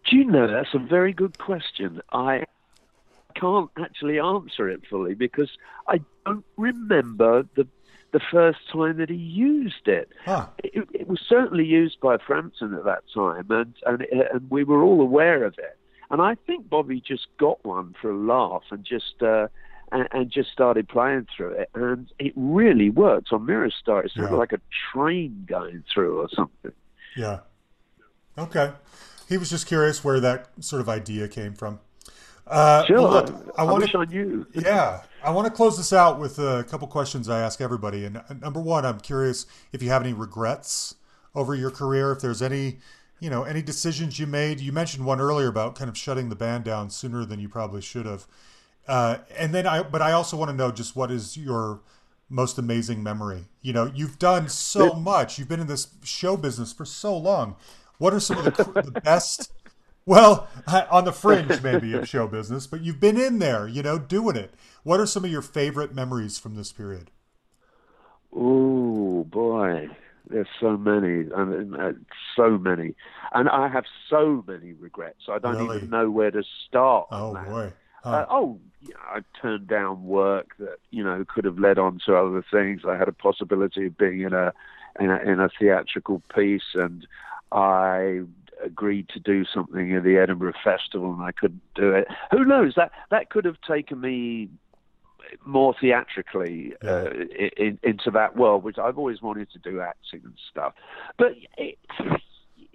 Do 0.08 0.16
you 0.16 0.24
know 0.24 0.46
that's 0.46 0.72
a 0.72 0.78
very 0.78 1.12
good 1.12 1.36
question. 1.38 2.00
I 2.12 2.44
can't 3.40 3.70
actually 3.78 4.18
answer 4.18 4.68
it 4.68 4.82
fully 4.88 5.14
because 5.14 5.50
I 5.88 6.00
don't 6.24 6.44
remember 6.56 7.44
the 7.56 7.66
the 8.12 8.20
first 8.30 8.60
time 8.72 8.96
that 8.98 9.10
he 9.10 9.16
used 9.16 9.88
it. 9.88 10.08
Huh. 10.24 10.46
It, 10.64 10.88
it 10.94 11.08
was 11.08 11.20
certainly 11.28 11.64
used 11.66 12.00
by 12.00 12.16
Frampton 12.18 12.72
at 12.74 12.84
that 12.84 13.02
time, 13.12 13.46
and 13.50 13.74
and 13.84 14.02
and 14.32 14.50
we 14.50 14.64
were 14.64 14.82
all 14.82 15.00
aware 15.02 15.44
of 15.44 15.54
it. 15.58 15.76
And 16.10 16.22
I 16.22 16.36
think 16.46 16.68
Bobby 16.70 17.00
just 17.00 17.26
got 17.38 17.64
one 17.64 17.94
for 18.00 18.10
a 18.10 18.16
laugh 18.16 18.62
and 18.70 18.84
just. 18.84 19.22
Uh, 19.22 19.48
and, 19.92 20.08
and 20.10 20.32
just 20.32 20.50
started 20.50 20.88
playing 20.88 21.28
through 21.36 21.52
it, 21.52 21.70
and 21.74 22.08
it 22.18 22.32
really 22.34 22.90
worked 22.90 23.28
on 23.32 23.46
Mirror 23.46 23.70
Star. 23.70 24.02
It 24.02 24.10
sounded 24.10 24.32
Yeah. 24.32 24.36
like 24.36 24.52
a 24.52 24.60
train 24.92 25.46
going 25.48 25.84
through 25.94 26.22
or 26.22 26.28
something. 26.34 26.72
Yeah. 27.16 27.38
Okay. 28.36 28.72
He 29.28 29.38
was 29.38 29.48
just 29.48 29.68
curious 29.68 30.02
where 30.02 30.18
that 30.18 30.48
sort 30.58 30.82
of 30.82 30.88
idea 30.88 31.28
came 31.28 31.54
from. 31.54 31.78
Uh, 32.46 32.84
look, 32.88 33.30
I, 33.56 33.62
I 33.62 33.64
want 33.64 33.82
wish 33.82 33.92
to. 33.92 33.98
I 33.98 34.04
knew. 34.04 34.46
Yeah, 34.54 35.02
I 35.22 35.30
want 35.30 35.46
to 35.46 35.52
close 35.52 35.76
this 35.76 35.92
out 35.92 36.20
with 36.20 36.38
a 36.38 36.64
couple 36.68 36.86
questions 36.86 37.28
I 37.28 37.40
ask 37.40 37.60
everybody. 37.60 38.04
And 38.04 38.18
uh, 38.18 38.34
number 38.40 38.60
one, 38.60 38.86
I'm 38.86 39.00
curious 39.00 39.46
if 39.72 39.82
you 39.82 39.90
have 39.90 40.02
any 40.02 40.12
regrets 40.12 40.94
over 41.34 41.54
your 41.54 41.70
career. 41.70 42.12
If 42.12 42.20
there's 42.20 42.42
any, 42.42 42.78
you 43.18 43.30
know, 43.30 43.42
any 43.42 43.62
decisions 43.62 44.20
you 44.20 44.26
made. 44.26 44.60
You 44.60 44.72
mentioned 44.72 45.04
one 45.04 45.20
earlier 45.20 45.48
about 45.48 45.74
kind 45.74 45.88
of 45.88 45.98
shutting 45.98 46.28
the 46.28 46.36
band 46.36 46.64
down 46.64 46.90
sooner 46.90 47.24
than 47.24 47.40
you 47.40 47.48
probably 47.48 47.82
should 47.82 48.06
have. 48.06 48.26
Uh, 48.86 49.18
and 49.36 49.52
then 49.52 49.66
I, 49.66 49.82
but 49.82 50.00
I 50.00 50.12
also 50.12 50.36
want 50.36 50.50
to 50.50 50.56
know 50.56 50.70
just 50.70 50.94
what 50.94 51.10
is 51.10 51.36
your 51.36 51.80
most 52.28 52.58
amazing 52.58 53.02
memory? 53.02 53.46
You 53.62 53.72
know, 53.72 53.90
you've 53.92 54.18
done 54.18 54.48
so 54.48 54.92
much. 54.94 55.38
You've 55.38 55.48
been 55.48 55.60
in 55.60 55.66
this 55.66 55.88
show 56.04 56.36
business 56.36 56.72
for 56.72 56.84
so 56.84 57.16
long. 57.16 57.56
What 57.98 58.14
are 58.14 58.20
some 58.20 58.38
of 58.38 58.44
the, 58.44 58.82
the 58.82 59.00
best? 59.00 59.50
Well, 60.06 60.48
on 60.90 61.04
the 61.04 61.12
fringe 61.12 61.62
maybe 61.62 61.92
of 61.92 62.08
show 62.08 62.28
business, 62.28 62.66
but 62.68 62.80
you've 62.80 63.00
been 63.00 63.20
in 63.20 63.40
there, 63.40 63.66
you 63.66 63.82
know, 63.82 63.98
doing 63.98 64.36
it. 64.36 64.54
What 64.84 65.00
are 65.00 65.06
some 65.06 65.24
of 65.24 65.30
your 65.30 65.42
favorite 65.42 65.94
memories 65.94 66.38
from 66.38 66.54
this 66.54 66.72
period? 66.72 67.10
Oh 68.32 69.24
boy, 69.24 69.88
there's 70.28 70.48
so 70.60 70.76
many. 70.76 71.32
I 71.34 71.44
mean, 71.44 71.74
uh, 71.74 71.92
so 72.36 72.58
many, 72.58 72.94
and 73.32 73.48
I 73.48 73.68
have 73.68 73.84
so 74.10 74.44
many 74.46 74.72
regrets. 74.74 75.24
I 75.28 75.38
don't 75.38 75.56
Really? 75.56 75.78
even 75.78 75.90
know 75.90 76.10
where 76.10 76.30
to 76.30 76.42
start. 76.68 77.08
Oh 77.10 77.34
boy. 77.34 77.72
Huh. 78.02 78.10
Uh, 78.10 78.26
oh, 78.30 78.60
yeah, 78.82 78.94
I 79.08 79.20
turned 79.40 79.66
down 79.66 80.04
work 80.04 80.50
that 80.58 80.76
you 80.90 81.02
know 81.02 81.24
could 81.26 81.44
have 81.44 81.58
led 81.58 81.78
on 81.78 81.98
to 82.06 82.16
other 82.16 82.44
things. 82.50 82.82
I 82.86 82.96
had 82.96 83.08
a 83.08 83.12
possibility 83.12 83.86
of 83.86 83.96
being 83.96 84.20
in 84.20 84.32
a 84.32 84.52
in 85.00 85.10
a, 85.10 85.16
in 85.18 85.40
a 85.40 85.48
theatrical 85.58 86.22
piece, 86.34 86.74
and 86.74 87.06
I 87.52 88.22
agreed 88.64 89.08
to 89.10 89.20
do 89.20 89.44
something 89.44 89.94
at 89.94 90.04
the 90.04 90.16
Edinburgh 90.16 90.54
Festival, 90.62 91.12
and 91.12 91.22
I 91.22 91.32
couldn't 91.32 91.62
do 91.74 91.92
it. 91.92 92.08
Who 92.30 92.44
knows? 92.44 92.74
That 92.76 92.92
that 93.10 93.30
could 93.30 93.44
have 93.44 93.60
taken 93.66 94.00
me 94.00 94.48
more 95.44 95.74
theatrically 95.80 96.74
uh, 96.84 97.10
in, 97.56 97.78
into 97.82 98.10
that 98.12 98.36
world, 98.36 98.62
which 98.62 98.78
I've 98.78 98.98
always 98.98 99.20
wanted 99.22 99.50
to 99.52 99.58
do 99.58 99.80
acting 99.80 100.22
and 100.24 100.34
stuff. 100.50 100.74
But 101.18 101.32
it, 101.56 101.78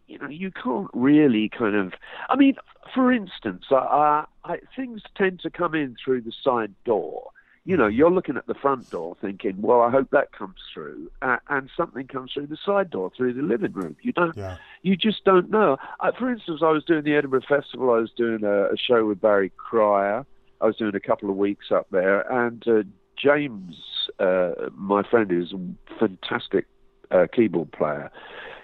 you 0.07 0.19
know, 0.19 0.27
you 0.27 0.51
can't 0.51 0.89
really 0.93 1.49
kind 1.49 1.75
of. 1.75 1.93
I 2.29 2.35
mean, 2.35 2.55
for 2.93 3.11
instance, 3.11 3.65
I, 3.71 4.25
I, 4.43 4.57
things 4.75 5.01
tend 5.15 5.39
to 5.41 5.49
come 5.49 5.75
in 5.75 5.95
through 6.03 6.21
the 6.21 6.33
side 6.43 6.73
door. 6.85 7.29
You 7.63 7.77
know, 7.77 7.85
you're 7.87 8.09
looking 8.09 8.37
at 8.37 8.47
the 8.47 8.55
front 8.55 8.89
door 8.89 9.15
thinking, 9.21 9.61
well, 9.61 9.81
I 9.81 9.91
hope 9.91 10.09
that 10.11 10.31
comes 10.31 10.55
through, 10.73 11.11
uh, 11.21 11.37
and 11.49 11.69
something 11.77 12.07
comes 12.07 12.31
through 12.33 12.47
the 12.47 12.57
side 12.65 12.89
door, 12.89 13.11
through 13.15 13.33
the 13.33 13.43
living 13.43 13.73
room. 13.73 13.95
You 14.01 14.13
don't, 14.13 14.35
Yeah. 14.35 14.57
you 14.81 14.95
just 14.97 15.23
don't 15.25 15.51
know. 15.51 15.77
Uh, 15.99 16.11
for 16.17 16.31
instance, 16.31 16.61
I 16.63 16.71
was 16.71 16.83
doing 16.83 17.03
the 17.03 17.15
Edinburgh 17.15 17.43
Festival. 17.47 17.91
I 17.91 17.99
was 17.99 18.11
doing 18.17 18.43
a, 18.43 18.65
a 18.73 18.77
show 18.77 19.05
with 19.05 19.21
Barry 19.21 19.51
Cryer. 19.57 20.25
I 20.59 20.65
was 20.65 20.75
doing 20.75 20.95
a 20.95 20.99
couple 20.99 21.29
of 21.29 21.37
weeks 21.37 21.71
up 21.71 21.87
there, 21.91 22.21
and 22.31 22.67
uh, 22.67 22.83
James, 23.15 23.75
uh, 24.19 24.51
my 24.75 25.03
friend, 25.03 25.29
who's 25.29 25.53
a 25.53 25.97
fantastic 25.99 26.65
uh, 27.11 27.27
keyboard 27.31 27.71
player, 27.71 28.11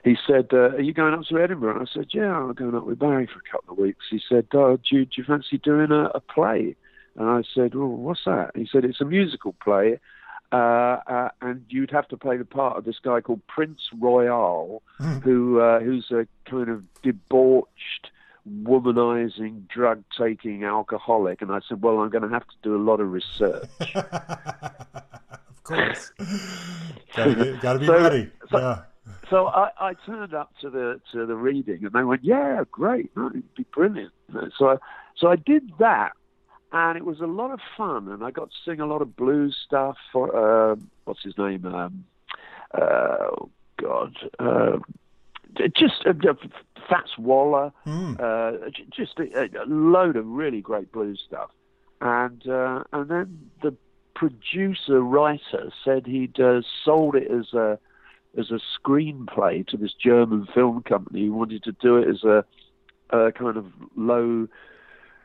he 0.03 0.15
said, 0.25 0.47
uh, 0.53 0.75
"Are 0.75 0.81
you 0.81 0.93
going 0.93 1.13
up 1.13 1.23
to 1.25 1.37
Edinburgh?" 1.37 1.79
And 1.79 1.87
I 1.87 1.91
said, 1.91 2.07
"Yeah, 2.13 2.35
I'm 2.35 2.53
going 2.53 2.75
up 2.75 2.85
with 2.85 2.97
Barry 2.97 3.27
for 3.27 3.39
a 3.39 3.51
couple 3.51 3.73
of 3.73 3.79
weeks." 3.79 4.05
He 4.09 4.21
said, 4.27 4.47
oh, 4.53 4.77
do, 4.77 4.97
you, 4.97 5.05
"Do 5.05 5.11
you 5.17 5.23
fancy 5.23 5.57
doing 5.59 5.91
a, 5.91 6.05
a 6.15 6.19
play?" 6.19 6.75
And 7.17 7.27
I 7.29 7.41
said, 7.53 7.73
"Well, 7.75 7.87
what's 7.87 8.23
that?" 8.25 8.51
He 8.55 8.67
said, 8.71 8.85
"It's 8.85 9.01
a 9.01 9.05
musical 9.05 9.53
play." 9.63 9.99
Uh, 10.51 10.55
uh, 11.07 11.29
and 11.41 11.65
you'd 11.67 11.91
have 11.91 12.07
to 12.07 12.15
play 12.15 12.37
the 12.37 12.45
part 12.45 12.77
of 12.77 12.85
this 12.85 12.99
guy 13.03 13.19
called 13.19 13.45
Prince 13.47 13.81
Royale, 13.99 14.81
who 15.23 15.59
uh, 15.59 15.79
who's 15.81 16.09
a 16.11 16.25
kind 16.49 16.69
of 16.69 16.83
debauched, 17.01 18.11
womanizing, 18.63 19.67
drug-taking 19.67 20.63
alcoholic. 20.63 21.41
And 21.41 21.51
I 21.51 21.59
said, 21.67 21.81
"Well, 21.81 21.99
I'm 21.99 22.09
going 22.09 22.23
to 22.23 22.29
have 22.29 22.47
to 22.47 22.55
do 22.63 22.75
a 22.75 22.81
lot 22.81 22.99
of 23.01 23.11
research." 23.11 23.65
of 23.95 25.63
course. 25.63 26.11
gotta, 27.15 27.35
get, 27.35 27.61
gotta 27.61 27.79
be 27.79 27.85
So- 27.87 27.93
ready. 28.01 28.31
so- 28.51 28.57
yeah. 28.59 28.81
so 29.29 29.47
I, 29.47 29.71
I 29.79 29.93
turned 30.05 30.33
up 30.33 30.51
to 30.61 30.69
the 30.69 31.01
to 31.11 31.25
the 31.25 31.35
reading, 31.35 31.83
and 31.83 31.91
they 31.93 32.03
went, 32.03 32.23
"Yeah, 32.23 32.63
great, 32.71 33.09
no, 33.17 33.27
it'd 33.27 33.55
be 33.55 33.65
brilliant." 33.73 34.13
So 34.57 34.69
I, 34.69 34.77
so 35.17 35.27
I 35.29 35.35
did 35.35 35.71
that, 35.79 36.11
and 36.71 36.97
it 36.97 37.05
was 37.05 37.19
a 37.19 37.25
lot 37.25 37.51
of 37.51 37.59
fun, 37.75 38.07
and 38.09 38.23
I 38.23 38.31
got 38.31 38.49
to 38.49 38.55
sing 38.65 38.79
a 38.79 38.85
lot 38.85 39.01
of 39.01 39.15
blues 39.15 39.55
stuff. 39.65 39.97
For 40.11 40.35
uh, 40.35 40.75
what's 41.05 41.23
his 41.23 41.37
name? 41.37 41.65
Um, 41.65 42.05
uh, 42.73 42.79
oh 42.79 43.49
God, 43.81 44.15
uh, 44.39 44.77
just 45.75 46.05
uh, 46.05 46.13
Fats 46.89 47.17
Waller, 47.17 47.71
Mm. 47.85 48.19
uh, 48.19 48.69
just 48.91 49.19
a, 49.19 49.43
a 49.43 49.65
load 49.65 50.15
of 50.15 50.27
really 50.27 50.61
great 50.61 50.91
blues 50.91 51.23
stuff, 51.25 51.51
and 52.01 52.47
uh, 52.47 52.83
and 52.91 53.09
then 53.09 53.49
the 53.61 53.73
producer 54.13 54.99
writer 55.01 55.71
said 55.85 56.05
he'd 56.05 56.39
uh, 56.39 56.61
sold 56.83 57.15
it 57.15 57.29
as 57.31 57.53
a 57.53 57.79
as 58.37 58.51
a 58.51 58.59
screenplay 58.77 59.65
to 59.67 59.77
this 59.77 59.93
German 59.93 60.47
film 60.53 60.83
company 60.83 61.25
who 61.25 61.33
wanted 61.33 61.63
to 61.63 61.71
do 61.71 61.97
it 61.97 62.07
as 62.07 62.23
a, 62.23 62.45
a 63.09 63.31
kind 63.31 63.57
of 63.57 63.65
low 63.95 64.47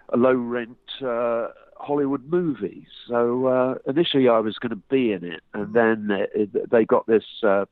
a 0.09 0.17
low 0.17 0.35
rent 0.35 0.79
uh, 1.05 1.49
Hollywood 1.77 2.31
movie. 2.31 2.87
So 3.09 3.47
uh, 3.47 3.75
initially 3.87 4.29
I 4.29 4.39
was 4.39 4.59
going 4.59 4.71
to 4.71 4.77
be 4.77 5.13
in 5.13 5.25
it, 5.25 5.41
and 5.53 5.75
then 5.75 6.11
it, 6.11 6.31
it, 6.35 6.71
they 6.71 6.85
got 6.85 7.07
this 7.07 7.25
uh, 7.43 7.67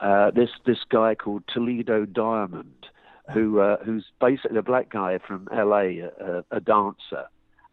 uh, 0.00 0.30
this 0.30 0.50
this 0.64 0.78
guy 0.88 1.14
called 1.14 1.42
Toledo 1.48 2.04
Diamond, 2.04 2.86
who 3.32 3.60
uh, 3.60 3.78
who's 3.84 4.06
basically 4.20 4.58
a 4.58 4.62
black 4.62 4.90
guy 4.90 5.18
from 5.18 5.48
L.A., 5.52 5.98
a, 5.98 6.44
a 6.50 6.60
dancer. 6.60 7.26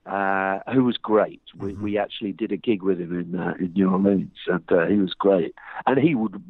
Uh, 0.06 0.60
who 0.72 0.84
was 0.84 0.98
great. 0.98 1.42
We, 1.58 1.74
we 1.74 1.98
actually 1.98 2.32
did 2.32 2.52
a 2.52 2.58
gig 2.58 2.84
with 2.84 3.00
him 3.00 3.20
in 3.20 3.40
uh, 3.40 3.56
in 3.58 3.74
New 3.74 3.90
Orleans, 3.90 4.38
and 4.46 4.72
uh, 4.72 4.86
he 4.86 4.98
was 4.98 5.16
great. 5.16 5.56
And 5.88 5.98
he 5.98 6.14
would 6.14 6.44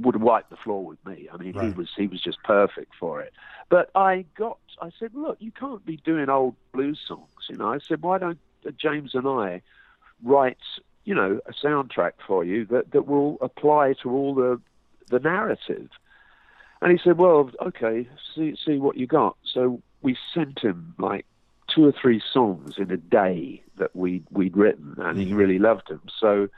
would 0.00 0.20
wipe 0.20 0.50
the 0.50 0.56
floor 0.56 0.84
with 0.84 0.98
me. 1.06 1.28
I 1.32 1.36
mean, 1.36 1.54
he 1.54 1.70
was 1.70 1.88
he 1.96 2.08
was 2.08 2.20
just 2.20 2.42
perfect 2.42 2.92
for 2.98 3.20
it. 3.20 3.32
But 3.68 3.90
I 3.94 4.24
got, 4.36 4.58
I 4.82 4.90
said, 4.98 5.14
look, 5.14 5.36
you 5.38 5.52
can't 5.52 5.84
be 5.86 5.98
doing 5.98 6.28
old 6.28 6.56
blues 6.72 6.98
songs. 7.06 7.46
You 7.48 7.56
know, 7.56 7.72
I 7.72 7.78
said, 7.78 8.02
why 8.02 8.18
don't 8.18 8.40
uh, 8.66 8.72
James 8.76 9.14
and 9.14 9.28
I 9.28 9.62
write, 10.24 10.58
you 11.04 11.14
know, 11.14 11.38
a 11.46 11.52
soundtrack 11.52 12.14
for 12.26 12.44
you 12.44 12.64
that 12.66 12.90
that 12.90 13.06
will 13.06 13.38
apply 13.40 13.94
to 14.02 14.10
all 14.10 14.34
the 14.34 14.60
the 15.06 15.20
narrative. 15.20 15.88
And 16.82 16.90
he 16.90 16.98
said, 17.02 17.16
well, 17.18 17.50
okay, 17.62 18.08
see 18.34 18.56
see 18.66 18.78
what 18.78 18.96
you 18.96 19.06
got. 19.06 19.36
So 19.44 19.80
we 20.02 20.16
sent 20.34 20.58
him 20.58 20.94
like 20.98 21.26
two 21.74 21.84
or 21.84 21.92
three 21.92 22.22
songs 22.32 22.74
in 22.78 22.90
a 22.90 22.96
day 22.96 23.62
that 23.76 23.94
we 23.94 24.22
we'd 24.30 24.56
written, 24.56 24.94
and 24.98 25.18
he 25.18 25.32
really 25.32 25.58
loved 25.58 25.88
them. 25.88 26.02
So 26.18 26.48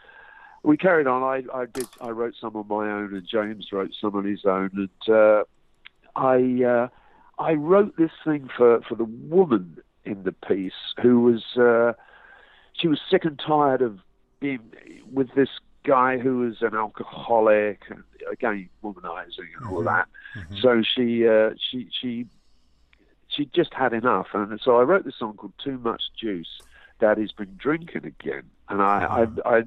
we 0.63 0.77
carried 0.77 1.07
on. 1.07 1.23
I, 1.23 1.43
I 1.57 1.67
did. 1.67 1.87
I 2.01 2.11
wrote 2.11 2.35
some 2.41 2.57
on 2.57 2.69
my 2.69 2.91
own, 2.91 3.15
and 3.15 3.27
James 3.27 3.69
wrote 3.73 3.93
some 4.01 4.15
on 4.15 4.25
his 4.25 4.45
own. 4.45 4.71
And 4.75 5.15
uh, 5.15 5.45
I 6.17 6.65
uh, 6.65 6.89
I 7.39 7.55
wrote 7.55 7.97
this 7.97 8.13
thing 8.25 8.49
for 8.57 8.81
for 8.83 8.95
the 8.95 9.05
woman 9.05 9.79
in 10.05 10.23
the 10.23 10.33
piece 10.33 10.73
who 11.03 11.21
was 11.21 11.43
uh, 11.57 11.93
she 12.75 12.89
was 12.89 13.01
sick 13.11 13.25
and 13.25 13.39
tired 13.39 13.83
of 13.83 13.99
being 14.41 14.61
with 15.13 15.35
this 15.35 15.51
guy 15.85 16.19
who 16.19 16.39
was 16.39 16.61
an 16.61 16.75
alcoholic 16.75 17.81
and 17.89 18.03
again 18.31 18.69
womanizing 18.85 19.49
and 19.59 19.67
all 19.71 19.83
that. 19.83 20.09
So 20.61 20.83
she 20.83 21.27
uh, 21.27 21.51
she 21.71 21.89
she 21.91 22.27
she 23.31 23.47
just 23.47 23.73
had 23.73 23.93
enough, 23.93 24.29
and 24.35 24.61
so 24.63 24.79
I 24.79 24.83
wrote 24.83 25.05
this 25.05 25.17
song 25.19 25.35
called 25.37 25.53
"Too 25.63 25.79
Much 25.79 26.03
Juice." 26.19 26.61
Daddy's 26.99 27.33
been 27.33 27.57
drinking 27.57 28.05
again, 28.05 28.43
and 28.69 28.83
I 28.83 29.27
I, 29.45 29.57
I 29.57 29.63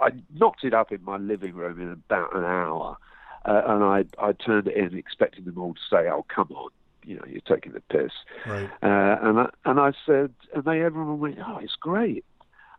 I 0.00 0.10
knocked 0.34 0.64
it 0.64 0.74
up 0.74 0.90
in 0.90 1.04
my 1.04 1.16
living 1.16 1.54
room 1.54 1.80
in 1.80 1.92
about 1.92 2.34
an 2.34 2.44
hour, 2.44 2.96
uh, 3.44 3.62
and 3.66 3.84
I 3.84 4.04
I 4.18 4.32
turned 4.32 4.66
it 4.68 4.76
in 4.76 4.96
expecting 4.96 5.44
them 5.44 5.58
all 5.58 5.74
to 5.74 5.80
say, 5.90 6.08
"Oh, 6.08 6.24
come 6.28 6.48
on." 6.54 6.70
You 7.04 7.16
know, 7.16 7.24
you're 7.28 7.40
taking 7.40 7.72
the 7.72 7.80
piss. 7.80 8.12
Right. 8.46 8.70
Uh, 8.80 9.18
and 9.22 9.40
I, 9.40 9.50
and 9.64 9.80
I 9.80 9.92
said, 10.06 10.32
and 10.54 10.62
they 10.62 10.84
everyone 10.84 11.18
went, 11.18 11.38
oh, 11.44 11.58
it's 11.60 11.74
great. 11.74 12.24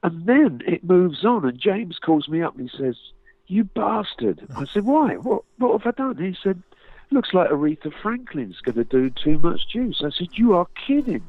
And 0.01 0.25
then 0.25 0.61
it 0.65 0.81
moves 0.81 1.25
on, 1.25 1.43
and 1.43 1.59
James 1.59 1.99
calls 1.99 2.29
me 2.29 2.41
up 2.41 2.57
and 2.57 2.69
he 2.69 2.77
says, 2.77 2.95
"You 3.47 3.65
bastard!" 3.65 4.47
I 4.55 4.65
said, 4.65 4.85
"Why? 4.85 5.15
What? 5.15 5.43
What 5.57 5.81
have 5.81 5.93
I 5.93 5.97
done?" 5.97 6.17
He 6.17 6.37
said, 6.41 6.63
"Looks 7.13 7.33
like 7.33 7.49
Aretha 7.49 7.91
Franklin's 8.01 8.59
going 8.61 8.75
to 8.75 8.83
do 8.83 9.09
too 9.09 9.37
much 9.39 9.67
juice." 9.71 10.01
I 10.03 10.09
said, 10.09 10.29
"You 10.33 10.53
are 10.53 10.67
kidding." 10.87 11.23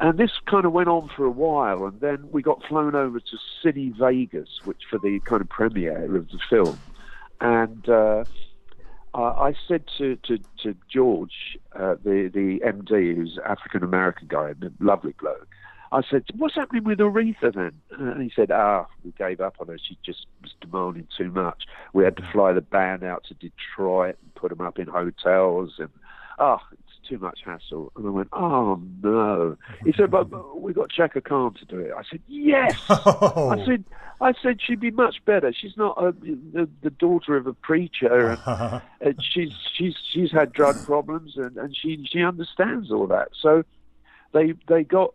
And 0.00 0.18
this 0.18 0.32
kind 0.46 0.64
of 0.64 0.72
went 0.72 0.88
on 0.88 1.08
for 1.16 1.24
a 1.24 1.30
while, 1.30 1.84
and 1.86 2.00
then 2.00 2.28
we 2.32 2.42
got 2.42 2.64
flown 2.64 2.94
over 2.94 3.20
to 3.20 3.36
City 3.62 3.94
Vegas, 3.98 4.60
which 4.64 4.82
for 4.90 4.98
the 4.98 5.20
kind 5.20 5.40
of 5.40 5.48
premiere 5.48 6.16
of 6.16 6.28
the 6.28 6.40
film, 6.48 6.78
and. 7.40 7.88
Uh, 7.88 8.24
I 9.14 9.54
said 9.68 9.84
to, 9.98 10.16
to, 10.24 10.38
to 10.62 10.74
George, 10.90 11.58
uh, 11.78 11.96
the, 12.02 12.30
the 12.32 12.60
MD, 12.64 13.14
who's 13.14 13.38
African 13.44 13.82
American 13.82 14.26
guy, 14.26 14.52
a 14.52 14.54
lovely 14.80 15.14
bloke, 15.20 15.48
I 15.92 16.00
said, 16.10 16.24
What's 16.36 16.54
happening 16.54 16.84
with 16.84 16.98
Aretha 16.98 17.54
then? 17.54 17.80
And 17.90 18.22
he 18.22 18.32
said, 18.34 18.50
Ah, 18.50 18.86
we 19.04 19.12
gave 19.12 19.40
up 19.40 19.56
on 19.60 19.68
her. 19.68 19.78
She 19.78 19.98
just 20.04 20.26
was 20.40 20.52
demanding 20.60 21.06
too 21.16 21.30
much. 21.30 21.64
We 21.92 22.02
had 22.04 22.16
to 22.16 22.28
fly 22.32 22.52
the 22.52 22.62
band 22.62 23.04
out 23.04 23.24
to 23.24 23.34
Detroit 23.34 24.16
and 24.22 24.34
put 24.34 24.48
them 24.48 24.62
up 24.62 24.78
in 24.78 24.88
hotels. 24.88 25.74
And, 25.78 25.90
ah, 26.38 26.60
it's 26.72 27.08
too 27.08 27.18
much 27.18 27.40
hassle. 27.44 27.92
And 27.94 28.06
I 28.06 28.10
went, 28.10 28.28
oh 28.32 28.80
no. 29.02 29.58
He 29.84 29.92
said, 29.92 30.10
but, 30.10 30.30
but 30.30 30.62
we 30.62 30.72
got 30.72 30.90
Chaka 30.90 31.20
Khan 31.20 31.54
to 31.54 31.64
do 31.66 31.78
it. 31.78 31.92
I 31.96 32.02
said, 32.10 32.22
yes. 32.26 32.80
Oh. 33.34 33.50
I 33.50 33.64
said, 33.64 33.84
I 34.22 34.32
said 34.40 34.60
she'd 34.62 34.80
be 34.80 34.90
much 34.90 35.22
better. 35.24 35.52
She's 35.52 35.76
not 35.76 36.02
a, 36.02 36.12
the, 36.12 36.68
the 36.80 36.90
daughter 36.90 37.36
of 37.36 37.46
a 37.46 37.52
preacher, 37.52 38.30
and, 38.46 38.82
and 39.00 39.24
she's 39.24 39.52
she's 39.74 39.96
she's 40.12 40.30
had 40.30 40.52
drug 40.52 40.82
problems, 40.84 41.36
and, 41.36 41.56
and 41.56 41.76
she 41.76 42.06
she 42.08 42.22
understands 42.22 42.92
all 42.92 43.06
that. 43.08 43.30
So 43.40 43.64
they 44.32 44.54
they 44.68 44.84
got 44.84 45.14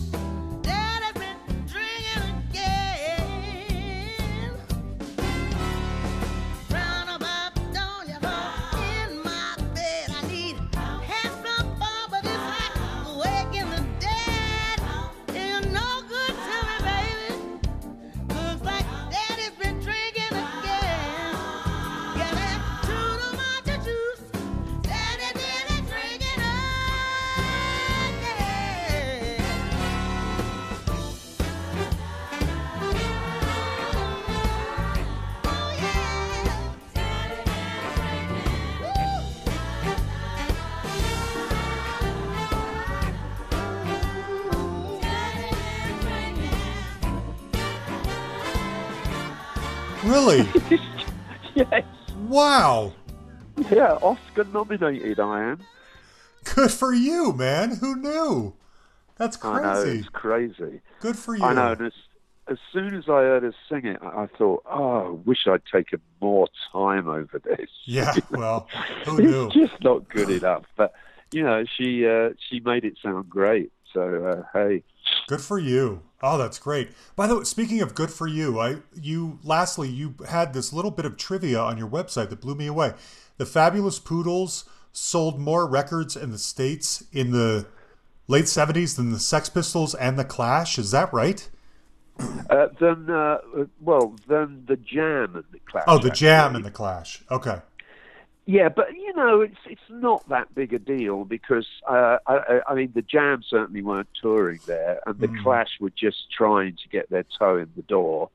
really? 50.21 50.47
yes, 51.55 51.83
Wow. 52.27 52.93
yeah, 53.71 53.93
Oscar 54.01 54.43
nominated 54.45 55.19
I 55.19 55.51
am. 55.51 55.59
Good 56.55 56.71
for 56.71 56.93
you, 56.93 57.33
man. 57.33 57.75
Who 57.75 57.95
knew? 57.95 58.53
That's 59.17 59.37
crazy. 59.37 59.57
I 59.65 59.73
know 59.73 59.83
crazy. 59.83 59.99
it's 59.99 60.09
crazy. 60.09 60.81
Good 60.99 61.15
for 61.17 61.35
you. 61.35 61.43
I 61.43 61.53
know. 61.53 61.71
And 61.73 61.81
as, 61.87 61.93
as 62.47 62.57
soon 62.73 62.95
as 62.95 63.03
I 63.07 63.21
heard 63.21 63.43
her 63.43 63.53
sing 63.69 63.85
it, 63.85 63.99
I, 64.01 64.23
I 64.23 64.27
thought, 64.37 64.63
oh, 64.69 65.07
I 65.07 65.09
wish 65.09 65.45
I'd 65.47 65.61
taken 65.71 65.99
more 66.21 66.47
time 66.71 67.07
over 67.07 67.39
this. 67.43 67.69
Yeah, 67.85 68.13
well, 68.31 68.67
who 69.05 69.17
knew? 69.21 69.45
it's 69.47 69.55
just 69.55 69.83
not 69.83 70.07
good 70.09 70.29
enough. 70.29 70.63
But 70.75 70.93
you 71.31 71.43
know, 71.43 71.63
she 71.77 72.07
uh, 72.07 72.29
she 72.49 72.59
made 72.61 72.85
it 72.85 72.97
sound 73.03 73.29
great. 73.29 73.71
So 73.93 74.25
uh, 74.25 74.43
hey, 74.53 74.83
Good 75.27 75.41
for 75.41 75.59
you. 75.59 76.01
Oh, 76.21 76.37
that's 76.37 76.59
great. 76.59 76.91
By 77.15 77.27
the 77.27 77.39
way, 77.39 77.43
speaking 77.45 77.81
of 77.81 77.95
good 77.95 78.11
for 78.11 78.27
you, 78.27 78.59
I 78.59 78.77
you 78.93 79.39
lastly 79.43 79.89
you 79.89 80.15
had 80.29 80.53
this 80.53 80.71
little 80.71 80.91
bit 80.91 81.05
of 81.05 81.17
trivia 81.17 81.59
on 81.59 81.77
your 81.77 81.89
website 81.89 82.29
that 82.29 82.41
blew 82.41 82.55
me 82.55 82.67
away. 82.67 82.93
The 83.37 83.45
Fabulous 83.45 83.97
Poodles 83.97 84.65
sold 84.91 85.39
more 85.39 85.65
records 85.65 86.15
in 86.15 86.31
the 86.31 86.37
states 86.37 87.03
in 87.11 87.31
the 87.31 87.65
late 88.27 88.45
70s 88.45 88.95
than 88.95 89.11
the 89.11 89.19
Sex 89.19 89.49
Pistols 89.49 89.95
and 89.95 90.19
the 90.19 90.25
Clash. 90.25 90.77
Is 90.77 90.91
that 90.91 91.11
right? 91.13 91.49
uh, 92.49 92.67
then 92.79 93.09
uh, 93.09 93.37
well, 93.79 94.15
then 94.27 94.63
the 94.67 94.75
Jam 94.77 95.35
and 95.35 95.45
the 95.51 95.59
Clash. 95.65 95.85
Oh, 95.87 95.97
the 95.97 96.11
Jam 96.11 96.55
and 96.55 96.65
the 96.65 96.71
Clash. 96.71 97.23
Okay. 97.31 97.59
Yeah, 98.45 98.69
but 98.69 98.93
you 98.95 99.13
know, 99.15 99.41
it's 99.41 99.57
it's 99.65 99.81
not 99.89 100.27
that 100.29 100.53
big 100.55 100.73
a 100.73 100.79
deal 100.79 101.25
because 101.25 101.67
uh, 101.87 102.17
I, 102.27 102.33
I- 102.35 102.61
I 102.69 102.75
mean, 102.75 102.91
the 102.95 103.01
Jam 103.03 103.43
certainly 103.47 103.81
weren't 103.83 104.09
touring 104.19 104.59
there, 104.65 104.99
and 105.05 105.19
the 105.19 105.27
Mm. 105.27 105.43
Clash 105.43 105.77
were 105.79 105.91
just 105.91 106.31
trying 106.31 106.75
to 106.77 106.89
get 106.89 107.09
their 107.09 107.25
toe 107.37 107.57
in 107.57 107.69
the 107.75 107.83
door. 107.83 108.29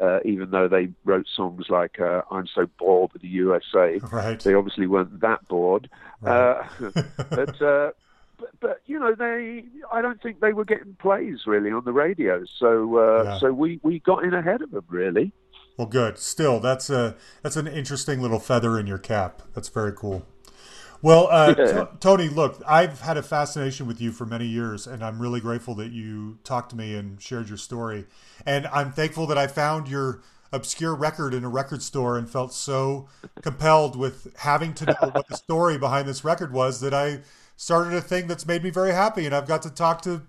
Uh, 0.00 0.18
even 0.24 0.50
though 0.50 0.66
they 0.66 0.88
wrote 1.04 1.26
songs 1.28 1.66
like 1.68 2.00
uh, 2.00 2.22
"I'm 2.30 2.48
So 2.48 2.66
Bored 2.78 3.12
with 3.12 3.22
the 3.22 3.28
USA," 3.28 3.98
Right. 4.10 4.40
they 4.40 4.52
obviously 4.54 4.88
weren't 4.88 5.20
that 5.20 5.46
bored. 5.46 5.88
Right. 6.20 6.66
Uh, 6.80 7.02
but, 7.30 7.62
uh, 7.62 7.90
but 8.38 8.50
but 8.58 8.80
you 8.86 8.98
know, 8.98 9.14
they 9.14 9.64
I 9.92 10.02
don't 10.02 10.20
think 10.20 10.40
they 10.40 10.52
were 10.54 10.64
getting 10.64 10.96
plays 10.96 11.46
really 11.46 11.70
on 11.70 11.84
the 11.84 11.92
radio. 11.92 12.42
So 12.58 12.96
uh, 12.98 13.22
Yeah. 13.24 13.38
so 13.38 13.52
we 13.52 13.78
we 13.84 14.00
got 14.00 14.24
in 14.24 14.34
ahead 14.34 14.60
of 14.62 14.72
them 14.72 14.84
really. 14.88 15.30
Well, 15.76 15.86
good. 15.86 16.18
Still, 16.18 16.60
that's 16.60 16.90
a 16.90 17.16
that's 17.42 17.56
an 17.56 17.66
interesting 17.66 18.20
little 18.20 18.38
feather 18.38 18.78
in 18.78 18.86
your 18.86 18.98
cap. 18.98 19.42
That's 19.54 19.68
very 19.68 19.92
cool. 19.92 20.24
Well, 21.00 21.26
uh, 21.30 21.54
T- 21.54 21.90
Tony, 21.98 22.28
look, 22.28 22.62
I've 22.66 23.00
had 23.00 23.16
a 23.16 23.24
fascination 23.24 23.88
with 23.88 24.00
you 24.00 24.12
for 24.12 24.24
many 24.24 24.46
years, 24.46 24.86
and 24.86 25.02
I'm 25.02 25.20
really 25.20 25.40
grateful 25.40 25.74
that 25.74 25.90
you 25.90 26.38
talked 26.44 26.70
to 26.70 26.76
me 26.76 26.94
and 26.94 27.20
shared 27.20 27.48
your 27.48 27.58
story. 27.58 28.06
And 28.46 28.68
I'm 28.68 28.92
thankful 28.92 29.26
that 29.26 29.36
I 29.36 29.48
found 29.48 29.88
your 29.88 30.22
obscure 30.52 30.94
record 30.94 31.34
in 31.34 31.42
a 31.42 31.48
record 31.48 31.82
store 31.82 32.16
and 32.16 32.30
felt 32.30 32.52
so 32.52 33.08
compelled 33.40 33.96
with 33.96 34.32
having 34.38 34.74
to 34.74 34.86
know 34.86 35.10
what 35.10 35.26
the 35.26 35.36
story 35.36 35.76
behind 35.76 36.06
this 36.06 36.24
record 36.24 36.52
was 36.52 36.80
that 36.80 36.94
I 36.94 37.20
started 37.56 37.94
a 37.94 38.00
thing 38.00 38.28
that's 38.28 38.46
made 38.46 38.62
me 38.62 38.70
very 38.70 38.92
happy. 38.92 39.26
And 39.26 39.34
I've 39.34 39.48
got 39.48 39.62
to 39.62 39.70
talk 39.70 40.02
to 40.02 40.22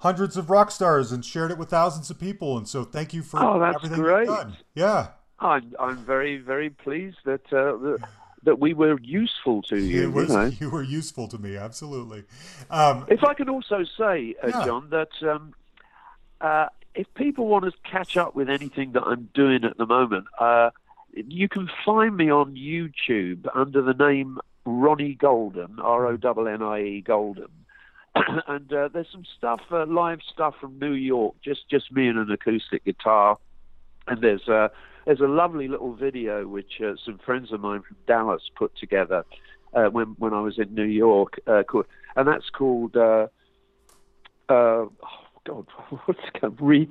hundreds 0.00 0.36
of 0.36 0.50
rock 0.50 0.70
stars 0.70 1.12
and 1.12 1.24
shared 1.24 1.50
it 1.50 1.58
with 1.58 1.70
thousands 1.70 2.10
of 2.10 2.18
people. 2.20 2.58
And 2.58 2.68
so, 2.68 2.84
thank 2.84 3.14
you 3.14 3.22
for 3.22 3.40
Oh, 3.42 3.58
that's 3.58 3.76
everything 3.76 4.02
great. 4.02 4.26
you've 4.28 4.36
done. 4.36 4.56
Yeah. 4.74 5.08
I'm 5.38 5.72
I'm 5.80 5.96
very 6.04 6.36
very 6.36 6.68
pleased 6.68 7.16
that 7.24 7.50
uh, 7.52 7.76
that, 7.78 7.98
that 8.42 8.58
we 8.58 8.74
were 8.74 8.98
useful 9.00 9.62
to 9.62 9.76
you. 9.78 10.02
It 10.02 10.12
was, 10.12 10.28
you 10.28 10.34
know. 10.36 10.44
you 10.60 10.70
were 10.70 10.82
useful 10.82 11.28
to 11.28 11.38
me, 11.38 11.56
absolutely. 11.56 12.24
Um, 12.70 13.06
If 13.08 13.24
I 13.24 13.32
could 13.34 13.48
also 13.48 13.84
say, 13.98 14.34
uh, 14.42 14.48
Yeah. 14.48 14.64
John, 14.66 14.90
that 14.90 15.08
um, 15.22 15.54
uh, 16.42 16.66
if 16.94 17.06
people 17.14 17.46
want 17.46 17.64
to 17.64 17.72
catch 17.90 18.16
up 18.16 18.34
with 18.34 18.50
anything 18.50 18.92
that 18.92 19.02
I'm 19.04 19.28
doing 19.32 19.64
at 19.64 19.76
the 19.78 19.86
moment, 19.86 20.26
uh, 20.38 20.70
you 21.12 21.48
can 21.48 21.70
find 21.84 22.16
me 22.16 22.30
on 22.30 22.54
YouTube 22.54 23.46
under 23.54 23.80
the 23.82 23.94
name 23.94 24.38
Ronnie 24.64 25.14
Golden, 25.14 25.78
R 25.80 26.06
O 26.06 26.18
N 26.22 26.48
N 26.48 26.62
I 26.62 26.82
E 26.82 27.00
Golden. 27.00 27.48
and 28.48 28.72
uh, 28.72 28.88
there's 28.92 29.06
some 29.12 29.24
stuff, 29.38 29.60
uh, 29.70 29.86
live 29.86 30.20
stuff 30.32 30.54
from 30.60 30.78
New 30.78 30.92
York, 30.92 31.36
just 31.44 31.68
just 31.70 31.92
me 31.92 32.08
and 32.08 32.18
an 32.18 32.30
acoustic 32.30 32.84
guitar. 32.84 33.38
And 34.06 34.20
there's 34.22 34.48
uh, 34.48 34.68
there's 35.06 35.20
a 35.20 35.28
lovely 35.28 35.68
little 35.68 35.94
video 35.94 36.46
which 36.46 36.80
uh, 36.80 36.94
some 37.04 37.18
friends 37.18 37.52
of 37.52 37.60
mine 37.60 37.82
from 37.86 37.96
Dallas 38.06 38.42
put 38.56 38.76
together 38.76 39.24
uh, 39.74 39.86
when 39.86 40.08
when 40.18 40.34
I 40.34 40.40
was 40.40 40.58
in 40.58 40.74
New 40.74 40.84
York, 40.84 41.40
uh, 41.46 41.62
called, 41.62 41.86
and 42.16 42.26
that's 42.26 42.50
called 42.50 42.96
uh, 42.96 43.28
uh, 44.48 44.52
oh 44.52 44.90
God, 45.46 45.66
what's 46.04 46.20
it 46.34 46.40
called? 46.40 46.60
Re, 46.60 46.88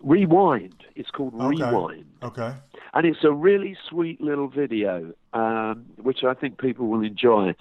Rewind. 0.00 0.84
It's 0.96 1.10
called 1.10 1.34
Okay. 1.34 1.64
Rewind, 1.64 2.06
okay. 2.22 2.54
and 2.94 3.06
it's 3.06 3.24
a 3.24 3.32
really 3.32 3.76
sweet 3.88 4.20
little 4.20 4.48
video, 4.48 5.12
um, 5.32 5.86
which 5.96 6.24
I 6.24 6.34
think 6.34 6.58
people 6.58 6.86
will 6.86 7.02
enjoy. 7.02 7.54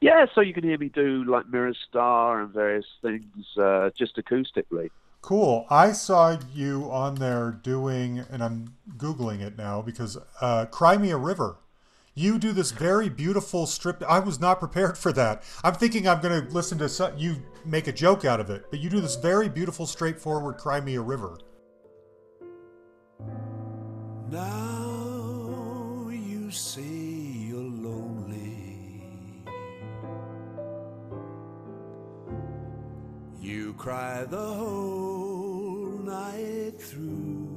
Yeah, 0.00 0.24
so 0.34 0.40
you 0.40 0.54
can 0.54 0.64
hear 0.64 0.78
me 0.78 0.88
do 0.88 1.24
like 1.24 1.48
Mirror 1.50 1.74
Star 1.88 2.40
and 2.40 2.52
various 2.52 2.86
things 3.02 3.44
uh, 3.58 3.90
just 3.98 4.16
acoustically. 4.16 4.90
Cool. 5.20 5.66
I 5.68 5.92
saw 5.92 6.38
you 6.54 6.90
on 6.90 7.16
there 7.16 7.50
doing, 7.62 8.24
and 8.30 8.42
I'm 8.42 8.76
Googling 8.96 9.40
it 9.42 9.58
now 9.58 9.82
because 9.82 10.16
uh, 10.40 10.64
Cry 10.66 10.96
Me 10.96 11.10
a 11.10 11.18
River. 11.18 11.58
You 12.14 12.38
do 12.38 12.52
this 12.52 12.70
very 12.72 13.08
beautiful 13.10 13.66
strip. 13.66 14.02
I 14.08 14.18
was 14.20 14.40
not 14.40 14.58
prepared 14.58 14.96
for 14.96 15.12
that. 15.12 15.42
I'm 15.62 15.74
thinking 15.74 16.08
I'm 16.08 16.20
going 16.20 16.46
to 16.46 16.52
listen 16.52 16.78
to 16.78 16.88
some, 16.88 17.16
you 17.16 17.36
make 17.64 17.86
a 17.86 17.92
joke 17.92 18.24
out 18.24 18.40
of 18.40 18.50
it, 18.50 18.64
but 18.70 18.80
you 18.80 18.88
do 18.88 19.00
this 19.00 19.16
very 19.16 19.48
beautiful, 19.48 19.86
straightforward 19.86 20.56
Cry 20.56 20.80
Me 20.80 20.96
a 20.96 21.02
River. 21.02 21.38
Now 24.30 26.08
you 26.10 26.50
say 26.50 26.89
You 33.40 33.72
cry 33.72 34.24
the 34.24 34.36
whole 34.36 35.98
night 36.04 36.74
through. 36.78 37.48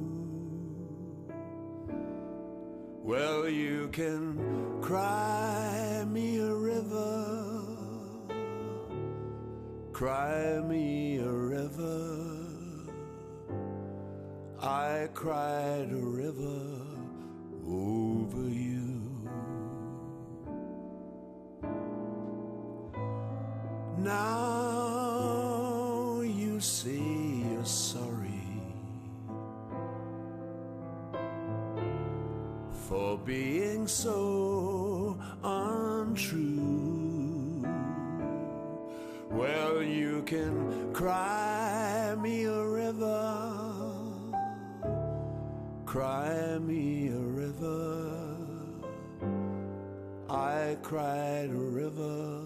Well, 3.02 3.46
you 3.46 3.88
can 3.88 4.80
cry 4.80 6.06
me 6.08 6.38
a 6.38 6.54
river. 6.54 7.66
Cry 9.92 10.60
me 10.60 11.18
a 11.18 11.30
river. 11.30 12.36
I 14.62 15.08
cried 15.12 15.92
a 15.92 15.96
river 15.96 16.80
over 17.68 18.48
you. 18.48 19.02
Now 23.98 25.13
say 26.64 26.96
you're 26.96 27.62
sorry 27.62 28.40
for 32.88 33.18
being 33.18 33.86
so 33.86 35.18
untrue. 35.42 37.62
Well, 39.30 39.82
you 39.82 40.22
can 40.22 40.90
cry 40.94 42.14
me 42.18 42.44
a 42.44 42.64
river, 42.64 43.52
cry 45.84 46.58
me 46.60 47.08
a 47.08 47.20
river. 47.20 48.26
I 50.30 50.78
cried 50.80 51.50
a 51.50 51.64
river 51.80 52.43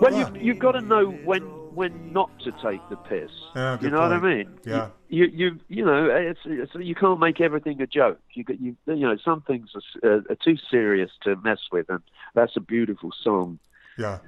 Well, 0.00 0.14
you 0.14 0.28
me 0.28 0.40
you've 0.42 0.58
got 0.58 0.72
to 0.72 0.80
know 0.80 1.06
when 1.06 1.42
when 1.74 2.12
not 2.12 2.30
to 2.40 2.52
take 2.62 2.80
the 2.88 2.96
piss. 2.96 3.30
Yeah, 3.54 3.72
you 3.72 3.78
good 3.78 3.92
know 3.92 4.00
what 4.00 4.12
I 4.12 4.20
mean? 4.20 4.58
Yeah. 4.64 4.88
You 5.08 5.24
you 5.26 5.60
you 5.68 5.84
know 5.84 6.08
it's, 6.10 6.40
it's 6.44 6.72
you 6.74 6.94
can't 6.94 7.20
make 7.20 7.40
everything 7.40 7.80
a 7.80 7.86
joke. 7.86 8.20
You 8.34 8.44
got 8.44 8.60
you 8.60 8.76
you 8.86 8.96
know 8.96 9.16
some 9.24 9.42
things 9.42 9.70
are, 9.74 10.16
uh, 10.16 10.20
are 10.30 10.36
too 10.44 10.56
serious 10.70 11.10
to 11.22 11.36
mess 11.36 11.60
with, 11.72 11.88
and 11.88 12.00
that's 12.34 12.56
a 12.56 12.60
beautiful 12.60 13.10
song. 13.22 13.58
Yeah. 13.98 14.18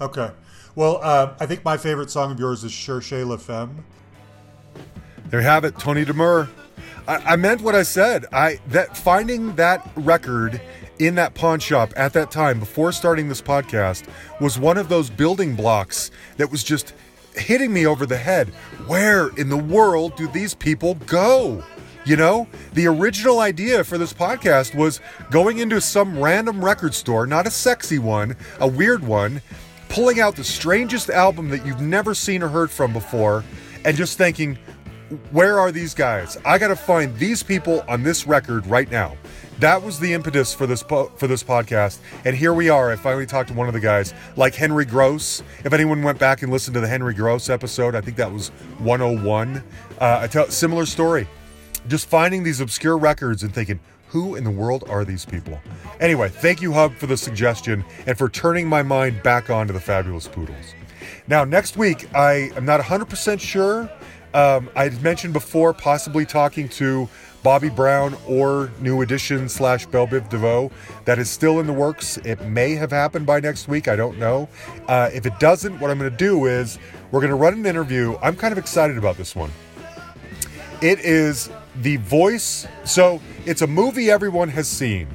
Okay. 0.00 0.30
Well, 0.74 1.00
uh, 1.02 1.34
I 1.38 1.46
think 1.46 1.64
my 1.64 1.76
favorite 1.76 2.10
song 2.10 2.32
of 2.32 2.38
yours 2.38 2.64
is 2.64 2.72
Cherchez 2.72 3.24
la 3.24 3.36
Femme. 3.36 3.84
There 5.26 5.40
you 5.40 5.46
have 5.46 5.64
it, 5.64 5.78
Tony 5.78 6.04
De 6.04 6.14
Meur. 6.14 6.48
I, 7.06 7.16
I 7.16 7.36
meant 7.36 7.60
what 7.60 7.74
I 7.74 7.82
said. 7.82 8.26
I 8.32 8.60
that 8.68 8.96
finding 8.96 9.54
that 9.56 9.88
record 9.96 10.60
in 11.00 11.14
that 11.16 11.34
pawn 11.34 11.58
shop 11.58 11.92
at 11.96 12.12
that 12.12 12.30
time 12.30 12.60
before 12.60 12.92
starting 12.92 13.28
this 13.28 13.42
podcast 13.42 14.06
was 14.40 14.58
one 14.58 14.76
of 14.76 14.88
those 14.88 15.10
building 15.10 15.56
blocks 15.56 16.10
that 16.36 16.50
was 16.50 16.62
just 16.62 16.94
hitting 17.34 17.72
me 17.72 17.86
over 17.86 18.06
the 18.06 18.16
head. 18.16 18.48
Where 18.86 19.28
in 19.36 19.48
the 19.48 19.56
world 19.56 20.14
do 20.16 20.28
these 20.28 20.54
people 20.54 20.94
go? 21.06 21.64
You 22.04 22.16
know, 22.16 22.48
the 22.72 22.86
original 22.86 23.40
idea 23.40 23.84
for 23.84 23.98
this 23.98 24.12
podcast 24.12 24.74
was 24.74 25.00
going 25.30 25.58
into 25.58 25.80
some 25.80 26.18
random 26.18 26.64
record 26.64 26.94
store, 26.94 27.26
not 27.26 27.46
a 27.46 27.50
sexy 27.50 27.98
one, 27.98 28.36
a 28.58 28.68
weird 28.68 29.02
one, 29.04 29.42
pulling 29.88 30.20
out 30.20 30.36
the 30.36 30.44
strangest 30.44 31.10
album 31.10 31.50
that 31.50 31.66
you've 31.66 31.80
never 31.80 32.14
seen 32.14 32.42
or 32.42 32.48
heard 32.48 32.70
from 32.70 32.92
before, 32.92 33.44
and 33.84 33.96
just 33.96 34.16
thinking, 34.16 34.58
where 35.30 35.58
are 35.58 35.72
these 35.72 35.94
guys? 35.94 36.38
I 36.44 36.58
got 36.58 36.68
to 36.68 36.76
find 36.76 37.16
these 37.18 37.42
people 37.42 37.84
on 37.88 38.02
this 38.02 38.26
record 38.26 38.66
right 38.66 38.90
now. 38.90 39.16
That 39.60 39.82
was 39.82 40.00
the 40.00 40.14
impetus 40.14 40.54
for 40.54 40.66
this 40.66 40.82
po- 40.82 41.12
for 41.16 41.26
this 41.26 41.42
podcast, 41.42 41.98
and 42.24 42.34
here 42.34 42.54
we 42.54 42.70
are. 42.70 42.90
I 42.90 42.96
finally 42.96 43.26
talked 43.26 43.50
to 43.50 43.54
one 43.54 43.68
of 43.68 43.74
the 43.74 43.80
guys, 43.80 44.14
like 44.34 44.54
Henry 44.54 44.86
Gross. 44.86 45.42
If 45.64 45.74
anyone 45.74 46.02
went 46.02 46.18
back 46.18 46.40
and 46.40 46.50
listened 46.50 46.72
to 46.74 46.80
the 46.80 46.88
Henry 46.88 47.12
Gross 47.12 47.50
episode, 47.50 47.94
I 47.94 48.00
think 48.00 48.16
that 48.16 48.32
was 48.32 48.48
101. 48.78 49.62
Uh, 50.00 50.18
I 50.22 50.26
tell 50.28 50.48
similar 50.48 50.86
story, 50.86 51.28
just 51.88 52.08
finding 52.08 52.42
these 52.42 52.60
obscure 52.60 52.96
records 52.96 53.42
and 53.42 53.54
thinking, 53.54 53.78
who 54.08 54.34
in 54.34 54.44
the 54.44 54.50
world 54.50 54.84
are 54.88 55.04
these 55.04 55.26
people? 55.26 55.60
Anyway, 56.00 56.30
thank 56.30 56.62
you, 56.62 56.72
Hub, 56.72 56.94
for 56.94 57.06
the 57.06 57.18
suggestion 57.18 57.84
and 58.06 58.16
for 58.16 58.30
turning 58.30 58.66
my 58.66 58.82
mind 58.82 59.22
back 59.22 59.50
on 59.50 59.66
to 59.66 59.74
the 59.74 59.80
Fabulous 59.80 60.26
Poodles. 60.26 60.74
Now, 61.28 61.44
next 61.44 61.76
week, 61.76 62.08
I 62.14 62.50
am 62.56 62.64
not 62.64 62.80
100% 62.80 63.38
sure. 63.38 63.90
Um, 64.32 64.70
I 64.74 64.88
mentioned 64.88 65.32
before 65.32 65.74
possibly 65.74 66.24
talking 66.24 66.68
to 66.70 67.08
Bobby 67.42 67.70
Brown 67.70 68.16
or 68.28 68.70
New 68.80 69.02
Edition 69.02 69.48
slash 69.48 69.86
Bell 69.86 70.06
Biv 70.06 70.28
DeVoe. 70.28 70.70
That 71.04 71.18
is 71.18 71.30
still 71.30 71.60
in 71.60 71.66
the 71.66 71.72
works. 71.72 72.18
It 72.18 72.40
may 72.42 72.74
have 72.74 72.90
happened 72.90 73.26
by 73.26 73.40
next 73.40 73.68
week. 73.68 73.88
I 73.88 73.96
don't 73.96 74.18
know. 74.18 74.48
Uh, 74.88 75.10
if 75.12 75.26
it 75.26 75.38
doesn't, 75.38 75.78
what 75.80 75.90
I'm 75.90 75.98
going 75.98 76.10
to 76.10 76.16
do 76.16 76.46
is 76.46 76.78
we're 77.10 77.20
going 77.20 77.30
to 77.30 77.36
run 77.36 77.54
an 77.54 77.66
interview. 77.66 78.16
I'm 78.22 78.36
kind 78.36 78.52
of 78.52 78.58
excited 78.58 78.98
about 78.98 79.16
this 79.16 79.34
one. 79.34 79.50
It 80.82 81.00
is 81.00 81.50
the 81.82 81.96
voice. 81.96 82.66
So 82.84 83.20
it's 83.46 83.62
a 83.62 83.66
movie 83.66 84.10
everyone 84.10 84.48
has 84.50 84.68
seen. 84.68 85.08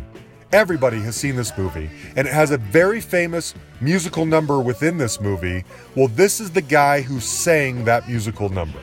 Everybody 0.51 1.01
has 1.01 1.15
seen 1.17 1.35
this 1.35 1.57
movie, 1.57 1.89
and 2.15 2.25
it 2.27 2.33
has 2.33 2.51
a 2.51 2.57
very 2.57 3.01
famous 3.01 3.53
musical 3.81 4.25
number 4.25 4.61
within 4.61 4.97
this 4.97 5.19
movie. 5.19 5.65
Well, 5.95 6.07
this 6.07 6.39
is 6.39 6.51
the 6.51 6.61
guy 6.61 7.01
who 7.01 7.19
sang 7.19 7.83
that 7.85 8.07
musical 8.07 8.47
number. 8.47 8.79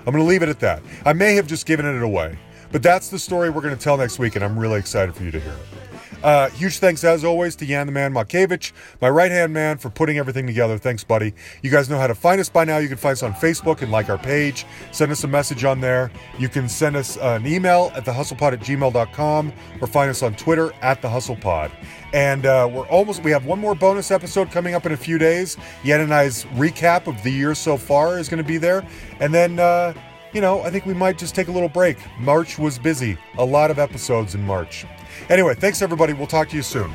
I'm 0.00 0.12
going 0.12 0.22
to 0.22 0.28
leave 0.28 0.42
it 0.42 0.50
at 0.50 0.60
that. 0.60 0.82
I 1.06 1.14
may 1.14 1.34
have 1.36 1.46
just 1.46 1.64
given 1.64 1.86
it 1.86 2.02
away, 2.02 2.38
but 2.72 2.82
that's 2.82 3.08
the 3.08 3.18
story 3.18 3.50
we're 3.50 3.62
going 3.62 3.76
to 3.76 3.82
tell 3.82 3.96
next 3.96 4.18
week, 4.18 4.36
and 4.36 4.44
I'm 4.44 4.58
really 4.58 4.78
excited 4.78 5.14
for 5.14 5.24
you 5.24 5.30
to 5.30 5.40
hear 5.40 5.52
it. 5.52 5.86
Uh, 6.22 6.48
huge 6.50 6.78
thanks, 6.78 7.04
as 7.04 7.24
always, 7.24 7.54
to 7.56 7.66
Jan 7.66 7.86
the 7.86 7.92
Man 7.92 8.12
Makevich, 8.12 8.72
my 9.00 9.08
right 9.08 9.30
hand 9.30 9.52
man, 9.52 9.78
for 9.78 9.90
putting 9.90 10.18
everything 10.18 10.46
together. 10.46 10.78
Thanks, 10.78 11.04
buddy. 11.04 11.34
You 11.62 11.70
guys 11.70 11.88
know 11.88 11.98
how 11.98 12.06
to 12.06 12.14
find 12.14 12.40
us 12.40 12.48
by 12.48 12.64
now. 12.64 12.78
You 12.78 12.88
can 12.88 12.96
find 12.96 13.12
us 13.12 13.22
on 13.22 13.32
Facebook 13.34 13.82
and 13.82 13.92
like 13.92 14.08
our 14.08 14.18
page. 14.18 14.66
Send 14.92 15.12
us 15.12 15.24
a 15.24 15.28
message 15.28 15.64
on 15.64 15.80
there. 15.80 16.10
You 16.38 16.48
can 16.48 16.68
send 16.68 16.96
us 16.96 17.16
an 17.18 17.46
email 17.46 17.92
at 17.94 18.04
thehustlepod 18.04 18.54
at 18.54 18.60
gmail.com 18.60 19.52
or 19.80 19.86
find 19.86 20.10
us 20.10 20.22
on 20.22 20.34
Twitter 20.34 20.72
at 20.82 21.02
thehustlepod. 21.02 21.70
And 22.12 22.46
uh, 22.46 22.68
we're 22.72 22.88
almost, 22.88 23.22
we 23.22 23.30
have 23.30 23.44
one 23.44 23.60
more 23.60 23.74
bonus 23.74 24.10
episode 24.10 24.50
coming 24.50 24.74
up 24.74 24.86
in 24.86 24.92
a 24.92 24.96
few 24.96 25.18
days. 25.18 25.56
Yen 25.84 26.00
and 26.00 26.14
I's 26.14 26.44
recap 26.54 27.06
of 27.06 27.22
the 27.22 27.30
year 27.30 27.54
so 27.54 27.76
far 27.76 28.18
is 28.18 28.28
going 28.28 28.42
to 28.42 28.48
be 28.48 28.58
there. 28.58 28.86
And 29.20 29.34
then, 29.34 29.58
uh, 29.58 29.92
you 30.36 30.42
know, 30.42 30.60
I 30.60 30.68
think 30.68 30.84
we 30.84 30.92
might 30.92 31.16
just 31.16 31.34
take 31.34 31.48
a 31.48 31.50
little 31.50 31.68
break. 31.70 31.96
March 32.20 32.58
was 32.58 32.78
busy, 32.78 33.16
a 33.38 33.44
lot 33.44 33.70
of 33.70 33.78
episodes 33.78 34.34
in 34.34 34.42
March. 34.42 34.84
Anyway, 35.30 35.54
thanks 35.54 35.80
everybody. 35.80 36.12
We'll 36.12 36.26
talk 36.26 36.50
to 36.50 36.56
you 36.56 36.62
soon. 36.62 36.92